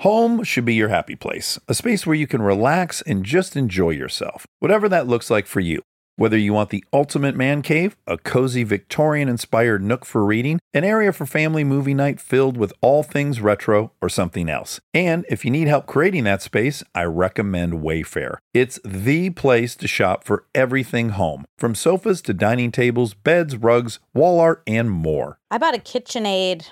Home 0.00 0.42
should 0.44 0.64
be 0.64 0.74
your 0.74 0.88
happy 0.88 1.14
place, 1.14 1.58
a 1.68 1.74
space 1.74 2.06
where 2.06 2.16
you 2.16 2.26
can 2.26 2.40
relax 2.40 3.02
and 3.02 3.22
just 3.22 3.54
enjoy 3.54 3.90
yourself, 3.90 4.46
whatever 4.58 4.88
that 4.88 5.06
looks 5.06 5.28
like 5.28 5.46
for 5.46 5.60
you. 5.60 5.82
Whether 6.16 6.38
you 6.38 6.54
want 6.54 6.70
the 6.70 6.82
ultimate 6.90 7.36
man 7.36 7.60
cave, 7.60 7.98
a 8.06 8.16
cozy 8.16 8.64
Victorian 8.64 9.28
inspired 9.28 9.82
nook 9.82 10.06
for 10.06 10.24
reading, 10.24 10.58
an 10.72 10.84
area 10.84 11.12
for 11.12 11.26
family 11.26 11.64
movie 11.64 11.92
night 11.92 12.18
filled 12.18 12.56
with 12.56 12.72
all 12.80 13.02
things 13.02 13.42
retro, 13.42 13.92
or 14.00 14.08
something 14.08 14.48
else. 14.48 14.80
And 14.94 15.26
if 15.28 15.44
you 15.44 15.50
need 15.50 15.68
help 15.68 15.84
creating 15.84 16.24
that 16.24 16.40
space, 16.40 16.82
I 16.94 17.04
recommend 17.04 17.74
Wayfair. 17.74 18.38
It's 18.54 18.80
the 18.82 19.28
place 19.28 19.76
to 19.76 19.86
shop 19.86 20.24
for 20.24 20.46
everything 20.54 21.10
home, 21.10 21.44
from 21.58 21.74
sofas 21.74 22.22
to 22.22 22.32
dining 22.32 22.72
tables, 22.72 23.12
beds, 23.12 23.54
rugs, 23.54 23.98
wall 24.14 24.40
art, 24.40 24.62
and 24.66 24.90
more. 24.90 25.38
I 25.50 25.58
bought 25.58 25.76
a 25.76 25.78
KitchenAid 25.78 26.70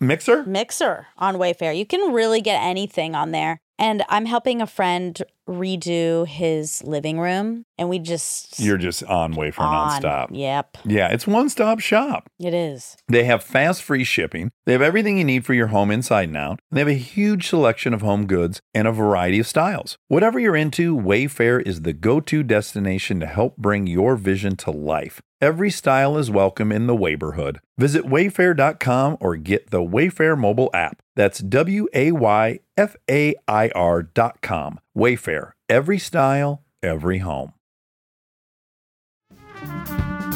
Mixer? 0.00 0.44
mixer 0.44 1.06
on 1.18 1.36
Wayfair. 1.36 1.76
You 1.76 1.86
can 1.86 2.12
really 2.12 2.40
get 2.40 2.62
anything 2.62 3.14
on 3.14 3.30
there. 3.30 3.60
And 3.78 4.02
I'm 4.08 4.26
helping 4.26 4.62
a 4.62 4.66
friend 4.66 5.22
redo 5.48 6.26
his 6.26 6.82
living 6.84 7.18
room, 7.20 7.64
and 7.78 7.88
we 7.88 7.98
just 7.98 8.58
You're 8.60 8.78
just 8.78 9.02
on 9.04 9.34
Wayfair 9.34 9.60
on. 9.60 10.02
nonstop. 10.02 10.28
Yep, 10.32 10.78
Yeah, 10.84 11.08
it's 11.08 11.26
one 11.26 11.48
stop 11.48 11.80
shop. 11.80 12.28
it 12.38 12.52
is. 12.54 12.96
They 13.08 13.24
have 13.24 13.42
fast, 13.42 13.82
free 13.82 14.04
shipping. 14.04 14.50
They 14.66 14.72
have 14.72 14.82
everything 14.82 15.18
you 15.18 15.24
need 15.24 15.44
for 15.44 15.54
your 15.54 15.68
home 15.68 15.90
inside 15.90 16.28
and 16.28 16.36
out. 16.36 16.58
They 16.70 16.80
have 16.80 16.88
a 16.88 16.94
huge 16.94 17.48
selection 17.48 17.94
of 17.94 18.00
home 18.02 18.26
goods 18.26 18.60
and 18.74 18.88
a 18.88 18.92
variety 18.92 19.38
of 19.38 19.46
styles. 19.46 19.96
Whatever 20.08 20.38
you're 20.40 20.56
into, 20.56 20.96
Wayfair 20.96 21.62
is 21.66 21.82
the 21.82 21.92
go 21.92 22.20
to 22.20 22.42
destination 22.42 23.20
to 23.20 23.26
help 23.26 23.56
bring 23.56 23.86
your 23.86 24.16
vision 24.16 24.56
to 24.56 24.70
life. 24.70 25.20
Every 25.40 25.70
style 25.70 26.16
is 26.16 26.30
welcome 26.30 26.72
in 26.72 26.86
the 26.86 26.96
neighborhood. 26.96 27.60
Visit 27.78 28.04
wayfair.com 28.04 29.18
or 29.20 29.36
get 29.36 29.70
the 29.70 29.82
Wayfair 29.82 30.36
mobile 30.36 30.70
app. 30.72 31.02
That's 31.14 31.40
W 31.40 31.86
A 31.92 32.12
Y 32.12 32.60
F 32.76 32.96
A 33.10 33.34
I 33.46 33.68
R.com. 33.74 34.80
Wayfair, 34.96 35.52
every 35.68 35.98
style, 35.98 36.64
every 36.82 37.18
home. 37.18 37.52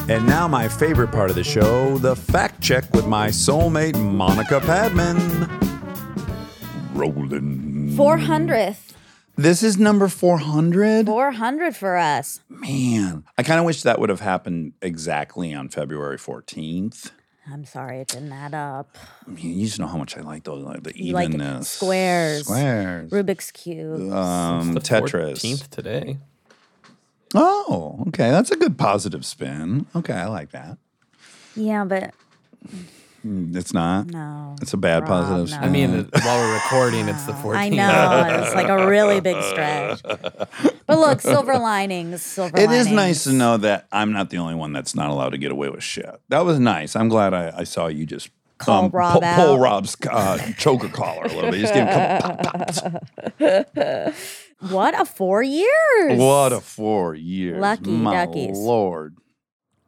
And 0.08 0.26
now, 0.26 0.48
my 0.48 0.68
favorite 0.68 1.12
part 1.12 1.30
of 1.30 1.36
the 1.36 1.44
show 1.44 1.96
the 1.98 2.16
fact 2.16 2.61
check 2.61 2.92
with 2.92 3.06
my 3.06 3.28
soulmate, 3.28 3.98
Monica 3.98 4.61
Padman. 4.61 5.16
Rolling. 6.92 7.94
400th. 7.96 8.92
This 9.36 9.62
is 9.62 9.78
number 9.78 10.08
400. 10.08 11.06
400 11.06 11.76
for 11.76 11.96
us. 11.96 12.40
Man, 12.50 13.24
I 13.38 13.42
kind 13.42 13.61
of 13.61 13.64
wish 13.64 13.82
that 13.82 13.98
would 13.98 14.11
have 14.11 14.20
happened 14.20 14.74
exactly 14.82 15.54
on 15.54 15.70
February 15.70 16.18
14th. 16.18 17.12
I'm 17.51 17.64
sorry 17.64 17.99
it 18.01 18.09
didn't 18.09 18.32
add 18.32 18.55
up. 18.55 18.97
I 19.26 19.30
mean, 19.30 19.59
you 19.59 19.66
just 19.66 19.78
know 19.80 19.86
how 19.86 19.97
much 19.97 20.16
I 20.16 20.20
like 20.20 20.45
those, 20.45 20.62
like 20.64 20.82
the 20.82 20.93
You 20.97 21.12
like 21.14 21.28
evenness. 21.30 21.68
squares. 21.68 22.45
Squares. 22.45 23.11
Rubik's 23.11 23.51
Cube. 23.51 24.12
Um, 24.12 24.74
the 24.74 24.80
Tetris. 24.80 25.32
14th 25.41 25.68
today. 25.70 26.18
Oh, 27.34 28.05
okay. 28.09 28.30
That's 28.30 28.51
a 28.51 28.57
good 28.57 28.76
positive 28.78 29.24
spin. 29.24 29.86
Okay, 29.95 30.12
I 30.12 30.26
like 30.26 30.51
that. 30.51 30.78
yeah, 31.57 31.84
but 31.84 32.12
It's 33.22 33.74
not. 33.74 34.06
no. 34.06 34.56
It's 34.62 34.72
a 34.72 34.76
bad 34.76 35.00
Rob, 35.02 35.08
positive 35.08 35.60
no. 35.60 35.66
I 35.66 35.70
mean, 35.70 36.08
while 36.22 36.38
we're 36.38 36.54
recording, 36.54 37.08
it's 37.08 37.24
the 37.24 37.32
14th. 37.32 37.54
I 37.56 37.68
know. 37.68 38.42
It's 38.42 38.54
like 38.54 38.68
a 38.68 38.86
really 38.86 39.20
big 39.20 39.42
stretch. 39.42 40.02
But 40.02 40.98
look, 40.98 41.20
silver 41.22 41.58
linings. 41.58 42.22
Silver 42.22 42.56
It 42.56 42.66
linings. 42.68 42.86
is 42.86 42.92
nice 42.92 43.24
to 43.24 43.32
know 43.32 43.56
that 43.58 43.86
I'm 43.92 44.12
not 44.12 44.30
the 44.30 44.38
only 44.38 44.54
one 44.54 44.72
that's 44.72 44.94
not 44.94 45.10
allowed 45.10 45.30
to 45.30 45.38
get 45.38 45.52
away 45.52 45.68
with 45.68 45.82
shit. 45.82 46.20
That 46.28 46.44
was 46.44 46.58
nice. 46.58 46.96
I'm 46.96 47.08
glad 47.08 47.34
I, 47.34 47.52
I 47.58 47.64
saw 47.64 47.86
you 47.88 48.06
just 48.06 48.30
Call 48.58 48.90
Rob 48.90 49.22
pull, 49.22 49.34
pull. 49.34 49.58
Rob's 49.58 49.96
uh, 50.10 50.36
choker 50.58 50.88
collar 50.88 51.24
a 51.24 51.28
little 51.28 51.50
bit. 51.50 51.60
Just 51.60 51.72
give 51.72 51.86
him 51.86 51.88
a 51.88 52.18
couple 52.20 52.44
pop, 52.44 53.74
pops. 53.74 54.40
What 54.70 55.00
a 55.00 55.06
four 55.06 55.42
years. 55.42 56.18
What 56.18 56.52
a 56.52 56.60
four 56.60 57.14
years. 57.14 57.58
Lucky 57.58 57.90
My 57.92 58.26
duckies. 58.26 58.58
Lord. 58.58 59.16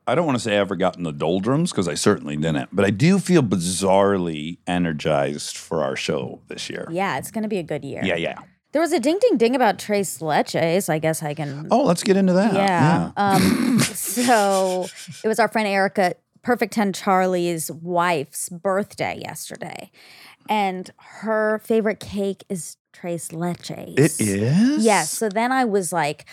I 0.06 0.14
don't 0.14 0.26
want 0.26 0.36
to 0.36 0.42
say 0.42 0.56
I 0.56 0.60
ever 0.60 0.74
got 0.74 0.96
in 0.96 1.04
the 1.04 1.12
doldrums 1.12 1.70
because 1.70 1.86
I 1.86 1.94
certainly 1.94 2.36
didn't, 2.36 2.70
but 2.72 2.84
I 2.84 2.90
do 2.90 3.18
feel 3.18 3.42
bizarrely 3.42 4.58
energized 4.66 5.56
for 5.56 5.82
our 5.84 5.94
show 5.94 6.40
this 6.48 6.68
year. 6.68 6.88
Yeah, 6.90 7.18
it's 7.18 7.30
going 7.30 7.42
to 7.42 7.48
be 7.48 7.58
a 7.58 7.62
good 7.62 7.84
year. 7.84 8.02
Yeah, 8.04 8.16
yeah. 8.16 8.38
There 8.72 8.80
was 8.80 8.92
a 8.92 8.98
ding 8.98 9.18
ding 9.20 9.36
ding 9.36 9.54
about 9.54 9.78
Tres 9.78 10.18
Leches. 10.18 10.88
I 10.88 10.98
guess 10.98 11.22
I 11.22 11.34
can. 11.34 11.68
Oh, 11.70 11.82
let's 11.82 12.02
get 12.02 12.16
into 12.16 12.32
that. 12.32 12.54
yeah. 12.54 13.12
Um, 13.16 13.78
so 13.80 14.86
it 15.22 15.28
was 15.28 15.38
our 15.38 15.48
friend 15.48 15.68
Erica, 15.68 16.14
Perfect 16.42 16.72
10 16.72 16.92
Charlie's 16.92 17.70
wife's 17.70 18.48
birthday 18.48 19.20
yesterday. 19.22 19.90
And 20.48 20.90
her 20.98 21.60
favorite 21.60 22.00
cake 22.00 22.44
is 22.48 22.76
Tres 22.92 23.28
Leches. 23.28 23.98
It 23.98 24.20
is? 24.20 24.84
Yes. 24.84 25.10
So 25.12 25.28
then 25.28 25.52
I 25.52 25.64
was 25.64 25.92
like, 25.92 26.26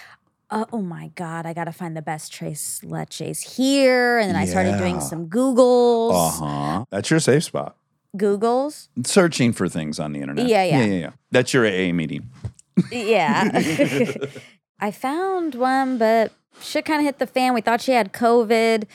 uh, 0.51 0.65
oh 0.73 0.81
my 0.81 1.11
God, 1.15 1.45
I 1.45 1.53
got 1.53 1.65
to 1.65 1.71
find 1.71 1.95
the 1.95 2.01
best 2.01 2.33
Tres 2.33 2.81
Leches 2.83 3.55
here. 3.55 4.17
And 4.17 4.29
then 4.29 4.35
I 4.35 4.45
started 4.45 4.77
doing 4.77 4.99
some 4.99 5.27
Googles. 5.27 6.11
Uh 6.13 6.45
huh. 6.45 6.85
That's 6.89 7.09
your 7.09 7.19
safe 7.19 7.43
spot. 7.43 7.75
Googles. 8.17 8.87
Searching 9.05 9.53
for 9.53 9.69
things 9.69 9.99
on 9.99 10.13
the 10.13 10.21
internet. 10.21 10.47
Yeah, 10.47 10.63
yeah. 10.63 10.79
Yeah, 10.79 10.85
yeah, 10.85 10.99
yeah. 10.99 11.11
That's 11.31 11.53
your 11.53 11.65
AA 11.67 11.93
meeting. 11.93 12.29
Yeah. 12.91 13.49
I 14.79 14.91
found 14.91 15.55
one, 15.55 15.97
but 15.97 16.31
shit 16.61 16.85
kind 16.85 16.99
of 16.99 17.05
hit 17.05 17.19
the 17.19 17.27
fan. 17.27 17.53
We 17.53 17.61
thought 17.61 17.81
she 17.81 17.91
had 17.91 18.13
COVID. 18.13 18.85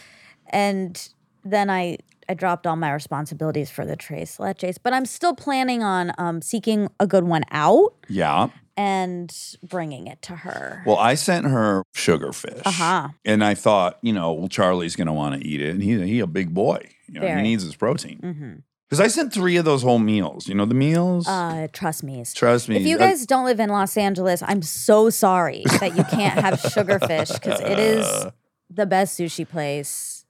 And 0.50 1.09
then 1.44 1.70
I. 1.70 1.98
I 2.26 2.32
dropped 2.32 2.66
all 2.66 2.76
my 2.76 2.90
responsibilities 2.90 3.68
for 3.68 3.84
the 3.84 3.96
Tres 3.96 4.38
Leches, 4.38 4.78
but 4.82 4.94
I'm 4.94 5.05
still 5.05 5.34
planning 5.34 5.82
on 5.82 6.11
um, 6.16 6.40
seeking 6.40 6.88
a 6.98 7.07
good 7.07 7.24
one 7.24 7.42
out 7.50 7.92
Yeah. 8.09 8.48
And 8.77 9.35
bringing 9.62 10.07
it 10.07 10.22
to 10.22 10.37
her. 10.37 10.83
Well, 10.87 10.97
I 10.97 11.14
sent 11.14 11.47
her 11.47 11.85
sugarfish. 11.95 12.62
Uh-huh. 12.64 13.09
And 13.25 13.45
I 13.45 13.55
thought, 13.55 13.99
you 14.03 14.12
know, 14.12 14.33
well, 14.33 14.49
Charlie's 14.49 14.97
going 14.97 15.07
to 15.07 15.12
want 15.12 15.41
to 15.41 15.47
eat 15.47 15.61
it. 15.61 15.70
And 15.70 15.83
he, 15.83 16.01
he 16.07 16.20
a 16.20 16.27
big 16.27 16.53
boy. 16.53 16.89
You 17.09 17.20
know, 17.20 17.37
he 17.37 17.43
needs 17.43 17.62
his 17.62 17.77
protein. 17.77 18.62
Because 18.89 19.01
I 19.01 19.09
sent 19.09 19.33
three 19.33 19.57
of 19.57 19.64
those 19.64 19.83
whole 19.83 19.99
meals. 19.99 20.49
You 20.49 20.55
know, 20.55 20.64
the 20.64 20.75
meals? 20.75 21.29
Uh, 21.29 21.68
trust 21.72 22.03
me. 22.03 22.25
Trust 22.35 22.68
me. 22.68 22.77
If 22.77 22.87
you 22.87 22.99
guys 22.99 23.27
don't 23.27 23.45
live 23.45 23.61
in 23.61 23.70
Los 23.70 23.97
Angeles, 23.97 24.43
I'm 24.43 24.62
so 24.62 25.11
sorry 25.11 25.64
that 25.81 25.97
you 25.97 26.05
can't 26.05 26.39
have 26.41 26.61
sugarfish 26.61 27.33
because 27.35 27.61
it 27.61 27.79
is 27.79 28.27
the 28.70 28.87
best 28.87 29.18
sushi 29.18 29.49
place, 29.49 30.25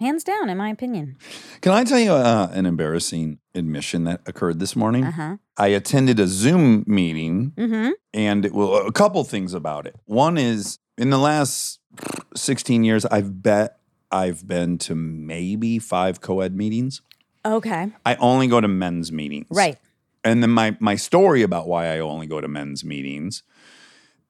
hands 0.00 0.24
down, 0.24 0.48
in 0.48 0.56
my 0.56 0.70
opinion. 0.70 1.16
Can 1.60 1.72
I 1.72 1.84
tell 1.84 1.98
you 2.00 2.12
uh, 2.12 2.48
an 2.52 2.66
embarrassing 2.66 3.38
admission 3.54 4.04
that 4.04 4.20
occurred 4.26 4.58
this 4.58 4.76
morning? 4.76 5.04
Uh 5.04 5.12
huh. 5.12 5.36
I 5.58 5.68
attended 5.68 6.20
a 6.20 6.26
Zoom 6.26 6.84
meeting 6.86 7.52
Mm-hmm. 7.56 7.90
and 8.12 8.44
it, 8.44 8.52
well, 8.52 8.86
a 8.86 8.92
couple 8.92 9.24
things 9.24 9.54
about 9.54 9.86
it. 9.86 9.96
One 10.04 10.36
is 10.38 10.78
in 10.98 11.10
the 11.10 11.18
last 11.18 11.80
16 12.34 12.84
years, 12.84 13.04
I've 13.06 13.42
bet 13.42 13.78
I've 14.10 14.46
been 14.46 14.78
to 14.78 14.94
maybe 14.94 15.78
five 15.78 16.20
co 16.20 16.40
ed 16.40 16.54
meetings. 16.54 17.02
Okay. 17.44 17.92
I 18.04 18.14
only 18.16 18.48
go 18.48 18.60
to 18.60 18.68
men's 18.68 19.12
meetings. 19.12 19.46
Right. 19.50 19.78
And 20.24 20.42
then 20.42 20.50
my, 20.50 20.76
my 20.80 20.96
story 20.96 21.42
about 21.42 21.68
why 21.68 21.86
I 21.94 22.00
only 22.00 22.26
go 22.26 22.40
to 22.40 22.48
men's 22.48 22.84
meetings 22.84 23.42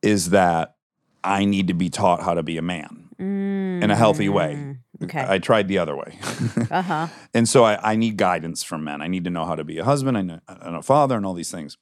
is 0.02 0.30
that 0.30 0.76
I 1.24 1.44
need 1.44 1.68
to 1.68 1.74
be 1.74 1.88
taught 1.88 2.22
how 2.22 2.34
to 2.34 2.42
be 2.42 2.58
a 2.58 2.62
man 2.62 3.08
in 3.18 3.90
a 3.90 3.96
healthy 3.96 4.28
way. 4.28 4.76
Mm, 4.98 5.04
Okay. 5.04 5.24
I 5.28 5.38
tried 5.38 5.68
the 5.68 5.78
other 5.78 5.96
way. 5.96 6.18
Uh 6.70 6.82
huh. 6.82 7.06
And 7.34 7.48
so 7.48 7.64
I, 7.64 7.92
I 7.92 7.96
need 7.96 8.16
guidance 8.16 8.62
from 8.62 8.82
men. 8.84 9.00
I 9.02 9.06
need 9.08 9.24
to 9.24 9.30
know 9.30 9.44
how 9.44 9.54
to 9.54 9.64
be 9.64 9.78
a 9.78 9.84
husband 9.84 10.16
and 10.16 10.30
a, 10.32 10.42
and 10.48 10.76
a 10.76 10.82
father 10.82 11.16
and 11.16 11.24
all 11.26 11.34
these 11.34 11.50
things. 11.50 11.76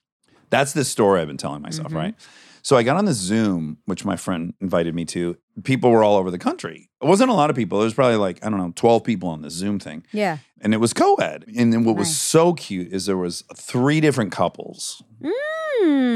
That's 0.51 0.73
the 0.73 0.85
story 0.85 1.21
I've 1.21 1.29
been 1.29 1.37
telling 1.37 1.63
myself, 1.63 1.89
Mm-hmm. 1.89 1.97
right? 1.97 2.15
So 2.63 2.77
I 2.79 2.83
got 2.83 2.97
on 2.97 3.05
this 3.05 3.19
Zoom, 3.19 3.77
which 3.85 4.05
my 4.07 4.17
friend 4.17 4.55
invited 4.61 4.95
me 4.95 5.05
to. 5.07 5.37
People 5.65 5.91
were 5.91 6.03
all 6.03 6.17
over 6.17 6.31
the 6.31 6.39
country. 6.39 6.89
It 7.03 7.07
wasn't 7.07 7.29
a 7.31 7.35
lot 7.35 7.51
of 7.51 7.57
people. 7.57 7.79
There 7.79 7.85
was 7.85 7.93
probably 7.93 8.17
like, 8.17 8.43
I 8.45 8.49
don't 8.49 8.59
know, 8.59 8.73
12 8.75 9.05
people 9.05 9.29
on 9.29 9.43
this 9.43 9.53
Zoom 9.53 9.79
thing. 9.79 10.05
Yeah. 10.13 10.39
And 10.63 10.73
it 10.73 10.79
was 10.79 10.95
co-ed. 10.95 11.45
And 11.59 11.73
then 11.75 11.85
what 11.85 11.97
was 11.97 12.17
so 12.17 12.55
cute 12.55 12.91
is 12.91 13.05
there 13.05 13.19
was 13.19 13.45
three 13.55 14.01
different 14.01 14.33
couples 14.33 15.03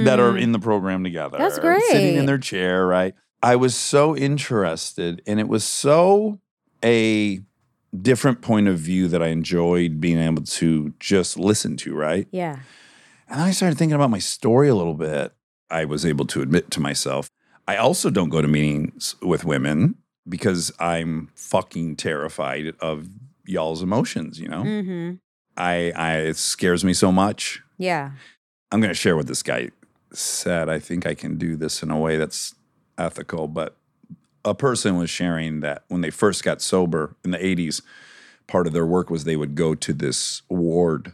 that 0.04 0.18
are 0.20 0.36
in 0.38 0.52
the 0.52 0.58
program 0.58 1.04
together. 1.04 1.36
Mm. 1.36 1.40
That's 1.40 1.58
Sitting 1.90 2.16
in 2.16 2.26
their 2.26 2.38
chair, 2.38 2.86
right? 2.86 3.14
I 3.42 3.56
was 3.56 3.74
so 3.74 4.16
interested 4.16 5.20
and 5.26 5.38
it 5.38 5.48
was 5.48 5.64
so 5.64 6.40
a 6.84 7.40
different 8.00 8.42
point 8.42 8.68
of 8.68 8.78
view 8.78 9.08
that 9.08 9.22
I 9.22 9.28
enjoyed 9.28 10.00
being 10.00 10.18
able 10.18 10.42
to 10.42 10.92
just 11.00 11.38
listen 11.38 11.76
to, 11.78 11.94
right? 11.94 12.26
Yeah. 12.30 12.60
And 13.28 13.40
I 13.40 13.50
started 13.50 13.78
thinking 13.78 13.94
about 13.94 14.10
my 14.10 14.18
story 14.18 14.68
a 14.68 14.74
little 14.74 14.94
bit. 14.94 15.32
I 15.70 15.84
was 15.84 16.06
able 16.06 16.26
to 16.26 16.40
admit 16.42 16.70
to 16.72 16.80
myself, 16.80 17.30
I 17.66 17.76
also 17.76 18.10
don't 18.10 18.30
go 18.30 18.40
to 18.40 18.48
meetings 18.48 19.16
with 19.20 19.44
women 19.44 19.96
because 20.28 20.72
I'm 20.78 21.30
fucking 21.34 21.96
terrified 21.96 22.74
of 22.80 23.08
y'all's 23.44 23.82
emotions, 23.82 24.38
you 24.38 24.48
know? 24.48 24.62
Mm-hmm. 24.62 25.14
I, 25.56 25.92
I 25.94 26.12
it 26.18 26.36
scares 26.36 26.84
me 26.84 26.92
so 26.94 27.10
much. 27.10 27.62
Yeah. 27.78 28.12
I'm 28.70 28.80
going 28.80 28.90
to 28.90 28.94
share 28.98 29.16
what 29.16 29.26
this 29.26 29.42
guy 29.42 29.70
said. 30.12 30.68
I 30.68 30.78
think 30.78 31.06
I 31.06 31.14
can 31.14 31.36
do 31.36 31.56
this 31.56 31.82
in 31.82 31.90
a 31.90 31.98
way 31.98 32.16
that's 32.16 32.54
ethical, 32.96 33.48
but 33.48 33.76
a 34.48 34.54
person 34.54 34.96
was 34.96 35.10
sharing 35.10 35.60
that 35.60 35.84
when 35.88 36.00
they 36.00 36.10
first 36.10 36.42
got 36.42 36.60
sober 36.62 37.14
in 37.24 37.30
the 37.30 37.38
80s, 37.38 37.82
part 38.46 38.66
of 38.66 38.72
their 38.72 38.86
work 38.86 39.10
was 39.10 39.24
they 39.24 39.36
would 39.36 39.54
go 39.54 39.74
to 39.74 39.92
this 39.92 40.42
ward 40.48 41.12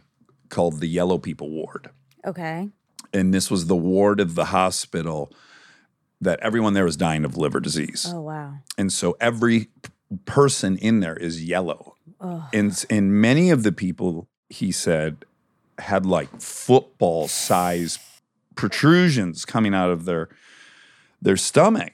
called 0.49 0.79
the 0.79 0.87
Yellow 0.87 1.17
People 1.17 1.49
Ward. 1.49 1.89
Okay. 2.25 2.69
and 3.13 3.33
this 3.33 3.51
was 3.51 3.67
the 3.67 3.75
ward 3.75 4.19
of 4.19 4.35
the 4.35 4.45
hospital 4.45 5.31
that 6.21 6.39
everyone 6.39 6.73
there 6.73 6.85
was 6.85 6.97
dying 6.97 7.23
of 7.23 7.37
liver 7.37 7.59
disease. 7.59 8.07
Oh 8.11 8.21
wow. 8.21 8.55
And 8.77 8.91
so 8.91 9.15
every 9.21 9.67
person 10.25 10.77
in 10.77 11.01
there 11.01 11.15
is 11.15 11.43
yellow. 11.43 11.95
Oh. 12.19 12.47
And, 12.53 12.83
and 12.89 13.13
many 13.21 13.51
of 13.51 13.63
the 13.63 13.71
people, 13.71 14.27
he 14.49 14.71
said, 14.71 15.25
had 15.77 16.05
like 16.05 16.41
football 16.41 17.27
size 17.27 17.99
protrusions 18.55 19.45
coming 19.45 19.75
out 19.75 19.91
of 19.91 20.05
their 20.05 20.29
their 21.21 21.37
stomach. 21.37 21.93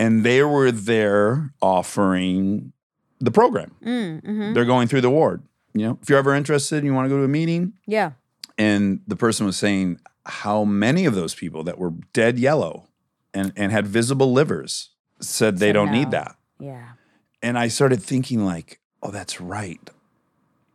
And 0.00 0.24
they 0.24 0.42
were 0.42 0.72
there 0.72 1.52
offering 1.60 2.72
the 3.20 3.30
program. 3.30 3.72
Mm, 3.84 4.24
hmm 4.24 4.52
They're 4.54 4.64
going 4.64 4.88
through 4.88 5.02
the 5.02 5.10
ward. 5.10 5.42
You 5.74 5.86
know, 5.86 5.98
if 6.02 6.08
you're 6.08 6.18
ever 6.18 6.34
interested 6.34 6.76
and 6.78 6.86
you 6.86 6.94
want 6.94 7.04
to 7.04 7.10
go 7.10 7.18
to 7.18 7.24
a 7.24 7.28
meeting, 7.28 7.74
Yeah. 7.86 8.12
and 8.58 9.00
the 9.06 9.14
person 9.16 9.46
was 9.46 9.56
saying 9.56 10.00
how 10.26 10.64
many 10.64 11.04
of 11.06 11.14
those 11.14 11.34
people 11.34 11.62
that 11.64 11.78
were 11.78 11.92
dead 12.12 12.38
yellow 12.38 12.88
and, 13.34 13.52
and 13.56 13.70
had 13.72 13.86
visible 13.86 14.32
livers 14.32 14.90
said 15.20 15.58
they 15.58 15.68
Said 15.68 15.72
don't 15.74 15.92
need 15.92 16.10
that. 16.12 16.36
Yeah. 16.58 16.88
And 17.42 17.58
I 17.58 17.68
started 17.68 18.02
thinking 18.02 18.44
like, 18.44 18.80
oh, 19.02 19.10
that's 19.10 19.40
right. 19.40 19.80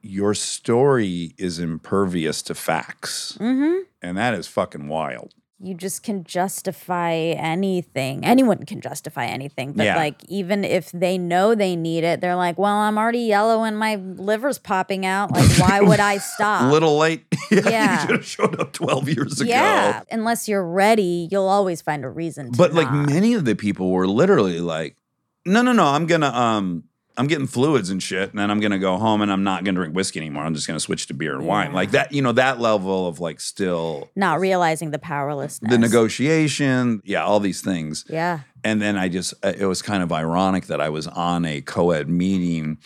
Your 0.02 0.34
story 0.36 1.34
is 1.38 1.60
impervious 1.60 2.42
to 2.44 2.54
facts. 2.56 3.38
Mm-hmm. 3.40 3.82
And 4.02 4.18
that 4.18 4.34
is 4.36 4.48
fucking 4.48 4.88
wild. 4.88 5.34
You 5.58 5.74
just 5.74 6.04
can 6.04 6.26
justify 6.26 7.14
anything. 7.14 8.26
Anyone 8.26 8.66
can 8.66 8.82
justify 8.82 9.26
anything. 9.26 9.72
But 9.72 9.86
Yeah. 9.86 9.96
like 9.96 10.22
even 10.28 10.64
if 10.66 10.92
they 10.92 11.18
know 11.18 11.56
they 11.56 11.78
need 11.78 12.04
it, 12.04 12.20
they're 12.20 12.36
like, 12.36 12.58
Well, 12.58 12.74
I'm 12.76 12.98
already 12.98 13.20
yellow 13.20 13.64
and 13.64 13.78
my 13.80 13.96
liver's 13.96 14.60
popping 14.60 15.06
out. 15.06 15.32
Like, 15.32 15.50
why 15.58 15.80
would 15.80 16.02
I 16.02 16.18
stop? 16.34 16.64
A 16.64 16.72
little 16.74 16.98
late. 16.98 17.26
yeah. 17.50 17.62
Yeah. 17.70 17.94
You 17.94 18.00
should 18.02 18.16
have 18.18 18.26
showed 18.26 18.60
up 18.60 18.74
12 18.74 19.10
years 19.10 19.40
ago. 19.42 19.50
yeah. 19.50 20.04
Unless 20.12 20.50
you're 20.50 20.66
ready, 20.66 21.30
you'll 21.32 21.48
always 21.48 21.82
find 21.82 22.04
a 22.04 22.10
reason 22.10 22.52
to 22.52 22.58
But 22.58 22.74
like 22.74 22.92
many 22.92 23.34
of 23.34 23.46
the 23.46 23.56
people 23.56 23.92
were 23.92 24.08
literally 24.08 24.60
like, 24.60 24.98
no, 25.46 25.62
no, 25.62 25.72
no, 25.72 25.86
I'm 25.86 26.06
gonna 26.06 26.28
um 26.32 26.84
I'm 27.18 27.28
getting 27.28 27.48
fluids 27.48 27.90
and 27.90 28.04
shit, 28.04 28.30
and 28.32 28.40
then 28.40 28.52
I'm 28.52 28.60
gonna 28.60 28.78
go 28.80 28.98
home 28.98 29.22
and 29.22 29.32
I'm 29.32 29.44
not 29.44 29.64
gonna 29.64 29.76
drink 29.78 29.96
whiskey 29.96 30.20
anymore. 30.20 30.44
I'm 30.44 30.54
just 30.54 30.68
gonna 30.68 30.80
switch 30.80 31.08
to 31.08 31.14
beer 31.14 31.34
and 31.36 31.46
wine. 31.48 31.72
Like 31.72 31.92
that, 31.92 32.12
you 32.12 32.22
know, 32.22 32.34
that 32.34 32.60
level 32.60 33.08
of 33.08 33.20
like 33.20 33.40
still 33.40 34.10
not 34.16 34.40
realizing 34.40 34.92
the 34.92 35.00
powerlessness. 35.00 35.72
the 35.72 35.78
negotiation, 35.78 37.02
yeah, 37.06 37.24
all 37.24 37.40
these 37.40 37.62
things. 37.62 38.06
Yeah. 38.10 38.40
And 38.64 38.82
then 38.82 38.98
I 38.98 39.10
just 39.10 39.34
uh, 39.44 39.54
it 39.58 39.66
was 39.66 39.82
kind 39.82 40.04
of 40.04 40.12
ironic 40.12 40.66
that 40.66 40.82
I 40.82 40.90
was 40.90 41.08
on 41.08 41.46
a 41.46 41.62
co-ed 41.62 42.10
meeting 42.10 42.80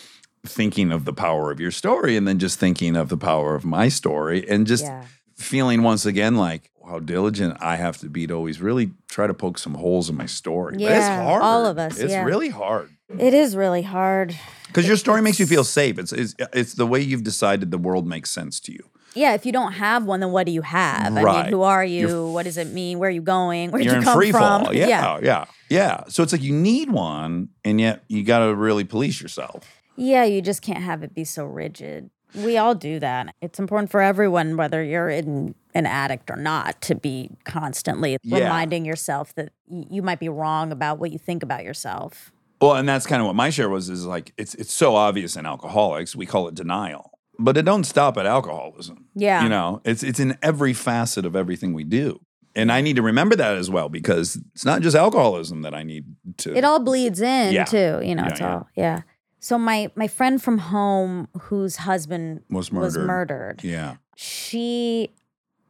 thinking 0.46 0.92
of 0.92 1.06
the 1.06 1.14
power 1.14 1.52
of 1.52 1.60
your 1.60 1.72
story 1.72 2.16
and 2.16 2.28
then 2.28 2.40
just 2.40 2.60
thinking 2.60 2.96
of 2.96 3.10
the 3.10 3.18
power 3.18 3.56
of 3.56 3.66
my 3.66 3.90
story 3.90 4.48
and 4.50 4.66
just 4.68 4.84
Yeah. 4.86 5.04
feeling 5.36 5.84
once 5.84 6.06
again 6.06 6.36
like 6.36 6.70
how 6.88 7.00
diligent 7.00 7.58
I 7.62 7.76
have 7.76 7.98
to 8.00 8.10
be 8.10 8.26
to 8.28 8.34
always 8.34 8.62
really 8.62 8.92
try 9.10 9.28
to 9.28 9.34
poke 9.34 9.58
some 9.60 9.76
holes 9.76 10.10
in 10.10 10.16
my 10.18 10.26
story. 10.26 10.74
but 10.74 10.82
it's 10.84 10.92
Yeah, 11.08 11.24
hard. 11.24 11.42
all 11.42 11.66
of 11.66 11.78
us, 11.78 12.00
It's 12.00 12.12
yeah. 12.12 12.24
really 12.24 12.50
hard. 12.50 12.90
It 13.18 13.34
is 13.34 13.56
really 13.56 13.82
hard. 13.82 14.36
Because 14.68 14.88
your 14.88 14.98
story 14.98 15.22
makes 15.22 15.40
you 15.40 15.48
feel 15.48 15.64
safe. 15.64 15.98
It's, 15.98 16.12
it's 16.12 16.36
it's 16.54 16.74
the 16.76 16.86
way 16.86 17.02
you've 17.02 17.24
decided 17.24 17.72
the 17.72 17.78
world 17.78 18.06
makes 18.08 18.30
sense 18.30 18.60
to 18.62 18.72
you. 18.72 18.84
Yeah, 19.16 19.34
if 19.34 19.44
you 19.46 19.52
don't 19.52 19.72
have 19.74 20.06
one, 20.06 20.20
then 20.20 20.32
what 20.32 20.46
do 20.46 20.52
you 20.52 20.62
have? 20.62 21.18
I 21.18 21.22
Right. 21.24 21.44
mean, 21.46 21.52
who 21.54 21.64
are 21.64 21.84
you? 21.84 22.08
You're- 22.08 22.32
what 22.32 22.44
does 22.44 22.58
it 22.58 22.68
mean? 22.72 23.00
Where 23.00 23.10
are 23.10 23.12
you 23.12 23.24
going? 23.24 23.72
Where 23.72 23.80
did 23.80 23.86
You're 23.86 23.96
you 23.96 24.00
in 24.02 24.04
come 24.06 24.16
free 24.18 24.32
from? 24.32 24.42
fall. 24.66 24.74
Yeah, 24.76 25.20
yeah, 25.24 25.46
yeah, 25.70 26.04
So 26.10 26.22
it's 26.22 26.32
like 26.32 26.44
you 26.44 26.54
need 26.54 26.92
one, 26.92 27.50
and 27.66 27.82
yet 27.82 28.04
you 28.08 28.24
got 28.24 28.40
to 28.46 28.54
really 28.54 28.84
police 28.84 29.20
yourself. 29.20 29.66
Yeah, 29.96 30.24
you 30.26 30.42
just 30.44 30.62
can't 30.62 30.84
have 30.84 31.02
it 31.02 31.16
be 31.16 31.24
so 31.24 31.46
rigid. 31.46 32.12
We 32.36 32.58
all 32.60 32.76
do 32.76 33.00
that. 33.00 33.34
It's 33.42 33.58
important 33.58 33.90
for 33.90 34.02
everyone, 34.02 34.56
whether 34.56 34.84
you're 34.84 35.10
in 35.10 35.56
an 35.74 35.88
addict 35.88 36.30
or 36.30 36.36
not, 36.36 36.80
to 36.84 36.94
be 36.94 37.32
constantly 37.44 38.18
Yeah. 38.22 38.44
reminding 38.44 38.86
yourself 38.86 39.34
that 39.34 39.52
you 39.68 40.04
might 40.04 40.20
be 40.20 40.30
wrong 40.30 40.72
about 40.72 41.00
what 41.00 41.12
you 41.12 41.18
think 41.18 41.42
about 41.42 41.64
yourself. 41.64 42.32
Well, 42.62 42.76
and 42.76 42.88
that's 42.90 43.06
kind 43.06 43.22
of 43.22 43.26
what 43.26 43.36
my 43.36 43.50
share 43.50 43.70
was. 43.70 43.90
Is 43.90 44.06
like 44.06 44.34
it's 44.38 44.54
it's 44.56 44.74
so 44.74 44.96
obvious 44.96 45.36
in 45.36 45.46
alcoholics. 45.46 46.16
We 46.16 46.26
call 46.26 46.48
it 46.48 46.56
denial, 46.56 47.12
but 47.38 47.56
it 47.58 47.64
don't 47.64 47.86
stop 47.86 48.18
at 48.18 48.26
alcoholism. 48.26 49.06
Yeah. 49.16 49.44
you 49.44 49.50
know, 49.50 49.82
it's 49.86 50.04
it's 50.04 50.20
in 50.20 50.38
every 50.42 50.74
facet 50.74 51.26
of 51.26 51.36
everything 51.36 51.74
we 51.74 51.84
do. 51.84 52.20
And 52.56 52.72
I 52.72 52.82
need 52.82 52.96
to 52.96 53.02
remember 53.04 53.36
that 53.36 53.56
as 53.56 53.70
well 53.70 53.90
because 53.90 54.36
it's 54.54 54.66
not 54.66 54.82
just 54.82 54.96
alcoholism 54.96 55.62
that 55.62 55.74
I 55.74 55.84
need 55.84 56.06
to. 56.40 56.56
It 56.56 56.64
all 56.66 56.80
bleeds 56.80 57.22
in 57.22 57.54
Yeah. 57.54 57.64
too. 57.66 58.02
You 58.04 58.16
know, 58.16 58.24
Yeah, 58.24 58.30
it's 58.30 58.40
yeah. 58.42 58.54
all 58.54 58.68
yeah. 58.76 59.02
So 59.40 59.58
my 59.58 59.90
my 59.96 60.08
friend 60.08 60.42
from 60.42 60.58
home 60.58 61.28
whose 61.44 61.78
husband 61.78 62.42
Was 62.50 62.72
was 62.72 62.98
murdered. 62.98 63.08
murdered. 63.08 63.64
yeah. 63.64 63.96
she 64.16 65.14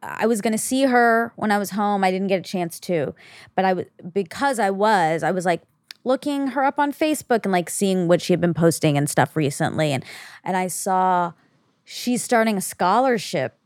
I 0.02 0.26
was 0.26 0.40
going 0.40 0.52
to 0.54 0.58
see 0.58 0.84
her 0.84 1.32
when 1.36 1.52
I 1.52 1.58
was 1.58 1.70
home. 1.72 2.02
I 2.04 2.10
didn't 2.10 2.28
get 2.28 2.38
a 2.40 2.42
chance 2.42 2.80
to. 2.80 3.14
But 3.54 3.66
I 3.66 3.74
was 3.74 3.84
because 4.14 4.58
I 4.58 4.70
was, 4.70 5.22
I 5.22 5.30
was 5.30 5.44
like 5.44 5.60
looking 6.04 6.48
her 6.48 6.64
up 6.64 6.78
on 6.78 6.92
Facebook 6.92 7.44
and 7.44 7.52
like 7.52 7.68
seeing 7.70 8.08
what 8.08 8.20
she 8.22 8.32
had 8.32 8.40
been 8.40 8.54
posting 8.54 8.96
and 8.96 9.08
stuff 9.08 9.36
recently 9.36 9.92
and 9.92 10.04
and 10.44 10.56
I 10.56 10.68
saw 10.68 11.32
she's 11.84 12.22
starting 12.22 12.56
a 12.56 12.60
scholarship 12.60 13.56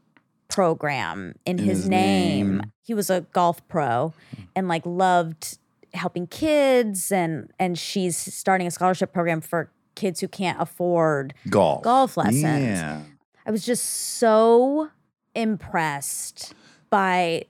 program 0.49 1.35
in, 1.47 1.59
In 1.59 1.65
his, 1.65 1.79
his 1.79 1.89
name. 1.89 2.57
name. 2.59 2.73
He 2.83 2.95
was 2.95 3.11
a 3.11 3.23
golf 3.33 3.67
pro 3.69 4.13
and 4.55 4.69
like 4.69 4.83
loved 4.85 5.59
helping 5.95 6.27
kids 6.27 7.11
and 7.13 7.51
and 7.59 7.79
she's 7.79 8.17
starting 8.17 8.67
a 8.67 8.71
scholarship 8.71 9.13
program 9.13 9.41
for 9.41 9.71
kids 9.95 10.21
who 10.21 10.27
can't 10.29 10.61
afford 10.61 11.35
Golf. 11.49 11.83
Golf 11.85 12.17
lessons. 12.17 12.43
Yeah. 12.43 13.01
I 13.47 13.51
was 13.51 13.65
just 13.65 13.85
so 13.85 14.91
impressed 15.35 16.55
by 16.91 17.45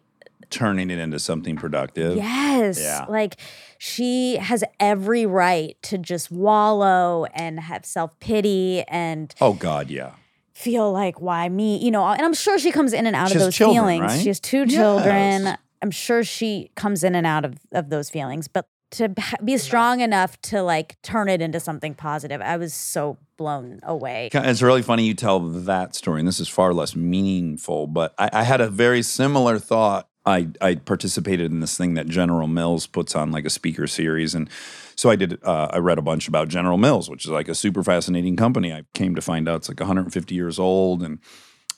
Turning 0.54 0.90
it 0.90 0.98
into 0.98 1.18
something 1.18 1.56
productive. 1.56 2.16
yes, 2.16 2.80
Yeah. 2.80 3.06
like 3.08 3.36
she 3.78 4.36
has 4.36 4.64
every 4.80 5.26
right 5.26 5.76
to 5.82 5.98
just 5.98 6.30
wallow 6.30 7.26
and 7.34 7.60
have 7.60 7.84
self 7.84 8.18
pity 8.20 8.82
and 8.88 9.34
Oh 9.40 9.52
God, 9.54 9.90
yeah. 9.90 10.12
feel 10.54 10.92
like 10.92 11.20
why 11.20 11.48
me, 11.48 11.78
you 11.84 11.90
know. 11.90 12.04
And 12.06 12.22
I'm 12.22 12.34
sure 12.34 12.58
she 12.58 12.70
comes 12.72 12.92
in 12.92 13.06
and 13.06 13.16
out 13.16 13.28
She 13.30 13.34
of 13.34 13.40
those 13.40 13.54
children, 13.54 13.84
feelings. 13.84 14.00
right? 14.12 14.20
She 14.20 14.28
has 14.28 14.40
two 14.40 14.66
children. 14.66 15.44
Yes. 15.44 15.58
I'm 15.82 15.90
sure 15.90 16.24
she 16.24 16.70
comes 16.76 17.04
in 17.04 17.14
and 17.14 17.26
out 17.26 17.44
of 17.44 17.56
of 17.72 17.90
those 17.90 18.08
feelings, 18.10 18.48
but 18.48 18.66
to 18.92 19.12
be 19.44 19.58
strong 19.58 20.00
enough 20.00 20.40
to 20.42 20.62
like 20.62 20.96
turn 21.02 21.28
it 21.28 21.42
into 21.42 21.58
something 21.58 21.94
positive, 21.94 22.40
I 22.40 22.56
was 22.56 22.72
so 22.72 23.18
blown 23.36 23.80
away. 23.82 24.30
It's 24.32 24.62
really 24.62 24.82
funny 24.82 25.04
you 25.04 25.14
tell 25.14 25.40
that 25.40 25.96
story, 25.96 26.20
and 26.20 26.28
this 26.28 26.38
is 26.38 26.48
far 26.48 26.72
less 26.72 26.94
meaningful. 26.94 27.88
But 27.88 28.14
I, 28.18 28.30
I 28.32 28.42
had 28.44 28.60
a 28.60 28.68
very 28.70 29.02
similar 29.02 29.58
thought. 29.58 30.08
I, 30.26 30.48
I 30.60 30.76
participated 30.76 31.52
in 31.52 31.60
this 31.60 31.76
thing 31.76 31.94
that 31.94 32.08
General 32.08 32.48
Mills 32.48 32.86
puts 32.86 33.14
on, 33.14 33.30
like 33.30 33.44
a 33.44 33.50
speaker 33.50 33.86
series, 33.86 34.34
and 34.34 34.48
so 34.96 35.10
I 35.10 35.16
did. 35.16 35.38
Uh, 35.42 35.68
I 35.70 35.78
read 35.78 35.98
a 35.98 36.02
bunch 36.02 36.28
about 36.28 36.48
General 36.48 36.78
Mills, 36.78 37.10
which 37.10 37.24
is 37.24 37.30
like 37.30 37.48
a 37.48 37.54
super 37.54 37.82
fascinating 37.82 38.36
company. 38.36 38.72
I 38.72 38.84
came 38.94 39.14
to 39.14 39.20
find 39.20 39.48
out 39.48 39.56
it's 39.56 39.68
like 39.68 39.80
150 39.80 40.34
years 40.34 40.58
old, 40.58 41.02
and 41.02 41.18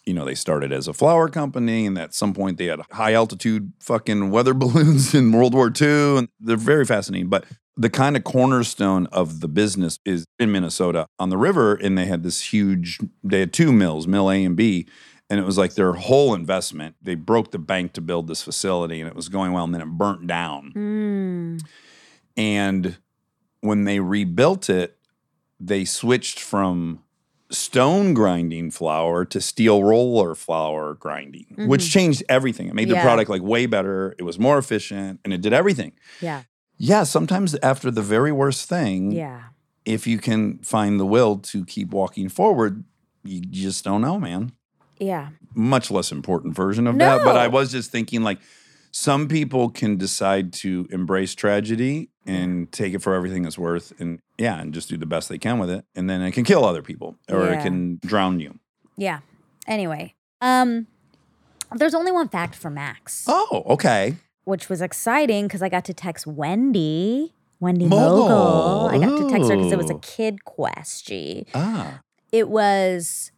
you 0.04 0.14
know 0.14 0.24
they 0.24 0.34
started 0.34 0.72
as 0.72 0.86
a 0.86 0.92
flour 0.92 1.28
company, 1.28 1.86
and 1.86 1.98
at 1.98 2.14
some 2.14 2.32
point 2.32 2.58
they 2.58 2.66
had 2.66 2.80
high 2.92 3.14
altitude 3.14 3.72
fucking 3.80 4.30
weather 4.30 4.54
balloons 4.62 5.14
in 5.14 5.32
World 5.32 5.54
War 5.54 5.72
II, 5.80 6.18
and 6.18 6.28
they're 6.38 6.56
very 6.56 6.84
fascinating. 6.84 7.28
But 7.28 7.46
the 7.76 7.90
kind 7.90 8.16
of 8.16 8.24
cornerstone 8.24 9.06
of 9.08 9.40
the 9.40 9.48
business 9.48 9.98
is 10.04 10.24
in 10.38 10.50
Minnesota 10.52 11.06
on 11.18 11.30
the 11.30 11.36
river, 11.36 11.74
and 11.74 11.98
they 11.98 12.06
had 12.06 12.22
this 12.22 12.52
huge. 12.52 12.98
They 13.24 13.40
had 13.40 13.52
two 13.52 13.72
mills, 13.72 14.06
Mill 14.06 14.30
A 14.30 14.44
and 14.44 14.56
B, 14.56 14.86
and 15.28 15.40
it 15.40 15.44
was 15.44 15.58
like 15.58 15.74
their 15.74 15.92
whole 15.94 16.34
investment. 16.34 16.96
They 17.02 17.14
broke 17.14 17.50
the 17.50 17.58
bank 17.58 17.92
to 17.94 18.00
build 18.00 18.28
this 18.28 18.42
facility, 18.42 19.00
and 19.00 19.08
it 19.08 19.16
was 19.16 19.28
going 19.28 19.52
well, 19.52 19.64
and 19.64 19.74
then 19.74 19.80
it 19.80 19.86
burnt 19.88 20.26
down. 20.26 20.72
Mm. 20.74 21.66
And 22.36 22.96
when 23.60 23.84
they 23.84 24.00
rebuilt 24.00 24.68
it, 24.70 24.96
they 25.58 25.84
switched 25.84 26.38
from 26.38 27.02
stone 27.50 28.12
grinding 28.12 28.70
flour 28.70 29.24
to 29.24 29.40
steel 29.40 29.82
roller 29.82 30.34
flour 30.34 30.94
grinding, 30.94 31.46
which 31.56 31.90
changed 31.90 32.22
everything. 32.28 32.68
It 32.68 32.74
made 32.74 32.88
the 32.88 32.96
product 32.96 33.30
like 33.30 33.42
way 33.42 33.66
better. 33.66 34.14
It 34.18 34.22
was 34.24 34.38
more 34.38 34.58
efficient, 34.58 35.20
and 35.24 35.32
it 35.32 35.40
did 35.40 35.52
everything. 35.52 35.92
Yeah. 36.20 36.42
Yeah, 36.76 37.04
sometimes 37.04 37.54
after 37.62 37.90
the 37.90 38.02
very 38.02 38.32
worst 38.32 38.68
thing, 38.68 39.12
Yeah. 39.12 39.44
if 39.84 40.06
you 40.06 40.18
can 40.18 40.58
find 40.58 41.00
the 41.00 41.06
will 41.06 41.38
to 41.38 41.64
keep 41.64 41.90
walking 41.90 42.28
forward, 42.28 42.84
you 43.24 43.40
just 43.40 43.82
don't 43.84 44.02
know, 44.02 44.18
man. 44.20 44.52
Yeah. 44.98 45.28
Much 45.54 45.90
less 45.90 46.12
important 46.12 46.54
version 46.54 46.86
of 46.86 46.98
that. 46.98 47.24
But 47.24 47.36
I 47.36 47.48
was 47.48 47.70
just 47.72 47.90
thinking 47.90 48.22
like 48.22 48.38
some 48.90 49.28
people 49.28 49.68
can 49.70 49.96
decide 49.96 50.52
to 50.54 50.86
embrace 50.90 51.34
tragedy 51.34 52.08
and 52.26 52.72
take 52.72 52.94
it 52.94 53.02
for 53.02 53.14
everything 53.14 53.44
it's 53.44 53.58
worth 53.58 53.92
and 54.00 54.20
yeah, 54.38 54.60
and 54.60 54.72
just 54.74 54.88
do 54.88 54.96
the 54.96 55.06
best 55.06 55.28
they 55.28 55.38
can 55.38 55.58
with 55.58 55.70
it. 55.70 55.84
And 55.94 56.08
then 56.10 56.22
it 56.22 56.32
can 56.32 56.44
kill 56.44 56.64
other 56.64 56.82
people 56.82 57.16
or 57.30 57.46
it 57.48 57.62
can 57.62 58.00
drown 58.04 58.40
you. 58.40 58.58
Yeah. 58.96 59.20
Anyway, 59.66 60.14
um, 60.40 60.86
there's 61.74 61.94
only 61.94 62.12
one 62.12 62.28
fact 62.28 62.54
for 62.54 62.70
Max, 62.70 63.24
Oh, 63.28 63.62
okay. 63.66 64.16
which 64.44 64.68
was 64.68 64.80
exciting 64.80 65.46
because 65.46 65.62
I 65.62 65.68
got 65.68 65.84
to 65.86 65.94
text 65.94 66.26
Wendy, 66.26 67.34
Wendy 67.60 67.86
Mogel. 67.86 68.28
Mogel. 68.28 68.88
I 68.88 68.98
got 68.98 69.18
to 69.18 69.28
text 69.30 69.50
her 69.50 69.56
because 69.56 69.72
it 69.72 69.78
was 69.78 69.90
a 69.90 69.98
kid 69.98 70.44
question. 70.44 71.44
Ah. 71.54 72.00
It 72.32 72.48
was 72.48 73.30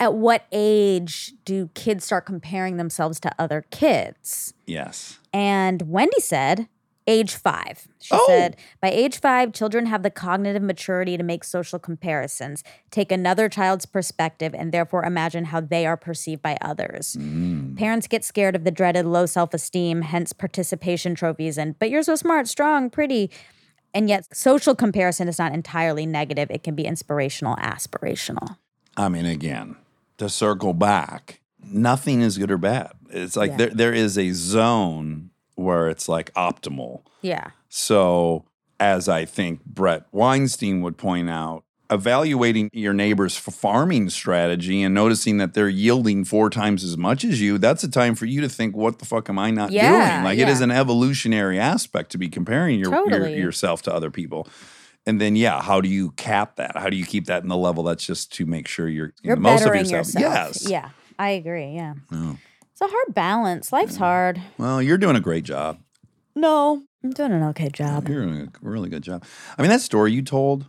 at 0.00 0.14
what 0.14 0.46
age 0.52 1.32
do 1.44 1.68
kids 1.74 2.04
start 2.04 2.26
comparing 2.26 2.76
themselves 2.76 3.20
to 3.20 3.32
other 3.38 3.64
kids? 3.70 4.54
Yes. 4.66 5.18
And 5.32 5.82
Wendy 5.82 6.20
said, 6.20 6.68
age 7.06 7.34
five. 7.34 7.86
She 8.00 8.14
Oh. 8.14 8.24
said, 8.26 8.56
by 8.80 8.90
age 8.90 9.20
five, 9.20 9.52
children 9.52 9.86
have 9.86 10.02
the 10.02 10.10
cognitive 10.10 10.62
maturity 10.62 11.16
to 11.18 11.22
make 11.22 11.44
social 11.44 11.78
comparisons, 11.78 12.64
take 12.90 13.12
another 13.12 13.48
child's 13.50 13.84
perspective, 13.84 14.54
and 14.54 14.72
therefore 14.72 15.04
imagine 15.04 15.46
how 15.46 15.60
they 15.60 15.84
are 15.86 15.98
perceived 15.98 16.40
by 16.42 16.56
others. 16.62 17.16
Mm. 17.20 17.76
Parents 17.76 18.06
get 18.06 18.24
scared 18.24 18.56
of 18.56 18.64
the 18.64 18.70
dreaded 18.70 19.04
low 19.04 19.26
self 19.26 19.52
esteem, 19.52 20.00
hence 20.02 20.32
participation 20.32 21.14
trophies 21.14 21.58
and, 21.58 21.78
but 21.78 21.90
you're 21.90 22.02
so 22.02 22.14
smart, 22.16 22.48
strong, 22.48 22.88
pretty. 22.88 23.30
And 23.92 24.08
yet, 24.08 24.34
social 24.34 24.74
comparison 24.74 25.28
is 25.28 25.38
not 25.38 25.52
entirely 25.52 26.04
negative. 26.06 26.50
It 26.50 26.62
can 26.64 26.74
be 26.74 26.84
inspirational, 26.84 27.54
aspirational. 27.56 28.56
I 28.96 29.08
mean, 29.08 29.26
again, 29.26 29.76
to 30.18 30.28
circle 30.28 30.74
back, 30.74 31.40
nothing 31.62 32.20
is 32.20 32.38
good 32.38 32.50
or 32.50 32.58
bad. 32.58 32.92
It's 33.10 33.36
like 33.36 33.52
Yeah. 33.52 33.56
there 33.56 33.70
there 33.70 33.92
is 33.92 34.18
a 34.18 34.30
zone 34.32 35.30
where 35.54 35.88
it's 35.88 36.08
like 36.08 36.32
optimal. 36.34 37.02
Yeah. 37.22 37.48
So, 37.68 38.44
as 38.80 39.08
I 39.08 39.24
think 39.24 39.64
Bret 39.64 40.04
Weinstein 40.12 40.80
would 40.82 40.96
point 40.98 41.30
out, 41.30 41.64
evaluating 41.90 42.70
your 42.72 42.92
neighbor's 42.92 43.36
farming 43.36 44.08
strategy 44.10 44.82
and 44.82 44.94
noticing 44.94 45.36
that 45.38 45.54
they're 45.54 45.68
yielding 45.68 46.24
four 46.24 46.50
times 46.50 46.82
as 46.82 46.96
much 46.96 47.24
as 47.24 47.40
you, 47.40 47.58
that's 47.58 47.84
a 47.84 47.90
time 47.90 48.14
for 48.14 48.26
you 48.26 48.40
to 48.40 48.48
think, 48.48 48.74
what 48.74 48.98
the 48.98 49.04
fuck 49.04 49.28
am 49.28 49.38
I 49.38 49.50
not 49.50 49.70
Yeah, 49.70 49.90
doing? 50.16 50.24
Like 50.24 50.38
it 50.38 50.48
is 50.48 50.60
an 50.60 50.70
evolutionary 50.70 51.58
aspect 51.60 52.10
to 52.12 52.18
be 52.18 52.28
comparing 52.28 52.78
your, 52.80 52.92
your 53.08 53.28
yourself 53.28 53.82
to 53.82 53.94
other 53.94 54.10
people. 54.10 54.48
And 55.06 55.20
then, 55.20 55.36
yeah, 55.36 55.60
how 55.60 55.80
do 55.80 55.88
you 55.88 56.12
cap 56.12 56.56
that? 56.56 56.76
How 56.76 56.88
do 56.88 56.96
you 56.96 57.04
keep 57.04 57.26
that 57.26 57.42
in 57.42 57.48
the 57.48 57.56
level 57.56 57.82
that's 57.84 58.06
just 58.06 58.32
to 58.34 58.46
make 58.46 58.66
sure 58.66 58.88
you're 58.88 59.12
You're 59.22 59.36
the 59.36 59.40
most 59.42 59.66
of 59.66 59.74
yourself? 59.74 60.06
yourself. 60.14 60.22
Yes. 60.22 60.68
Yeah. 60.70 60.90
I 61.18 61.30
agree. 61.30 61.72
Yeah. 61.74 61.94
Oh. 62.10 62.38
It's 62.72 62.80
a 62.80 62.86
hard 62.88 63.14
balance. 63.14 63.72
Life's 63.72 63.96
hard. 63.96 64.40
Well, 64.58 64.82
you're 64.82 64.98
doing 64.98 65.14
a 65.16 65.20
great 65.20 65.44
job. 65.44 65.78
No, 66.34 66.82
I'm 67.04 67.10
doing 67.10 67.32
an 67.32 67.42
okay 67.50 67.68
job. 67.68 68.08
You're 68.08 68.24
doing 68.24 68.48
a 68.48 68.48
really 68.68 68.88
good 68.88 69.02
job. 69.02 69.24
I 69.56 69.62
mean, 69.62 69.70
that 69.70 69.80
story 69.80 70.12
you 70.12 70.22
told. 70.22 70.66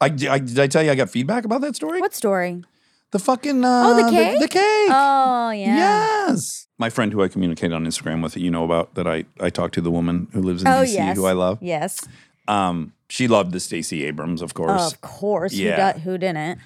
I, 0.00 0.06
I 0.06 0.08
did 0.38 0.58
I 0.58 0.66
tell 0.66 0.82
you 0.82 0.90
I 0.90 0.94
got 0.94 1.10
feedback 1.10 1.44
about 1.44 1.60
that 1.62 1.76
story? 1.76 2.00
What 2.00 2.14
story? 2.14 2.62
The 3.10 3.18
fucking 3.18 3.64
uh, 3.64 3.82
Oh, 3.86 4.04
the 4.04 4.10
cake? 4.10 4.40
The, 4.40 4.48
cake. 4.48 4.90
Oh, 4.90 5.50
yeah. 5.50 6.26
Yes. 6.28 6.66
My 6.78 6.90
friend 6.90 7.12
who 7.12 7.22
I 7.22 7.28
communicate 7.28 7.72
on 7.72 7.84
Instagram 7.86 8.22
with, 8.22 8.36
you 8.36 8.50
know 8.50 8.64
about 8.64 8.94
that 8.94 9.06
I 9.06 9.24
I 9.40 9.50
talked 9.50 9.74
to 9.74 9.80
the 9.80 9.90
woman 9.90 10.28
who 10.32 10.40
lives 10.42 10.62
in 10.62 10.68
Oh, 10.68 10.82
DC 10.82 10.94
yes. 10.94 11.16
who 11.16 11.26
I 11.26 11.32
love. 11.32 11.58
Yes. 11.62 12.06
Um, 12.48 12.92
she 13.08 13.28
loved 13.28 13.52
the 13.52 13.60
Stacey 13.60 14.04
Abrams, 14.04 14.42
of 14.42 14.54
course, 14.54 14.92
Of 14.92 15.00
course. 15.00 15.52
Yeah. 15.52 15.92
Who, 15.92 15.98
do, 15.98 16.04
who 16.04 16.18
didn't? 16.18 16.58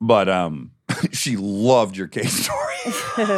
but 0.00 0.28
um, 0.28 0.70
she 1.12 1.36
loved 1.36 1.96
your 1.96 2.06
cake 2.06 2.28
story. 2.28 2.74
and 3.18 3.28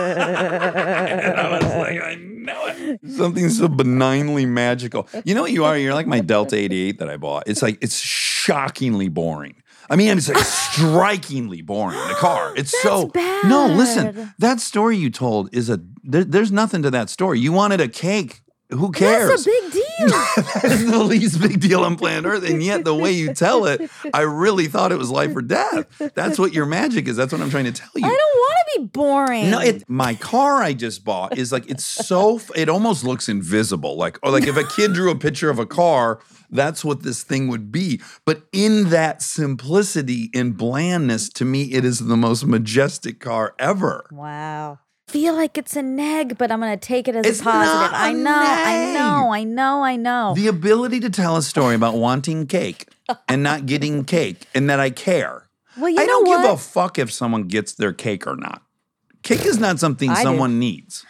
I 1.40 1.58
was 1.58 1.74
like, 1.74 2.02
I 2.02 2.14
know 2.16 2.66
it. 2.66 3.00
Something 3.08 3.48
so 3.48 3.68
benignly 3.68 4.46
magical. 4.46 5.08
You 5.24 5.34
know 5.34 5.42
what 5.42 5.52
you 5.52 5.64
are? 5.64 5.76
You're 5.76 5.94
like 5.94 6.06
my 6.06 6.20
Delta 6.20 6.56
88 6.56 6.98
that 6.98 7.08
I 7.08 7.16
bought. 7.16 7.44
It's 7.46 7.62
like 7.62 7.78
it's 7.80 7.98
shockingly 7.98 9.08
boring. 9.08 9.54
I 9.88 9.96
mean, 9.96 10.16
it's 10.16 10.28
like 10.28 10.38
strikingly 10.44 11.62
boring. 11.62 11.98
The 12.08 12.14
car. 12.14 12.54
It's 12.56 12.80
so 12.82 13.06
bad. 13.08 13.48
no. 13.48 13.66
Listen, 13.66 14.32
that 14.38 14.60
story 14.60 14.96
you 14.96 15.10
told 15.10 15.52
is 15.54 15.68
a. 15.68 15.80
There, 16.04 16.24
there's 16.24 16.52
nothing 16.52 16.82
to 16.82 16.90
that 16.92 17.10
story. 17.10 17.40
You 17.40 17.52
wanted 17.52 17.80
a 17.80 17.88
cake. 17.88 18.42
Who 18.70 18.92
cares? 18.92 19.28
That's 19.28 19.46
a 19.46 19.50
big 19.50 19.72
deal. 19.72 20.08
that 20.08 20.64
is 20.64 20.90
the 20.90 21.02
least 21.02 21.40
big 21.40 21.60
deal 21.60 21.84
on 21.84 21.96
planet 21.96 22.24
Earth. 22.24 22.48
And 22.48 22.62
yet, 22.62 22.84
the 22.84 22.94
way 22.94 23.12
you 23.12 23.34
tell 23.34 23.66
it, 23.66 23.90
I 24.14 24.22
really 24.22 24.66
thought 24.66 24.92
it 24.92 24.98
was 24.98 25.10
life 25.10 25.34
or 25.34 25.42
death. 25.42 25.86
That's 26.14 26.38
what 26.38 26.52
your 26.52 26.66
magic 26.66 27.08
is. 27.08 27.16
That's 27.16 27.32
what 27.32 27.40
I'm 27.40 27.50
trying 27.50 27.64
to 27.64 27.72
tell 27.72 27.90
you. 27.96 28.06
I 28.06 28.08
don't 28.08 28.16
want 28.16 28.56
to 28.72 28.80
be 28.80 28.86
boring. 28.86 29.50
No, 29.50 29.60
it, 29.60 29.88
my 29.88 30.14
car 30.14 30.62
I 30.62 30.72
just 30.72 31.04
bought 31.04 31.36
is 31.36 31.52
like 31.52 31.68
it's 31.68 31.84
so 31.84 32.40
it 32.54 32.68
almost 32.68 33.04
looks 33.04 33.28
invisible. 33.28 33.96
Like 33.96 34.18
or 34.22 34.30
like 34.30 34.46
if 34.46 34.56
a 34.56 34.64
kid 34.64 34.92
drew 34.92 35.10
a 35.10 35.16
picture 35.16 35.50
of 35.50 35.58
a 35.58 35.66
car, 35.66 36.20
that's 36.50 36.84
what 36.84 37.02
this 37.02 37.22
thing 37.22 37.48
would 37.48 37.72
be. 37.72 38.00
But 38.24 38.42
in 38.52 38.90
that 38.90 39.22
simplicity 39.22 40.30
and 40.34 40.56
blandness, 40.56 41.28
to 41.30 41.44
me, 41.44 41.72
it 41.72 41.84
is 41.84 42.00
the 42.00 42.16
most 42.16 42.46
majestic 42.46 43.20
car 43.20 43.54
ever. 43.58 44.06
Wow. 44.10 44.78
Feel 45.10 45.34
like 45.34 45.58
it's 45.58 45.74
a 45.74 45.82
neg, 45.82 46.38
but 46.38 46.52
I'm 46.52 46.60
gonna 46.60 46.76
take 46.76 47.08
it 47.08 47.16
as 47.16 47.26
It's 47.26 47.40
a 47.40 47.44
positive. 47.44 47.98
I 47.98 48.12
know, 48.12 48.30
I 48.32 48.92
know, 48.94 49.32
I 49.32 49.42
know, 49.44 49.82
I 49.82 49.96
know. 49.96 50.34
The 50.36 50.46
ability 50.46 51.00
to 51.00 51.10
tell 51.10 51.36
a 51.36 51.42
story 51.42 51.74
about 51.74 51.96
wanting 51.96 52.46
cake 52.46 52.88
and 53.28 53.42
not 53.42 53.66
getting 53.66 54.04
cake, 54.04 54.46
and 54.54 54.70
that 54.70 54.78
I 54.78 54.90
care. 54.90 55.48
well, 55.76 55.88
you 55.90 55.98
I 55.98 56.06
don't 56.06 56.28
what? 56.28 56.42
give 56.42 56.50
a 56.52 56.56
fuck 56.56 56.98
if 56.98 57.12
someone 57.12 57.48
gets 57.48 57.74
their 57.74 57.92
cake 57.92 58.24
or 58.26 58.36
not. 58.36 58.62
Cake 59.22 59.44
is 59.44 59.58
not 59.58 59.80
something 59.80 60.10
I 60.10 60.16
do. 60.16 60.22
someone 60.22 60.58
needs. 60.60 61.04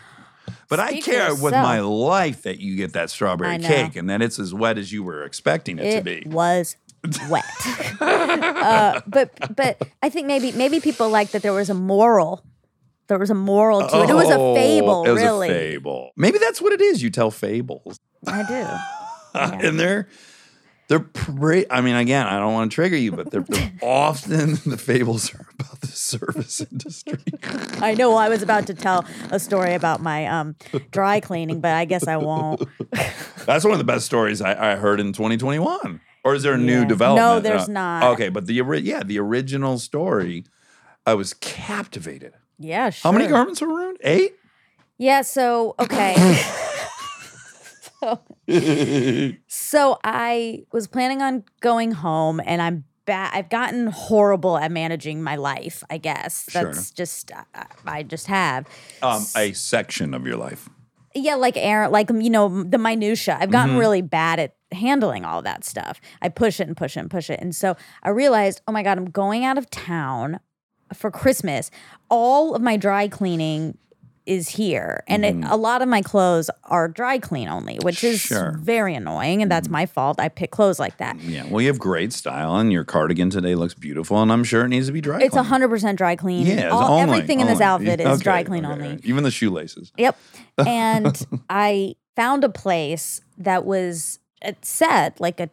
But 0.68 0.78
Speak 0.89 1.09
I 1.09 1.10
care 1.12 1.35
with 1.35 1.52
my 1.52 1.81
life 1.81 2.43
that 2.43 2.59
you 2.59 2.77
get 2.77 2.93
that 2.94 3.10
strawberry 3.10 3.59
cake 3.59 3.97
and 3.97 4.09
that 4.09 4.22
it's 4.22 4.39
as 4.39 4.55
wet 4.55 4.78
as 4.78 4.93
you 4.93 5.02
were 5.02 5.24
expecting 5.24 5.78
it, 5.78 5.97
to 5.97 6.01
be. 6.01 6.12
it 6.12 6.24
be. 6.24 6.31
was 6.31 6.77
wet. 7.28 7.44
uh, 8.01 9.01
but 9.06 9.31
but 9.55 9.82
I 10.02 10.09
think 10.09 10.27
maybe 10.27 10.52
maybe 10.52 10.81
people 10.81 11.10
like 11.10 11.32
that 11.32 11.43
there 11.43 11.52
was 11.52 11.68
a 11.70 11.74
moral. 11.74 12.44
There 13.11 13.19
was 13.19 13.31
a 13.31 13.35
moral 13.35 13.87
to 13.87 14.03
it. 14.03 14.09
It 14.11 14.15
was 14.15 14.28
a 14.31 14.37
Oh, 14.39 14.55
fable, 14.55 15.05
It 15.05 15.11
was 15.11 15.23
really. 15.23 15.49
a 15.49 15.53
fable. 15.53 16.12
Maybe 16.16 16.39
that's 16.39 16.62
what 16.62 16.73
it 16.73 16.81
is. 16.81 17.03
You 17.03 17.11
tell 17.11 17.31
fables. 17.31 17.99
I 18.27 18.43
do. 18.45 19.39
and 19.66 19.78
they're 19.78 20.09
they're 20.89 21.01
pretty 21.01 21.70
I 21.70 21.81
mean, 21.82 21.97
again, 21.97 22.27
I 22.27 22.39
don't 22.39 22.53
want 22.53 22.70
to 22.70 22.74
trigger 22.74 22.97
you, 22.97 23.12
but 23.12 23.31
they're, 23.31 23.43
they're 23.43 23.73
often 23.82 24.59
the 24.66 24.77
fables 24.77 25.35
are 25.35 25.47
about 25.59 25.81
the 25.81 25.87
service 25.89 26.61
industry. 26.61 27.19
I 27.81 27.95
know 27.95 28.11
Well, 28.11 28.19
I 28.19 28.28
was 28.28 28.43
about 28.43 28.66
to 28.69 28.74
tell 28.74 29.05
a 29.31 29.39
story 29.41 29.74
about 29.74 30.01
my 30.01 30.27
um, 30.27 30.55
dry 30.93 31.19
cleaning, 31.20 31.61
but 31.61 31.73
I 31.74 31.85
guess 31.85 32.07
I 32.07 32.16
won't. 32.16 32.62
That's 33.45 33.65
one 33.65 33.73
of 33.73 33.78
the 33.78 33.85
best 33.85 34.07
stories 34.07 34.41
I, 34.41 34.73
I 34.73 34.77
heard 34.77 35.01
in 35.01 35.12
2021. 35.12 36.01
Or 36.23 36.35
is 36.35 36.43
there 36.43 36.53
a 36.55 36.59
new 36.59 36.85
development? 36.85 37.27
No, 37.27 37.41
there's 37.41 37.69
Uh, 37.69 37.73
not. 37.73 38.05
Okay, 38.12 38.28
but 38.28 38.47
the 38.47 38.55
yeah, 38.82 39.03
the 39.03 39.19
original 39.19 39.78
story, 39.78 40.45
I 41.07 41.15
was 41.15 41.32
captivated. 41.35 42.35
Yeah, 42.62 42.91
sure. 42.91 43.11
How 43.11 43.16
many 43.16 43.28
garments 43.31 43.61
were 43.62 43.69
ruined? 43.69 43.97
Eight. 44.03 44.35
Yeah, 44.99 45.23
so 45.23 45.74
okay. 45.81 46.15
so, 48.01 48.20
so 49.47 49.99
I 50.05 50.65
was 50.73 50.87
planning 50.87 51.23
on 51.23 51.45
going 51.61 51.93
home 51.93 52.41
and 52.45 52.61
I'm 52.62 52.85
bad 53.07 53.31
I've 53.32 53.49
gotten 53.49 53.87
horrible 53.89 54.59
at 54.59 54.70
managing 54.70 55.23
my 55.23 55.37
life, 55.37 55.82
I 55.91 55.97
guess. 55.99 56.47
Sure. 56.51 56.65
That's 56.65 56.91
just 56.91 57.32
I, 57.55 57.66
I 57.87 58.03
just 58.03 58.27
have. 58.27 58.66
Um, 59.03 59.24
a 59.37 59.53
section 59.53 60.12
of 60.15 60.27
your 60.27 60.37
life. 60.37 60.69
Yeah, 61.15 61.35
like 61.37 61.57
Aaron, 61.57 61.91
like 61.91 62.11
you 62.11 62.31
know, 62.31 62.62
the 62.62 62.78
minutia. 62.78 63.37
I've 63.41 63.51
gotten 63.51 63.70
Mm-hmm. 63.70 63.78
really 63.81 64.03
bad 64.03 64.39
at 64.39 64.55
handling 64.70 65.24
all 65.24 65.43
that 65.43 65.65
stuff. 65.65 66.01
I 66.23 66.28
push 66.28 66.61
it 66.61 66.69
and 66.69 66.77
push 66.77 66.97
it 66.97 67.01
and 67.01 67.11
push 67.11 67.31
it. 67.31 67.41
And 67.41 67.57
so 67.57 67.74
I 68.03 68.11
realized, 68.11 68.61
oh 68.69 68.73
my 68.73 68.82
God, 68.82 68.99
I'm 68.99 69.07
going 69.11 69.45
out 69.45 69.59
of 69.59 69.69
town 69.70 70.39
for 70.95 71.11
Christmas. 71.11 71.71
All 72.09 72.55
of 72.55 72.62
my 72.62 72.77
dry 72.77 73.09
cleaning 73.09 73.77
is 74.27 74.51
here. 74.51 75.03
And 75.09 75.25
it, 75.25 75.35
a 75.49 75.57
lot 75.57 75.83
of 75.83 75.89
my 75.89 76.03
clothes 76.03 76.51
are 76.65 76.87
dry 76.89 77.19
clean 77.19 77.49
only, 77.49 77.79
which 77.83 78.05
is 78.05 78.19
Mm-hmm. 78.21 78.35
Sure. 78.35 78.53
Mm-hmm. 78.53 78.62
very 78.62 78.95
annoying. 78.95 79.43
And 79.43 79.51
that's 79.51 79.69
my 79.69 79.87
fault. 79.87 80.21
I 80.21 80.29
pick 80.29 80.51
clothes 80.53 80.79
like 80.79 80.99
that. 80.99 81.19
Yeah. 81.21 81.47
Well, 81.49 81.61
you 81.61 81.67
have 81.69 81.79
great 81.81 82.12
style, 82.12 82.55
and 82.57 82.71
your 82.71 82.85
cardigan 82.85 83.31
today 83.31 83.55
looks 83.57 83.75
beautiful, 83.75 84.21
and 84.23 84.31
I'm 84.31 84.45
sure 84.45 84.65
it 84.65 84.69
needs 84.69 84.87
to 84.87 84.93
be 84.93 85.01
dry. 85.01 85.21
It's 85.21 85.35
cleaned. 85.35 85.49
100% 85.49 85.97
dry 85.97 86.15
clean. 86.17 86.47
Yeah, 86.47 86.69
All- 86.69 87.01
only- 87.01 87.15
everything 87.17 87.41
in 87.41 87.47
this 87.49 87.61
only. 87.61 87.65
outfit 87.89 88.01
is 88.01 88.07
Okay, 88.07 88.23
dry 88.23 88.45
clean 88.45 88.65
okay, 88.67 88.73
only. 88.75 88.89
okay. 88.89 89.01
Even 89.05 89.25
the 89.25 89.31
shoelaces. 89.33 89.91
Yep. 89.97 90.17
And 90.67 91.27
I 91.49 91.95
found 92.15 92.45
a 92.45 92.51
place 92.51 93.21
that 93.39 93.65
was 93.65 94.19
it 94.43 94.65
said 94.65 95.19
like 95.19 95.41
a 95.41 95.49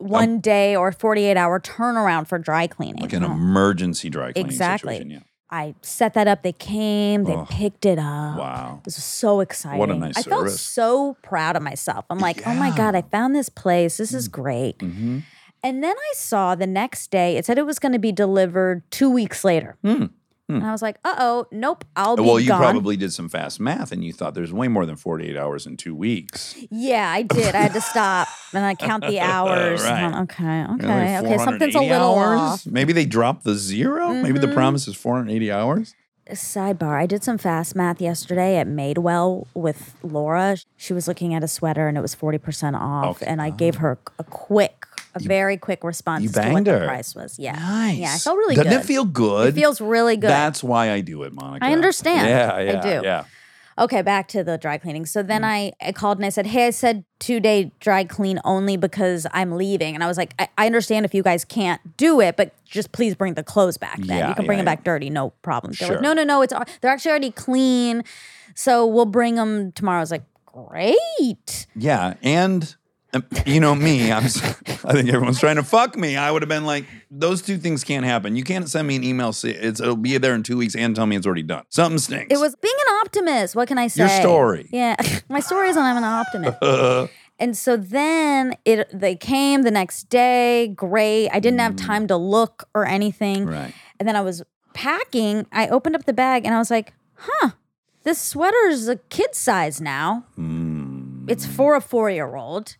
one 0.00 0.40
day 0.40 0.74
or 0.74 0.90
48 0.92 1.36
hour 1.36 1.60
turnaround 1.60 2.26
for 2.26 2.38
dry 2.38 2.66
cleaning. 2.66 3.02
Like 3.02 3.12
an 3.12 3.22
Oh. 3.24 3.32
emergency 3.32 4.10
dry 4.10 4.32
cleaning 4.32 4.50
Exactly. 4.50 4.94
situation. 4.94 5.10
Yeah. 5.10 5.18
I 5.52 5.74
set 5.82 6.14
that 6.14 6.28
up. 6.28 6.42
They 6.42 6.52
came, 6.52 7.24
they 7.24 7.32
Oh. 7.34 7.46
picked 7.50 7.84
it 7.84 7.98
up. 7.98 8.38
Wow. 8.38 8.76
It 8.80 8.84
was 8.86 8.94
so 9.02 9.40
exciting. 9.40 9.78
What 9.78 9.90
a 9.90 9.94
nice 9.94 10.16
I 10.16 10.22
felt 10.22 10.48
so 10.50 11.16
proud 11.22 11.56
of 11.56 11.62
myself. 11.62 12.04
I'm 12.08 12.18
like, 12.20 12.46
oh 12.46 12.54
my 12.54 12.70
God, 12.76 12.94
I 12.94 13.02
found 13.02 13.34
this 13.34 13.48
place. 13.48 13.96
This 13.96 14.14
is 14.14 14.28
great. 14.28 14.78
Mm-hmm. 14.78 15.18
And 15.62 15.84
then 15.84 15.94
I 15.96 16.12
saw 16.14 16.54
the 16.54 16.66
next 16.66 17.10
day, 17.10 17.36
it 17.36 17.44
said 17.44 17.58
it 17.58 17.66
was 17.66 17.78
going 17.78 17.92
to 17.92 17.98
be 17.98 18.12
delivered 18.12 18.88
two 18.90 19.10
weeks 19.10 19.44
later. 19.44 19.76
Hmm. 19.84 20.06
And 20.56 20.64
I 20.64 20.72
was 20.72 20.82
like, 20.82 20.98
uh 21.04 21.14
oh, 21.18 21.46
nope, 21.52 21.84
I'll 21.96 22.16
be 22.16 22.22
Well, 22.22 22.38
you 22.40 22.48
gone. 22.48 22.60
probably 22.60 22.96
did 22.96 23.12
some 23.12 23.28
fast 23.28 23.60
math, 23.60 23.92
and 23.92 24.04
you 24.04 24.12
thought 24.12 24.34
there's 24.34 24.52
way 24.52 24.68
more 24.68 24.86
than 24.86 24.96
48 24.96 25.36
hours 25.36 25.66
in 25.66 25.76
two 25.76 25.94
weeks. 25.94 26.56
Yeah, 26.70 27.10
I 27.10 27.22
did. 27.22 27.54
I 27.54 27.62
had 27.62 27.72
to 27.74 27.80
stop 27.80 28.28
and 28.52 28.64
I 28.64 28.74
count 28.74 29.06
the 29.06 29.20
hours. 29.20 29.82
Right. 29.82 30.06
Like, 30.10 30.22
okay, 30.30 30.44
Really, 30.44 30.82
okay, 30.84 31.18
okay. 31.18 31.38
Something's 31.38 31.74
a 31.74 31.78
480 31.78 31.90
little 31.90 32.14
hours? 32.18 32.40
off. 32.40 32.66
Maybe 32.66 32.92
they 32.92 33.06
dropped 33.06 33.44
the 33.44 33.54
0 33.54 34.14
Maybe 34.22 34.38
the 34.38 34.46
Mhm. 34.48 34.54
promise 34.54 34.88
is 34.88 34.96
480 34.96 35.50
hours. 35.52 35.94
Sidebar: 36.30 36.94
I 37.00 37.06
did 37.06 37.24
some 37.24 37.38
fast 37.38 37.74
math 37.74 38.00
yesterday 38.00 38.56
at 38.56 38.68
Madewell 38.68 39.46
with 39.54 39.96
Laura. 40.02 40.56
She 40.76 40.92
was 40.92 41.08
looking 41.08 41.34
at 41.34 41.42
a 41.42 41.48
sweater 41.48 41.88
and 41.88 41.98
it 41.98 42.00
was 42.02 42.14
forty 42.14 42.38
percent 42.38 42.76
off, 42.76 43.16
Okay. 43.16 43.26
and 43.26 43.42
I 43.42 43.50
gave 43.50 43.76
her 43.76 43.98
a 44.18 44.22
quick 44.24 44.86
a 45.14 45.20
very 45.20 45.56
quick 45.56 45.82
response 45.84 46.22
you 46.22 46.28
as 46.28 46.34
to 46.34 46.40
what 46.40 46.46
banged 46.54 46.66
the 46.66 46.78
her. 46.78 46.86
price 46.86 47.14
was. 47.14 47.38
Yeah. 47.38 47.52
Nice. 47.52 47.98
Yeah, 47.98 48.14
I 48.14 48.18
felt 48.18 48.36
really 48.38 48.54
Doesn't 48.54 48.70
good. 48.70 48.80
it 48.80 48.84
feel 48.86 49.04
good? 49.04 49.48
It 49.48 49.54
feels 49.60 49.80
really 49.80 50.16
good. 50.16 50.30
That's 50.30 50.62
why 50.62 50.90
I 50.90 51.00
do 51.00 51.22
it, 51.24 51.32
Monica. 51.32 51.64
I 51.64 51.72
understand. 51.72 52.28
Yeah, 52.28 52.52
I 52.54 52.80
do. 52.80 53.00
Yeah. 53.04 53.24
Okay, 53.78 54.02
back 54.02 54.28
to 54.28 54.44
the 54.44 54.58
dry 54.58 54.76
cleaning. 54.76 55.06
So 55.06 55.22
Mm. 55.22 55.26
then 55.28 55.44
I, 55.44 55.72
I 55.80 55.92
called 55.92 56.18
and 56.18 56.26
I 56.26 56.28
said, 56.28 56.46
Hey, 56.46 56.66
I 56.66 56.70
said 56.70 57.04
two 57.18 57.40
day 57.40 57.72
dry 57.80 58.04
clean 58.04 58.38
only 58.44 58.76
because 58.76 59.26
I'm 59.32 59.52
leaving. 59.52 59.94
And 59.94 60.04
I 60.04 60.06
was 60.06 60.18
like, 60.18 60.34
I, 60.38 60.48
I 60.58 60.66
understand 60.66 61.06
if 61.06 61.14
you 61.14 61.22
guys 61.22 61.46
can't 61.46 61.80
do 61.96 62.20
it, 62.20 62.36
but 62.36 62.52
just 62.66 62.92
please 62.92 63.14
bring 63.14 63.34
the 63.34 63.42
clothes 63.42 63.78
back 63.78 63.96
then. 63.98 64.18
Yeah, 64.18 64.28
you 64.28 64.34
can 64.34 64.44
bring 64.44 64.58
yeah, 64.58 64.64
them 64.64 64.74
back 64.76 64.84
dirty, 64.84 65.08
no 65.08 65.30
problem. 65.42 65.72
They're 65.78 65.86
Sure. 65.88 65.96
like, 65.96 66.02
No, 66.02 66.12
no, 66.12 66.24
no, 66.24 66.42
it's 66.42 66.52
they're 66.82 66.90
actually 66.90 67.10
already 67.10 67.30
clean. 67.30 68.04
So 68.54 68.86
we'll 68.86 69.06
bring 69.06 69.36
them 69.36 69.72
tomorrow. 69.72 69.98
I 69.98 70.02
was 70.02 70.10
like, 70.10 70.24
Great. 70.44 71.66
Yeah, 71.74 72.14
and 72.22 72.74
you 73.46 73.60
know 73.60 73.74
me, 73.74 74.12
I'm. 74.12 74.24
I 74.24 74.92
think 74.92 75.08
everyone's 75.08 75.40
trying 75.40 75.56
to 75.56 75.62
fuck 75.62 75.96
me. 75.96 76.16
I 76.16 76.30
would 76.30 76.42
have 76.42 76.48
been 76.48 76.64
like, 76.64 76.84
those 77.10 77.42
two 77.42 77.58
things 77.58 77.84
can't 77.84 78.04
happen. 78.04 78.36
You 78.36 78.44
can't 78.44 78.68
send 78.68 78.86
me 78.86 78.96
an 78.96 79.04
email. 79.04 79.30
It's 79.30 79.44
it'll 79.80 79.96
be 79.96 80.16
there 80.18 80.34
in 80.34 80.42
two 80.42 80.56
weeks 80.56 80.74
and 80.76 80.94
tell 80.94 81.06
me 81.06 81.16
it's 81.16 81.26
already 81.26 81.42
done. 81.42 81.64
Something 81.68 81.98
stinks. 81.98 82.34
It 82.34 82.38
was 82.38 82.54
being 82.56 82.74
an 82.88 82.94
optimist. 83.04 83.56
What 83.56 83.68
can 83.68 83.78
I 83.78 83.88
say? 83.88 84.02
Your 84.02 84.08
story. 84.08 84.68
Yeah. 84.72 84.96
My 85.28 85.40
story 85.40 85.68
is 85.68 85.76
I'm 85.76 85.96
an 85.96 86.04
optimist. 86.04 87.10
And 87.40 87.56
so 87.56 87.78
then 87.78 88.54
it 88.66 88.86
they 88.92 89.16
came 89.16 89.62
the 89.62 89.70
next 89.70 90.10
day. 90.10 90.68
Great. 90.68 91.30
I 91.30 91.40
didn't 91.40 91.60
have 91.60 91.74
time 91.74 92.06
to 92.08 92.16
look 92.16 92.68
or 92.74 92.86
anything. 92.86 93.46
Mm. 93.46 93.50
right. 93.50 93.74
And 93.98 94.06
then 94.06 94.14
I 94.14 94.20
was 94.20 94.42
packing. 94.74 95.46
I 95.50 95.68
opened 95.68 95.96
up 95.96 96.04
the 96.04 96.12
bag 96.12 96.44
and 96.44 96.54
I 96.54 96.58
was 96.58 96.70
like, 96.70 96.92
huh, 97.14 97.52
this 98.02 98.20
sweater 98.20 98.68
is 98.68 98.88
a 98.88 98.96
kid 98.96 99.34
size 99.34 99.80
now. 99.80 100.24
It's 101.30 101.46
for 101.46 101.76
a 101.76 101.80
four 101.80 102.10
year 102.10 102.34
old. 102.34 102.76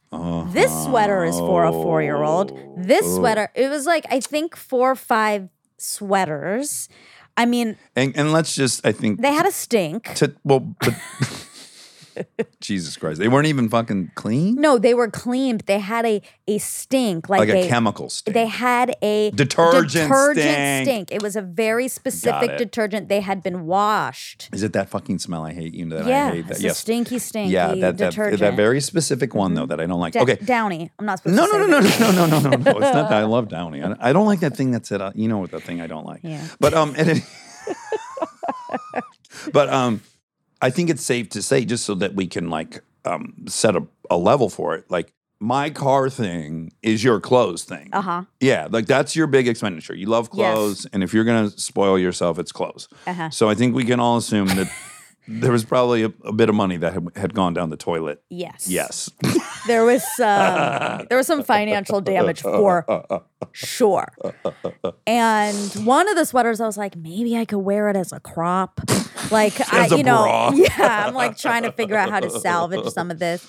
This 0.53 0.73
sweater 0.85 1.25
is 1.25 1.39
for 1.39 1.65
a 1.65 1.73
four 1.73 2.03
year 2.03 2.23
old. 2.23 2.51
This 2.77 3.07
oh. 3.07 3.17
sweater, 3.19 3.51
it 3.55 3.69
was 3.69 3.87
like, 3.87 4.05
I 4.11 4.21
think 4.21 4.57
four 4.57 4.91
or 4.91 4.97
five 4.97 5.49
sweaters. 5.79 6.89
I 7.37 7.47
mean, 7.47 7.77
And 7.95 8.17
and 8.17 8.33
let's 8.33 8.55
just, 8.55 8.85
I 8.85 8.93
think, 8.93 9.21
they 9.21 9.33
had 9.33 9.47
a 9.47 9.53
stink. 9.53 10.15
to 10.17 10.35
well, 10.45 10.61
but 10.81 10.95
Jesus 12.61 12.97
Christ, 12.97 13.19
they 13.21 13.29
weren't 13.29 13.47
even 13.47 13.69
fucking 13.69 14.13
clean. 14.15 14.57
No, 14.57 14.79
they 14.79 14.95
were 14.95 15.11
clean, 15.11 15.57
but 15.59 15.67
they 15.67 15.79
had 15.79 16.05
a 16.07 16.21
a 16.47 16.59
stink, 16.59 17.29
like, 17.29 17.41
like 17.41 17.49
they, 17.49 17.67
a 17.67 17.69
chemical 17.69 18.11
stink. 18.11 18.35
They 18.35 18.47
had 18.47 18.95
a 19.03 19.31
Detergent 19.31 19.93
detergent 19.93 20.45
stink. 20.45 20.87
stink. 21.09 21.13
It 21.13 21.23
was 21.23 21.37
a 21.37 21.43
very 21.43 21.89
specific 21.89 22.59
detergent. 22.59 23.09
They 23.09 23.21
had 23.21 23.43
been 23.43 23.67
washed. 23.67 24.49
Is 24.53 24.63
it 24.63 24.73
that 24.73 24.89
fucking 24.89 25.19
smell 25.21 25.45
I 25.45 25.53
hate? 25.53 25.75
You 25.75 25.85
know 25.87 25.99
that 25.99 26.07
yeah, 26.07 26.27
I 26.27 26.31
hate 26.33 26.47
that. 26.49 26.53
it's 26.55 26.63
Yes. 26.63 26.77
a 26.79 26.81
stinky, 26.81 27.19
stinky 27.19 27.53
yeah, 27.53 27.69
that, 27.75 27.97
that 27.99 28.11
detergent. 28.11 28.41
that 28.41 28.55
very 28.57 28.81
specific 28.81 29.35
one 29.35 29.55
though 29.55 29.67
that 29.67 29.81
I 29.81 29.87
don't 29.87 30.01
like. 30.01 30.13
Da- 30.15 30.23
okay. 30.23 30.37
Downy. 30.45 30.91
I'm 30.99 31.07
not 31.07 31.19
supposed 31.19 31.37
No, 31.37 31.47
to 31.47 31.59
no, 31.59 31.67
no, 31.67 31.81
no, 31.81 31.81
that. 31.81 32.01
no, 32.01 32.13
no, 32.13 32.27
no, 32.27 32.41
no, 32.41 32.57
no. 32.57 32.71
It's 32.71 32.81
not 32.81 33.09
that 33.11 33.13
I 33.13 33.25
love 33.37 33.49
Downy. 33.49 33.83
I, 33.83 33.95
I 34.01 34.13
don't 34.13 34.27
like 34.27 34.41
that 34.41 34.57
thing 34.57 34.73
that 34.73 34.87
said, 34.87 35.01
uh, 35.01 35.13
you 35.15 35.29
know 35.29 35.39
what 35.39 35.51
the 35.51 35.61
thing 35.61 35.81
I 35.81 35.87
don't 35.87 36.07
like. 36.07 36.21
Yeah. 36.25 36.45
But 36.59 36.75
um, 36.75 36.95
at 36.99 37.09
any- 37.09 37.23
but 39.53 39.69
um, 39.73 40.01
I 40.63 40.71
think 40.71 40.91
it's 40.91 41.03
safe 41.05 41.29
to 41.31 41.43
say 41.43 41.65
just 41.65 41.85
so 41.85 41.95
that 41.97 42.15
we 42.15 42.27
can 42.27 42.51
like 42.51 42.83
um 43.05 43.35
set 43.47 43.77
a, 43.77 43.87
a 44.11 44.17
level 44.17 44.49
for 44.49 44.75
it. 44.75 44.91
Like 44.91 45.13
my 45.41 45.71
car 45.71 46.11
thing 46.11 46.71
is 46.83 47.03
your 47.03 47.19
clothes 47.19 47.65
thing. 47.65 47.89
Uh 47.93 48.03
huh. 48.03 48.25
Yeah, 48.41 48.69
like 48.71 48.87
that's 48.87 49.17
your 49.17 49.27
big 49.27 49.49
expenditure. 49.49 49.95
You 49.95 50.07
love 50.07 50.27
Yes. 50.35 50.55
clothes, 50.55 50.87
and 50.93 51.03
if 51.03 51.15
you're 51.15 51.25
gonna 51.25 51.51
spoil 51.51 51.99
yourself, 51.99 52.39
it's 52.39 52.53
clothes. 52.53 52.89
Uh-huh. 53.07 53.31
So 53.31 53.49
I 53.49 53.55
think 53.55 53.75
we 53.75 53.85
can 53.85 54.01
all 54.01 54.19
assume 54.19 54.49
that 54.49 54.69
there 55.29 55.53
was 55.53 55.65
probably 55.65 56.03
a, 56.03 56.13
a 56.25 56.33
bit 56.33 56.49
of 56.49 56.55
money 56.55 56.77
that 56.77 56.93
had, 56.93 57.09
had 57.17 57.35
gone 57.35 57.55
down 57.55 57.71
the 57.71 57.77
toilet. 57.77 58.23
Yes. 58.31 58.69
Yes. 58.69 59.11
There 59.67 59.85
was 59.85 60.03
some. 60.17 61.07
there 61.11 61.19
was 61.19 61.27
some 61.27 61.43
financial 61.43 62.01
damage 62.01 62.41
for 62.41 62.87
sure. 63.53 64.11
And 65.07 65.57
one 65.85 66.09
of 66.09 66.17
the 66.17 66.25
sweaters, 66.25 66.63
I 66.63 66.67
was 66.67 66.79
like, 66.79 66.97
maybe 66.97 67.37
I 67.37 67.45
could 67.45 67.59
wear 67.59 67.91
it 67.91 67.97
as 67.97 68.11
a 68.11 68.21
crop. 68.21 68.81
Like 69.31 69.61
I, 69.73 69.85
As 69.85 69.93
a 69.93 69.99
you 69.99 70.03
know, 70.03 70.23
bra. 70.23 70.51
yeah. 70.55 71.07
I'm 71.07 71.15
like 71.15 71.37
trying 71.37 71.65
to 71.65 71.73
figure 71.73 71.97
out 71.97 72.09
how 72.11 72.21
to 72.21 72.31
salvage 72.31 72.87
some 72.87 73.11
of 73.11 73.19
this. 73.19 73.47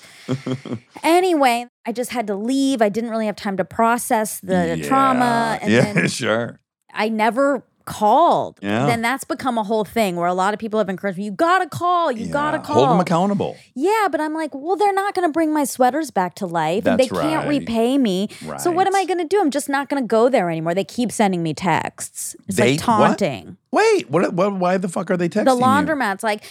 Anyway, 1.02 1.66
I 1.86 1.92
just 1.92 2.10
had 2.10 2.26
to 2.26 2.36
leave. 2.36 2.82
I 2.82 2.90
didn't 2.90 3.08
really 3.10 3.26
have 3.26 3.36
time 3.36 3.56
to 3.56 3.64
process 3.64 4.40
the 4.40 4.84
trauma, 4.86 5.58
and 5.62 5.72
yeah, 5.72 5.92
then 5.92 6.08
sure. 6.08 6.60
I 6.92 7.08
never 7.08 7.64
called. 7.84 8.58
Yeah. 8.62 8.86
Then 8.86 9.02
that's 9.02 9.24
become 9.24 9.58
a 9.58 9.62
whole 9.62 9.84
thing 9.84 10.16
where 10.16 10.26
a 10.26 10.34
lot 10.34 10.54
of 10.54 10.60
people 10.60 10.78
have 10.78 10.88
encouraged 10.88 11.18
me, 11.18 11.24
you 11.24 11.30
gotta 11.30 11.68
call, 11.68 12.10
you 12.12 12.26
gotta 12.26 12.58
call. 12.58 12.76
Hold 12.76 12.90
them 12.90 13.00
accountable. 13.00 13.56
Yeah, 13.74 14.08
but 14.10 14.20
I'm 14.20 14.34
like, 14.34 14.54
well, 14.54 14.76
they're 14.76 14.92
not 14.92 15.14
going 15.14 15.28
to 15.28 15.32
bring 15.32 15.52
my 15.52 15.64
sweaters 15.64 16.10
back 16.10 16.34
to 16.36 16.46
life, 16.46 16.86
and 16.86 16.98
That's 16.98 17.10
they 17.10 17.16
can't 17.20 17.48
repay 17.48 17.98
me. 17.98 18.28
So 18.58 18.70
what 18.70 18.86
am 18.86 18.94
I 18.94 19.04
going 19.04 19.18
to 19.18 19.24
do? 19.26 19.40
I'm 19.40 19.50
just 19.50 19.68
not 19.68 19.88
going 19.88 20.02
to 20.02 20.06
go 20.06 20.28
there 20.28 20.50
anymore. 20.50 20.74
They 20.74 20.84
keep 20.84 21.10
sending 21.12 21.42
me 21.42 21.54
texts. 21.54 22.36
It's 22.48 22.56
They- 22.56 22.76
like 22.76 22.80
what? 22.86 23.18
taunting. 23.18 23.56
Wait, 23.70 24.10
what, 24.10 24.32
what? 24.34 24.54
Why 24.54 24.76
the 24.78 24.88
fuck 24.88 25.10
are 25.10 25.16
they 25.16 25.28
texting 25.28 25.44
The 25.46 25.54
you? 25.56 25.62
laundromat's 25.62 26.22
like, 26.22 26.44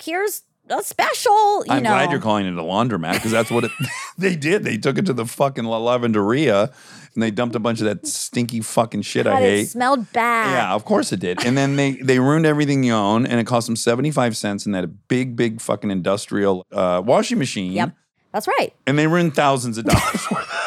here's 0.00 0.42
a 0.68 0.82
special. 0.82 1.64
You 1.66 1.66
I'm 1.70 1.82
know, 1.84 1.90
glad 1.90 2.10
you're 2.10 2.20
calling 2.20 2.46
it 2.46 2.54
a 2.58 2.62
laundromat 2.62 3.14
because 3.14 3.30
that's 3.30 3.50
what 3.52 3.64
it, 3.64 3.70
they 4.18 4.34
did. 4.34 4.64
They 4.64 4.76
took 4.76 4.98
it 4.98 5.06
to 5.06 5.12
the 5.12 5.24
fucking 5.26 5.64
La 5.64 5.78
Lavanderia 5.78 6.72
and 7.16 7.22
they 7.22 7.30
dumped 7.32 7.56
a 7.56 7.58
bunch 7.58 7.80
of 7.80 7.86
that 7.86 8.06
stinky 8.06 8.60
fucking 8.60 9.02
shit 9.02 9.26
I 9.26 9.30
God, 9.32 9.42
it 9.42 9.46
hate. 9.56 9.68
smelled 9.68 10.12
bad. 10.12 10.52
Yeah, 10.52 10.74
of 10.74 10.84
course 10.84 11.10
it 11.12 11.18
did. 11.20 11.44
And 11.44 11.56
then 11.58 11.74
they 11.76 11.92
they 11.92 12.20
ruined 12.20 12.46
everything 12.46 12.84
you 12.84 12.92
own, 12.94 13.26
and 13.26 13.40
it 13.40 13.46
cost 13.46 13.66
them 13.66 13.74
seventy 13.76 14.10
five 14.12 14.36
cents 14.36 14.66
in 14.66 14.72
that 14.72 15.08
big 15.08 15.34
big 15.34 15.60
fucking 15.60 15.90
industrial 15.90 16.64
uh, 16.70 17.02
washing 17.04 17.38
machine. 17.38 17.72
Yep, 17.72 17.92
that's 18.32 18.46
right. 18.46 18.72
And 18.86 18.98
they 18.98 19.06
ruined 19.06 19.34
thousands 19.34 19.78
of 19.78 19.86
dollars 19.86 20.30
worth. 20.30 20.52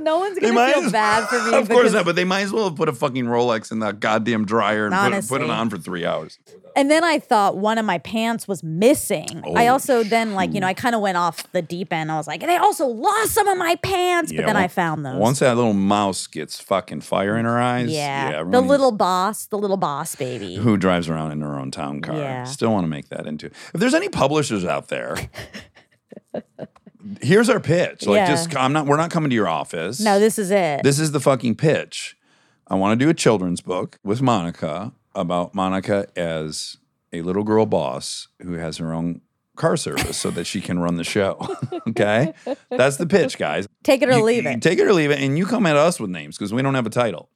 No 0.00 0.18
one's 0.18 0.34
They 0.34 0.40
going 0.40 0.54
might 0.54 0.74
feel 0.74 0.82
as- 0.86 0.90
bad 0.92 1.28
for 1.28 1.40
me. 1.48 1.56
Of 1.58 1.68
course 1.68 1.92
not, 1.92 2.04
but 2.04 2.16
they 2.16 2.24
might 2.24 2.40
as 2.40 2.50
well 2.52 2.64
have 2.64 2.74
put 2.76 2.88
a 2.88 2.92
fucking 2.92 3.24
Rolex 3.26 3.70
in 3.70 3.78
the 3.78 3.92
goddamn 3.92 4.44
dryer 4.46 4.86
and 4.86 4.94
put, 4.94 5.12
it- 5.12 5.28
put 5.28 5.42
it 5.42 5.50
on 5.50 5.70
for 5.70 5.78
three 5.78 6.04
hours. 6.04 6.40
And 6.76 6.90
then 6.90 7.04
I 7.04 7.18
thought 7.18 7.56
one 7.56 7.78
of 7.78 7.84
my 7.84 7.98
pants 7.98 8.48
was 8.48 8.62
missing. 8.62 9.42
I 9.56 9.66
Oh, 9.68 9.72
also 9.72 10.02
then 10.02 10.34
like 10.34 10.54
you 10.54 10.60
know 10.60 10.66
I 10.66 10.74
kind 10.74 10.94
of 10.94 11.00
went 11.00 11.16
off 11.16 11.50
the 11.52 11.62
deep 11.62 11.92
end. 11.92 12.10
I 12.10 12.16
was 12.16 12.26
like, 12.26 12.40
they 12.40 12.56
also 12.56 12.86
lost 12.86 13.32
some 13.32 13.48
of 13.48 13.58
my 13.58 13.76
pants, 13.76 14.32
Yeah, 14.32 14.40
but 14.42 14.46
then 14.46 14.56
I 14.56 14.68
found 14.68 15.04
those. 15.04 15.16
Once 15.16 15.38
that 15.40 15.56
little 15.56 15.72
mouse 15.74 16.26
gets 16.26 16.60
fucking 16.60 17.02
fire 17.02 17.36
in 17.36 17.44
her 17.44 17.60
eyes, 17.60 17.90
yeah, 17.90 18.42
the 18.44 18.60
little 18.60 18.92
boss, 18.92 19.46
the 19.46 19.58
little 19.58 19.76
boss 19.76 20.14
baby. 20.16 20.56
who 20.56 20.76
drives 20.76 21.08
around 21.08 21.32
in 21.32 21.40
her 21.42 21.58
own 21.58 21.70
town 21.70 22.00
car. 22.00 22.16
Yeah. 22.16 22.44
Still 22.44 22.72
want 22.72 22.84
to 22.84 22.88
make 22.88 23.08
that 23.10 23.26
into. 23.26 23.46
If 23.46 23.72
there's 23.74 23.94
any 23.94 24.08
publishers 24.08 24.64
out 24.64 24.88
there, 24.88 25.16
here's 27.20 27.48
our 27.48 27.60
pitch. 27.60 28.06
Like, 28.06 28.16
Yeah. 28.16 28.26
just 28.30 28.56
I'm 28.56 28.72
not. 28.72 28.86
We're 28.86 28.96
not 28.96 29.10
coming 29.10 29.30
to 29.30 29.34
your 29.36 29.48
office. 29.48 30.00
No, 30.00 30.18
this 30.18 30.38
is 30.38 30.50
it. 30.50 30.82
This 30.82 30.98
is 30.98 31.12
the 31.12 31.20
fucking 31.20 31.56
pitch. 31.56 32.16
I 32.68 32.74
want 32.76 32.98
to 32.98 33.04
do 33.04 33.10
a 33.10 33.14
children's 33.14 33.60
book 33.60 33.98
with 34.02 34.22
Monica 34.22 34.92
about 35.14 35.54
Monica 35.54 36.06
as 36.16 36.76
a 37.12 37.22
little 37.22 37.42
girl 37.44 37.66
boss 37.66 38.28
who 38.42 38.54
has 38.54 38.78
her 38.78 38.92
own 38.92 39.20
car 39.56 39.76
service 39.76 40.16
so 40.16 40.30
that 40.30 40.44
she 40.44 40.60
can 40.60 40.78
run 40.78 40.96
the 40.96 41.04
show. 41.04 41.56
okay? 41.88 42.32
That's 42.70 42.96
the 42.96 43.06
pitch, 43.06 43.36
guys. 43.38 43.66
Take 43.82 44.02
it 44.02 44.08
or 44.08 44.18
You- 44.18 44.24
leave 44.24 44.46
it. 44.46 44.62
Take 44.62 44.78
it 44.78 44.86
or 44.86 44.92
leave 44.94 45.10
it. 45.10 45.20
And 45.20 45.36
you 45.36 45.44
come 45.46 45.66
at 45.66 45.76
us 45.76 46.00
with 46.00 46.10
names 46.10 46.38
because 46.38 46.52
we 46.54 46.62
don't 46.62 46.74
have 46.74 46.86
a 46.86 46.90
title. 46.90 47.28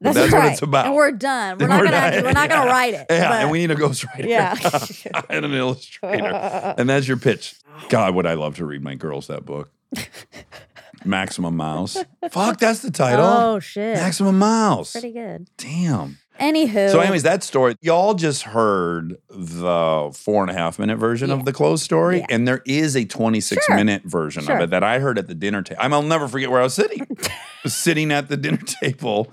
That's, 0.00 0.16
that's 0.16 0.32
right. 0.32 0.44
what 0.44 0.52
it's 0.54 0.62
about. 0.62 0.86
And 0.86 0.94
we're 0.96 1.12
done. 1.12 1.58
We're 1.58 1.68
not 1.68 1.80
We're 1.80 1.86
gonna 1.88 2.22
we're 2.24 2.32
not 2.32 2.48
gonna 2.50 2.68
write 2.70 2.94
it. 2.94 3.06
Yeah, 3.08 3.28
but- 3.28 3.40
and 3.42 3.50
we 3.52 3.60
need 3.60 3.70
a 3.70 3.76
ghostwriter. 3.76 4.26
Yeah. 4.28 4.56
and 5.30 5.44
an 5.44 5.54
illustrator. 5.54 6.26
and 6.76 6.88
that's 6.90 7.06
your 7.06 7.16
pitch. 7.16 7.54
God, 7.88 8.14
would 8.16 8.26
I 8.26 8.34
love 8.34 8.56
to 8.56 8.66
read 8.66 8.82
my 8.82 8.96
girls 8.96 9.28
that 9.28 9.44
book. 9.46 9.70
Maximum 11.04 11.56
Mouse. 11.56 11.96
Fuck, 12.30 12.58
that's 12.58 12.80
the 12.80 12.90
title. 12.90 13.24
oh 13.24 13.58
shit. 13.60 13.96
Maximum 13.96 14.38
Mouse. 14.38 14.92
Pretty 14.92 15.12
good. 15.12 15.48
Damn. 15.56 16.18
Anywho. 16.40 16.90
So, 16.90 17.00
anyways, 17.00 17.22
that 17.24 17.42
story, 17.42 17.76
y'all 17.82 18.14
just 18.14 18.42
heard 18.42 19.16
the 19.28 20.10
four 20.14 20.42
and 20.42 20.50
a 20.50 20.54
half 20.54 20.78
minute 20.78 20.96
version 20.98 21.28
Yeah. 21.28 21.34
of 21.36 21.44
the 21.44 21.52
closed 21.52 21.84
story, 21.84 22.18
Yeah. 22.20 22.26
and 22.30 22.48
there 22.48 22.62
is 22.66 22.96
a 22.96 23.04
26 23.04 23.64
Sure. 23.66 23.76
minute 23.76 24.02
version 24.04 24.44
Sure. 24.44 24.56
of 24.56 24.62
it 24.62 24.70
that 24.70 24.82
I 24.82 24.98
heard 24.98 25.18
at 25.18 25.28
the 25.28 25.34
dinner 25.34 25.62
table. 25.62 25.80
I'll 25.82 26.02
never 26.02 26.26
forget 26.28 26.50
where 26.50 26.60
I 26.60 26.64
was 26.64 26.74
sitting. 26.74 27.06
I 27.10 27.28
was 27.64 27.74
sitting 27.76 28.10
at 28.10 28.28
the 28.28 28.36
dinner 28.36 28.58
table 28.82 29.30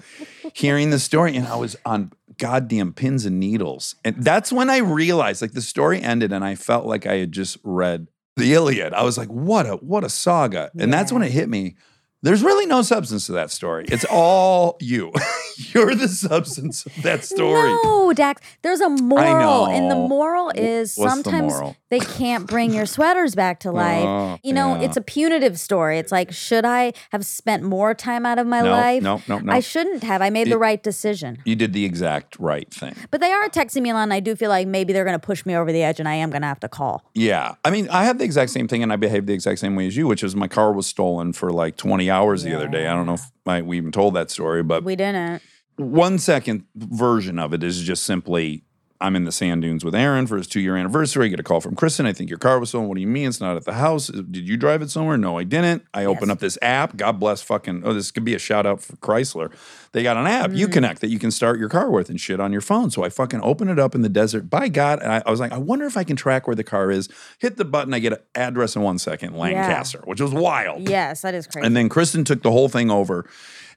hearing 0.53 0.89
the 0.89 0.99
story, 0.99 1.35
and 1.35 1.47
I 1.47 1.55
was 1.55 1.75
on 1.85 2.11
goddamn 2.37 2.93
pins 2.93 3.25
and 3.25 3.39
needles. 3.39 3.95
And 4.05 4.15
that's 4.23 4.51
when 4.51 4.69
I 4.69 4.77
realized, 4.77 5.41
like, 5.41 5.53
the 5.53 5.61
story 5.61 6.01
ended, 6.01 6.31
and 6.31 6.43
I 6.43 6.55
felt 6.55 6.85
like 6.85 7.05
I 7.05 7.15
had 7.17 7.31
just 7.31 7.57
read 7.63 8.07
the 8.35 8.53
Iliad. 8.53 8.93
I 8.93 9.03
was 9.03 9.17
like, 9.17 9.27
what 9.29 9.65
a 9.65 9.73
what 9.77 10.03
a 10.03 10.09
saga. 10.09 10.71
And 10.79 10.93
that's 10.93 11.11
when 11.11 11.21
it 11.23 11.31
hit 11.31 11.49
me. 11.49 11.75
There's 12.21 12.43
really 12.43 12.65
no 12.65 12.81
substance 12.81 13.27
to 13.27 13.31
that 13.33 13.49
story. 13.49 13.85
It's 13.87 14.05
all 14.09 14.75
you. 14.81 15.13
You're 15.73 15.95
the 15.95 16.07
substance 16.09 16.85
of 16.85 16.93
that 17.03 17.23
story. 17.23 17.69
No, 17.83 18.11
Dax. 18.13 18.41
There's 18.61 18.81
a 18.81 18.89
moral, 18.89 19.67
and 19.67 19.89
the 19.89 19.95
moral 19.95 20.49
is 20.49 20.95
what's 20.95 21.15
the 21.15 21.23
sometimes 21.23 21.53
moral? 21.53 21.75
they 21.89 21.99
can't 21.99 22.45
bring 22.47 22.73
your 22.73 22.85
sweaters 22.85 23.35
back 23.35 23.59
to 23.61 23.71
life. 23.85 24.05
Oh, 24.05 24.37
you 24.43 24.51
know, 24.51 24.75
yeah. 24.75 24.81
it's 24.83 24.97
a 24.97 25.01
punitive 25.01 25.59
story. 25.59 25.97
It's 25.97 26.11
like, 26.11 26.31
should 26.33 26.65
I 26.65 26.93
have 27.11 27.25
spent 27.25 27.63
more 27.63 27.93
time 27.93 28.25
out 28.25 28.37
of 28.37 28.47
my 28.47 28.61
No, 28.61 28.71
life? 28.71 29.03
no, 29.03 29.21
no, 29.27 29.39
no. 29.39 29.53
I 29.53 29.59
shouldn't 29.61 30.03
have. 30.03 30.21
I 30.21 30.29
made 30.29 30.49
the 30.49 30.57
right 30.57 30.81
decision. 30.81 31.37
You 31.45 31.55
did 31.55 31.71
the 31.73 31.85
exact 31.85 32.37
right 32.39 32.69
thing. 32.73 32.95
But 33.11 33.21
they 33.21 33.31
are 33.31 33.47
texting 33.49 33.81
me 33.81 33.91
and 33.91 34.13
I 34.13 34.19
do 34.19 34.35
feel 34.35 34.49
like 34.49 34.67
maybe 34.67 34.91
they're 34.93 35.05
going 35.05 35.19
to 35.19 35.25
push 35.25 35.45
me 35.45 35.55
over 35.55 35.71
the 35.71 35.83
edge, 35.83 35.99
and 35.99 36.07
I 36.07 36.15
am 36.15 36.29
going 36.31 36.41
to 36.41 36.47
have 36.47 36.59
to 36.61 36.69
call. 36.69 37.05
Yeah. 37.13 37.55
I 37.63 37.69
mean, 37.69 37.87
I 37.89 38.03
had 38.03 38.17
the 38.17 38.25
exact 38.25 38.51
same 38.51 38.67
thing 38.67 38.83
and 38.83 38.91
I 38.91 38.95
behaved 38.97 39.27
the 39.27 39.33
exact 39.33 39.59
same 39.59 39.75
way 39.75 39.87
as 39.87 39.95
you, 39.95 40.07
which 40.07 40.23
is 40.23 40.35
my 40.35 40.47
car 40.47 40.71
was 40.73 40.85
stolen 40.87 41.33
for 41.33 41.51
like 41.51 41.77
20 41.77 42.08
hours 42.09 42.43
the 42.43 42.53
other 42.55 42.67
day. 42.67 42.87
I 42.87 42.93
don't 42.95 43.05
know 43.05 43.13
if 43.13 43.31
I, 43.45 43.61
we 43.61 43.77
even 43.77 43.91
told 43.91 44.13
that 44.15 44.29
story, 44.31 44.63
but 44.63 44.83
We 44.83 44.95
didn't. 44.95 45.41
one 45.77 46.19
second 46.19 46.65
version 46.75 47.39
of 47.39 47.53
it 47.53 47.63
is 47.63 47.81
just 47.81 48.03
simply 48.03 48.63
I'm 49.01 49.15
in 49.15 49.23
the 49.23 49.31
sand 49.31 49.61
dunes 49.61 49.85
with 49.85 49.95
Aaron 49.95 50.27
for 50.27 50.35
his 50.35 50.45
two 50.47 50.59
year 50.59 50.75
anniversary. 50.75 51.25
I 51.25 51.29
get 51.29 51.39
a 51.39 51.43
call 51.43 51.61
from 51.61 51.75
Kristen. 51.75 52.05
I 52.05 52.11
think 52.11 52.29
your 52.29 52.39
car 52.39 52.59
was 52.59 52.69
stolen. 52.69 52.89
What 52.89 52.95
do 52.95 53.01
you 53.01 53.07
mean 53.07 53.29
it's 53.29 53.39
not 53.39 53.55
at 53.55 53.63
the 53.63 53.73
house? 53.73 54.07
Did 54.07 54.47
you 54.47 54.57
drive 54.57 54.81
it 54.81 54.89
somewhere? 54.91 55.17
No, 55.17 55.37
I 55.37 55.45
didn't. 55.45 55.85
I 55.93 56.03
open 56.05 56.29
up 56.29 56.39
this 56.39 56.57
app. 56.61 56.97
God 56.97 57.19
bless 57.19 57.41
fucking. 57.41 57.83
Oh, 57.85 57.93
this 57.93 58.11
could 58.11 58.25
be 58.25 58.35
a 58.35 58.39
shout 58.39 58.65
out 58.65 58.81
for 58.81 58.97
Chrysler. 58.97 59.53
They 59.93 60.03
got 60.03 60.17
an 60.17 60.27
app, 60.27 60.51
Mm. 60.51 60.67
Uconnect, 60.67 60.99
that 60.99 61.07
you 61.09 61.17
can 61.17 61.31
start 61.31 61.59
your 61.59 61.69
car 61.69 61.89
with 61.89 62.09
and 62.09 62.19
shit 62.19 62.39
on 62.39 62.51
your 62.51 62.61
phone. 62.61 62.91
So 62.91 63.03
I 63.03 63.09
fucking 63.09 63.41
open 63.41 63.69
it 63.69 63.79
up 63.79 63.95
in 63.95 64.01
the 64.01 64.09
desert. 64.09 64.49
By 64.49 64.67
God, 64.67 65.01
and 65.01 65.11
I, 65.11 65.23
I 65.25 65.31
was 65.31 65.39
like, 65.39 65.51
I 65.53 65.57
wonder 65.57 65.85
if 65.85 65.95
I 65.95 66.03
can 66.03 66.15
track 66.15 66.45
where 66.45 66.55
the 66.55 66.63
car 66.63 66.91
is. 66.91 67.07
Hit 67.39 67.55
the 67.57 67.65
button. 67.65 67.93
I 67.93 67.99
get 67.99 68.13
an 68.13 68.19
address 68.35 68.75
in 68.75 68.81
one 68.81 68.99
second, 68.99 69.35
Lancaster, 69.35 70.01
which 70.05 70.19
was 70.19 70.31
wild. 70.31 70.89
Yes, 70.89 71.21
that 71.21 71.33
is 71.33 71.47
crazy. 71.47 71.65
And 71.65 71.75
then 71.75 71.87
Kristen 71.89 72.23
took 72.25 72.43
the 72.43 72.51
whole 72.51 72.67
thing 72.69 72.91
over, 72.91 73.25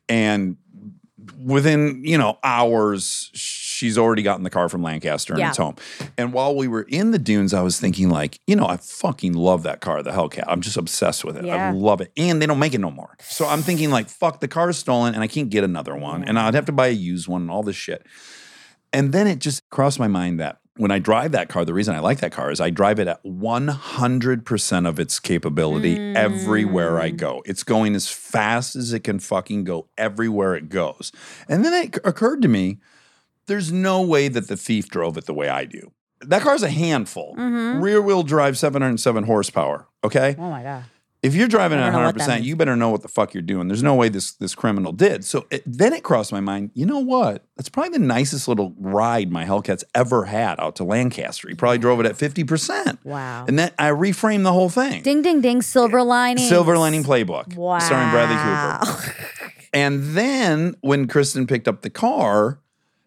and 0.09 0.57
within 1.45 2.05
you 2.05 2.19
know 2.19 2.39
hours, 2.43 3.31
she's 3.83 3.99
already 3.99 4.23
gotten 4.23 4.45
the 4.45 4.51
car 4.51 4.69
from 4.69 4.81
Lancaster 4.81 5.33
and 5.33 5.41
Yeah. 5.41 5.49
it's 5.49 5.59
home. 5.59 5.75
And 6.17 6.33
while 6.33 6.55
we 6.55 6.69
were 6.69 6.83
in 6.83 7.11
the 7.11 7.19
dunes, 7.19 7.53
I 7.53 7.63
was 7.63 7.81
thinking 7.81 8.09
like, 8.11 8.39
you 8.47 8.55
know, 8.55 8.67
I 8.67 8.77
fucking 8.77 9.33
love 9.33 9.65
that 9.65 9.81
car, 9.81 10.05
the 10.05 10.13
Hellcat. 10.13 10.45
I'm 10.47 10.61
just 10.61 10.77
obsessed 10.77 11.25
with 11.25 11.37
it. 11.37 11.45
I 11.47 11.73
love 11.73 12.01
it, 12.01 12.13
and 12.17 12.41
they 12.41 12.47
don't 12.47 12.61
make 12.61 12.75
it 12.75 12.79
no 12.79 12.93
more. 12.93 13.17
So 13.21 13.45
I'm 13.45 13.63
thinking 13.63 13.91
like, 13.91 14.09
fuck, 14.09 14.39
the 14.39 14.47
car's 14.47 14.79
stolen, 14.79 15.15
and 15.15 15.23
I 15.25 15.27
can't 15.27 15.51
get 15.51 15.65
another 15.65 15.97
one, 15.97 16.23
and 16.23 16.39
I'd 16.39 16.55
have 16.55 16.67
to 16.67 16.73
buy 16.73 16.87
a 16.87 16.93
used 16.93 17.27
one 17.27 17.43
and 17.43 17.51
all 17.51 17.65
this 17.65 17.75
shit. 17.75 18.07
And 18.93 19.13
then 19.13 19.27
it 19.27 19.41
just 19.41 19.69
crossed 19.71 19.99
my 19.99 20.07
mind 20.07 20.39
that 20.39 20.59
when 20.77 20.93
I 20.93 21.01
drive 21.01 21.33
that 21.33 21.49
car, 21.49 21.65
the 21.65 21.75
reason 21.75 21.95
I 21.95 21.99
like 21.99 22.21
that 22.21 22.31
car 22.31 22.51
is 22.51 22.61
I 22.61 22.71
drive 22.71 23.01
it 23.01 23.09
at 23.09 23.23
100% 23.25 24.89
of 24.89 25.01
its 25.01 25.19
capability 25.19 25.99
everywhere 26.15 27.01
I 27.01 27.11
mm. 27.11 27.17
go. 27.17 27.43
It's 27.45 27.63
going 27.63 27.95
as 27.95 28.09
fast 28.09 28.77
as 28.77 28.93
it 28.93 29.01
can 29.01 29.19
fucking 29.19 29.65
go 29.65 29.89
everywhere 29.99 30.55
it 30.55 30.69
goes. 30.69 31.11
And 31.49 31.65
then 31.65 31.75
it 31.75 31.99
occurred 32.05 32.43
to 32.43 32.49
me 32.49 32.79
there's 33.47 33.73
no 33.73 34.03
way 34.03 34.29
that 34.29 34.49
the 34.49 34.57
thief 34.57 34.89
drove 34.89 35.17
it 35.17 35.27
the 35.27 35.35
way 35.35 35.49
I 35.49 35.65
do. 35.65 35.93
That 36.21 36.43
car's 36.43 36.63
a 36.63 36.71
handful. 36.71 37.35
Mm-hmm. 37.37 37.83
Rear 37.83 38.01
wheel 38.01 38.23
drive, 38.23 38.57
707 38.57 39.25
horsepower. 39.25 39.89
Okay. 40.05 40.37
oh 40.39 40.51
my 40.51 40.63
god. 40.63 40.85
If 41.23 41.37
you're 41.37 41.47
driving 41.47 41.79
at 41.79 41.85
don't 41.85 41.93
know 41.93 41.99
what 41.99 42.05
100, 42.07 42.19
that 42.19 42.25
percent 42.25 42.45
you 42.45 42.57
better 42.57 42.75
know 42.75 42.91
what 42.91 43.03
the 43.03 43.09
fuck 43.09 43.33
you're 43.33 43.45
doing. 43.45 43.69
There's 43.69 43.83
no 43.83 43.95
way 43.95 44.09
this 44.09 44.33
this 44.33 44.57
criminal 44.57 44.91
did. 44.91 45.25
So 45.25 45.47
it, 45.53 45.63
then 45.65 45.93
it 45.93 46.03
crossed 46.03 46.33
my 46.33 46.41
mind. 46.41 46.73
You 46.75 46.85
know 46.85 46.99
what? 46.99 47.45
That's 47.57 47.69
probably 47.69 47.91
the 47.97 48.05
nicest 48.05 48.49
little 48.49 48.75
ride 48.77 49.31
my 49.31 49.45
Hellcat's 49.45 49.85
ever 49.95 50.25
had 50.25 50.59
out 50.59 50.75
to 50.77 50.85
Lancaster. 50.85 51.49
He 51.49 51.55
probably 51.55 51.79
drove 51.79 52.01
it 52.01 52.07
at 52.07 52.17
50 52.17 52.43
percent. 52.43 52.99
Wow. 53.05 53.45
And 53.47 53.57
then 53.57 53.71
I 53.79 53.91
reframed 53.91 54.43
the 54.43 54.53
whole 54.53 54.69
thing. 54.69 55.03
Ding 55.03 55.23
ding 55.23 55.41
ding. 55.41 55.63
Silver 55.63 56.03
lining. 56.03 56.45
Silver 56.45 56.77
Lining 56.77 57.05
Playbook, 57.05 57.55
Wow. 57.55 57.79
starring 57.79 58.11
Bradley 58.11 58.37
Cooper. 58.37 59.15
And 59.75 60.15
then 60.15 60.75
when 60.83 61.09
Kristen 61.09 61.47
picked 61.47 61.67
up 61.67 61.81
the 61.81 61.89
car, 61.89 62.61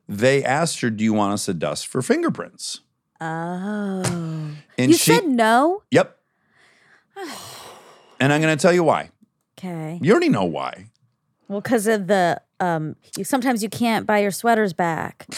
they 0.07 0.43
asked 0.43 0.81
her, 0.81 0.89
"Do 0.89 1.03
you 1.03 1.13
want 1.13 1.33
us 1.33 1.45
to 1.45 1.53
dust 1.53 1.87
for 1.87 2.01
fingerprints?" 2.01 2.81
Oh. 3.21 4.03
And 4.77 4.91
you 4.91 4.93
she, 4.97 5.13
said 5.15 5.27
no. 5.27 5.83
"Yep." 5.91 6.17
and 8.19 8.33
I'm 8.33 8.41
going 8.41 8.55
to 8.55 8.61
tell 8.61 8.73
you 8.73 8.83
why. 8.83 9.11
Okay. 9.57 9.99
You 10.01 10.11
already 10.11 10.29
know 10.29 10.43
why. 10.45 10.91
Well, 11.47 11.61
because 11.61 11.87
of 11.87 12.07
the 12.07 12.41
um, 12.59 12.95
you, 13.17 13.23
sometimes 13.23 13.61
you 13.63 13.69
can't 13.69 14.05
buy 14.05 14.19
your 14.19 14.31
sweaters 14.31 14.73
back. 14.73 15.27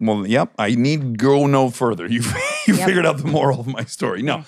Well, 0.00 0.24
yep. 0.28 0.52
I 0.60 0.76
need 0.76 1.18
go 1.18 1.48
no 1.48 1.70
further. 1.70 2.06
You 2.10 2.20
you 2.68 2.74
Yep. 2.76 2.86
figured 2.86 3.04
out 3.06 3.18
the 3.18 3.24
moral 3.26 3.58
of 3.60 3.66
my 3.66 3.82
story. 3.84 4.22
No, 4.22 4.44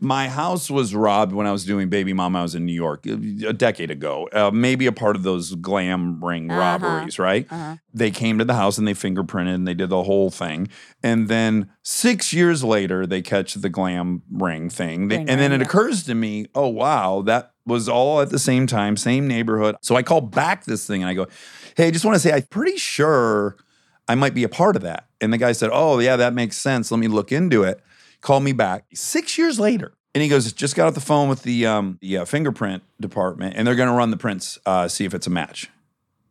my 0.00 0.28
house 0.28 0.70
was 0.70 0.94
robbed 0.94 1.32
when 1.32 1.46
I 1.46 1.52
was 1.52 1.64
doing 1.64 1.88
Baby 1.88 2.12
Mama. 2.12 2.40
I 2.40 2.42
was 2.42 2.54
in 2.54 2.64
New 2.66 2.72
York 2.72 3.04
uh, 3.08 3.12
a 3.48 3.52
decade 3.52 3.90
ago. 3.90 4.28
Uh, 4.32 4.50
maybe 4.52 4.86
a 4.86 4.92
part 4.92 5.16
of 5.16 5.22
those 5.22 5.54
Bling 5.54 6.20
Ring 6.20 6.50
Uh-huh. 6.50 6.60
robberies, 6.60 7.18
right? 7.18 7.46
They 7.92 8.10
came 8.10 8.38
to 8.38 8.44
the 8.44 8.54
house 8.54 8.78
and 8.78 8.86
they 8.88 8.94
fingerprinted 8.94 9.54
and 9.54 9.66
they 9.68 9.74
did 9.74 9.88
the 9.90 10.02
whole 10.04 10.30
thing. 10.30 10.68
And 11.02 11.28
then 11.28 11.70
six 11.82 12.32
years 12.32 12.64
later, 12.64 13.06
they 13.06 13.22
catch 13.22 13.54
the 13.54 13.70
Bling 13.70 14.22
Ring 14.30 14.68
thing. 14.70 15.08
They- 15.08 15.18
Ring 15.18 15.28
and 15.28 15.40
then 15.40 15.50
ring, 15.52 15.60
it 15.60 15.64
yeah. 15.64 15.68
occurs 15.68 16.04
to 16.04 16.14
me, 16.14 16.46
oh 16.54 16.68
wow, 16.68 17.22
that 17.26 17.52
was 17.66 17.88
all 17.88 18.20
at 18.20 18.30
the 18.30 18.38
same 18.38 18.66
time, 18.66 18.96
same 18.96 19.26
neighborhood. 19.26 19.76
So 19.80 19.96
I 19.96 20.02
call 20.02 20.20
back 20.20 20.64
this 20.64 20.86
thing 20.86 21.02
and 21.02 21.08
I 21.10 21.14
go, 21.14 21.26
hey, 21.76 21.86
I 21.86 21.90
just 21.90 22.04
want 22.04 22.14
to 22.14 22.20
say, 22.20 22.32
I'm 22.32 22.42
pretty 22.42 22.76
sure 22.76 23.56
I 24.06 24.14
might 24.14 24.34
be 24.34 24.44
a 24.44 24.48
part 24.50 24.76
of 24.76 24.82
that. 24.82 25.06
And 25.20 25.32
the 25.32 25.38
guy 25.38 25.52
said, 25.52 25.70
oh, 25.72 25.98
yeah, 25.98 26.16
that 26.16 26.34
makes 26.34 26.58
sense. 26.58 26.90
Let 26.90 26.98
me 27.00 27.08
look 27.08 27.32
into 27.32 27.62
it. 27.62 27.80
Call 28.24 28.40
me 28.40 28.52
back 28.52 28.86
six 28.94 29.36
years 29.36 29.60
later. 29.60 29.92
And 30.14 30.22
he 30.22 30.30
goes, 30.30 30.50
just 30.50 30.74
got 30.74 30.86
off 30.86 30.94
the 30.94 31.00
phone 31.00 31.28
with 31.28 31.42
the, 31.42 31.66
um, 31.66 31.98
the 32.00 32.18
uh, 32.18 32.24
fingerprint 32.24 32.82
department 32.98 33.54
and 33.54 33.66
they're 33.66 33.74
going 33.74 33.90
to 33.90 33.94
run 33.94 34.10
the 34.10 34.16
prints, 34.16 34.58
uh, 34.64 34.88
see 34.88 35.04
if 35.04 35.12
it's 35.12 35.26
a 35.26 35.30
match. 35.30 35.68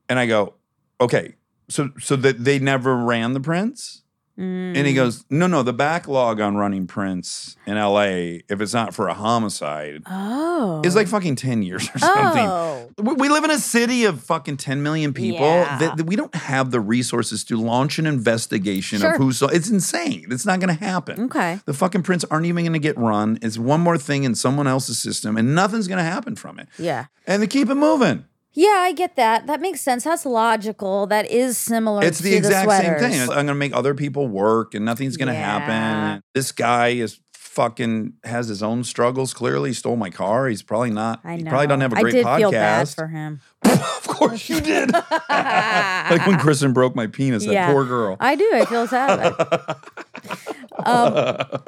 And 0.10 0.18
I 0.18 0.26
go, 0.26 0.56
okay, 1.00 1.36
so 1.70 1.92
so 2.00 2.16
that 2.16 2.44
they 2.44 2.58
never 2.58 2.96
ran 2.96 3.34
the 3.34 3.40
prints? 3.40 4.03
And 4.36 4.76
Mm. 4.76 4.86
he 4.86 4.94
goes, 4.96 5.26
no, 5.30 5.46
no, 5.46 5.62
the 5.62 5.74
backlog 5.74 6.40
on 6.42 6.56
running 6.56 6.88
prints 6.88 7.56
in 7.68 7.78
LA, 7.78 8.42
if 8.50 8.62
it's 8.62 8.74
not 8.74 8.94
for 8.96 9.08
a 9.08 9.14
homicide, 9.14 10.02
Oh. 10.10 10.82
is 10.84 10.96
like 10.96 11.08
fucking 11.08 11.36
10 11.36 11.62
years 11.62 11.88
or 11.94 12.00
something. 12.00 12.46
Oh. 12.48 12.90
We 12.98 13.14
we 13.14 13.30
live 13.30 13.44
in 13.44 13.52
a 13.52 13.60
city 13.60 14.06
of 14.06 14.22
fucking 14.24 14.58
10 14.58 14.82
million 14.82 15.14
people. 15.14 15.46
Yeah. 15.46 15.78
That, 15.78 15.98
that 15.98 16.06
we 16.06 16.16
don't 16.16 16.34
have 16.34 16.72
the 16.72 16.80
resources 16.80 17.44
to 17.46 17.58
launch 17.58 18.00
an 18.00 18.08
investigation 18.08 19.00
Sure. 19.02 19.12
of 19.12 19.18
who 19.18 19.32
saw. 19.34 19.48
It's 19.48 19.70
insane. 19.70 20.26
It's 20.32 20.46
not 20.48 20.60
going 20.60 20.76
to 20.76 20.84
happen. 20.84 21.26
Okay. 21.26 21.60
The 21.66 21.74
fucking 21.74 22.02
prints 22.02 22.26
aren't 22.32 22.48
even 22.48 22.64
going 22.64 22.74
to 22.74 22.80
get 22.80 22.98
run. 22.98 23.38
It's 23.44 23.60
one 23.60 23.82
more 23.82 23.98
thing 24.00 24.24
in 24.24 24.34
someone 24.34 24.66
else's 24.68 24.98
system, 25.00 25.38
and 25.38 25.54
nothing's 25.54 25.88
going 25.88 26.00
to 26.00 26.04
happen 26.04 26.36
from 26.36 26.58
it. 26.60 26.68
Yeah. 26.80 27.06
And 27.28 27.42
they 27.42 27.48
keep 27.48 27.70
it 27.70 27.76
moving. 27.76 28.26
Yeah, 28.56 28.68
I 28.82 28.92
get 28.92 29.16
that. 29.16 29.48
That 29.48 29.62
makes 29.62 29.82
sense. 29.82 30.04
That's 30.04 30.26
logical. 30.26 31.08
That 31.08 31.30
is 31.30 31.58
similar 31.58 32.04
It's 32.04 32.18
to 32.18 32.24
the 32.24 32.36
exact 32.36 32.70
same 32.72 33.00
thing. 33.00 33.22
I'm 33.22 33.28
going 33.28 33.48
to 33.48 33.56
make 33.56 33.74
other 33.76 33.96
people 33.96 34.28
work, 34.28 34.74
and 34.76 34.86
nothing's 34.86 35.18
going 35.18 35.28
to 35.30 35.34
Yeah. 35.34 35.60
happen. 35.60 36.22
This 36.36 36.52
guy 36.52 36.90
is 36.90 37.20
fucking 37.34 38.14
has 38.24 38.48
his 38.48 38.62
own 38.64 38.84
struggles. 38.84 39.34
Clearly, 39.34 39.72
he 39.72 39.74
stole 39.74 39.96
my 39.96 40.10
car. 40.10 40.48
He's 40.48 40.62
probably 40.64 40.90
not. 40.92 41.20
I 41.24 41.36
know. 41.36 41.44
He 41.44 41.44
probably 41.50 41.68
doesn't 41.68 41.82
have 41.82 41.94
a 41.94 42.02
great 42.02 42.14
I 42.16 42.18
did 42.18 42.26
podcast. 42.26 42.38
feel 42.40 42.52
bad 42.52 42.90
for 42.90 43.08
him. 43.08 43.42
of 43.66 44.08
course 44.08 44.50
you 44.50 44.60
did. 44.62 44.92
like 45.30 46.28
when 46.28 46.38
Kristen 46.40 46.74
broke 46.74 46.96
my 46.96 47.08
penis, 47.08 47.46
that 47.46 47.54
Yeah. 47.54 47.72
poor 47.72 47.86
girl. 47.86 48.18
I 48.20 48.36
do. 48.36 48.50
I 48.54 48.66
feel 48.66 48.88
sad. 48.88 49.34
um, 50.86 51.14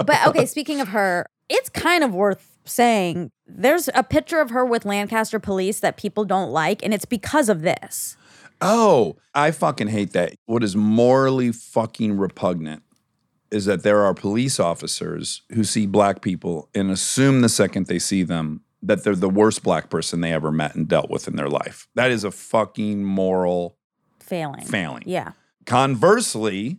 but 0.05 0.27
okay, 0.27 0.45
speaking 0.45 0.81
of 0.81 0.89
her, 0.89 1.25
it's 1.49 1.69
kind 1.69 2.03
of 2.03 2.13
worth 2.13 2.55
saying 2.65 3.31
there's 3.47 3.89
a 3.93 4.03
picture 4.03 4.39
of 4.39 4.49
her 4.49 4.65
with 4.65 4.85
Lancaster 4.85 5.39
police 5.39 5.79
that 5.79 5.97
people 5.97 6.25
don't 6.25 6.51
like, 6.51 6.83
and 6.83 6.93
it's 6.93 7.05
because 7.05 7.49
of 7.49 7.61
this. 7.61 8.17
Oh, 8.61 9.17
I 9.33 9.51
fucking 9.51 9.87
hate 9.87 10.13
that. 10.13 10.33
What 10.45 10.63
is 10.63 10.75
morally 10.75 11.51
fucking 11.51 12.17
repugnant 12.17 12.83
is 13.51 13.65
that 13.65 13.83
there 13.83 14.03
are 14.03 14.13
police 14.13 14.59
officers 14.59 15.43
who 15.53 15.63
see 15.63 15.85
black 15.85 16.21
people 16.21 16.69
and 16.73 16.89
assume 16.89 17.41
the 17.41 17.49
second 17.49 17.85
they 17.87 17.99
see 17.99 18.23
them 18.23 18.61
that 18.81 19.03
they're 19.03 19.15
the 19.15 19.29
worst 19.29 19.63
black 19.63 19.89
person 19.89 20.21
they 20.21 20.33
ever 20.33 20.51
met 20.51 20.75
and 20.75 20.87
dealt 20.87 21.09
with 21.09 21.27
in 21.27 21.35
their 21.35 21.49
life. 21.49 21.87
That 21.95 22.11
is 22.11 22.23
a 22.23 22.31
fucking 22.31 23.03
moral 23.03 23.77
Failing. 24.19 24.65
failing. 24.65 25.03
Yeah. 25.05 25.31
Conversely, 25.65 26.77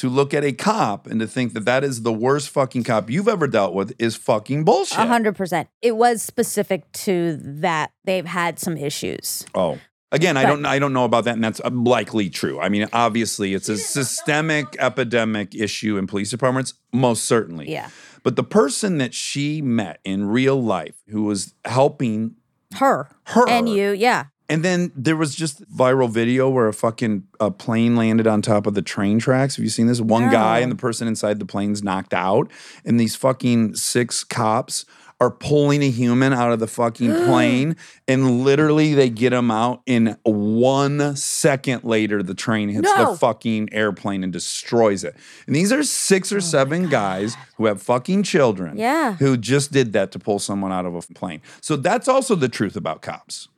to 0.00 0.08
look 0.08 0.34
at 0.34 0.44
a 0.44 0.52
cop 0.52 1.06
and 1.06 1.20
to 1.20 1.26
think 1.26 1.54
that 1.54 1.64
that 1.64 1.84
is 1.84 2.02
the 2.02 2.12
worst 2.12 2.50
fucking 2.50 2.84
cop 2.84 3.10
you've 3.10 3.28
ever 3.28 3.46
dealt 3.46 3.74
with 3.74 3.94
is 3.98 4.16
fucking 4.16 4.64
bullshit. 4.64 4.98
A 4.98 5.06
hundred 5.06 5.36
percent. 5.36 5.68
It 5.82 5.96
was 5.96 6.22
specific 6.22 6.90
to 6.92 7.36
that 7.42 7.92
they've 8.04 8.26
had 8.26 8.58
some 8.58 8.76
issues. 8.76 9.46
Oh. 9.54 9.78
Again, 10.10 10.38
I 10.38 10.44
don't 10.44 10.64
I 10.64 10.78
don't 10.78 10.94
know 10.94 11.04
about 11.04 11.24
that, 11.24 11.34
and 11.34 11.44
that's 11.44 11.60
uh, 11.62 11.68
likely 11.70 12.30
true. 12.30 12.58
I 12.58 12.70
mean, 12.70 12.88
obviously, 12.94 13.52
it's 13.52 13.68
a 13.68 13.76
systemic 13.76 14.64
epidemic 14.78 15.54
issue 15.54 15.98
in 15.98 16.06
police 16.06 16.30
departments, 16.30 16.72
most 16.94 17.26
certainly. 17.26 17.70
Yeah. 17.70 17.90
But 18.22 18.36
the 18.36 18.42
person 18.42 18.96
that 18.98 19.12
she 19.12 19.60
met 19.60 20.00
in 20.04 20.26
real 20.26 20.62
life, 20.62 20.94
who 21.08 21.24
was 21.24 21.52
helping 21.66 22.36
Her. 22.76 23.10
her, 23.24 23.48
And 23.48 23.68
you, 23.68 23.90
yeah. 23.90 24.26
And 24.48 24.64
then 24.64 24.92
there 24.94 25.16
was 25.16 25.34
just 25.34 25.62
viral 25.70 26.10
video 26.10 26.48
where 26.48 26.68
a 26.68 26.72
fucking 26.74 27.24
a 27.40 27.50
plane 27.50 27.96
landed 27.96 28.26
on 28.26 28.42
top 28.42 28.66
of 28.66 28.74
the 28.74 28.82
train 28.82 29.18
tracks. 29.18 29.56
Have 29.56 29.64
you 29.64 29.70
seen 29.70 29.86
this? 29.86 30.00
One 30.00 30.30
guy 30.30 30.60
and 30.60 30.70
the 30.72 30.76
person 30.76 31.06
inside 31.08 31.38
the 31.38 31.46
plane's 31.46 31.82
knocked 31.82 32.14
out, 32.14 32.50
and 32.84 32.98
these 32.98 33.14
fucking 33.16 33.74
six 33.74 34.24
cops 34.24 34.84
are 35.20 35.32
pulling 35.32 35.82
a 35.82 35.90
human 35.90 36.32
out 36.32 36.52
of 36.52 36.60
the 36.60 36.66
fucking 36.68 37.12
plane, 37.26 37.74
and 38.06 38.44
literally 38.44 38.94
they 38.94 39.10
get 39.10 39.32
him 39.32 39.50
out 39.50 39.82
in 39.84 40.16
one 40.22 41.16
second 41.16 41.82
later, 41.82 42.22
the 42.22 42.34
train 42.34 42.68
hits 42.68 42.84
No. 42.84 43.10
the 43.12 43.18
fucking 43.18 43.72
airplane 43.72 44.22
and 44.22 44.32
destroys 44.32 45.02
it. 45.02 45.16
And 45.48 45.56
these 45.56 45.72
are 45.72 45.82
six 45.82 46.30
or 46.32 46.36
oh 46.36 46.40
seven 46.40 46.88
guys 46.88 47.36
who 47.56 47.66
have 47.66 47.82
fucking 47.82 48.22
children. 48.22 48.76
Yeah. 48.76 49.14
Who 49.14 49.36
just 49.36 49.72
did 49.72 49.92
that 49.94 50.12
to 50.12 50.20
pull 50.20 50.38
someone 50.38 50.70
out 50.70 50.86
of 50.86 50.94
a 50.94 51.02
plane. 51.14 51.42
So 51.60 51.74
that's 51.74 52.06
also 52.06 52.36
the 52.36 52.48
truth 52.48 52.76
about 52.76 53.02
cops. 53.02 53.48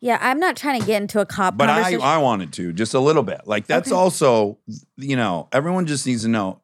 Yeah, 0.00 0.18
I'm 0.20 0.40
not 0.40 0.56
trying 0.56 0.80
to 0.80 0.86
get 0.86 1.02
into 1.02 1.20
a 1.20 1.26
cop 1.26 1.56
But 1.56 1.68
I. 1.68 1.94
I 1.96 2.18
wanted 2.18 2.52
to 2.54 2.72
just 2.72 2.94
a 2.94 3.00
little 3.00 3.22
bit. 3.22 3.42
Like 3.46 3.66
that's 3.66 3.92
also, 3.92 4.58
you 4.96 5.16
know, 5.16 5.48
everyone 5.52 5.86
just 5.86 6.06
needs 6.06 6.22
to 6.22 6.28
know 6.28 6.60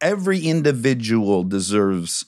every 0.00 0.40
individual 0.40 1.44
deserves 1.44 2.26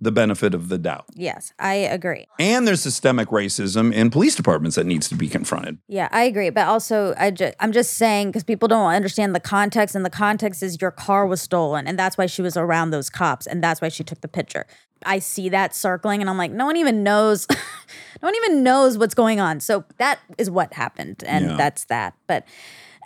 the 0.00 0.12
benefit 0.12 0.54
of 0.54 0.68
the 0.68 0.78
doubt. 0.78 1.06
yes, 1.14 1.52
I 1.58 1.74
agree. 1.74 2.26
And 2.38 2.68
there's 2.68 2.80
systemic 2.80 3.28
racism 3.30 3.92
in 3.92 4.10
police 4.10 4.36
departments 4.36 4.76
that 4.76 4.86
needs 4.86 5.08
to 5.08 5.16
be 5.16 5.28
confronted. 5.28 5.78
Yeah, 5.88 6.08
I 6.12 6.22
agree. 6.22 6.50
But 6.50 6.68
also, 6.68 7.14
I 7.18 7.32
ju- 7.32 7.50
I'm 7.58 7.72
just 7.72 7.94
saying 7.94 8.28
because 8.28 8.44
people 8.44 8.68
don't 8.68 8.92
understand 8.92 9.34
the 9.34 9.40
context, 9.40 9.96
and 9.96 10.04
the 10.04 10.10
context 10.10 10.62
is 10.62 10.80
your 10.80 10.92
car 10.92 11.26
was 11.26 11.40
stolen, 11.42 11.86
and 11.88 11.98
that's 11.98 12.16
why 12.16 12.26
she 12.26 12.42
was 12.42 12.56
around 12.56 12.90
those 12.90 13.10
cops, 13.10 13.46
and 13.46 13.62
that's 13.62 13.80
why 13.80 13.88
she 13.88 14.04
took 14.04 14.20
the 14.20 14.28
picture. 14.28 14.66
I 15.04 15.18
see 15.18 15.48
that 15.48 15.74
circling, 15.74 16.20
and 16.20 16.30
I'm 16.30 16.38
like, 16.38 16.52
no 16.52 16.66
one 16.66 16.76
even 16.76 17.02
knows, 17.02 17.46
no 17.50 18.26
one 18.28 18.34
even 18.36 18.62
knows 18.62 18.98
what's 18.98 19.14
going 19.14 19.40
on. 19.40 19.58
So 19.60 19.84
that 19.98 20.20
is 20.38 20.48
what 20.50 20.74
happened, 20.74 21.24
and 21.26 21.50
Yeah. 21.50 21.56
that's 21.56 21.84
that. 21.86 22.14
But 22.28 22.44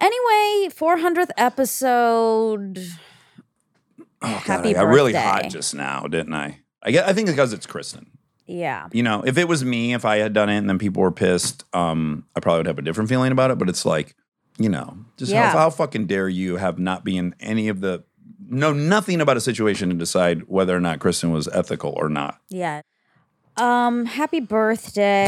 anyway, 0.00 0.68
400th 0.74 1.30
episode. 1.38 2.78
Happy 4.22 4.22
Oh, 4.22 4.42
God, 4.46 4.66
I 4.66 4.72
got 4.74 4.86
really 4.88 5.12
hot 5.14 5.48
just 5.50 5.74
now, 5.74 6.06
didn't 6.06 6.34
I? 6.34 6.58
I 6.82 6.90
get, 6.90 7.06
I 7.08 7.12
think 7.12 7.28
it's 7.28 7.36
because 7.36 7.52
it's 7.52 7.66
Kristen. 7.66 8.06
Yeah. 8.46 8.88
You 8.92 9.02
know, 9.02 9.22
if 9.24 9.38
it 9.38 9.46
was 9.48 9.64
me, 9.64 9.94
if 9.94 10.04
I 10.04 10.16
had 10.18 10.32
done 10.32 10.48
it 10.48 10.58
and 10.58 10.68
then 10.68 10.78
people 10.78 11.02
were 11.02 11.12
pissed, 11.12 11.64
um, 11.72 12.24
I 12.36 12.40
probably 12.40 12.58
would 12.60 12.66
have 12.66 12.78
a 12.78 12.82
different 12.82 13.08
feeling 13.08 13.32
about 13.32 13.50
it. 13.50 13.58
But 13.58 13.68
it's 13.68 13.86
like, 13.86 14.16
you 14.58 14.68
know, 14.68 14.96
just 15.16 15.30
Yeah. 15.32 15.50
how, 15.52 15.58
how 15.58 15.70
fucking 15.70 16.06
dare 16.06 16.28
you 16.28 16.56
have 16.56 16.78
not 16.78 17.04
been 17.04 17.34
any 17.40 17.68
of 17.68 17.80
the 17.80 18.04
know 18.48 18.72
nothing 18.72 19.20
about 19.22 19.36
a 19.36 19.40
situation 19.40 19.90
and 19.90 19.98
decide 19.98 20.42
whether 20.48 20.76
or 20.76 20.80
not 20.80 20.98
Kristen 20.98 21.32
was 21.32 21.48
ethical 21.48 21.94
or 21.96 22.08
not. 22.10 22.38
Yeah. 22.50 22.82
Um, 23.56 24.04
happy 24.06 24.40
birthday. 24.40 25.26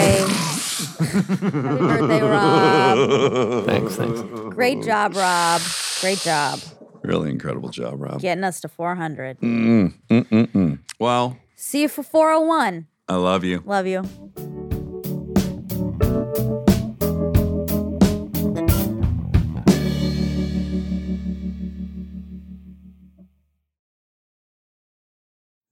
happy 0.99 1.51
birthday, 1.51 2.23
Rob. 2.23 3.65
Thanks, 3.67 3.97
thanks. 3.97 4.21
Great 4.55 4.83
job, 4.83 5.15
Rob. 5.15 5.61
Great 6.01 6.19
job. 6.19 6.59
Really 7.03 7.31
incredible 7.31 7.69
job, 7.69 8.01
Rob. 8.01 8.21
Getting 8.21 8.45
us 8.45 8.61
to 8.63 8.69
400. 8.69 9.41
Mm, 9.41 9.93
mm, 10.11 10.25
mm, 10.29 10.47
mm. 10.53 10.79
Well, 10.99 11.37
See 11.67 11.81
you 11.81 11.89
for 11.89 12.03
401. 12.03 12.89
I 13.09 13.15
love 13.17 13.43
you. 13.43 13.63
Love 13.65 13.87
you. 13.87 14.03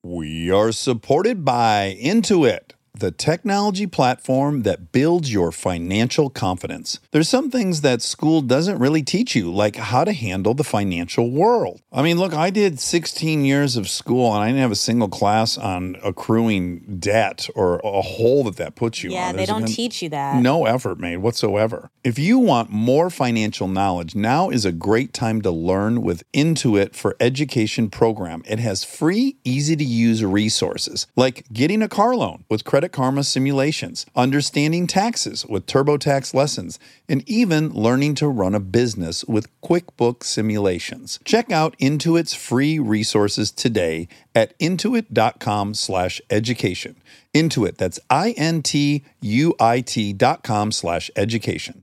We 0.02 0.51
are 0.51 0.73
supported 0.73 1.44
by 1.44 1.94
Intuit, 2.02 2.73
the 2.94 3.10
technology 3.10 3.86
platform 3.86 4.62
that 4.62 4.93
builds 4.93 5.32
your 5.32 5.51
financial 5.51 6.28
confidence. 6.28 7.01
There's 7.10 7.28
some 7.28 7.51
things 7.51 7.81
that 7.81 8.02
school 8.02 8.43
doesn't 8.43 8.78
really 8.78 9.02
teach 9.02 9.35
you, 9.35 9.51
like 9.52 9.77
how 9.77 10.05
to 10.05 10.12
handle 10.12 10.52
the 10.52 10.62
financial 10.64 11.31
world. 11.31 11.81
I 11.90 12.02
mean, 12.02 12.19
look, 12.19 12.35
I 12.35 12.51
did 12.51 12.78
16 12.78 13.44
years 13.47 13.77
of 13.77 13.89
school 13.89 14.32
and 14.35 14.43
I 14.44 14.48
didn't 14.48 14.60
have 14.60 14.70
a 14.70 14.77
single 14.77 15.09
class 15.09 15.56
on 15.56 15.97
accruing 16.05 16.98
debt 16.98 17.48
or 17.55 17.81
a 17.82 18.02
hole 18.02 18.44
that 18.44 18.56
that 18.56 18.74
puts 18.74 19.02
you 19.02 19.10
Yeah, 19.10 19.28
on. 19.31 19.36
they 19.36 19.47
don't 19.47 19.66
teach 19.66 20.02
you 20.02 20.10
that. 20.10 20.43
No 20.43 20.66
effort 20.66 20.98
made 21.01 21.19
whatsoever. 21.19 21.90
If 22.05 22.19
you 22.19 22.39
want 22.39 22.70
more 22.70 23.09
financial 23.09 23.69
knowledge, 23.69 24.14
now 24.14 24.51
is 24.51 24.64
a 24.66 24.73
great 24.73 25.14
time 25.14 25.40
to 25.43 25.51
learn 25.51 26.02
with 26.02 26.24
Intuit 26.32 26.94
for 26.94 27.16
Education 27.20 27.89
program. 27.89 28.43
It 28.47 28.59
has 28.59 28.85
free, 28.85 29.36
easy 29.44 29.77
to 29.77 29.85
use 29.85 30.23
resources 30.24 31.06
like 31.16 31.44
getting 31.52 31.81
a 31.82 31.89
car 31.89 32.14
loan 32.14 32.44
with 32.51 32.64
Credit 32.82 32.96
Karma 32.96 33.22
simulations, 33.22 34.06
understanding 34.16 34.88
taxes 34.88 35.46
with 35.46 35.66
TurboTax 35.66 36.34
lessons, 36.34 36.80
and 37.09 37.22
even 37.28 37.70
learning 37.70 38.16
to 38.16 38.26
run 38.26 38.56
a 38.56 38.60
business 38.60 39.24
with 39.26 39.46
QuickBooks 39.60 40.24
simulations. 40.24 41.20
Check 41.24 41.52
out 41.52 41.78
Intuit's 41.78 42.34
free 42.34 42.80
resources 42.80 43.52
today 43.52 44.09
at 44.34 44.59
intuit.com/education. 44.59 46.96
Intuit, 47.32 47.76
that's 47.76 48.00
I 48.10 48.34
N 48.36 48.62
T 48.62 49.04
U 49.20 49.54
I 49.60 49.80
T 49.80 50.12
dot 50.12 50.42
com 50.42 50.72
slash 50.72 51.09
education. 51.14 51.80